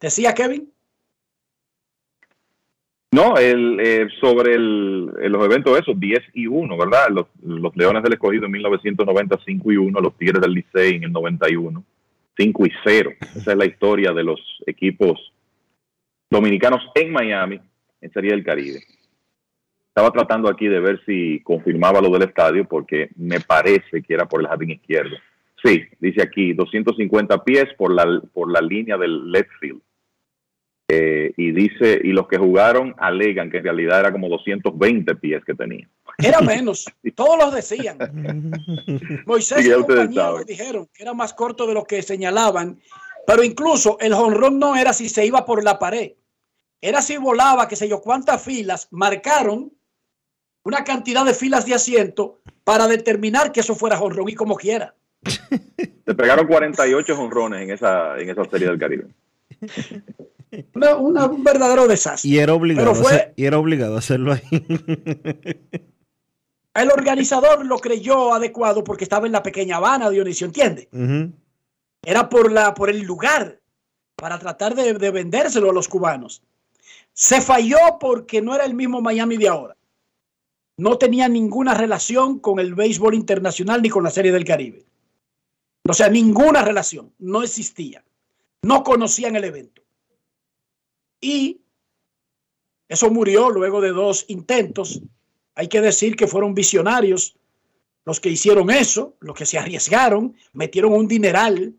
¿Decía 0.00 0.34
Kevin? 0.34 0.72
No, 3.10 3.36
el, 3.38 3.80
eh, 3.80 4.06
sobre 4.20 4.54
el, 4.54 5.10
eh, 5.22 5.28
los 5.30 5.42
eventos 5.44 5.78
esos, 5.78 5.98
10 5.98 6.20
y 6.34 6.46
1, 6.46 6.76
¿verdad? 6.76 7.06
Los, 7.10 7.26
los 7.42 7.74
Leones 7.74 8.02
del 8.02 8.12
Escogido 8.12 8.44
en 8.44 8.52
1990, 8.52 9.38
5 9.46 9.72
y 9.72 9.76
1, 9.78 10.00
los 10.00 10.16
Tigres 10.18 10.42
del 10.42 10.52
Licey 10.52 10.96
en 10.96 11.04
el 11.04 11.12
91, 11.12 11.82
5 12.36 12.66
y 12.66 12.72
0. 12.84 13.10
Esa 13.34 13.52
es 13.52 13.56
la 13.58 13.64
historia 13.64 14.12
de 14.12 14.22
los 14.24 14.38
equipos 14.66 15.32
dominicanos 16.30 16.82
en 16.94 17.10
Miami, 17.10 17.58
en 18.02 18.12
Serie 18.12 18.32
del 18.32 18.44
Caribe. 18.44 18.82
Estaba 19.98 20.12
tratando 20.12 20.48
aquí 20.48 20.68
de 20.68 20.78
ver 20.78 21.02
si 21.04 21.40
confirmaba 21.40 22.00
lo 22.00 22.08
del 22.10 22.22
estadio, 22.22 22.64
porque 22.68 23.10
me 23.16 23.40
parece 23.40 24.00
que 24.00 24.14
era 24.14 24.28
por 24.28 24.40
el 24.40 24.46
jardín 24.46 24.70
izquierdo. 24.70 25.16
Sí, 25.60 25.82
dice 25.98 26.22
aquí 26.22 26.52
250 26.52 27.42
pies 27.42 27.64
por 27.76 27.92
la, 27.92 28.22
por 28.32 28.48
la 28.48 28.60
línea 28.60 28.96
del 28.96 29.28
left 29.32 29.50
field. 29.58 29.80
Eh, 30.86 31.32
y 31.36 31.50
dice, 31.50 32.00
y 32.00 32.12
los 32.12 32.28
que 32.28 32.38
jugaron 32.38 32.94
alegan 32.96 33.50
que 33.50 33.56
en 33.56 33.64
realidad 33.64 33.98
era 33.98 34.12
como 34.12 34.28
220 34.28 35.16
pies 35.16 35.44
que 35.44 35.54
tenía. 35.54 35.88
Era 36.16 36.42
menos, 36.42 36.86
todos 37.16 37.36
los 37.36 37.52
decían. 37.52 37.98
Moisés 39.26 39.64
Sí, 39.64 39.68
y 39.68 39.72
compañeros 39.72 40.46
dijeron 40.46 40.88
que 40.94 41.02
era 41.02 41.12
más 41.12 41.34
corto 41.34 41.66
de 41.66 41.74
lo 41.74 41.82
que 41.82 42.02
señalaban, 42.02 42.78
pero 43.26 43.42
incluso 43.42 43.98
el 43.98 44.14
jonrón 44.14 44.60
no 44.60 44.76
era 44.76 44.92
si 44.92 45.08
se 45.08 45.26
iba 45.26 45.44
por 45.44 45.64
la 45.64 45.80
pared, 45.80 46.12
era 46.80 47.02
si 47.02 47.16
volaba, 47.16 47.66
qué 47.66 47.74
sé 47.74 47.88
yo, 47.88 48.00
cuántas 48.00 48.40
filas 48.40 48.86
marcaron 48.92 49.72
una 50.64 50.84
cantidad 50.84 51.24
de 51.24 51.34
filas 51.34 51.64
de 51.66 51.74
asiento 51.74 52.40
para 52.64 52.86
determinar 52.86 53.52
que 53.52 53.60
eso 53.60 53.74
fuera 53.74 53.96
jonrón 53.96 54.28
y 54.28 54.34
como 54.34 54.56
quiera. 54.56 54.94
Se 56.06 56.14
pegaron 56.14 56.46
48 56.46 57.16
jonrones 57.16 57.62
en 57.62 57.70
esa, 57.70 58.16
en 58.18 58.30
esa 58.30 58.44
serie 58.44 58.68
del 58.68 58.78
Caribe. 58.78 59.06
Una- 60.74 60.96
una- 60.96 61.26
un 61.26 61.44
verdadero 61.44 61.86
desastre. 61.86 62.30
Y 62.30 62.38
era 62.38 62.54
obligado, 62.54 62.92
Pero 62.92 63.02
fue- 63.04 63.12
hacer- 63.14 63.32
y 63.36 63.44
era 63.44 63.58
obligado 63.58 63.96
a 63.96 63.98
hacerlo 63.98 64.32
ahí. 64.32 64.42
El 66.74 66.90
organizador 66.92 67.66
lo 67.66 67.78
creyó 67.78 68.32
adecuado 68.32 68.84
porque 68.84 69.04
estaba 69.04 69.26
en 69.26 69.32
la 69.32 69.42
pequeña 69.42 69.76
Habana, 69.76 70.08
Dionisio, 70.10 70.46
¿entiende? 70.46 70.88
Era 72.04 72.28
por, 72.28 72.52
la, 72.52 72.72
por 72.72 72.88
el 72.88 73.02
lugar, 73.02 73.60
para 74.14 74.38
tratar 74.38 74.74
de, 74.76 74.94
de 74.94 75.10
vendérselo 75.10 75.70
a 75.70 75.72
los 75.74 75.88
cubanos. 75.88 76.40
Se 77.12 77.40
falló 77.40 77.78
porque 77.98 78.40
no 78.40 78.54
era 78.54 78.64
el 78.64 78.74
mismo 78.74 79.00
Miami 79.00 79.36
de 79.38 79.48
ahora. 79.48 79.76
No 80.78 80.96
tenía 80.96 81.28
ninguna 81.28 81.74
relación 81.74 82.38
con 82.38 82.60
el 82.60 82.74
béisbol 82.74 83.14
internacional 83.14 83.82
ni 83.82 83.90
con 83.90 84.04
la 84.04 84.10
Serie 84.10 84.32
del 84.32 84.44
Caribe. 84.44 84.86
O 85.88 85.92
sea, 85.92 86.08
ninguna 86.08 86.62
relación, 86.62 87.12
no 87.18 87.42
existía. 87.42 88.04
No 88.62 88.84
conocían 88.84 89.36
el 89.36 89.44
evento. 89.44 89.82
Y 91.20 91.60
eso 92.88 93.10
murió 93.10 93.50
luego 93.50 93.80
de 93.80 93.90
dos 93.90 94.24
intentos. 94.28 95.02
Hay 95.54 95.68
que 95.68 95.80
decir 95.80 96.14
que 96.14 96.28
fueron 96.28 96.54
visionarios 96.54 97.36
los 98.04 98.20
que 98.20 98.30
hicieron 98.30 98.70
eso, 98.70 99.16
los 99.20 99.36
que 99.36 99.44
se 99.44 99.58
arriesgaron, 99.58 100.34
metieron 100.52 100.94
un 100.94 101.08
dineral 101.08 101.74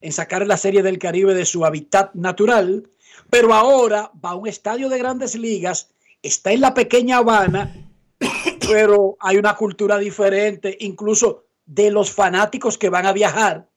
en 0.00 0.12
sacar 0.12 0.46
la 0.46 0.56
serie 0.56 0.82
del 0.82 0.98
Caribe 0.98 1.34
de 1.34 1.46
su 1.46 1.64
hábitat 1.64 2.14
natural, 2.14 2.90
pero 3.30 3.54
ahora 3.54 4.10
va 4.22 4.30
a 4.30 4.34
un 4.34 4.46
estadio 4.46 4.88
de 4.88 4.98
grandes 4.98 5.36
ligas, 5.36 5.90
está 6.22 6.52
en 6.52 6.60
la 6.60 6.74
pequeña 6.74 7.18
Habana, 7.18 7.89
pero 8.70 9.16
hay 9.20 9.36
una 9.36 9.56
cultura 9.56 9.98
diferente, 9.98 10.76
incluso 10.80 11.44
de 11.66 11.90
los 11.90 12.12
fanáticos 12.12 12.78
que 12.78 12.88
van 12.88 13.06
a 13.06 13.12
viajar. 13.12 13.68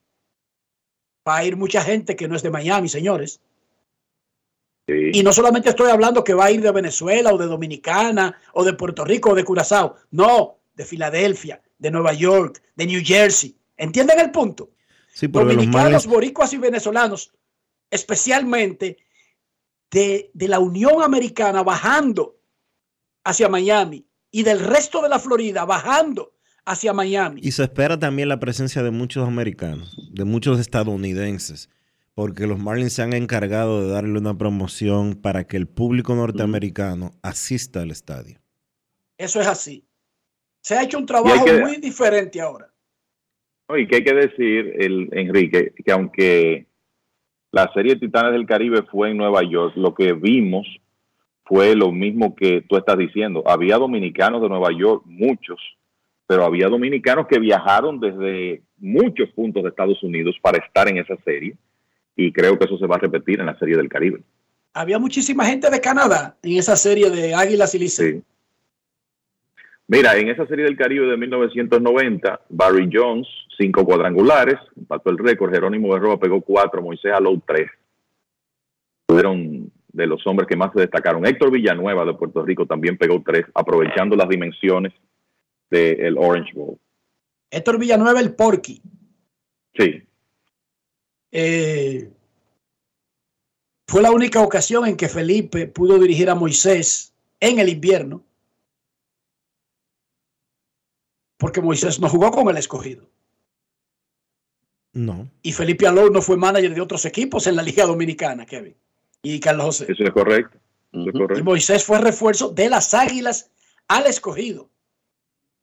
Va 1.27 1.37
a 1.37 1.45
ir 1.45 1.57
mucha 1.57 1.81
gente 1.81 2.15
que 2.15 2.27
no 2.27 2.35
es 2.35 2.43
de 2.43 2.51
Miami, 2.51 2.89
señores. 2.89 3.41
Y 4.87 5.23
no 5.23 5.31
solamente 5.31 5.69
estoy 5.69 5.89
hablando 5.89 6.23
que 6.23 6.33
va 6.33 6.45
a 6.45 6.51
ir 6.51 6.61
de 6.61 6.71
Venezuela 6.71 7.33
o 7.33 7.37
de 7.37 7.45
Dominicana 7.45 8.37
o 8.53 8.63
de 8.63 8.73
Puerto 8.73 9.05
Rico 9.05 9.31
o 9.31 9.35
de 9.35 9.45
Curazao, 9.45 9.95
no, 10.11 10.59
de 10.75 10.85
Filadelfia, 10.85 11.61
de 11.77 11.91
Nueva 11.91 12.13
York, 12.13 12.61
de 12.75 12.85
New 12.85 13.01
Jersey. 13.03 13.55
¿Entienden 13.77 14.19
el 14.19 14.31
punto? 14.31 14.71
Sí, 15.13 15.27
los 15.27 15.43
Dominicanos, 15.43 16.05
boricuas 16.05 16.51
y 16.53 16.57
venezolanos, 16.57 17.31
especialmente 17.89 18.97
de, 19.89 20.29
de 20.33 20.47
la 20.47 20.59
Unión 20.59 21.01
Americana 21.01 21.63
bajando 21.63 22.35
hacia 23.23 23.47
Miami 23.47 24.05
y 24.33 24.43
del 24.43 24.59
resto 24.59 25.01
de 25.03 25.09
la 25.09 25.19
Florida 25.19 25.63
bajando 25.63 26.33
hacia 26.65 26.91
Miami. 26.91 27.39
Y 27.43 27.51
se 27.51 27.63
espera 27.63 27.99
también 27.99 28.27
la 28.29 28.39
presencia 28.39 28.81
de 28.81 28.89
muchos 28.89 29.27
americanos, 29.27 29.95
de 30.11 30.25
muchos 30.25 30.59
estadounidenses, 30.59 31.69
porque 32.15 32.47
los 32.47 32.57
Marlins 32.57 32.93
se 32.93 33.03
han 33.03 33.13
encargado 33.13 33.81
de 33.85 33.93
darle 33.93 34.17
una 34.17 34.35
promoción 34.35 35.13
para 35.13 35.43
que 35.45 35.55
el 35.55 35.67
público 35.67 36.15
norteamericano 36.15 37.11
asista 37.21 37.81
al 37.81 37.91
estadio. 37.91 38.39
Eso 39.19 39.39
es 39.39 39.45
así. 39.47 39.85
Se 40.61 40.75
ha 40.75 40.83
hecho 40.83 40.97
un 40.97 41.05
trabajo 41.05 41.45
que- 41.45 41.59
muy 41.59 41.77
diferente 41.77 42.41
ahora. 42.41 42.73
Y 43.69 43.87
que 43.87 43.97
hay 43.97 44.03
que 44.03 44.13
decir, 44.13 44.73
el, 44.79 45.09
Enrique, 45.13 45.73
que 45.85 45.91
aunque 45.91 46.67
La 47.51 47.71
serie 47.73 47.95
Titanes 47.97 48.31
del 48.33 48.47
Caribe 48.47 48.81
fue 48.91 49.11
en 49.11 49.17
Nueva 49.17 49.41
York. 49.47 49.73
Lo 49.75 49.93
que 49.93 50.13
vimos 50.13 50.65
fue 51.45 51.75
lo 51.75 51.91
mismo 51.91 52.35
que 52.35 52.61
tú 52.61 52.77
estás 52.77 52.97
diciendo. 52.97 53.43
Había 53.45 53.77
dominicanos 53.77 54.41
de 54.41 54.49
Nueva 54.49 54.69
York, 54.71 55.03
muchos, 55.05 55.59
pero 56.27 56.45
había 56.45 56.67
dominicanos 56.67 57.27
que 57.27 57.39
viajaron 57.39 57.99
desde 57.99 58.61
muchos 58.77 59.29
puntos 59.31 59.63
de 59.63 59.69
Estados 59.69 60.01
Unidos 60.03 60.35
para 60.41 60.57
estar 60.57 60.87
en 60.87 60.97
esa 60.97 61.15
serie 61.23 61.55
y 62.15 62.31
creo 62.31 62.57
que 62.57 62.65
eso 62.65 62.77
se 62.77 62.87
va 62.87 62.95
a 62.95 62.99
repetir 62.99 63.39
en 63.39 63.47
la 63.47 63.57
serie 63.57 63.75
del 63.75 63.89
Caribe. 63.89 64.21
Había 64.73 64.99
muchísima 64.99 65.45
gente 65.45 65.69
de 65.69 65.81
Canadá 65.81 66.35
en 66.41 66.57
esa 66.57 66.75
serie 66.75 67.09
de 67.09 67.35
Águilas 67.35 67.75
y 67.75 67.79
Licey. 67.79 68.13
Sí. 68.13 68.23
Mira, 69.87 70.15
en 70.17 70.29
esa 70.29 70.47
serie 70.47 70.65
del 70.65 70.77
Caribe 70.77 71.07
de 71.07 71.17
1990, 71.17 72.41
Barry 72.49 72.89
Jones, 72.91 73.27
cinco 73.57 73.85
cuadrangulares, 73.85 74.55
empató 74.75 75.09
el 75.09 75.17
récord, 75.17 75.53
Jerónimo 75.53 75.89
Berroa 75.93 76.19
pegó 76.19 76.41
cuatro, 76.41 76.81
Moisés 76.81 77.13
Alou 77.13 77.41
tres. 77.45 77.69
Fueron 79.07 79.71
de 79.93 80.07
los 80.07 80.25
hombres 80.27 80.47
que 80.47 80.57
más 80.57 80.73
se 80.73 80.81
destacaron. 80.81 81.25
Héctor 81.25 81.51
Villanueva 81.51 82.03
de 82.03 82.15
Puerto 82.15 82.43
Rico 82.43 82.65
también 82.65 82.97
pegó 82.97 83.21
tres, 83.25 83.45
aprovechando 83.53 84.15
las 84.15 84.27
dimensiones 84.27 84.91
del 85.69 86.17
Orange 86.17 86.51
Bowl. 86.53 86.77
Héctor 87.49 87.79
Villanueva, 87.79 88.19
el 88.19 88.35
Porky. 88.35 88.81
Sí. 89.75 90.03
Eh, 91.31 92.11
fue 93.87 94.01
la 94.01 94.11
única 94.11 94.41
ocasión 94.41 94.87
en 94.87 94.97
que 94.97 95.07
Felipe 95.07 95.67
pudo 95.67 95.99
dirigir 95.99 96.29
a 96.29 96.35
Moisés 96.35 97.13
en 97.39 97.59
el 97.59 97.69
invierno. 97.69 98.23
Porque 101.37 101.61
Moisés 101.61 101.99
no 101.99 102.09
jugó 102.09 102.31
con 102.31 102.49
el 102.49 102.57
escogido. 102.57 103.07
No. 104.93 105.29
Y 105.41 105.51
Felipe 105.51 105.87
Alou 105.87 106.09
no 106.11 106.21
fue 106.21 106.37
manager 106.37 106.73
de 106.73 106.81
otros 106.81 107.05
equipos 107.05 107.45
en 107.47 107.55
la 107.55 107.63
Liga 107.63 107.85
Dominicana, 107.85 108.45
Kevin. 108.45 108.75
Y 109.23 109.39
Carlos 109.39 109.65
José. 109.65 109.85
Eso 109.89 110.03
es 110.03 110.11
correcto. 110.11 110.57
Eso 110.91 111.05
es 111.07 111.13
correcto. 111.13 111.39
Y 111.39 111.43
Moisés 111.43 111.83
fue 111.83 111.99
refuerzo 111.99 112.49
de 112.49 112.69
las 112.69 112.93
Águilas 112.93 113.49
al 113.87 114.05
escogido. 114.05 114.69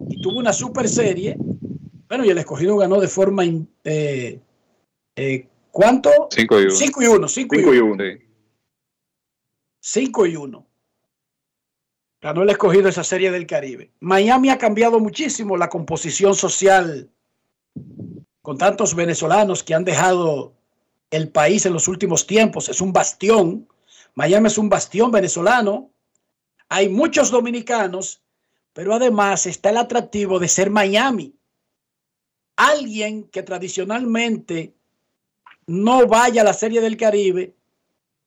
Y 0.08 0.20
tuvo 0.22 0.38
una 0.38 0.52
super 0.52 0.88
serie. 0.88 1.36
Bueno, 2.08 2.24
y 2.24 2.30
el 2.30 2.38
escogido 2.38 2.76
ganó 2.78 2.98
de 3.00 3.06
forma. 3.08 3.44
eh, 3.84 4.40
eh, 5.14 5.46
¿Cuánto? 5.70 6.10
5 6.30 6.60
y 6.60 6.64
1. 6.64 6.70
5 6.74 7.02
y 7.02 7.06
1. 7.06 7.28
5 7.28 7.54
y 7.54 7.58
Cinco 7.58 7.74
y 7.74 7.78
1. 7.78 7.92
uno. 7.92 8.04
5 9.80 10.26
y 10.26 10.36
1. 10.36 10.66
Ganó 12.22 12.42
el 12.42 12.50
escogido 12.50 12.88
esa 12.88 13.04
serie 13.04 13.30
del 13.30 13.46
Caribe. 13.46 13.92
Miami 14.00 14.50
ha 14.50 14.58
cambiado 14.58 14.98
muchísimo 15.00 15.56
la 15.56 15.68
composición 15.68 16.34
social 16.34 17.10
con 18.42 18.58
tantos 18.58 18.94
venezolanos 18.94 19.62
que 19.62 19.74
han 19.74 19.84
dejado 19.84 20.54
el 21.10 21.28
país 21.30 21.66
en 21.66 21.72
los 21.72 21.88
últimos 21.88 22.26
tiempos. 22.26 22.68
Es 22.68 22.80
un 22.80 22.92
bastión. 22.92 23.68
Miami 24.14 24.46
es 24.46 24.58
un 24.58 24.68
bastión 24.68 25.10
venezolano. 25.10 25.90
Hay 26.68 26.88
muchos 26.88 27.30
dominicanos, 27.30 28.22
pero 28.72 28.94
además 28.94 29.46
está 29.46 29.70
el 29.70 29.76
atractivo 29.76 30.38
de 30.38 30.48
ser 30.48 30.70
Miami. 30.70 31.34
Alguien 32.56 33.24
que 33.24 33.42
tradicionalmente 33.42 34.74
no 35.66 36.06
vaya 36.06 36.42
a 36.42 36.44
la 36.44 36.52
serie 36.52 36.80
del 36.80 36.96
Caribe 36.96 37.54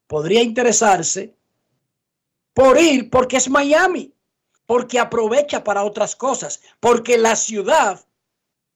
podría 0.07 0.41
interesarse 0.41 1.35
por 2.53 2.79
ir 2.79 3.09
porque 3.09 3.37
es 3.37 3.49
Miami, 3.49 4.13
porque 4.65 4.99
aprovecha 4.99 5.63
para 5.63 5.83
otras 5.83 6.15
cosas, 6.15 6.61
porque 6.79 7.17
la 7.17 7.35
ciudad 7.35 8.05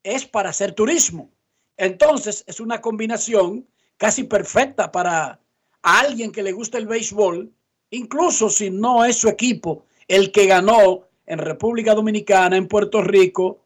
es 0.04 0.26
para 0.26 0.50
hacer 0.50 0.74
turismo. 0.74 1.32
Entonces 1.76 2.44
es 2.48 2.60
una 2.60 2.82
combinación 2.82 3.68
casi 3.98 4.24
perfecta 4.24 4.92
para 4.92 5.40
alguien 5.82 6.32
que 6.32 6.44
le 6.44 6.52
gusta 6.52 6.78
el 6.78 6.88
béisbol, 6.88 7.52
incluso 7.90 8.50
si 8.50 8.70
no 8.70 9.04
es 9.06 9.18
su 9.18 9.28
equipo 9.28 9.86
el 10.08 10.32
que 10.32 10.46
ganó 10.46 11.04
en 11.26 11.40
República 11.40 11.94
Dominicana, 11.94 12.56
en 12.56 12.68
Puerto 12.68 13.02
Rico, 13.02 13.60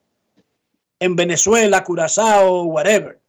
en 1.00 1.16
Venezuela, 1.16 1.84
Curazao, 1.84 2.64
whatever. 2.64 3.20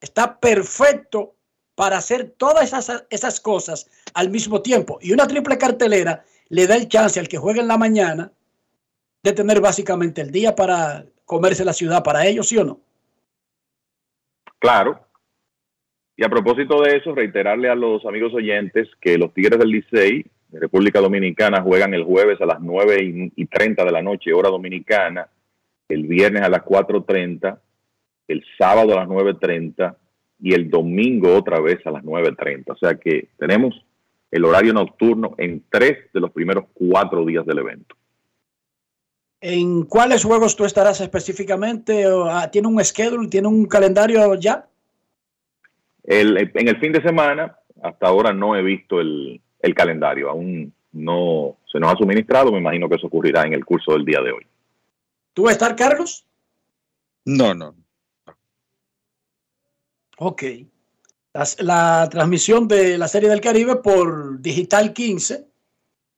Está 0.00 0.38
perfecto 0.38 1.34
para 1.74 1.98
hacer 1.98 2.34
todas 2.36 2.64
esas, 2.64 3.04
esas 3.10 3.40
cosas 3.40 3.90
al 4.14 4.30
mismo 4.30 4.62
tiempo. 4.62 4.98
Y 5.00 5.12
una 5.12 5.26
triple 5.26 5.58
cartelera 5.58 6.24
le 6.48 6.66
da 6.66 6.76
el 6.76 6.88
chance 6.88 7.18
al 7.18 7.28
que 7.28 7.38
juegue 7.38 7.60
en 7.60 7.68
la 7.68 7.78
mañana 7.78 8.32
de 9.22 9.32
tener 9.32 9.60
básicamente 9.60 10.20
el 10.20 10.30
día 10.30 10.54
para 10.54 11.06
comerse 11.24 11.64
la 11.64 11.72
ciudad 11.72 12.02
para 12.02 12.26
ellos, 12.26 12.48
¿sí 12.48 12.58
o 12.58 12.64
no? 12.64 12.80
Claro. 14.58 15.06
Y 16.16 16.24
a 16.24 16.28
propósito 16.28 16.80
de 16.82 16.96
eso, 16.96 17.14
reiterarle 17.14 17.68
a 17.68 17.74
los 17.74 18.04
amigos 18.06 18.32
oyentes 18.34 18.88
que 19.00 19.18
los 19.18 19.34
Tigres 19.34 19.58
del 19.58 19.70
Licey 19.70 20.24
de 20.48 20.60
República 20.60 21.00
Dominicana 21.00 21.60
juegan 21.62 21.92
el 21.94 22.04
jueves 22.04 22.40
a 22.40 22.46
las 22.46 22.60
9 22.60 23.02
y- 23.02 23.32
y 23.34 23.46
30 23.46 23.84
de 23.84 23.90
la 23.90 24.02
noche, 24.02 24.32
hora 24.32 24.48
dominicana, 24.50 25.28
el 25.88 26.04
viernes 26.04 26.42
a 26.42 26.48
las 26.48 26.62
4.30, 26.62 27.60
el 28.28 28.44
sábado 28.56 28.92
a 28.92 29.00
las 29.00 29.08
9.30 29.08 29.96
y 30.40 30.54
el 30.54 30.70
domingo 30.70 31.34
otra 31.36 31.60
vez 31.60 31.84
a 31.86 31.90
las 31.90 32.04
9.30. 32.04 32.72
O 32.74 32.76
sea 32.76 32.94
que 32.94 33.28
tenemos 33.38 33.74
el 34.30 34.44
horario 34.44 34.72
nocturno 34.72 35.34
en 35.38 35.64
tres 35.70 36.12
de 36.12 36.20
los 36.20 36.30
primeros 36.30 36.64
cuatro 36.74 37.24
días 37.24 37.44
del 37.46 37.58
evento. 37.58 37.96
¿En 39.40 39.82
cuáles 39.84 40.24
juegos 40.24 40.56
tú 40.56 40.64
estarás 40.64 41.00
específicamente? 41.00 42.06
¿O, 42.06 42.24
ah, 42.24 42.50
¿Tiene 42.50 42.68
un 42.68 42.82
schedule? 42.82 43.28
¿Tiene 43.28 43.48
un 43.48 43.66
calendario 43.66 44.34
ya? 44.36 44.66
El- 46.04 46.50
en 46.54 46.68
el 46.68 46.78
fin 46.78 46.92
de 46.92 47.02
semana, 47.02 47.58
hasta 47.82 48.06
ahora 48.06 48.32
no 48.32 48.54
he 48.56 48.62
visto 48.62 49.00
el, 49.00 49.40
el 49.60 49.74
calendario, 49.74 50.30
aún 50.30 50.72
no 50.92 51.56
se 51.70 51.80
nos 51.80 51.92
ha 51.92 51.96
suministrado, 51.96 52.52
me 52.52 52.58
imagino 52.58 52.88
que 52.88 52.94
eso 52.96 53.08
ocurrirá 53.08 53.42
en 53.44 53.54
el 53.54 53.64
curso 53.64 53.92
del 53.92 54.04
día 54.04 54.20
de 54.20 54.30
hoy. 54.30 54.46
¿Tú 55.32 55.42
vas 55.42 55.50
a 55.50 55.54
estar, 55.54 55.76
Carlos? 55.76 56.24
No, 57.24 57.54
no. 57.54 57.74
Ok. 60.18 60.42
La, 61.58 62.08
transmisión 62.10 62.68
de 62.68 62.96
la 62.96 63.08
Serie 63.08 63.28
del 63.28 63.40
Caribe 63.40 63.76
por 63.76 64.40
Digital 64.40 64.92
15 64.92 65.44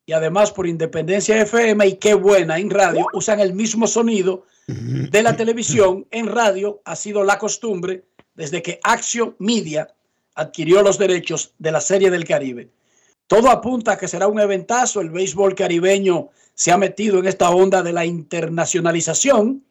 y 0.05 0.11
además 0.13 0.51
por 0.51 0.67
Independencia 0.67 1.41
FM 1.41 1.87
y 1.87 1.95
qué 1.95 2.13
buena 2.13 2.59
en 2.59 2.69
radio, 2.69 3.07
usan 3.13 3.39
el 3.39 3.53
mismo 3.53 3.87
sonido 3.87 4.45
de 4.67 5.23
la 5.23 5.35
televisión 5.35 6.05
en 6.11 6.27
radio, 6.27 6.81
ha 6.85 6.95
sido 6.95 7.23
la 7.23 7.39
costumbre 7.39 8.03
desde 8.37 8.61
que 8.61 8.79
Action 8.83 9.35
Media 9.39 9.93
adquirió 10.35 10.81
los 10.83 10.97
derechos 10.97 11.53
de 11.57 11.71
la 11.71 11.81
Serie 11.81 12.11
del 12.11 12.23
Caribe. 12.23 12.69
Todo 13.25 13.49
apunta 13.49 13.93
a 13.93 13.97
que 13.97 14.07
será 14.07 14.27
un 14.27 14.39
eventazo, 14.39 15.01
el 15.01 15.09
béisbol 15.09 15.55
caribeño 15.55 16.29
se 16.53 16.71
ha 16.71 16.77
metido 16.77 17.19
en 17.19 17.27
esta 17.27 17.49
onda 17.49 17.83
de 17.83 17.91
la 17.91 18.05
internacionalización 18.05 19.65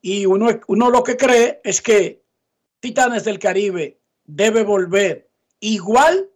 y 0.00 0.26
uno, 0.26 0.60
uno 0.68 0.90
lo 0.90 1.02
que 1.02 1.16
cree 1.16 1.60
es 1.64 1.80
que 1.82 2.22
Titanes 2.78 3.24
del 3.24 3.38
Caribe 3.38 3.98
debe 4.26 4.62
volver 4.62 5.28
igual 5.60 6.28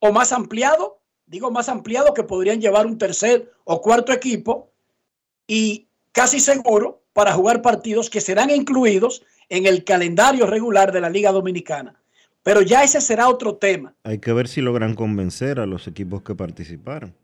o 0.00 0.12
más 0.12 0.32
ampliado, 0.32 1.00
digo 1.26 1.50
más 1.50 1.68
ampliado 1.68 2.12
que 2.12 2.24
podrían 2.24 2.60
llevar 2.60 2.86
un 2.86 2.98
tercer 2.98 3.52
o 3.64 3.80
cuarto 3.80 4.12
equipo 4.12 4.72
y 5.46 5.86
casi 6.10 6.40
seguro 6.40 7.04
para 7.12 7.32
jugar 7.32 7.62
partidos 7.62 8.10
que 8.10 8.20
serán 8.20 8.50
incluidos 8.50 9.22
en 9.48 9.66
el 9.66 9.84
calendario 9.84 10.46
regular 10.46 10.92
de 10.92 11.00
la 11.00 11.10
Liga 11.10 11.32
Dominicana. 11.32 11.94
Pero 12.42 12.62
ya 12.62 12.84
ese 12.84 13.00
será 13.00 13.28
otro 13.28 13.56
tema. 13.56 13.94
Hay 14.04 14.18
que 14.18 14.32
ver 14.32 14.46
si 14.46 14.60
logran 14.60 14.94
convencer 14.94 15.58
a 15.58 15.66
los 15.66 15.88
equipos 15.88 16.22
que 16.22 16.34
participaron. 16.34 17.14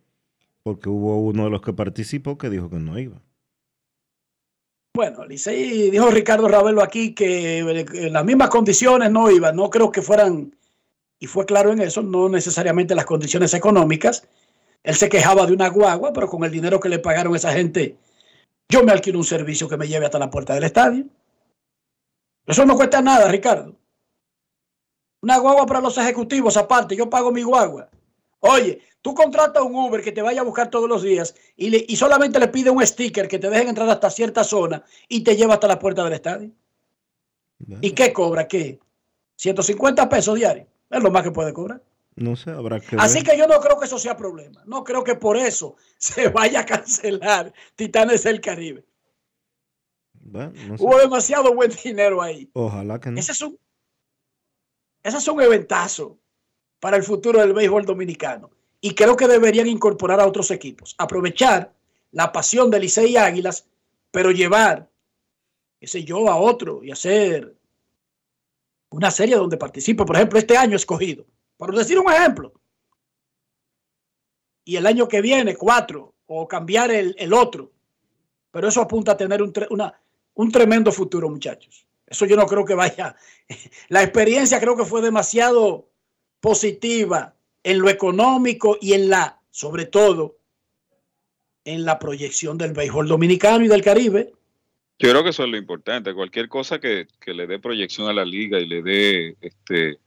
Porque 0.62 0.88
hubo 0.88 1.18
uno 1.20 1.44
de 1.44 1.50
los 1.50 1.62
que 1.62 1.72
participó 1.72 2.38
que 2.38 2.50
dijo 2.50 2.70
que 2.70 2.78
no 2.78 2.98
iba. 2.98 3.20
Bueno, 4.94 5.24
Licey 5.24 5.90
dijo 5.90 6.10
Ricardo 6.10 6.48
Ravelo 6.48 6.82
aquí 6.82 7.14
que 7.14 7.58
en 7.60 8.12
las 8.12 8.24
mismas 8.24 8.50
condiciones 8.50 9.10
no 9.10 9.30
iba. 9.30 9.52
No 9.52 9.70
creo 9.70 9.90
que 9.90 10.02
fueran, 10.02 10.54
y 11.18 11.26
fue 11.26 11.46
claro 11.46 11.72
en 11.72 11.80
eso, 11.80 12.02
no 12.02 12.28
necesariamente 12.28 12.94
las 12.94 13.06
condiciones 13.06 13.54
económicas. 13.54 14.28
Él 14.82 14.94
se 14.94 15.08
quejaba 15.08 15.46
de 15.46 15.52
una 15.52 15.68
guagua, 15.68 16.12
pero 16.12 16.28
con 16.28 16.44
el 16.44 16.50
dinero 16.50 16.80
que 16.80 16.88
le 16.88 16.98
pagaron 16.98 17.32
a 17.32 17.36
esa 17.36 17.52
gente, 17.52 17.96
yo 18.68 18.82
me 18.84 18.92
alquilo 18.92 19.18
un 19.18 19.24
servicio 19.24 19.68
que 19.68 19.76
me 19.76 19.88
lleve 19.88 20.06
hasta 20.06 20.18
la 20.18 20.30
puerta 20.30 20.54
del 20.54 20.64
estadio. 20.64 21.06
Eso 22.46 22.64
no 22.66 22.76
cuesta 22.76 23.00
nada, 23.00 23.28
Ricardo. 23.28 23.76
Una 25.22 25.38
guagua 25.38 25.66
para 25.66 25.80
los 25.80 25.96
ejecutivos 25.98 26.56
aparte, 26.56 26.96
yo 26.96 27.08
pago 27.08 27.30
mi 27.30 27.42
guagua. 27.42 27.88
Oye, 28.40 28.80
tú 29.00 29.14
contratas 29.14 29.62
un 29.62 29.76
Uber 29.76 30.02
que 30.02 30.10
te 30.10 30.20
vaya 30.22 30.40
a 30.40 30.44
buscar 30.44 30.68
todos 30.68 30.88
los 30.88 31.02
días 31.02 31.34
y, 31.56 31.70
le- 31.70 31.84
y 31.88 31.94
solamente 31.94 32.40
le 32.40 32.48
pide 32.48 32.70
un 32.70 32.84
sticker 32.84 33.28
que 33.28 33.38
te 33.38 33.48
dejen 33.48 33.68
entrar 33.68 33.88
hasta 33.88 34.10
cierta 34.10 34.42
zona 34.42 34.82
y 35.08 35.22
te 35.22 35.36
lleva 35.36 35.54
hasta 35.54 35.68
la 35.68 35.78
puerta 35.78 36.02
del 36.02 36.14
estadio. 36.14 36.50
¿Y 37.80 37.92
qué 37.92 38.12
cobra? 38.12 38.48
¿Qué? 38.48 38.80
150 39.36 40.08
pesos 40.08 40.34
diarios. 40.34 40.66
Es 40.90 41.00
lo 41.02 41.12
más 41.12 41.22
que 41.22 41.30
puede 41.30 41.52
cobrar. 41.52 41.80
No 42.16 42.34
sé, 42.34 42.50
habrá 42.50 42.80
que 42.80 42.96
Así 42.98 43.22
que 43.22 43.38
yo 43.38 43.46
no 43.46 43.60
creo 43.60 43.78
que 43.78 43.86
eso 43.86 43.98
sea 43.98 44.16
problema. 44.16 44.62
No 44.66 44.82
creo 44.82 45.04
que 45.04 45.14
por 45.14 45.36
eso 45.36 45.76
se 45.98 46.28
vaya 46.28 46.60
a 46.60 46.66
cancelar 46.66 47.52
Titanes 47.76 48.24
del 48.24 48.40
Caribe. 48.40 48.84
Bueno, 50.32 50.52
no 50.66 50.78
sé. 50.78 50.82
Hubo 50.82 50.98
demasiado 50.98 51.54
buen 51.54 51.70
dinero 51.84 52.22
ahí. 52.22 52.48
Ojalá 52.54 52.98
que 52.98 53.10
no. 53.10 53.20
Ese 53.20 53.32
es 53.32 53.42
un, 53.42 53.58
Ese 55.02 55.18
es 55.18 55.28
un 55.28 55.42
eventazo 55.42 56.18
para 56.80 56.96
el 56.96 57.02
futuro 57.02 57.38
del 57.40 57.52
béisbol 57.52 57.84
dominicano. 57.84 58.50
Y 58.80 58.94
creo 58.94 59.14
que 59.14 59.28
deberían 59.28 59.66
incorporar 59.66 60.20
a 60.20 60.26
otros 60.26 60.50
equipos. 60.50 60.94
Aprovechar 60.98 61.72
la 62.10 62.32
pasión 62.32 62.70
de 62.70 62.80
Licey 62.80 63.12
y 63.12 63.16
Águilas, 63.16 63.68
pero 64.10 64.30
llevar, 64.30 64.90
qué 65.78 65.86
sé 65.86 66.02
yo, 66.02 66.28
a 66.28 66.36
otro 66.36 66.82
y 66.82 66.90
hacer 66.90 67.54
una 68.90 69.10
serie 69.10 69.36
donde 69.36 69.58
participe, 69.58 70.04
por 70.04 70.16
ejemplo, 70.16 70.38
este 70.38 70.56
año 70.56 70.76
escogido. 70.76 71.26
Por 71.58 71.76
decir 71.76 71.98
un 71.98 72.10
ejemplo. 72.10 72.54
Y 74.64 74.76
el 74.76 74.86
año 74.86 75.06
que 75.06 75.20
viene, 75.20 75.56
cuatro, 75.56 76.14
o 76.26 76.48
cambiar 76.48 76.90
el, 76.90 77.14
el 77.18 77.34
otro. 77.34 77.70
Pero 78.50 78.68
eso 78.68 78.80
apunta 78.80 79.12
a 79.12 79.16
tener 79.16 79.42
un, 79.42 79.52
una, 79.70 80.01
un 80.34 80.50
tremendo 80.50 80.92
futuro, 80.92 81.28
muchachos. 81.28 81.86
Eso 82.06 82.26
yo 82.26 82.36
no 82.36 82.46
creo 82.46 82.64
que 82.64 82.74
vaya. 82.74 83.16
La 83.88 84.02
experiencia 84.02 84.60
creo 84.60 84.76
que 84.76 84.84
fue 84.84 85.02
demasiado 85.02 85.88
positiva 86.40 87.34
en 87.62 87.78
lo 87.78 87.88
económico 87.88 88.76
y 88.80 88.92
en 88.94 89.08
la, 89.08 89.40
sobre 89.50 89.86
todo, 89.86 90.36
en 91.64 91.84
la 91.84 91.98
proyección 91.98 92.58
del 92.58 92.72
béisbol 92.72 93.08
dominicano 93.08 93.64
y 93.64 93.68
del 93.68 93.82
Caribe. 93.82 94.32
Yo 94.98 95.10
creo 95.10 95.22
que 95.22 95.30
eso 95.30 95.44
es 95.44 95.50
lo 95.50 95.56
importante. 95.56 96.14
Cualquier 96.14 96.48
cosa 96.48 96.78
que, 96.80 97.06
que 97.20 97.34
le 97.34 97.46
dé 97.46 97.58
proyección 97.58 98.08
a 98.08 98.12
la 98.12 98.24
liga 98.24 98.58
y 98.58 98.66
le 98.66 98.82
dé, 98.82 99.36
este, 99.40 99.98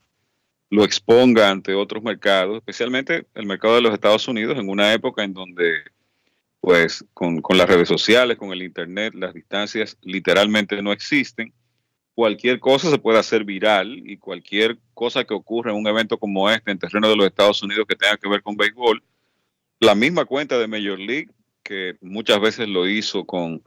lo 0.69 0.83
exponga 0.83 1.49
ante 1.49 1.73
otros 1.73 2.03
mercados, 2.03 2.57
especialmente 2.57 3.25
el 3.33 3.45
mercado 3.45 3.75
de 3.75 3.81
los 3.81 3.93
Estados 3.93 4.27
Unidos, 4.27 4.57
en 4.57 4.69
una 4.69 4.93
época 4.93 5.23
en 5.23 5.33
donde, 5.33 5.73
pues, 6.65 7.05
con, 7.13 7.43
con 7.43 7.59
las 7.59 7.69
redes 7.69 7.87
sociales, 7.87 8.39
con 8.39 8.51
el 8.51 8.63
Internet, 8.63 9.13
las 9.13 9.35
distancias 9.35 9.99
literalmente 10.01 10.81
no 10.81 10.91
existen. 10.91 11.53
Cualquier 12.15 12.59
cosa 12.59 12.89
se 12.89 12.97
puede 12.97 13.19
hacer 13.19 13.43
viral 13.43 14.01
y 14.03 14.17
cualquier 14.17 14.79
cosa 14.95 15.25
que 15.25 15.35
ocurra 15.35 15.69
en 15.69 15.77
un 15.77 15.85
evento 15.85 16.17
como 16.17 16.49
este 16.49 16.71
en 16.71 16.79
terreno 16.79 17.07
de 17.07 17.17
los 17.17 17.27
Estados 17.27 17.61
Unidos 17.61 17.85
que 17.87 17.95
tenga 17.95 18.17
que 18.17 18.27
ver 18.27 18.41
con 18.41 18.57
béisbol, 18.57 19.03
la 19.79 19.93
misma 19.93 20.25
cuenta 20.25 20.57
de 20.57 20.67
Major 20.67 20.97
League, 20.97 21.29
que 21.61 21.97
muchas 22.01 22.41
veces 22.41 22.67
lo 22.67 22.87
hizo 22.87 23.25
con, 23.25 23.61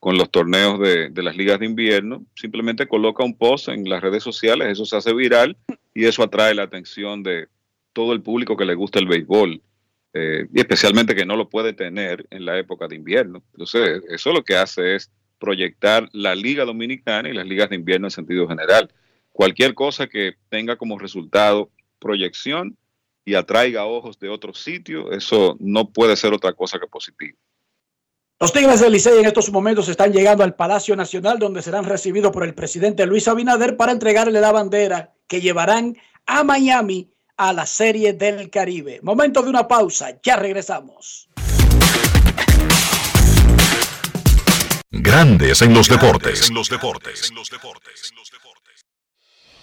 con 0.00 0.16
los 0.16 0.30
torneos 0.30 0.80
de, 0.80 1.10
de 1.10 1.22
las 1.22 1.36
ligas 1.36 1.58
de 1.60 1.66
invierno, 1.66 2.24
simplemente 2.34 2.88
coloca 2.88 3.24
un 3.24 3.36
post 3.36 3.68
en 3.68 3.86
las 3.86 4.00
redes 4.00 4.22
sociales, 4.22 4.68
eso 4.68 4.86
se 4.86 4.96
hace 4.96 5.12
viral 5.12 5.58
y 5.92 6.06
eso 6.06 6.22
atrae 6.22 6.54
la 6.54 6.62
atención 6.62 7.22
de 7.22 7.48
todo 7.92 8.14
el 8.14 8.22
público 8.22 8.56
que 8.56 8.64
le 8.64 8.74
gusta 8.74 9.00
el 9.00 9.06
béisbol, 9.06 9.60
eh, 10.14 10.46
y 10.52 10.60
especialmente 10.60 11.14
que 11.14 11.26
no 11.26 11.36
lo 11.36 11.48
puede 11.48 11.72
tener 11.72 12.26
en 12.30 12.44
la 12.44 12.58
época 12.58 12.88
de 12.88 12.96
invierno. 12.96 13.42
Entonces, 13.52 14.02
eso 14.08 14.32
lo 14.32 14.42
que 14.42 14.56
hace 14.56 14.94
es 14.94 15.10
proyectar 15.38 16.08
la 16.12 16.34
liga 16.34 16.64
dominicana 16.64 17.28
y 17.28 17.34
las 17.34 17.46
ligas 17.46 17.70
de 17.70 17.76
invierno 17.76 18.06
en 18.06 18.10
sentido 18.10 18.48
general. 18.48 18.90
Cualquier 19.30 19.74
cosa 19.74 20.06
que 20.06 20.34
tenga 20.48 20.76
como 20.76 20.98
resultado 20.98 21.70
proyección 21.98 22.76
y 23.24 23.34
atraiga 23.34 23.84
ojos 23.84 24.18
de 24.18 24.28
otro 24.28 24.54
sitio, 24.54 25.12
eso 25.12 25.56
no 25.60 25.90
puede 25.90 26.16
ser 26.16 26.32
otra 26.32 26.52
cosa 26.52 26.78
que 26.78 26.86
positivo. 26.86 27.36
Los 28.40 28.52
Tigres 28.52 28.80
del 28.80 28.92
Licey 28.92 29.18
en 29.18 29.26
estos 29.26 29.50
momentos 29.50 29.88
están 29.88 30.12
llegando 30.12 30.44
al 30.44 30.54
Palacio 30.54 30.94
Nacional 30.94 31.38
donde 31.38 31.60
serán 31.60 31.84
recibidos 31.84 32.32
por 32.32 32.44
el 32.44 32.54
presidente 32.54 33.04
Luis 33.04 33.26
Abinader 33.26 33.76
para 33.76 33.92
entregarle 33.92 34.40
la 34.40 34.52
bandera 34.52 35.12
que 35.26 35.40
llevarán 35.40 35.96
a 36.24 36.44
Miami 36.44 37.10
a 37.38 37.52
la 37.52 37.64
Serie 37.64 38.12
del 38.12 38.50
Caribe. 38.50 39.00
Momento 39.02 39.42
de 39.42 39.48
una 39.48 39.66
pausa, 39.66 40.18
ya 40.22 40.36
regresamos. 40.36 41.28
Grandes 44.90 45.62
en 45.62 45.72
los 45.72 45.88
deportes. 45.88 46.50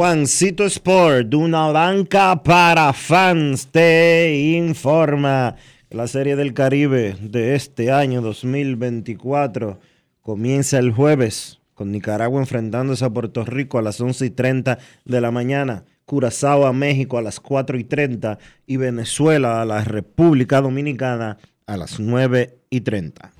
Juancito 0.00 0.64
Sport, 0.64 1.34
una 1.34 1.66
banca 1.72 2.42
para 2.42 2.90
fans, 2.94 3.66
te 3.66 4.54
informa. 4.56 5.56
La 5.90 6.06
Serie 6.06 6.36
del 6.36 6.54
Caribe 6.54 7.16
de 7.20 7.54
este 7.54 7.92
año 7.92 8.22
2024 8.22 9.78
comienza 10.22 10.78
el 10.78 10.90
jueves 10.90 11.60
con 11.74 11.92
Nicaragua 11.92 12.40
enfrentándose 12.40 13.04
a 13.04 13.10
Puerto 13.10 13.44
Rico 13.44 13.76
a 13.76 13.82
las 13.82 14.00
11 14.00 14.24
y 14.24 14.30
30 14.30 14.78
de 15.04 15.20
la 15.20 15.30
mañana, 15.30 15.84
Curazao 16.06 16.64
a 16.64 16.72
México 16.72 17.18
a 17.18 17.22
las 17.22 17.38
4 17.38 17.78
y 17.78 17.84
30 17.84 18.38
y 18.66 18.78
Venezuela 18.78 19.60
a 19.60 19.66
la 19.66 19.84
República 19.84 20.62
Dominicana 20.62 21.36
a 21.66 21.76
las 21.76 22.00
9 22.00 22.56
y 22.70 22.80
30. 22.80 23.32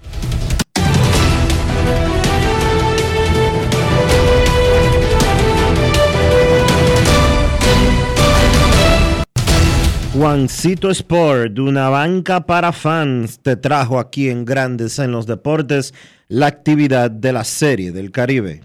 Juancito 10.12 10.90
Sport, 10.90 11.52
de 11.52 11.60
una 11.60 11.88
banca 11.88 12.44
para 12.44 12.72
fans, 12.72 13.38
te 13.40 13.54
trajo 13.54 14.00
aquí 14.00 14.28
en 14.28 14.44
Grandes 14.44 14.98
en 14.98 15.12
los 15.12 15.24
Deportes 15.24 15.94
la 16.26 16.48
actividad 16.48 17.12
de 17.12 17.32
la 17.32 17.44
Serie 17.44 17.92
del 17.92 18.10
Caribe. 18.10 18.64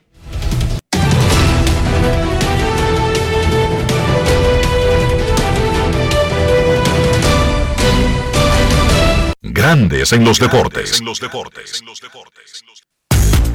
Grandes 9.44 10.14
en 10.14 10.26
los 10.26 10.40
deportes. 10.40 11.04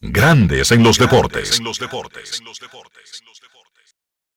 Grandes 0.00 0.72
en 0.72 0.82
los 0.82 0.96
deportes. 0.96 1.60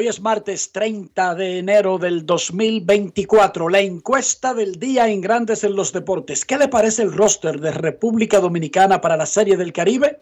Hoy 0.00 0.06
es 0.06 0.20
martes 0.20 0.70
30 0.70 1.34
de 1.34 1.58
enero 1.58 1.98
del 1.98 2.24
2024. 2.24 3.68
La 3.68 3.80
encuesta 3.80 4.54
del 4.54 4.78
día 4.78 5.08
en 5.08 5.20
Grandes 5.20 5.64
en 5.64 5.74
los 5.74 5.92
Deportes. 5.92 6.44
¿Qué 6.44 6.56
le 6.56 6.68
parece 6.68 7.02
el 7.02 7.12
roster 7.12 7.58
de 7.58 7.72
República 7.72 8.38
Dominicana 8.38 9.00
para 9.00 9.16
la 9.16 9.26
Serie 9.26 9.56
del 9.56 9.72
Caribe? 9.72 10.20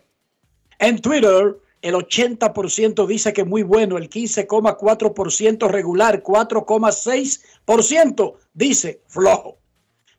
En 0.79 0.99
Twitter, 1.03 1.59
el 1.83 1.95
80% 1.95 3.07
dice 3.07 3.35
que 3.35 3.45
muy 3.45 3.65
bueno, 3.65 3.99
el 3.99 4.09
15,4% 4.09 5.69
regular, 5.69 6.23
4,6% 6.23 8.35
dice 8.55 9.03
flojo. 9.09 9.59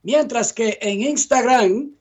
Mientras 0.03 0.53
que 0.53 0.77
en 0.79 1.01
Instagram, 1.01 1.93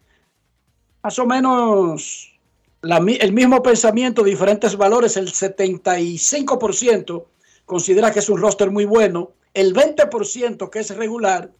más 1.03 1.19
o 1.19 1.24
menos 1.24 2.35
el 2.83 3.33
mismo 3.33 3.62
pensamiento, 3.62 4.23
diferentes 4.23 4.77
valores, 4.77 5.16
el 5.16 5.33
75% 5.33 7.24
considera 7.66 8.10
que 8.10 8.20
es 8.20 8.28
un 8.30 8.40
roster 8.40 8.70
muy 8.70 8.86
bueno, 8.86 9.34
el 9.52 9.74
20% 9.74 10.70
que 10.70 10.78
es 10.78 10.97
regular 10.97 11.52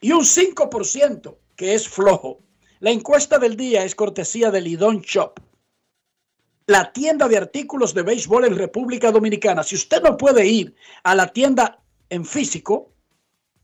y 0.00 0.12
un 0.12 0.22
5% 0.22 1.36
que 1.54 1.74
es 1.74 1.88
flojo. 1.88 2.40
La 2.80 2.90
encuesta 2.90 3.38
del 3.38 3.56
día 3.56 3.84
es 3.84 3.94
cortesía 3.94 4.50
de 4.50 4.62
Lidón 4.62 5.02
Shop, 5.02 5.38
la 6.66 6.92
tienda 6.92 7.28
de 7.28 7.36
artículos 7.36 7.92
de 7.94 8.02
béisbol 8.02 8.46
en 8.46 8.56
República 8.56 9.12
Dominicana. 9.12 9.62
Si 9.62 9.74
usted 9.74 10.02
no 10.02 10.16
puede 10.16 10.46
ir 10.46 10.74
a 11.02 11.14
la 11.14 11.26
tienda 11.26 11.82
en 12.08 12.24
físico, 12.24 12.92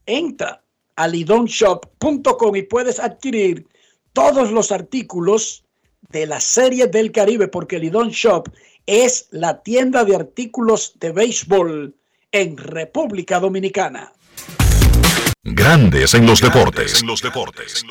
entra 0.05 0.63
a 0.97 1.09
lidonshop.com 1.09 2.57
y 2.57 2.63
puedes 2.63 2.99
adquirir 3.01 3.67
todos 4.13 4.51
los 4.51 4.73
artículos 4.73 5.65
de 6.11 6.27
la 6.27 6.41
serie 6.41 6.87
del 6.87 7.13
Caribe, 7.13 7.49
porque 7.49 7.79
Lidon 7.79 8.11
Shop 8.11 8.49
es 8.87 9.29
la 9.31 9.63
tienda 9.63 10.05
de 10.05 10.17
artículos 10.17 10.95
de 10.99 11.13
béisbol 11.13 11.95
en 12.33 12.57
República 12.57 13.39
Dominicana. 13.41 14.15
Grandes 15.43 16.15
en 16.15 16.25
los 16.27 16.41
deportes. 16.41 17.03
En 17.03 17.07
los 17.07 17.21
deportes. 17.21 17.85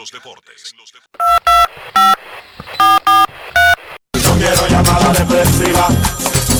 No 4.24 4.38
quiero 4.38 4.68
llamada 4.68 5.14
depresiva. 5.14 5.88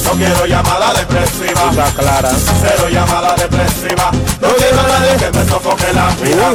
No 0.06 0.12
quiero 0.12 0.46
llamada 0.46 0.94
depresiva. 0.94 1.92
clara. 1.98 2.32
Cero 2.62 2.88
llamada 2.90 3.36
depresiva. 3.36 4.12
No 4.42 4.48
quiero 4.56 4.80
a 4.80 4.88
nadie 4.88 5.18
que 5.18 5.32
me 5.38 5.44
sofoque 5.46 5.92
la 5.94 6.16
vida. 6.16 6.54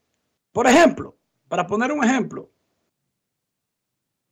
por 0.52 0.66
ejemplo, 0.66 1.16
para 1.48 1.66
poner 1.66 1.92
un 1.92 2.02
ejemplo, 2.02 2.50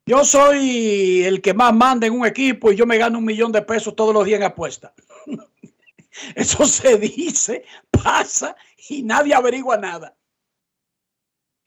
yo 0.05 0.25
soy 0.25 1.23
el 1.23 1.41
que 1.41 1.55
más 1.55 1.73
manda 1.73 2.09
en 2.09 2.15
un 2.15 2.27
equipo 2.27 2.73
y 2.73 2.77
yo 2.77 2.87
me 2.87 2.99
gano 2.99 3.19
un 3.19 3.25
millón 3.25 3.53
de 3.53 3.63
pesos 3.63 3.95
todos 3.95 4.13
los 4.13 4.25
días 4.25 4.41
en 4.41 4.47
apuesta. 4.47 4.93
Eso 6.35 6.65
se 6.67 6.99
dice, 6.99 7.65
pasa 7.91 8.57
y 8.89 9.05
nadie 9.05 9.35
averigua 9.35 9.77
nada. 9.77 10.17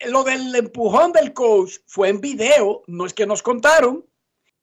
Lo 0.00 0.24
del 0.24 0.54
empujón 0.54 1.12
del 1.12 1.32
coach 1.32 1.76
fue 1.86 2.08
en 2.08 2.20
video, 2.20 2.82
no 2.86 3.06
es 3.06 3.14
que 3.14 3.26
nos 3.26 3.42
contaron, 3.42 4.04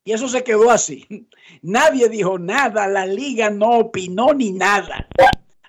y 0.04 0.12
eso 0.12 0.28
se 0.28 0.44
quedó 0.44 0.70
así. 0.70 1.28
Nadie 1.62 2.08
dijo 2.08 2.38
nada, 2.38 2.86
la 2.86 3.06
liga 3.06 3.50
no 3.50 3.78
opinó 3.78 4.32
ni 4.32 4.52
nada. 4.52 5.08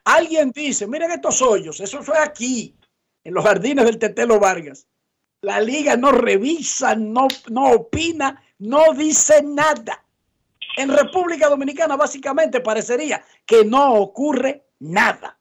Alguien 0.04 0.52
dice, 0.52 0.86
miren 0.86 1.12
estos 1.12 1.42
hoyos, 1.42 1.80
eso 1.80 2.04
fue 2.04 2.18
aquí, 2.20 2.76
en 3.24 3.34
los 3.34 3.44
jardines 3.44 3.86
del 3.86 3.98
Tetelo 3.98 4.40
Vargas. 4.40 4.88
La 5.42 5.60
liga 5.60 5.96
no 5.96 6.12
revisa, 6.12 6.96
no, 6.96 7.28
no 7.50 7.72
opina, 7.72 8.44
no 8.60 8.94
dice 8.94 9.42
nada. 9.44 10.04
En 10.78 10.90
República 10.90 11.48
Dominicana 11.48 11.96
básicamente 11.96 12.60
parecería 12.60 13.24
que 13.46 13.64
no 13.64 13.96
ocurre 13.96 14.66
nada. 14.80 15.38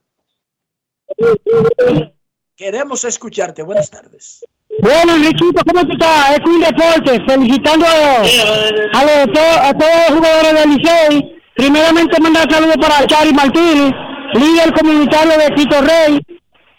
Queremos 2.56 3.04
escucharte. 3.04 3.62
Buenas 3.62 3.90
tardes. 3.90 4.44
Bueno, 4.80 5.16
Enriquito, 5.16 5.62
¿cómo 5.66 5.84
tú 5.86 5.92
estás? 5.92 6.38
Es 6.38 6.40
un 6.44 6.60
deporte. 6.60 7.24
Felicitando 7.26 7.84
a, 7.86 8.20
a, 8.20 9.04
los, 9.04 9.38
a 9.60 9.74
todos 9.74 9.92
los 10.08 10.18
jugadores 10.18 10.54
del 10.54 10.70
Licey. 10.70 11.34
Primeramente, 11.56 12.20
mandar 12.20 12.50
saludos 12.50 12.76
para 12.80 13.06
Chari 13.06 13.32
Martínez, 13.32 13.92
líder 14.34 14.72
comunitario 14.72 15.38
de 15.38 15.54
Tito 15.54 15.80
Rey, 15.80 16.20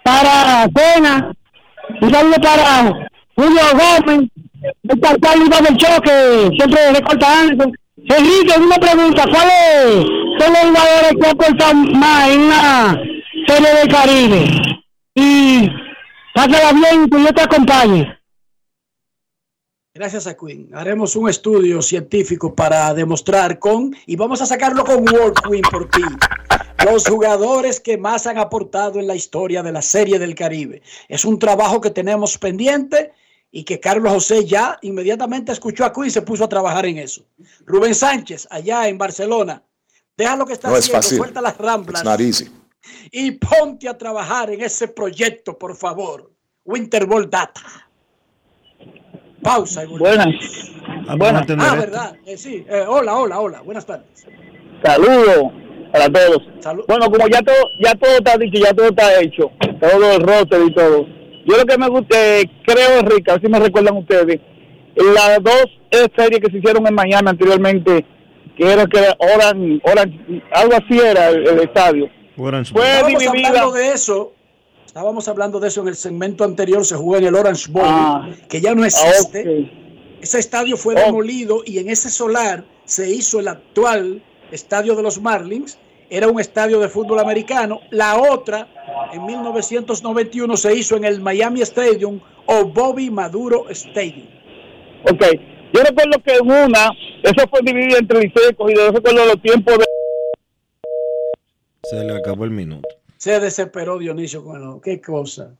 para 0.03 0.67
Cena, 0.75 1.31
un 2.01 2.11
saludo 2.11 2.35
para 2.41 3.07
Julio 3.37 3.61
Gómez, 3.71 4.29
el 4.83 4.99
pastor 4.99 5.37
Iván 5.37 5.63
del 5.63 5.77
Choque, 5.77 6.49
siempre 6.57 6.91
recorta 6.91 7.39
Anderson. 7.39 7.73
Enrique, 7.97 8.59
una 8.59 8.75
pregunta, 8.75 9.23
¿cuáles 9.31 10.05
son 10.39 10.53
los 10.53 10.61
jugadores 10.61 11.13
que 11.21 11.27
aportan 11.29 11.91
más 11.97 12.29
en 12.29 12.41
una 12.41 13.01
serie 13.47 13.73
de 13.81 13.87
Caribe? 13.87 14.84
Y 15.15 15.69
pásala 16.33 16.73
bien, 16.73 17.09
que 17.09 17.23
yo 17.23 17.33
te 17.33 17.41
acompañe. 17.41 18.19
Gracias 19.93 20.27
a 20.27 20.35
Queen. 20.35 20.69
Haremos 20.73 21.15
un 21.15 21.29
estudio 21.29 21.81
científico 21.81 22.53
para 22.53 22.93
demostrar 22.93 23.59
con, 23.59 23.95
y 24.05 24.17
vamos 24.17 24.41
a 24.41 24.45
sacarlo 24.45 24.83
con 24.83 25.07
World 25.09 25.37
Queen 25.49 25.61
por 25.71 25.89
ti, 25.89 26.01
los 26.85 27.07
jugadores 27.07 27.79
que 27.79 27.97
más 27.97 28.27
han 28.27 28.37
aportado 28.37 28.99
en 28.99 29.07
la 29.07 29.15
historia 29.15 29.63
de 29.63 29.71
la 29.71 29.81
Serie 29.81 30.19
del 30.19 30.35
Caribe. 30.35 30.81
Es 31.07 31.23
un 31.23 31.39
trabajo 31.39 31.79
que 31.79 31.91
tenemos 31.91 32.37
pendiente 32.37 33.13
y 33.51 33.63
que 33.63 33.79
Carlos 33.79 34.11
José 34.11 34.43
ya 34.45 34.77
inmediatamente 34.81 35.53
escuchó 35.53 35.85
a 35.85 35.93
Queen 35.93 36.07
y 36.07 36.11
se 36.11 36.23
puso 36.23 36.43
a 36.43 36.49
trabajar 36.49 36.85
en 36.87 36.97
eso. 36.97 37.23
Rubén 37.65 37.95
Sánchez, 37.95 38.49
allá 38.51 38.89
en 38.89 38.97
Barcelona, 38.97 39.63
deja 40.17 40.35
lo 40.35 40.45
que 40.45 40.53
está 40.53 40.67
No 40.67 40.75
es 40.75 40.81
haciendo, 40.83 41.01
fácil. 41.03 41.17
suelta 41.19 41.39
las 41.41 41.57
ramblas 41.57 42.01
It's 42.01 42.09
not 42.11 42.19
easy. 42.19 42.51
Y 43.11 43.31
ponte 43.31 43.87
a 43.89 43.97
trabajar 43.97 44.49
en 44.51 44.61
ese 44.61 44.87
proyecto, 44.87 45.57
por 45.57 45.75
favor. 45.75 46.31
Winterball 46.63 47.29
Data. 47.29 47.61
Pausa. 49.41 49.81
Ah, 51.07 51.15
vamos 51.17 51.33
a 51.33 51.37
atender 51.39 51.59
Ah, 51.67 51.73
esto. 51.75 51.79
verdad. 51.79 52.15
Eh, 52.25 52.37
sí. 52.37 52.65
Eh, 52.67 52.83
hola, 52.87 53.15
hola, 53.15 53.39
hola. 53.39 53.61
Buenas 53.61 53.85
tardes. 53.85 54.25
Saludos 54.83 55.51
para 55.91 56.09
todos. 56.09 56.41
Bueno, 56.87 57.05
como 57.11 57.27
ya 57.27 57.41
todo, 57.41 57.55
ya 57.83 57.93
todo 57.95 58.17
está 58.17 58.37
dicho, 58.37 58.59
ya 58.59 58.73
todo 58.73 58.87
está 58.87 59.21
hecho, 59.21 59.51
todo 59.79 60.11
el 60.13 60.21
roster 60.21 60.61
y 60.67 60.73
todo. 60.73 61.05
Yo 61.45 61.57
lo 61.57 61.65
que 61.65 61.77
me 61.77 61.87
gusta, 61.87 62.39
eh, 62.39 62.49
creo, 62.65 62.99
Enrique, 62.99 63.29
a 63.31 63.35
ver 63.35 63.41
si 63.43 63.47
me 63.49 63.59
recuerdan 63.59 63.97
ustedes, 63.97 64.41
las 64.95 65.43
dos 65.43 65.65
series 66.17 66.41
que 66.41 66.51
se 66.51 66.57
hicieron 66.57 66.85
en 66.87 66.95
Miami 66.95 67.29
anteriormente, 67.29 68.03
que 68.57 68.71
era 68.73 68.85
que 68.87 68.97
era 68.99 69.15
Orange, 69.19 69.79
Orange, 69.83 70.41
algo 70.51 70.73
así 70.73 70.99
era 70.99 71.29
el, 71.29 71.47
el 71.47 71.59
estadio. 71.59 72.09
Orange 72.37 72.73
Fue 72.73 72.83
Estábamos 72.85 73.19
dividida. 73.21 73.47
hablando 73.49 73.71
de 73.71 73.91
eso. 73.91 74.33
Estábamos 74.85 75.27
hablando 75.27 75.59
de 75.59 75.67
eso 75.67 75.81
en 75.81 75.87
el 75.89 75.95
segmento 75.95 76.43
anterior. 76.43 76.85
Se 76.85 76.95
jugó 76.95 77.17
en 77.17 77.25
el 77.25 77.35
Orange 77.35 77.69
Bowl, 77.71 77.83
Ah. 77.85 78.29
que 78.49 78.61
ya 78.61 78.73
no 78.75 78.85
existe. 78.85 79.41
ok. 79.41 80.21
Ese 80.21 80.39
estadio 80.39 80.75
fue 80.77 80.95
demolido 80.95 81.61
y 81.65 81.77
en 81.79 81.89
ese 81.89 82.09
solar 82.09 82.63
se 82.85 83.09
hizo 83.09 83.39
el 83.39 83.47
actual 83.47 84.23
estadio 84.51 84.95
de 84.95 85.03
los 85.03 85.21
Marlins. 85.21 85.77
Era 86.09 86.27
un 86.27 86.39
estadio 86.39 86.79
de 86.79 86.87
fútbol 86.89 87.19
americano. 87.19 87.81
La 87.91 88.17
otra, 88.17 88.67
en 89.13 89.25
1991, 89.25 90.55
se 90.57 90.73
hizo 90.75 90.95
en 90.95 91.03
el 91.05 91.19
Miami 91.19 91.61
Stadium 91.61 92.19
o 92.45 92.65
Bobby 92.65 93.09
Maduro 93.09 93.65
Stadium. 93.69 94.27
Ok, 95.03 95.23
yo 95.73 95.81
recuerdo 95.83 96.21
que 96.23 96.33
en 96.35 96.45
una, 96.51 96.91
eso 97.23 97.47
fue 97.49 97.59
dividido 97.63 97.97
entre 97.99 98.21
Liceo 98.21 98.49
y 98.49 98.53
Cogido, 98.55 98.85
yo 98.87 98.91
recuerdo 98.93 99.25
los 99.25 99.41
tiempos 99.41 99.77
de... 99.77 99.85
Se 101.89 102.03
le 102.03 102.15
acabó 102.17 102.45
el 102.45 102.51
minuto. 102.51 102.87
Se 103.17 103.39
desesperó 103.39 103.97
Dionisio 103.97 104.43
con 104.43 104.61
el- 104.75 104.81
qué 104.81 105.01
cosa. 105.01 105.53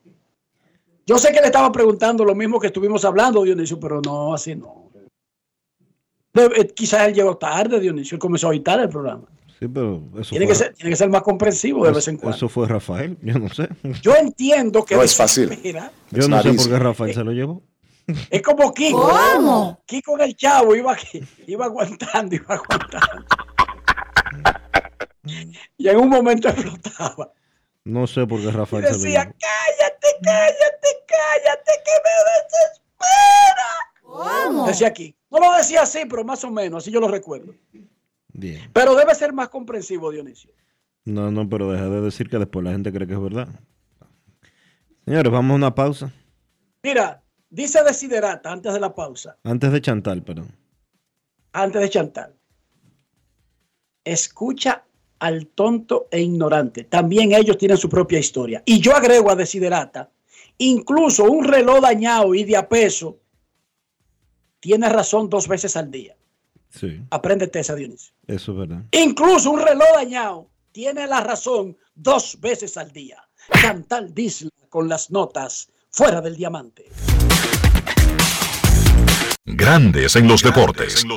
Yo 1.06 1.18
sé 1.18 1.31
que 1.31 1.39
le 1.39 1.47
estaba 1.47 1.72
preguntando 1.72 2.26
lo 2.26 2.34
mismo 2.35 2.60
que 2.60 2.68
estuvimos 2.68 3.06
hablando, 3.06 3.43
Dionisio, 3.43 3.80
pero 3.80 4.02
no, 4.02 4.34
así 4.34 4.56
no. 4.56 4.89
Eh, 6.34 6.68
quizás 6.76 7.07
él 7.07 7.14
llegó 7.14 7.38
tarde, 7.38 7.80
Dionisio, 7.80 8.15
él 8.15 8.19
comenzó 8.19 8.49
a 8.49 8.53
editar 8.53 8.80
el 8.80 8.89
programa. 8.89 9.23
Sí, 9.57 9.68
pero 9.69 10.03
eso 10.19 10.31
Tiene 10.31 10.45
fue, 10.45 10.53
que, 10.53 10.56
ser, 10.56 10.73
tiene 10.73 10.89
que 10.89 10.95
ser 10.97 11.10
más 11.10 11.22
comprensivo 11.22 11.84
de 11.85 11.91
eso- 11.91 11.95
vez 11.95 12.07
en 12.10 12.18
cuando. 12.18 12.35
Eso 12.35 12.49
fue 12.49 12.68
Rafael, 12.68 13.18
yo 13.22 13.39
no 13.39 13.47
sé. 13.49 13.69
Yo 14.02 14.15
entiendo 14.15 14.84
que 14.84 14.95
No 14.95 15.03
es 15.03 15.15
fácil. 15.15 15.49
Yo 16.11 16.27
no 16.27 16.41
sé 16.41 16.53
por 16.53 16.69
qué 16.69 16.80
Rafael 16.80 17.14
se 17.14 17.23
lo 17.23 17.31
llevó. 17.31 17.61
Es 18.30 18.41
como 18.41 18.73
Kiko. 18.73 19.10
¿Cómo? 19.10 19.81
Kiko 19.85 20.15
en 20.19 20.22
el 20.26 20.35
chavo 20.35 20.76
iba, 20.76 20.95
iba 21.47 21.65
aguantando, 21.65 22.35
iba 22.35 22.56
aguantando. 22.56 23.26
Y 25.77 25.88
en 25.88 25.97
un 25.97 26.10
momento 26.10 26.49
explotaba. 26.49 27.31
No 27.84 28.07
sé 28.07 28.26
por 28.26 28.39
qué 28.39 28.47
Y 28.47 28.52
Rafael 28.52 28.84
se 28.85 28.91
lo 28.91 28.97
decía, 28.97 29.23
cállate, 29.26 30.07
cállate, 30.23 30.88
cállate, 31.07 31.72
que 31.85 31.91
me 32.03 32.15
desespera. 32.43 33.72
¿Cómo? 34.02 34.68
Decía 34.68 34.88
aquí. 34.88 35.15
No 35.30 35.39
lo 35.39 35.56
decía 35.57 35.81
así, 35.84 36.03
pero 36.10 36.23
más 36.23 36.43
o 36.43 36.49
menos, 36.52 36.84
así 36.84 36.91
yo 36.91 36.99
lo 36.99 37.07
recuerdo. 37.07 37.53
Bien. 38.34 38.69
Pero 38.73 38.95
debe 38.95 39.14
ser 39.15 39.34
más 39.34 39.49
comprensivo, 39.49 40.11
Dionisio. 40.11 40.52
No, 41.06 41.30
no, 41.30 41.47
pero 41.47 41.72
deja 41.72 41.88
de 41.89 42.02
decir 42.02 42.30
que 42.30 42.38
después 42.39 42.65
la 42.65 42.72
gente 42.72 42.91
cree 42.91 43.07
que 43.07 43.14
es 43.14 43.22
verdad. 43.22 43.47
Señores, 45.06 45.31
vamos 45.31 45.52
a 45.52 45.56
una 45.56 45.76
pausa. 45.76 46.11
Mira, 46.81 47.22
dice 47.49 47.84
Desiderata 47.84 48.52
antes 48.52 48.73
de 48.73 48.80
la 48.80 48.93
pausa, 48.95 49.38
Antes 49.43 49.72
de 49.72 49.81
Chantal, 49.81 50.23
perdón. 50.23 50.56
antes 51.53 51.81
de 51.81 51.89
Chantal. 51.89 52.34
Escucha 54.03 54.84
al 55.26 55.47
tonto 55.47 56.07
e 56.11 56.22
ignorante. 56.22 56.84
También 56.84 57.31
ellos 57.34 57.57
tienen 57.57 57.77
su 57.77 57.89
propia 57.89 58.19
historia. 58.19 58.61
Y 58.64 58.80
yo 58.80 58.95
agrego 58.95 59.31
a 59.31 59.35
Desiderata, 59.35 60.11
incluso 60.60 61.23
un 61.23 61.45
reloj 61.45 61.81
dañado 61.81 62.35
y 62.35 62.43
de 62.43 62.56
a 62.56 62.69
peso 62.69 63.18
tiene 64.60 64.88
razón 64.88 65.27
dos 65.27 65.47
veces 65.47 65.76
al 65.76 65.89
día. 65.89 66.15
Sí, 66.69 67.02
Apréndete 67.10 67.60
esa, 67.60 67.73
Dionisio. 67.73 68.14
eso 68.27 68.52
es 68.52 68.57
verdad. 68.57 68.84
Incluso 68.91 69.49
un 69.49 69.61
reloj 69.61 69.88
dañado 69.95 70.49
tiene 70.72 71.07
la 71.07 71.22
razón 71.22 71.76
dos 71.95 72.38
veces 72.39 72.77
al 72.77 72.91
día. 72.91 73.23
Chantal 73.61 74.14
Disla 74.14 74.52
con 74.69 74.88
las 74.88 75.10
notas 75.10 75.69
fuera 75.89 76.22
del 76.22 76.35
diamante. 76.35 76.85
Grandes 79.45 80.15
en 80.15 80.27
los 80.27 80.43
deportes. 80.43 81.03
En 81.03 81.10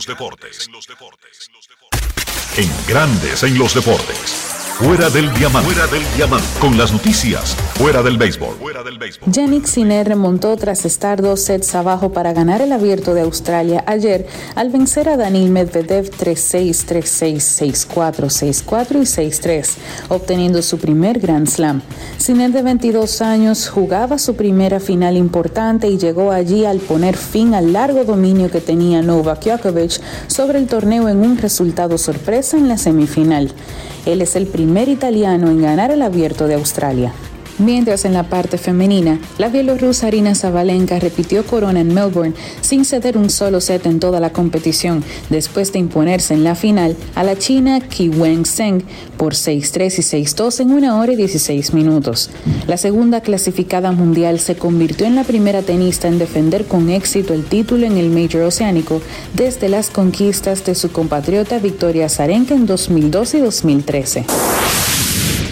Grandes 2.88 3.44
en 3.44 3.56
los 3.56 3.74
deportes. 3.74 4.47
Fuera 4.78 5.10
del 5.10 5.34
diamante. 5.34 5.72
Fuera 5.72 5.88
del 5.88 6.02
diamante. 6.14 6.46
Con 6.60 6.78
las 6.78 6.92
noticias. 6.92 7.56
Fuera 7.74 8.00
del 8.00 8.16
béisbol. 8.16 8.54
Fuera 8.60 8.84
del 8.84 8.96
béisbol. 8.96 9.32
Yannick 9.32 9.66
Sinner 9.66 10.06
remontó 10.06 10.56
tras 10.56 10.84
estar 10.84 11.20
dos 11.20 11.40
sets 11.40 11.74
abajo 11.74 12.12
para 12.12 12.32
ganar 12.32 12.62
el 12.62 12.70
abierto 12.70 13.12
de 13.12 13.22
Australia 13.22 13.82
ayer 13.88 14.28
al 14.54 14.70
vencer 14.70 15.08
a 15.08 15.16
Danil 15.16 15.50
Medvedev 15.50 16.12
3-6, 16.12 16.86
3-6, 16.86 17.88
6-4, 17.88 18.64
6-4 18.64 19.02
y 19.02 19.30
6-3, 19.30 19.68
obteniendo 20.10 20.62
su 20.62 20.78
primer 20.78 21.18
Grand 21.18 21.48
Slam. 21.48 21.82
Sinner 22.16 22.52
de 22.52 22.62
22 22.62 23.20
años 23.20 23.68
jugaba 23.68 24.16
su 24.16 24.36
primera 24.36 24.78
final 24.78 25.16
importante 25.16 25.88
y 25.88 25.98
llegó 25.98 26.30
allí 26.30 26.64
al 26.64 26.78
poner 26.78 27.16
fin 27.16 27.52
al 27.54 27.72
largo 27.72 28.04
dominio 28.04 28.48
que 28.48 28.60
tenía 28.60 29.02
Novak 29.02 29.42
Djokovic 29.42 30.00
sobre 30.28 30.60
el 30.60 30.68
torneo 30.68 31.08
en 31.08 31.18
un 31.18 31.36
resultado 31.36 31.98
sorpresa 31.98 32.56
en 32.56 32.68
la 32.68 32.78
semifinal. 32.78 33.52
Él 34.08 34.22
es 34.22 34.36
el 34.36 34.46
primer 34.46 34.88
italiano 34.88 35.50
en 35.50 35.60
ganar 35.60 35.90
el 35.90 36.00
abierto 36.00 36.46
de 36.46 36.54
Australia. 36.54 37.12
Mientras 37.58 38.04
en 38.04 38.14
la 38.14 38.22
parte 38.22 38.56
femenina, 38.56 39.18
la 39.36 39.48
bielorrusa 39.48 40.06
Arina 40.06 40.36
Zabalenka 40.36 41.00
repitió 41.00 41.44
corona 41.44 41.80
en 41.80 41.92
Melbourne 41.92 42.34
sin 42.60 42.84
ceder 42.84 43.18
un 43.18 43.30
solo 43.30 43.60
set 43.60 43.84
en 43.86 43.98
toda 43.98 44.20
la 44.20 44.30
competición, 44.30 45.02
después 45.28 45.72
de 45.72 45.80
imponerse 45.80 46.34
en 46.34 46.44
la 46.44 46.54
final 46.54 46.96
a 47.16 47.24
la 47.24 47.36
china 47.36 47.80
Qi 47.80 48.10
Wen-Zheng 48.10 48.84
por 49.16 49.34
6-3 49.34 49.98
y 49.98 50.24
6-2 50.24 50.60
en 50.60 50.70
una 50.72 50.98
hora 50.98 51.12
y 51.12 51.16
16 51.16 51.74
minutos. 51.74 52.30
La 52.68 52.76
segunda 52.76 53.22
clasificada 53.22 53.90
mundial 53.90 54.38
se 54.38 54.56
convirtió 54.56 55.06
en 55.06 55.16
la 55.16 55.24
primera 55.24 55.62
tenista 55.62 56.06
en 56.06 56.18
defender 56.18 56.64
con 56.66 56.90
éxito 56.90 57.34
el 57.34 57.44
título 57.44 57.86
en 57.86 57.96
el 57.96 58.10
Major 58.10 58.42
Oceánico 58.42 59.02
desde 59.34 59.68
las 59.68 59.90
conquistas 59.90 60.64
de 60.64 60.76
su 60.76 60.92
compatriota 60.92 61.58
Victoria 61.58 62.06
Azarenka 62.06 62.54
en 62.54 62.66
2012 62.66 63.38
y 63.38 63.40
2013. 63.40 64.24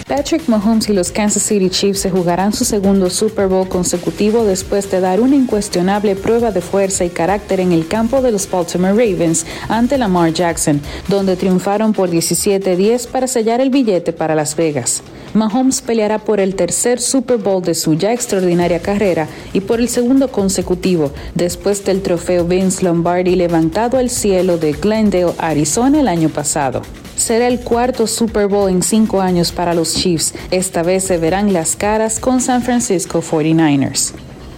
Patrick 0.07 0.47
Mahomes 0.47 0.87
y 0.87 0.93
los 0.93 1.11
Kansas 1.11 1.43
City 1.43 1.69
Chiefs 1.69 1.99
se 1.99 2.09
jugarán 2.09 2.53
su 2.53 2.63
segundo 2.63 3.09
Super 3.09 3.47
Bowl 3.47 3.67
consecutivo 3.67 4.45
después 4.45 4.89
de 4.89 5.01
dar 5.01 5.19
una 5.19 5.35
incuestionable 5.35 6.15
prueba 6.15 6.51
de 6.51 6.61
fuerza 6.61 7.03
y 7.03 7.09
carácter 7.09 7.59
en 7.59 7.73
el 7.73 7.89
campo 7.89 8.21
de 8.21 8.31
los 8.31 8.49
Baltimore 8.49 8.93
Ravens 8.93 9.45
ante 9.67 9.97
Lamar 9.97 10.31
Jackson, 10.31 10.79
donde 11.09 11.35
triunfaron 11.35 11.91
por 11.91 12.09
17-10 12.09 13.07
para 13.09 13.27
sellar 13.27 13.59
el 13.59 13.69
billete 13.69 14.13
para 14.13 14.33
Las 14.33 14.55
Vegas. 14.55 15.03
Mahomes 15.33 15.81
peleará 15.81 16.19
por 16.19 16.39
el 16.39 16.55
tercer 16.55 17.01
Super 17.01 17.35
Bowl 17.35 17.61
de 17.61 17.75
su 17.75 17.95
ya 17.95 18.13
extraordinaria 18.13 18.81
carrera 18.81 19.27
y 19.51 19.59
por 19.59 19.81
el 19.81 19.89
segundo 19.89 20.31
consecutivo, 20.31 21.11
después 21.35 21.83
del 21.83 22.01
trofeo 22.01 22.45
Vince 22.45 22.85
Lombardi 22.85 23.35
levantado 23.35 23.97
al 23.97 24.09
cielo 24.09 24.57
de 24.57 24.71
Glendale, 24.71 25.33
Arizona 25.37 25.99
el 25.99 26.07
año 26.07 26.29
pasado. 26.29 26.81
Será 27.27 27.47
el 27.47 27.59
cuarto 27.59 28.07
Super 28.07 28.47
Bowl 28.47 28.69
en 28.69 28.81
cinco 28.81 29.19
años 29.19 29.51
para 29.51 29.73
los 29.73 29.93
Chiefs. 29.95 30.33
Esta 30.49 30.81
vez 30.81 31.03
se 31.03 31.17
verán 31.17 31.51
las 31.51 31.75
caras 31.75 32.21
con 32.21 32.39
San 32.39 32.63
Francisco 32.63 33.21
49ers. 33.21 34.13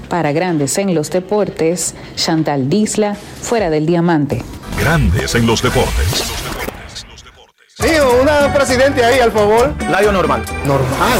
Para 0.07 0.31
Grandes 0.33 0.77
en 0.77 0.93
los 0.93 1.09
Deportes, 1.09 1.95
Chantal 2.15 2.69
Disla, 2.69 3.15
fuera 3.15 3.71
del 3.71 3.87
diamante. 3.87 4.43
Grandes 4.79 5.33
en 5.33 5.47
los 5.47 5.63
deportes. 5.63 6.25
Tío, 7.77 8.21
una 8.21 8.53
presidente 8.53 9.03
ahí, 9.03 9.19
al 9.19 9.31
favor. 9.31 9.73
Layo 9.89 10.11
normal. 10.11 10.45
Normal. 10.63 11.19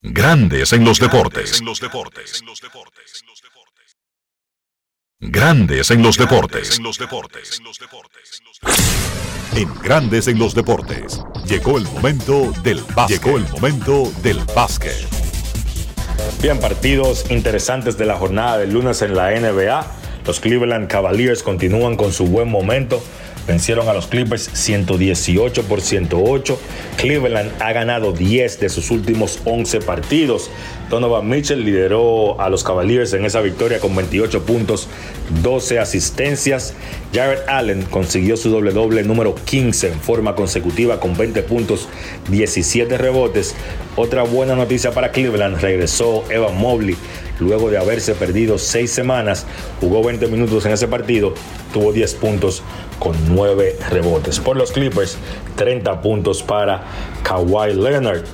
Grandes 0.00 0.72
en 0.72 0.84
los 0.84 1.00
deportes. 1.00 1.60
Grandes 5.18 5.90
en 5.90 6.02
los 6.04 6.16
deportes. 6.16 6.78
En 9.56 9.74
Grandes 9.82 10.28
en 10.28 10.38
los 10.38 10.54
deportes. 10.54 11.20
Llegó 11.46 11.78
el 11.78 11.84
momento 11.86 12.52
del 12.62 12.80
básquet. 12.94 13.24
Llegó 13.24 13.38
el 13.38 13.48
momento 13.48 14.12
del 14.22 14.38
básquet. 14.54 14.94
Bien, 16.40 16.60
partidos 16.60 17.28
interesantes 17.28 17.98
de 17.98 18.06
la 18.06 18.14
jornada 18.14 18.56
del 18.58 18.72
lunes 18.72 19.02
en 19.02 19.16
la 19.16 19.32
NBA. 19.32 19.84
Los 20.24 20.38
Cleveland 20.38 20.86
Cavaliers 20.86 21.42
continúan 21.42 21.96
con 21.96 22.12
su 22.12 22.26
buen 22.26 22.48
momento. 22.48 23.02
Vencieron 23.48 23.88
a 23.88 23.94
los 23.94 24.06
Clippers 24.08 24.50
118 24.52 25.62
por 25.62 25.80
108. 25.80 26.60
Cleveland 26.98 27.50
ha 27.60 27.72
ganado 27.72 28.12
10 28.12 28.60
de 28.60 28.68
sus 28.68 28.90
últimos 28.90 29.40
11 29.46 29.80
partidos. 29.80 30.50
Donovan 30.88 31.28
Mitchell 31.28 31.64
lideró 31.64 32.40
a 32.40 32.48
los 32.48 32.64
Cavaliers 32.64 33.12
en 33.12 33.24
esa 33.24 33.40
victoria 33.40 33.78
con 33.78 33.94
28 33.94 34.44
puntos, 34.44 34.88
12 35.42 35.78
asistencias. 35.78 36.74
Jared 37.12 37.40
Allen 37.46 37.82
consiguió 37.82 38.36
su 38.36 38.48
doble 38.48 38.72
doble 38.72 39.02
número 39.02 39.34
15 39.34 39.88
en 39.88 40.00
forma 40.00 40.34
consecutiva 40.34 40.98
con 40.98 41.16
20 41.16 41.42
puntos, 41.42 41.88
17 42.30 42.96
rebotes. 42.96 43.54
Otra 43.96 44.22
buena 44.22 44.54
noticia 44.54 44.92
para 44.92 45.10
Cleveland, 45.12 45.60
regresó 45.60 46.24
Evan 46.30 46.56
Mobley, 46.56 46.96
luego 47.38 47.70
de 47.70 47.78
haberse 47.78 48.14
perdido 48.14 48.58
seis 48.58 48.90
semanas, 48.90 49.44
jugó 49.80 50.02
20 50.02 50.26
minutos 50.28 50.64
en 50.64 50.72
ese 50.72 50.88
partido, 50.88 51.34
tuvo 51.72 51.92
10 51.92 52.14
puntos 52.14 52.62
con 52.98 53.14
9 53.34 53.76
rebotes. 53.90 54.40
Por 54.40 54.56
los 54.56 54.72
Clippers, 54.72 55.18
30 55.56 56.00
puntos 56.00 56.42
para 56.42 56.82
Kawhi 57.22 57.74
Leonard. 57.74 58.24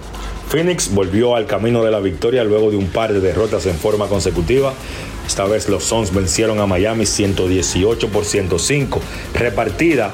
Phoenix 0.48 0.92
volvió 0.92 1.36
al 1.36 1.46
camino 1.46 1.82
de 1.82 1.90
la 1.90 2.00
victoria 2.00 2.44
luego 2.44 2.70
de 2.70 2.76
un 2.76 2.86
par 2.86 3.12
de 3.12 3.20
derrotas 3.20 3.66
en 3.66 3.74
forma 3.76 4.06
consecutiva. 4.06 4.72
Esta 5.26 5.44
vez 5.44 5.68
los 5.68 5.84
Suns 5.84 6.12
vencieron 6.12 6.60
a 6.60 6.66
Miami 6.66 7.06
118 7.06 8.08
por 8.08 8.24
105. 8.24 9.00
Repartida 9.34 10.12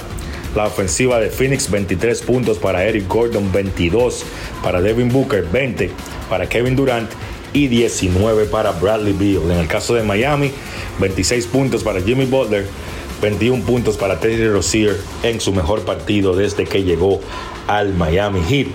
la 0.54 0.66
ofensiva 0.66 1.18
de 1.18 1.30
Phoenix, 1.30 1.70
23 1.70 2.22
puntos 2.22 2.58
para 2.58 2.84
Eric 2.84 3.06
Gordon, 3.08 3.52
22 3.52 4.24
para 4.62 4.80
Devin 4.80 5.08
Booker, 5.08 5.44
20 5.44 5.90
para 6.28 6.48
Kevin 6.48 6.76
Durant 6.76 7.10
y 7.52 7.68
19 7.68 8.46
para 8.46 8.72
Bradley 8.72 9.12
Beal. 9.12 9.50
En 9.50 9.58
el 9.58 9.66
caso 9.66 9.94
de 9.94 10.02
Miami, 10.02 10.52
26 11.00 11.46
puntos 11.46 11.82
para 11.82 12.00
Jimmy 12.00 12.24
Butler, 12.24 12.66
21 13.20 13.64
puntos 13.64 13.96
para 13.96 14.18
Terry 14.20 14.48
Rozier 14.48 14.96
en 15.22 15.40
su 15.40 15.52
mejor 15.52 15.82
partido 15.82 16.34
desde 16.34 16.64
que 16.64 16.82
llegó 16.82 17.20
al 17.66 17.94
Miami 17.94 18.40
Heat. 18.48 18.68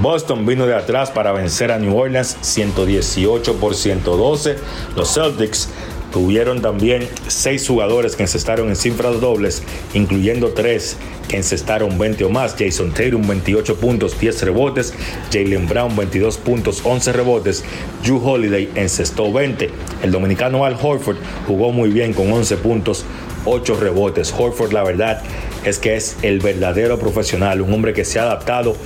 Boston 0.00 0.46
vino 0.46 0.66
de 0.66 0.76
atrás 0.76 1.10
para 1.10 1.32
vencer 1.32 1.72
a 1.72 1.78
New 1.78 1.96
Orleans 1.96 2.36
118 2.40 3.56
por 3.56 3.74
112. 3.74 4.56
Los 4.94 5.14
Celtics 5.14 5.68
tuvieron 6.12 6.62
también 6.62 7.08
seis 7.26 7.66
jugadores 7.66 8.14
que 8.14 8.22
encestaron 8.22 8.68
en 8.68 8.76
cifras 8.76 9.20
dobles, 9.20 9.64
incluyendo 9.94 10.50
tres 10.50 10.96
que 11.26 11.36
encestaron 11.36 11.98
20 11.98 12.24
o 12.24 12.30
más. 12.30 12.54
Jason 12.56 12.92
Tatum 12.92 13.26
28 13.26 13.74
puntos, 13.76 14.18
10 14.20 14.42
rebotes. 14.42 14.94
Jalen 15.32 15.66
Brown 15.66 15.96
22 15.96 16.38
puntos, 16.38 16.80
11 16.84 17.12
rebotes. 17.12 17.64
Drew 18.04 18.24
Holiday 18.24 18.70
encestó 18.76 19.32
20. 19.32 19.68
El 20.04 20.12
dominicano 20.12 20.64
Al 20.64 20.78
Horford 20.80 21.16
jugó 21.48 21.72
muy 21.72 21.90
bien 21.90 22.12
con 22.12 22.32
11 22.32 22.56
puntos, 22.58 23.04
8 23.46 23.76
rebotes. 23.80 24.32
Horford 24.36 24.72
la 24.72 24.84
verdad 24.84 25.22
es 25.64 25.80
que 25.80 25.96
es 25.96 26.16
el 26.22 26.38
verdadero 26.38 27.00
profesional, 27.00 27.60
un 27.60 27.72
hombre 27.72 27.92
que 27.92 28.04
se 28.04 28.20
ha 28.20 28.22
adaptado 28.22 28.76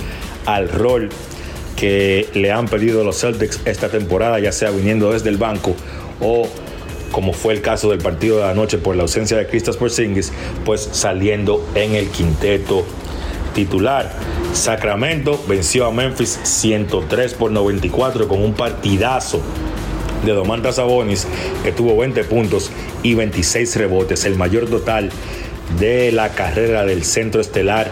al 0.45 0.69
rol 0.69 1.09
que 1.75 2.29
le 2.33 2.51
han 2.51 2.67
pedido 2.67 3.03
los 3.03 3.19
Celtics 3.19 3.61
esta 3.65 3.89
temporada, 3.89 4.39
ya 4.39 4.51
sea 4.51 4.71
viniendo 4.71 5.11
desde 5.11 5.29
el 5.29 5.37
banco 5.37 5.75
o 6.21 6.47
como 7.11 7.31
fue 7.31 7.53
el 7.53 7.61
caso 7.61 7.89
del 7.89 7.99
partido 7.99 8.39
de 8.39 8.45
anoche 8.45 8.77
por 8.79 8.95
la 8.95 9.03
ausencia 9.03 9.37
de 9.37 9.47
Kristaps 9.47 9.77
Porzingis, 9.77 10.33
pues 10.65 10.89
saliendo 10.91 11.63
en 11.75 11.93
el 11.93 12.07
quinteto 12.07 12.83
titular. 13.53 14.11
Sacramento 14.53 15.41
venció 15.47 15.85
a 15.85 15.91
Memphis 15.91 16.39
103 16.43 17.35
por 17.35 17.51
94 17.51 18.27
con 18.27 18.41
un 18.41 18.53
partidazo 18.53 19.41
de 20.25 20.31
Domantas 20.31 20.75
Sabonis 20.75 21.27
que 21.63 21.71
tuvo 21.71 21.97
20 21.97 22.23
puntos 22.23 22.71
y 23.03 23.13
26 23.13 23.75
rebotes, 23.75 24.25
el 24.25 24.35
mayor 24.35 24.67
total 24.67 25.11
de 25.79 26.11
la 26.11 26.29
carrera 26.29 26.85
del 26.85 27.03
centro 27.03 27.41
estelar 27.41 27.91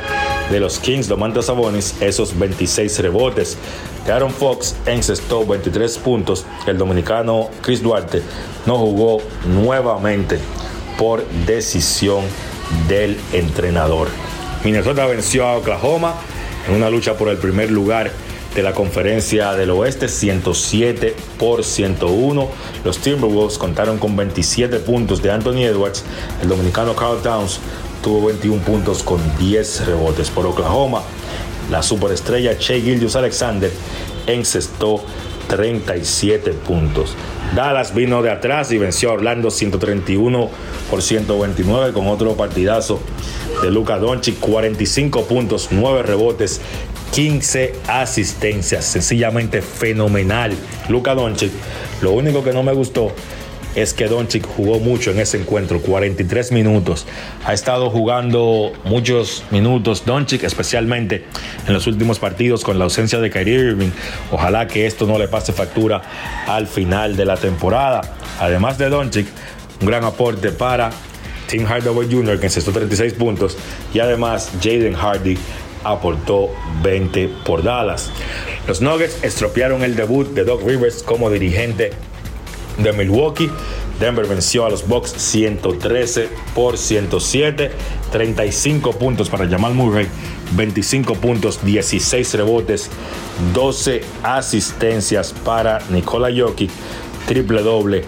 de 0.51 0.59
los 0.59 0.79
Kings, 0.79 1.07
Domantas 1.07 1.45
Sabonis, 1.45 1.95
esos 2.01 2.37
26 2.37 2.99
rebotes. 2.99 3.57
Aaron 4.11 4.31
Fox 4.31 4.75
encestó 4.85 5.45
23 5.45 5.97
puntos. 5.99 6.45
El 6.67 6.77
dominicano 6.77 7.49
Chris 7.61 7.81
Duarte 7.81 8.21
no 8.65 8.77
jugó 8.77 9.21
nuevamente 9.47 10.37
por 10.97 11.25
decisión 11.45 12.25
del 12.87 13.17
entrenador. 13.33 14.09
Minnesota 14.63 15.05
venció 15.05 15.47
a 15.47 15.57
Oklahoma 15.57 16.15
en 16.67 16.75
una 16.75 16.89
lucha 16.89 17.17
por 17.17 17.29
el 17.29 17.37
primer 17.37 17.71
lugar 17.71 18.11
de 18.53 18.63
la 18.63 18.73
conferencia 18.73 19.53
del 19.53 19.69
oeste, 19.71 20.09
107 20.09 21.15
por 21.39 21.63
101. 21.63 22.49
Los 22.83 22.97
Timberwolves 22.97 23.57
contaron 23.57 23.97
con 23.97 24.15
27 24.15 24.79
puntos 24.79 25.21
de 25.21 25.31
Anthony 25.31 25.63
Edwards. 25.63 26.03
El 26.41 26.49
dominicano 26.49 26.95
Carl 26.95 27.21
Towns 27.21 27.59
tuvo 28.01 28.27
21 28.27 28.61
puntos 28.63 29.03
con 29.03 29.19
10 29.37 29.85
rebotes. 29.85 30.29
Por 30.29 30.45
Oklahoma, 30.45 31.01
la 31.69 31.81
superestrella 31.81 32.53
Shea 32.53 32.79
Gildius 32.81 33.15
Alexander 33.15 33.71
encestó 34.27 35.01
37 35.47 36.51
puntos. 36.53 37.15
Dallas 37.55 37.93
vino 37.93 38.21
de 38.21 38.31
atrás 38.31 38.71
y 38.71 38.77
venció 38.77 39.09
a 39.09 39.13
Orlando 39.13 39.51
131 39.51 40.49
por 40.89 41.01
129 41.01 41.91
con 41.91 42.07
otro 42.07 42.33
partidazo 42.35 42.99
de 43.61 43.69
Luka 43.69 43.97
Doncic, 43.97 44.39
45 44.39 45.25
puntos, 45.25 45.67
9 45.71 46.03
rebotes, 46.03 46.61
15 47.11 47.75
asistencias, 47.87 48.85
sencillamente 48.85 49.61
fenomenal. 49.61 50.53
Luka 50.87 51.13
Doncic, 51.13 51.51
lo 52.01 52.13
único 52.13 52.43
que 52.43 52.53
no 52.53 52.63
me 52.63 52.71
gustó 52.71 53.11
es 53.75 53.93
que 53.93 54.07
Doncic 54.07 54.45
jugó 54.45 54.79
mucho 54.79 55.11
en 55.11 55.19
ese 55.19 55.37
encuentro, 55.37 55.81
43 55.81 56.51
minutos. 56.51 57.05
Ha 57.45 57.53
estado 57.53 57.89
jugando 57.89 58.73
muchos 58.83 59.43
minutos 59.51 60.03
Doncic, 60.05 60.43
especialmente 60.43 61.25
en 61.67 61.73
los 61.73 61.87
últimos 61.87 62.19
partidos 62.19 62.63
con 62.63 62.77
la 62.77 62.85
ausencia 62.85 63.19
de 63.19 63.29
Kyrie 63.29 63.59
Irving. 63.59 63.91
Ojalá 64.31 64.67
que 64.67 64.85
esto 64.85 65.05
no 65.07 65.17
le 65.17 65.27
pase 65.27 65.53
factura 65.53 66.01
al 66.47 66.67
final 66.67 67.15
de 67.15 67.25
la 67.25 67.37
temporada. 67.37 68.01
Además 68.39 68.77
de 68.77 68.89
Doncic, 68.89 69.27
un 69.79 69.87
gran 69.87 70.03
aporte 70.03 70.51
para 70.51 70.91
Tim 71.47 71.65
Hardaway 71.65 72.07
Jr., 72.11 72.39
que 72.39 72.47
encestó 72.47 72.71
36 72.71 73.13
puntos, 73.13 73.57
y 73.93 73.99
además 73.99 74.51
Jaden 74.61 74.93
Hardy 74.93 75.37
aportó 75.83 76.49
20 76.83 77.29
por 77.45 77.63
Dallas. 77.63 78.11
Los 78.67 78.81
Nuggets 78.81 79.23
estropearon 79.23 79.83
el 79.83 79.95
debut 79.95 80.27
de 80.33 80.43
Doc 80.43 80.65
Rivers 80.65 81.03
como 81.03 81.29
dirigente 81.29 81.91
de 82.83 82.93
Milwaukee. 82.93 83.49
Denver 83.99 84.25
venció 84.25 84.65
a 84.65 84.69
los 84.69 84.87
Bucks 84.87 85.11
113 85.11 86.29
por 86.55 86.77
107, 86.77 87.71
35 88.11 88.93
puntos 88.93 89.29
para 89.29 89.47
Jamal 89.47 89.73
Murray, 89.73 90.07
25 90.55 91.15
puntos, 91.15 91.63
16 91.63 92.33
rebotes, 92.33 92.89
12 93.53 94.01
asistencias 94.23 95.33
para 95.45 95.79
Nikola 95.89 96.29
Jokic, 96.35 96.71
triple 97.27 97.61
doble 97.61 98.03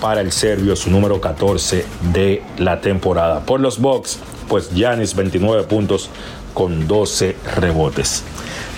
para 0.00 0.20
el 0.20 0.32
serbio, 0.32 0.76
su 0.76 0.90
número 0.90 1.20
14 1.20 1.84
de 2.12 2.42
la 2.58 2.80
temporada. 2.80 3.40
Por 3.46 3.60
los 3.60 3.78
Bucks, 3.78 4.18
pues 4.48 4.70
Giannis 4.74 5.14
29 5.14 5.64
puntos 5.64 6.10
con 6.54 6.88
12 6.88 7.36
rebotes. 7.56 8.24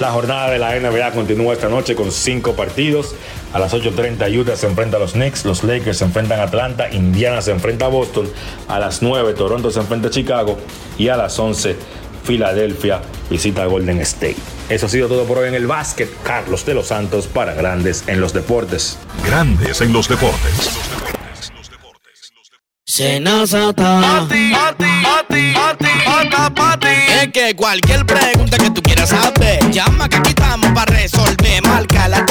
La 0.01 0.11
jornada 0.11 0.51
de 0.51 0.59
la 0.59 0.79
NBA 0.79 1.13
continúa 1.13 1.55
esta 1.55 1.69
noche 1.69 1.95
con 1.95 2.13
cinco 2.13 2.55
partidos. 2.55 3.15
A 3.53 3.59
las 3.59 3.73
8.30 3.73 4.39
Utah 4.39 4.57
se 4.57 4.67
enfrenta 4.67 4.99
a 4.99 5.01
los 5.01 5.13
Knicks, 5.13 5.45
los 5.45 5.65
Lakers 5.65 5.99
se 5.99 6.05
enfrentan 6.05 6.41
a 6.41 6.45
Atlanta, 6.45 6.91
Indiana 6.91 7.41
se 7.41 7.51
enfrenta 7.51 7.87
a 7.87 7.89
Boston, 7.89 8.29
a 8.69 8.79
las 8.79 9.03
9 9.03 9.33
Toronto 9.35 9.71
se 9.71 9.81
enfrenta 9.81 10.09
a 10.09 10.11
Chicago 10.11 10.59
y 10.99 11.09
a 11.09 11.17
las 11.17 11.39
11 11.39 11.77
Filadelfia 12.25 13.01
visita 13.31 13.63
a 13.63 13.67
Golden 13.67 14.01
State. 14.01 14.37
Eso 14.69 14.85
ha 14.85 14.89
sido 14.91 15.09
todo 15.09 15.25
por 15.25 15.39
hoy 15.39 15.49
en 15.49 15.55
el 15.55 15.67
básquet. 15.67 16.11
Carlos 16.23 16.67
de 16.67 16.75
los 16.75 16.89
Santos 16.89 17.27
para 17.27 17.55
Grandes 17.55 18.05
en 18.07 18.21
los 18.21 18.35
Deportes. 18.35 18.99
Grandes 19.25 19.81
en 19.81 19.95
los 19.95 20.09
Deportes. 20.09 20.71
Senazata. 22.85 24.27
Es 27.23 27.29
que 27.33 27.55
cualquier 27.57 28.05
pregunta 28.05 28.59
que 28.59 28.71
tú 28.71 28.83
quieras 28.83 29.09
saber, 29.09 29.71
llama 29.71 30.09
que 30.09 30.17
aquí 30.17 30.31
estamos 30.31 30.58
para 30.75 30.93
resolver. 30.95 31.63
Marca 31.63 32.09
la 32.09 32.25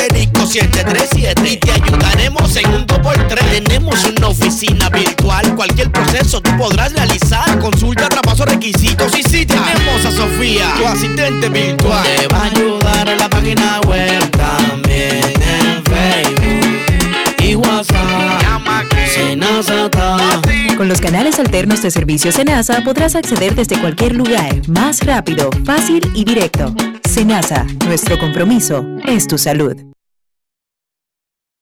737 0.47 1.51
y 1.51 1.57
te 1.57 1.71
ayudaremos 1.71 2.55
en 2.55 2.73
un 2.73 2.87
2x3. 2.87 3.63
Tenemos 3.63 4.03
una 4.05 4.27
oficina 4.29 4.89
virtual, 4.89 5.55
cualquier 5.55 5.91
proceso 5.91 6.41
tú 6.41 6.55
podrás 6.57 6.93
realizar. 6.93 7.59
Consulta, 7.59 8.07
traspaso, 8.07 8.45
requisitos 8.45 9.11
y 9.17 9.23
si 9.23 9.45
tenemos 9.45 10.05
a 10.05 10.11
Sofía, 10.11 10.73
tu 10.77 10.85
asistente 10.85 11.49
virtual. 11.49 12.03
Te 12.03 12.27
va 12.29 12.39
a 12.39 12.45
ayudar 12.45 13.09
en 13.09 13.17
la 13.17 13.29
página 13.29 13.81
web 13.87 14.31
también 14.31 15.33
en 15.41 15.83
Facebook 15.83 17.43
y 17.43 17.55
WhatsApp. 17.55 18.41
Llama 18.41 18.83
que 18.89 20.75
con 20.77 20.87
los 20.87 21.01
canales 21.01 21.39
alternos 21.39 21.81
de 21.81 21.91
servicio 21.91 22.31
Senasa 22.31 22.81
podrás 22.85 23.15
acceder 23.15 23.55
desde 23.55 23.79
cualquier 23.79 24.15
lugar, 24.15 24.55
más 24.69 25.05
rápido, 25.05 25.49
fácil 25.65 26.09
y 26.13 26.23
directo. 26.23 26.73
Senasa, 27.07 27.65
nuestro 27.85 28.19
compromiso 28.19 28.85
es 29.05 29.27
tu 29.27 29.37
salud. 29.37 29.75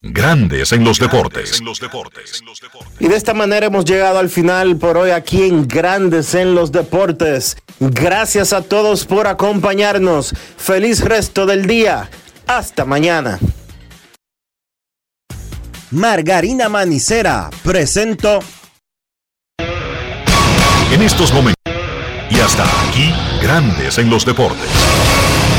Grandes 0.02 0.72
en 0.72 0.84
los 0.84 1.00
deportes. 1.00 1.62
Y 3.00 3.08
de 3.08 3.16
esta 3.16 3.34
manera 3.34 3.68
hemos 3.68 3.86
llegado 3.86 4.20
al 4.20 4.30
final 4.30 4.78
por 4.78 4.98
hoy 4.98 5.12
aquí 5.12 5.44
en 5.44 5.68
Grandes 5.68 6.36
en 6.36 6.56
los 6.56 6.72
deportes. 6.72 7.58
Gracias 7.80 8.54
a 8.54 8.62
todos 8.62 9.06
por 9.06 9.28
acompañarnos. 9.28 10.34
Feliz 10.58 11.02
resto 11.02 11.46
del 11.46 11.66
día. 11.66 12.10
Hasta 12.48 12.86
mañana. 12.86 13.40
Margarina 15.92 16.70
Manicera, 16.70 17.50
presento. 17.64 18.40
En 20.92 21.02
estos 21.02 21.34
momentos. 21.34 21.56
Y 22.30 22.40
hasta 22.40 22.64
aquí, 22.88 23.14
grandes 23.42 23.98
en 23.98 24.10
los 24.10 24.26
deportes. 24.26 25.15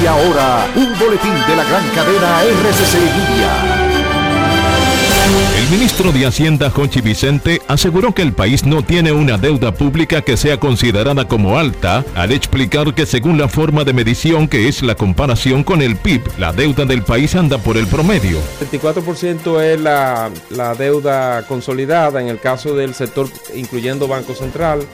Y 0.00 0.06
ahora, 0.06 0.66
un 0.76 0.98
boletín 0.98 1.34
de 1.48 1.56
la 1.56 1.64
gran 1.64 1.88
cadena 1.90 2.42
RCC 2.42 2.94
Media. 2.94 3.88
El 5.58 5.68
ministro 5.70 6.12
de 6.12 6.24
Hacienda, 6.24 6.70
Jochi 6.70 7.00
Vicente, 7.00 7.60
aseguró 7.66 8.14
que 8.14 8.22
el 8.22 8.32
país 8.32 8.64
no 8.64 8.82
tiene 8.82 9.12
una 9.12 9.36
deuda 9.36 9.74
pública 9.74 10.22
que 10.22 10.36
sea 10.36 10.58
considerada 10.58 11.26
como 11.26 11.58
alta, 11.58 12.04
al 12.14 12.32
explicar 12.32 12.94
que 12.94 13.06
según 13.06 13.38
la 13.38 13.48
forma 13.48 13.84
de 13.84 13.92
medición 13.92 14.48
que 14.48 14.68
es 14.68 14.82
la 14.82 14.94
comparación 14.94 15.64
con 15.64 15.82
el 15.82 15.96
PIB, 15.96 16.22
la 16.38 16.52
deuda 16.52 16.84
del 16.84 17.02
país 17.02 17.34
anda 17.34 17.58
por 17.58 17.76
el 17.76 17.86
promedio. 17.86 18.38
24% 18.70 19.60
es 19.60 19.80
la, 19.80 20.30
la 20.50 20.74
deuda 20.74 21.42
consolidada 21.46 22.22
en 22.22 22.28
el 22.28 22.38
caso 22.38 22.74
del 22.74 22.94
sector, 22.94 23.28
incluyendo 23.54 24.06
Banco 24.06 24.34
Central. 24.34 24.86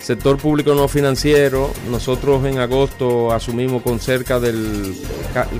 Sector 0.00 0.38
público 0.38 0.74
no 0.74 0.88
financiero, 0.88 1.72
nosotros 1.90 2.44
en 2.46 2.58
agosto 2.58 3.32
asumimos 3.32 3.82
con 3.82 4.00
cerca 4.00 4.40
del 4.40 4.94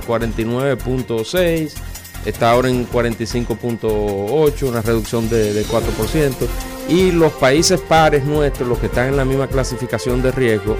49.6 0.06 1.72
está 2.24 2.50
ahora 2.50 2.68
en 2.68 2.88
45.8, 2.88 4.62
una 4.68 4.82
reducción 4.82 5.28
de, 5.28 5.52
de 5.52 5.64
4%. 5.64 6.34
Y 6.88 7.12
los 7.12 7.32
países 7.32 7.80
pares 7.80 8.24
nuestros, 8.24 8.68
los 8.68 8.78
que 8.78 8.86
están 8.86 9.08
en 9.08 9.16
la 9.16 9.24
misma 9.24 9.46
clasificación 9.46 10.22
de 10.22 10.32
riesgo, 10.32 10.76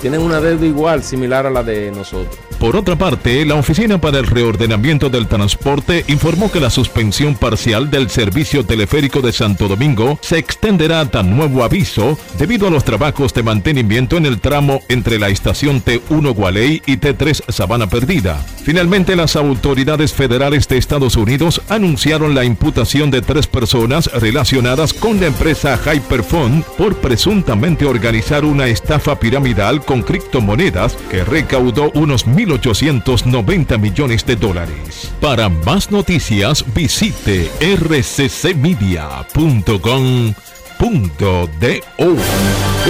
tienen 0.00 0.20
una 0.20 0.40
deuda 0.40 0.66
igual, 0.66 1.02
similar 1.02 1.46
a 1.46 1.50
la 1.50 1.62
de 1.62 1.90
nosotros. 1.90 2.45
Por 2.58 2.74
otra 2.74 2.96
parte, 2.96 3.44
la 3.44 3.56
Oficina 3.56 4.00
para 4.00 4.18
el 4.18 4.26
Reordenamiento 4.26 5.10
del 5.10 5.28
Transporte 5.28 6.04
informó 6.08 6.50
que 6.50 6.58
la 6.58 6.70
suspensión 6.70 7.34
parcial 7.34 7.90
del 7.90 8.08
servicio 8.08 8.64
teleférico 8.64 9.20
de 9.20 9.32
Santo 9.32 9.68
Domingo 9.68 10.18
se 10.22 10.38
extenderá 10.38 11.02
hasta 11.02 11.22
nuevo 11.22 11.64
aviso 11.64 12.18
debido 12.38 12.66
a 12.66 12.70
los 12.70 12.82
trabajos 12.82 13.34
de 13.34 13.42
mantenimiento 13.42 14.16
en 14.16 14.24
el 14.24 14.40
tramo 14.40 14.80
entre 14.88 15.18
la 15.18 15.28
estación 15.28 15.84
T1 15.84 16.34
Gualey 16.34 16.82
y 16.86 16.96
T3 16.96 17.52
Sabana 17.52 17.88
Perdida. 17.88 18.44
Finalmente, 18.64 19.16
las 19.16 19.36
autoridades 19.36 20.14
federales 20.14 20.66
de 20.66 20.78
Estados 20.78 21.16
Unidos 21.16 21.60
anunciaron 21.68 22.34
la 22.34 22.44
imputación 22.44 23.10
de 23.10 23.20
tres 23.20 23.46
personas 23.46 24.10
relacionadas 24.12 24.94
con 24.94 25.20
la 25.20 25.26
empresa 25.26 25.78
Hyperfund 25.78 26.64
por 26.78 26.96
presuntamente 26.96 27.84
organizar 27.84 28.44
una 28.44 28.66
estafa 28.66 29.20
piramidal 29.20 29.84
con 29.84 30.02
criptomonedas 30.02 30.96
que 31.10 31.22
recaudó 31.22 31.92
unos 31.94 32.26
1.890 32.58 33.78
millones 33.78 34.24
de 34.26 34.36
dólares. 34.36 35.12
Para 35.20 35.48
más 35.48 35.90
noticias 35.90 36.64
visite 36.74 37.50
rccmedia.com.do. 37.60 38.96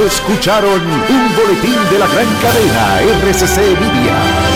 Escucharon 0.07 0.81
un 0.83 1.37
boletín 1.37 1.79
de 1.91 1.99
la 1.99 2.07
gran 2.07 2.27
cadena 2.43 3.01
RCC 3.01 3.59
Media. 3.81 4.56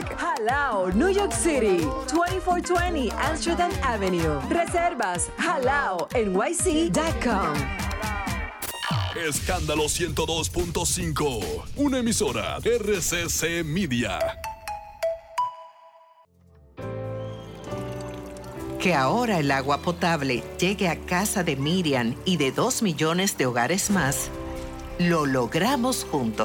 Jalao, 0.00 0.90
New 0.94 1.10
York 1.12 1.32
City, 1.32 1.84
2420 2.08 3.10
Amsterdam 3.10 3.70
Avenue. 3.82 4.40
Reservas 4.48 5.30
halao 5.36 6.08
nyc.com. 6.14 7.54
Escándalo 9.14 9.84
102.5, 9.84 11.64
una 11.76 11.98
emisora 11.98 12.56
RCC 12.58 13.62
Media. 13.64 14.18
Que 18.80 18.94
ahora 18.94 19.38
el 19.38 19.50
agua 19.50 19.82
potable 19.82 20.42
llegue 20.58 20.88
a 20.88 20.96
casa 20.96 21.44
de 21.44 21.56
Miriam 21.56 22.16
y 22.24 22.36
de 22.38 22.50
dos 22.50 22.82
millones 22.82 23.36
de 23.36 23.46
hogares 23.46 23.90
más, 23.90 24.28
lo 24.98 25.26
logramos 25.26 26.04
juntos. 26.10 26.40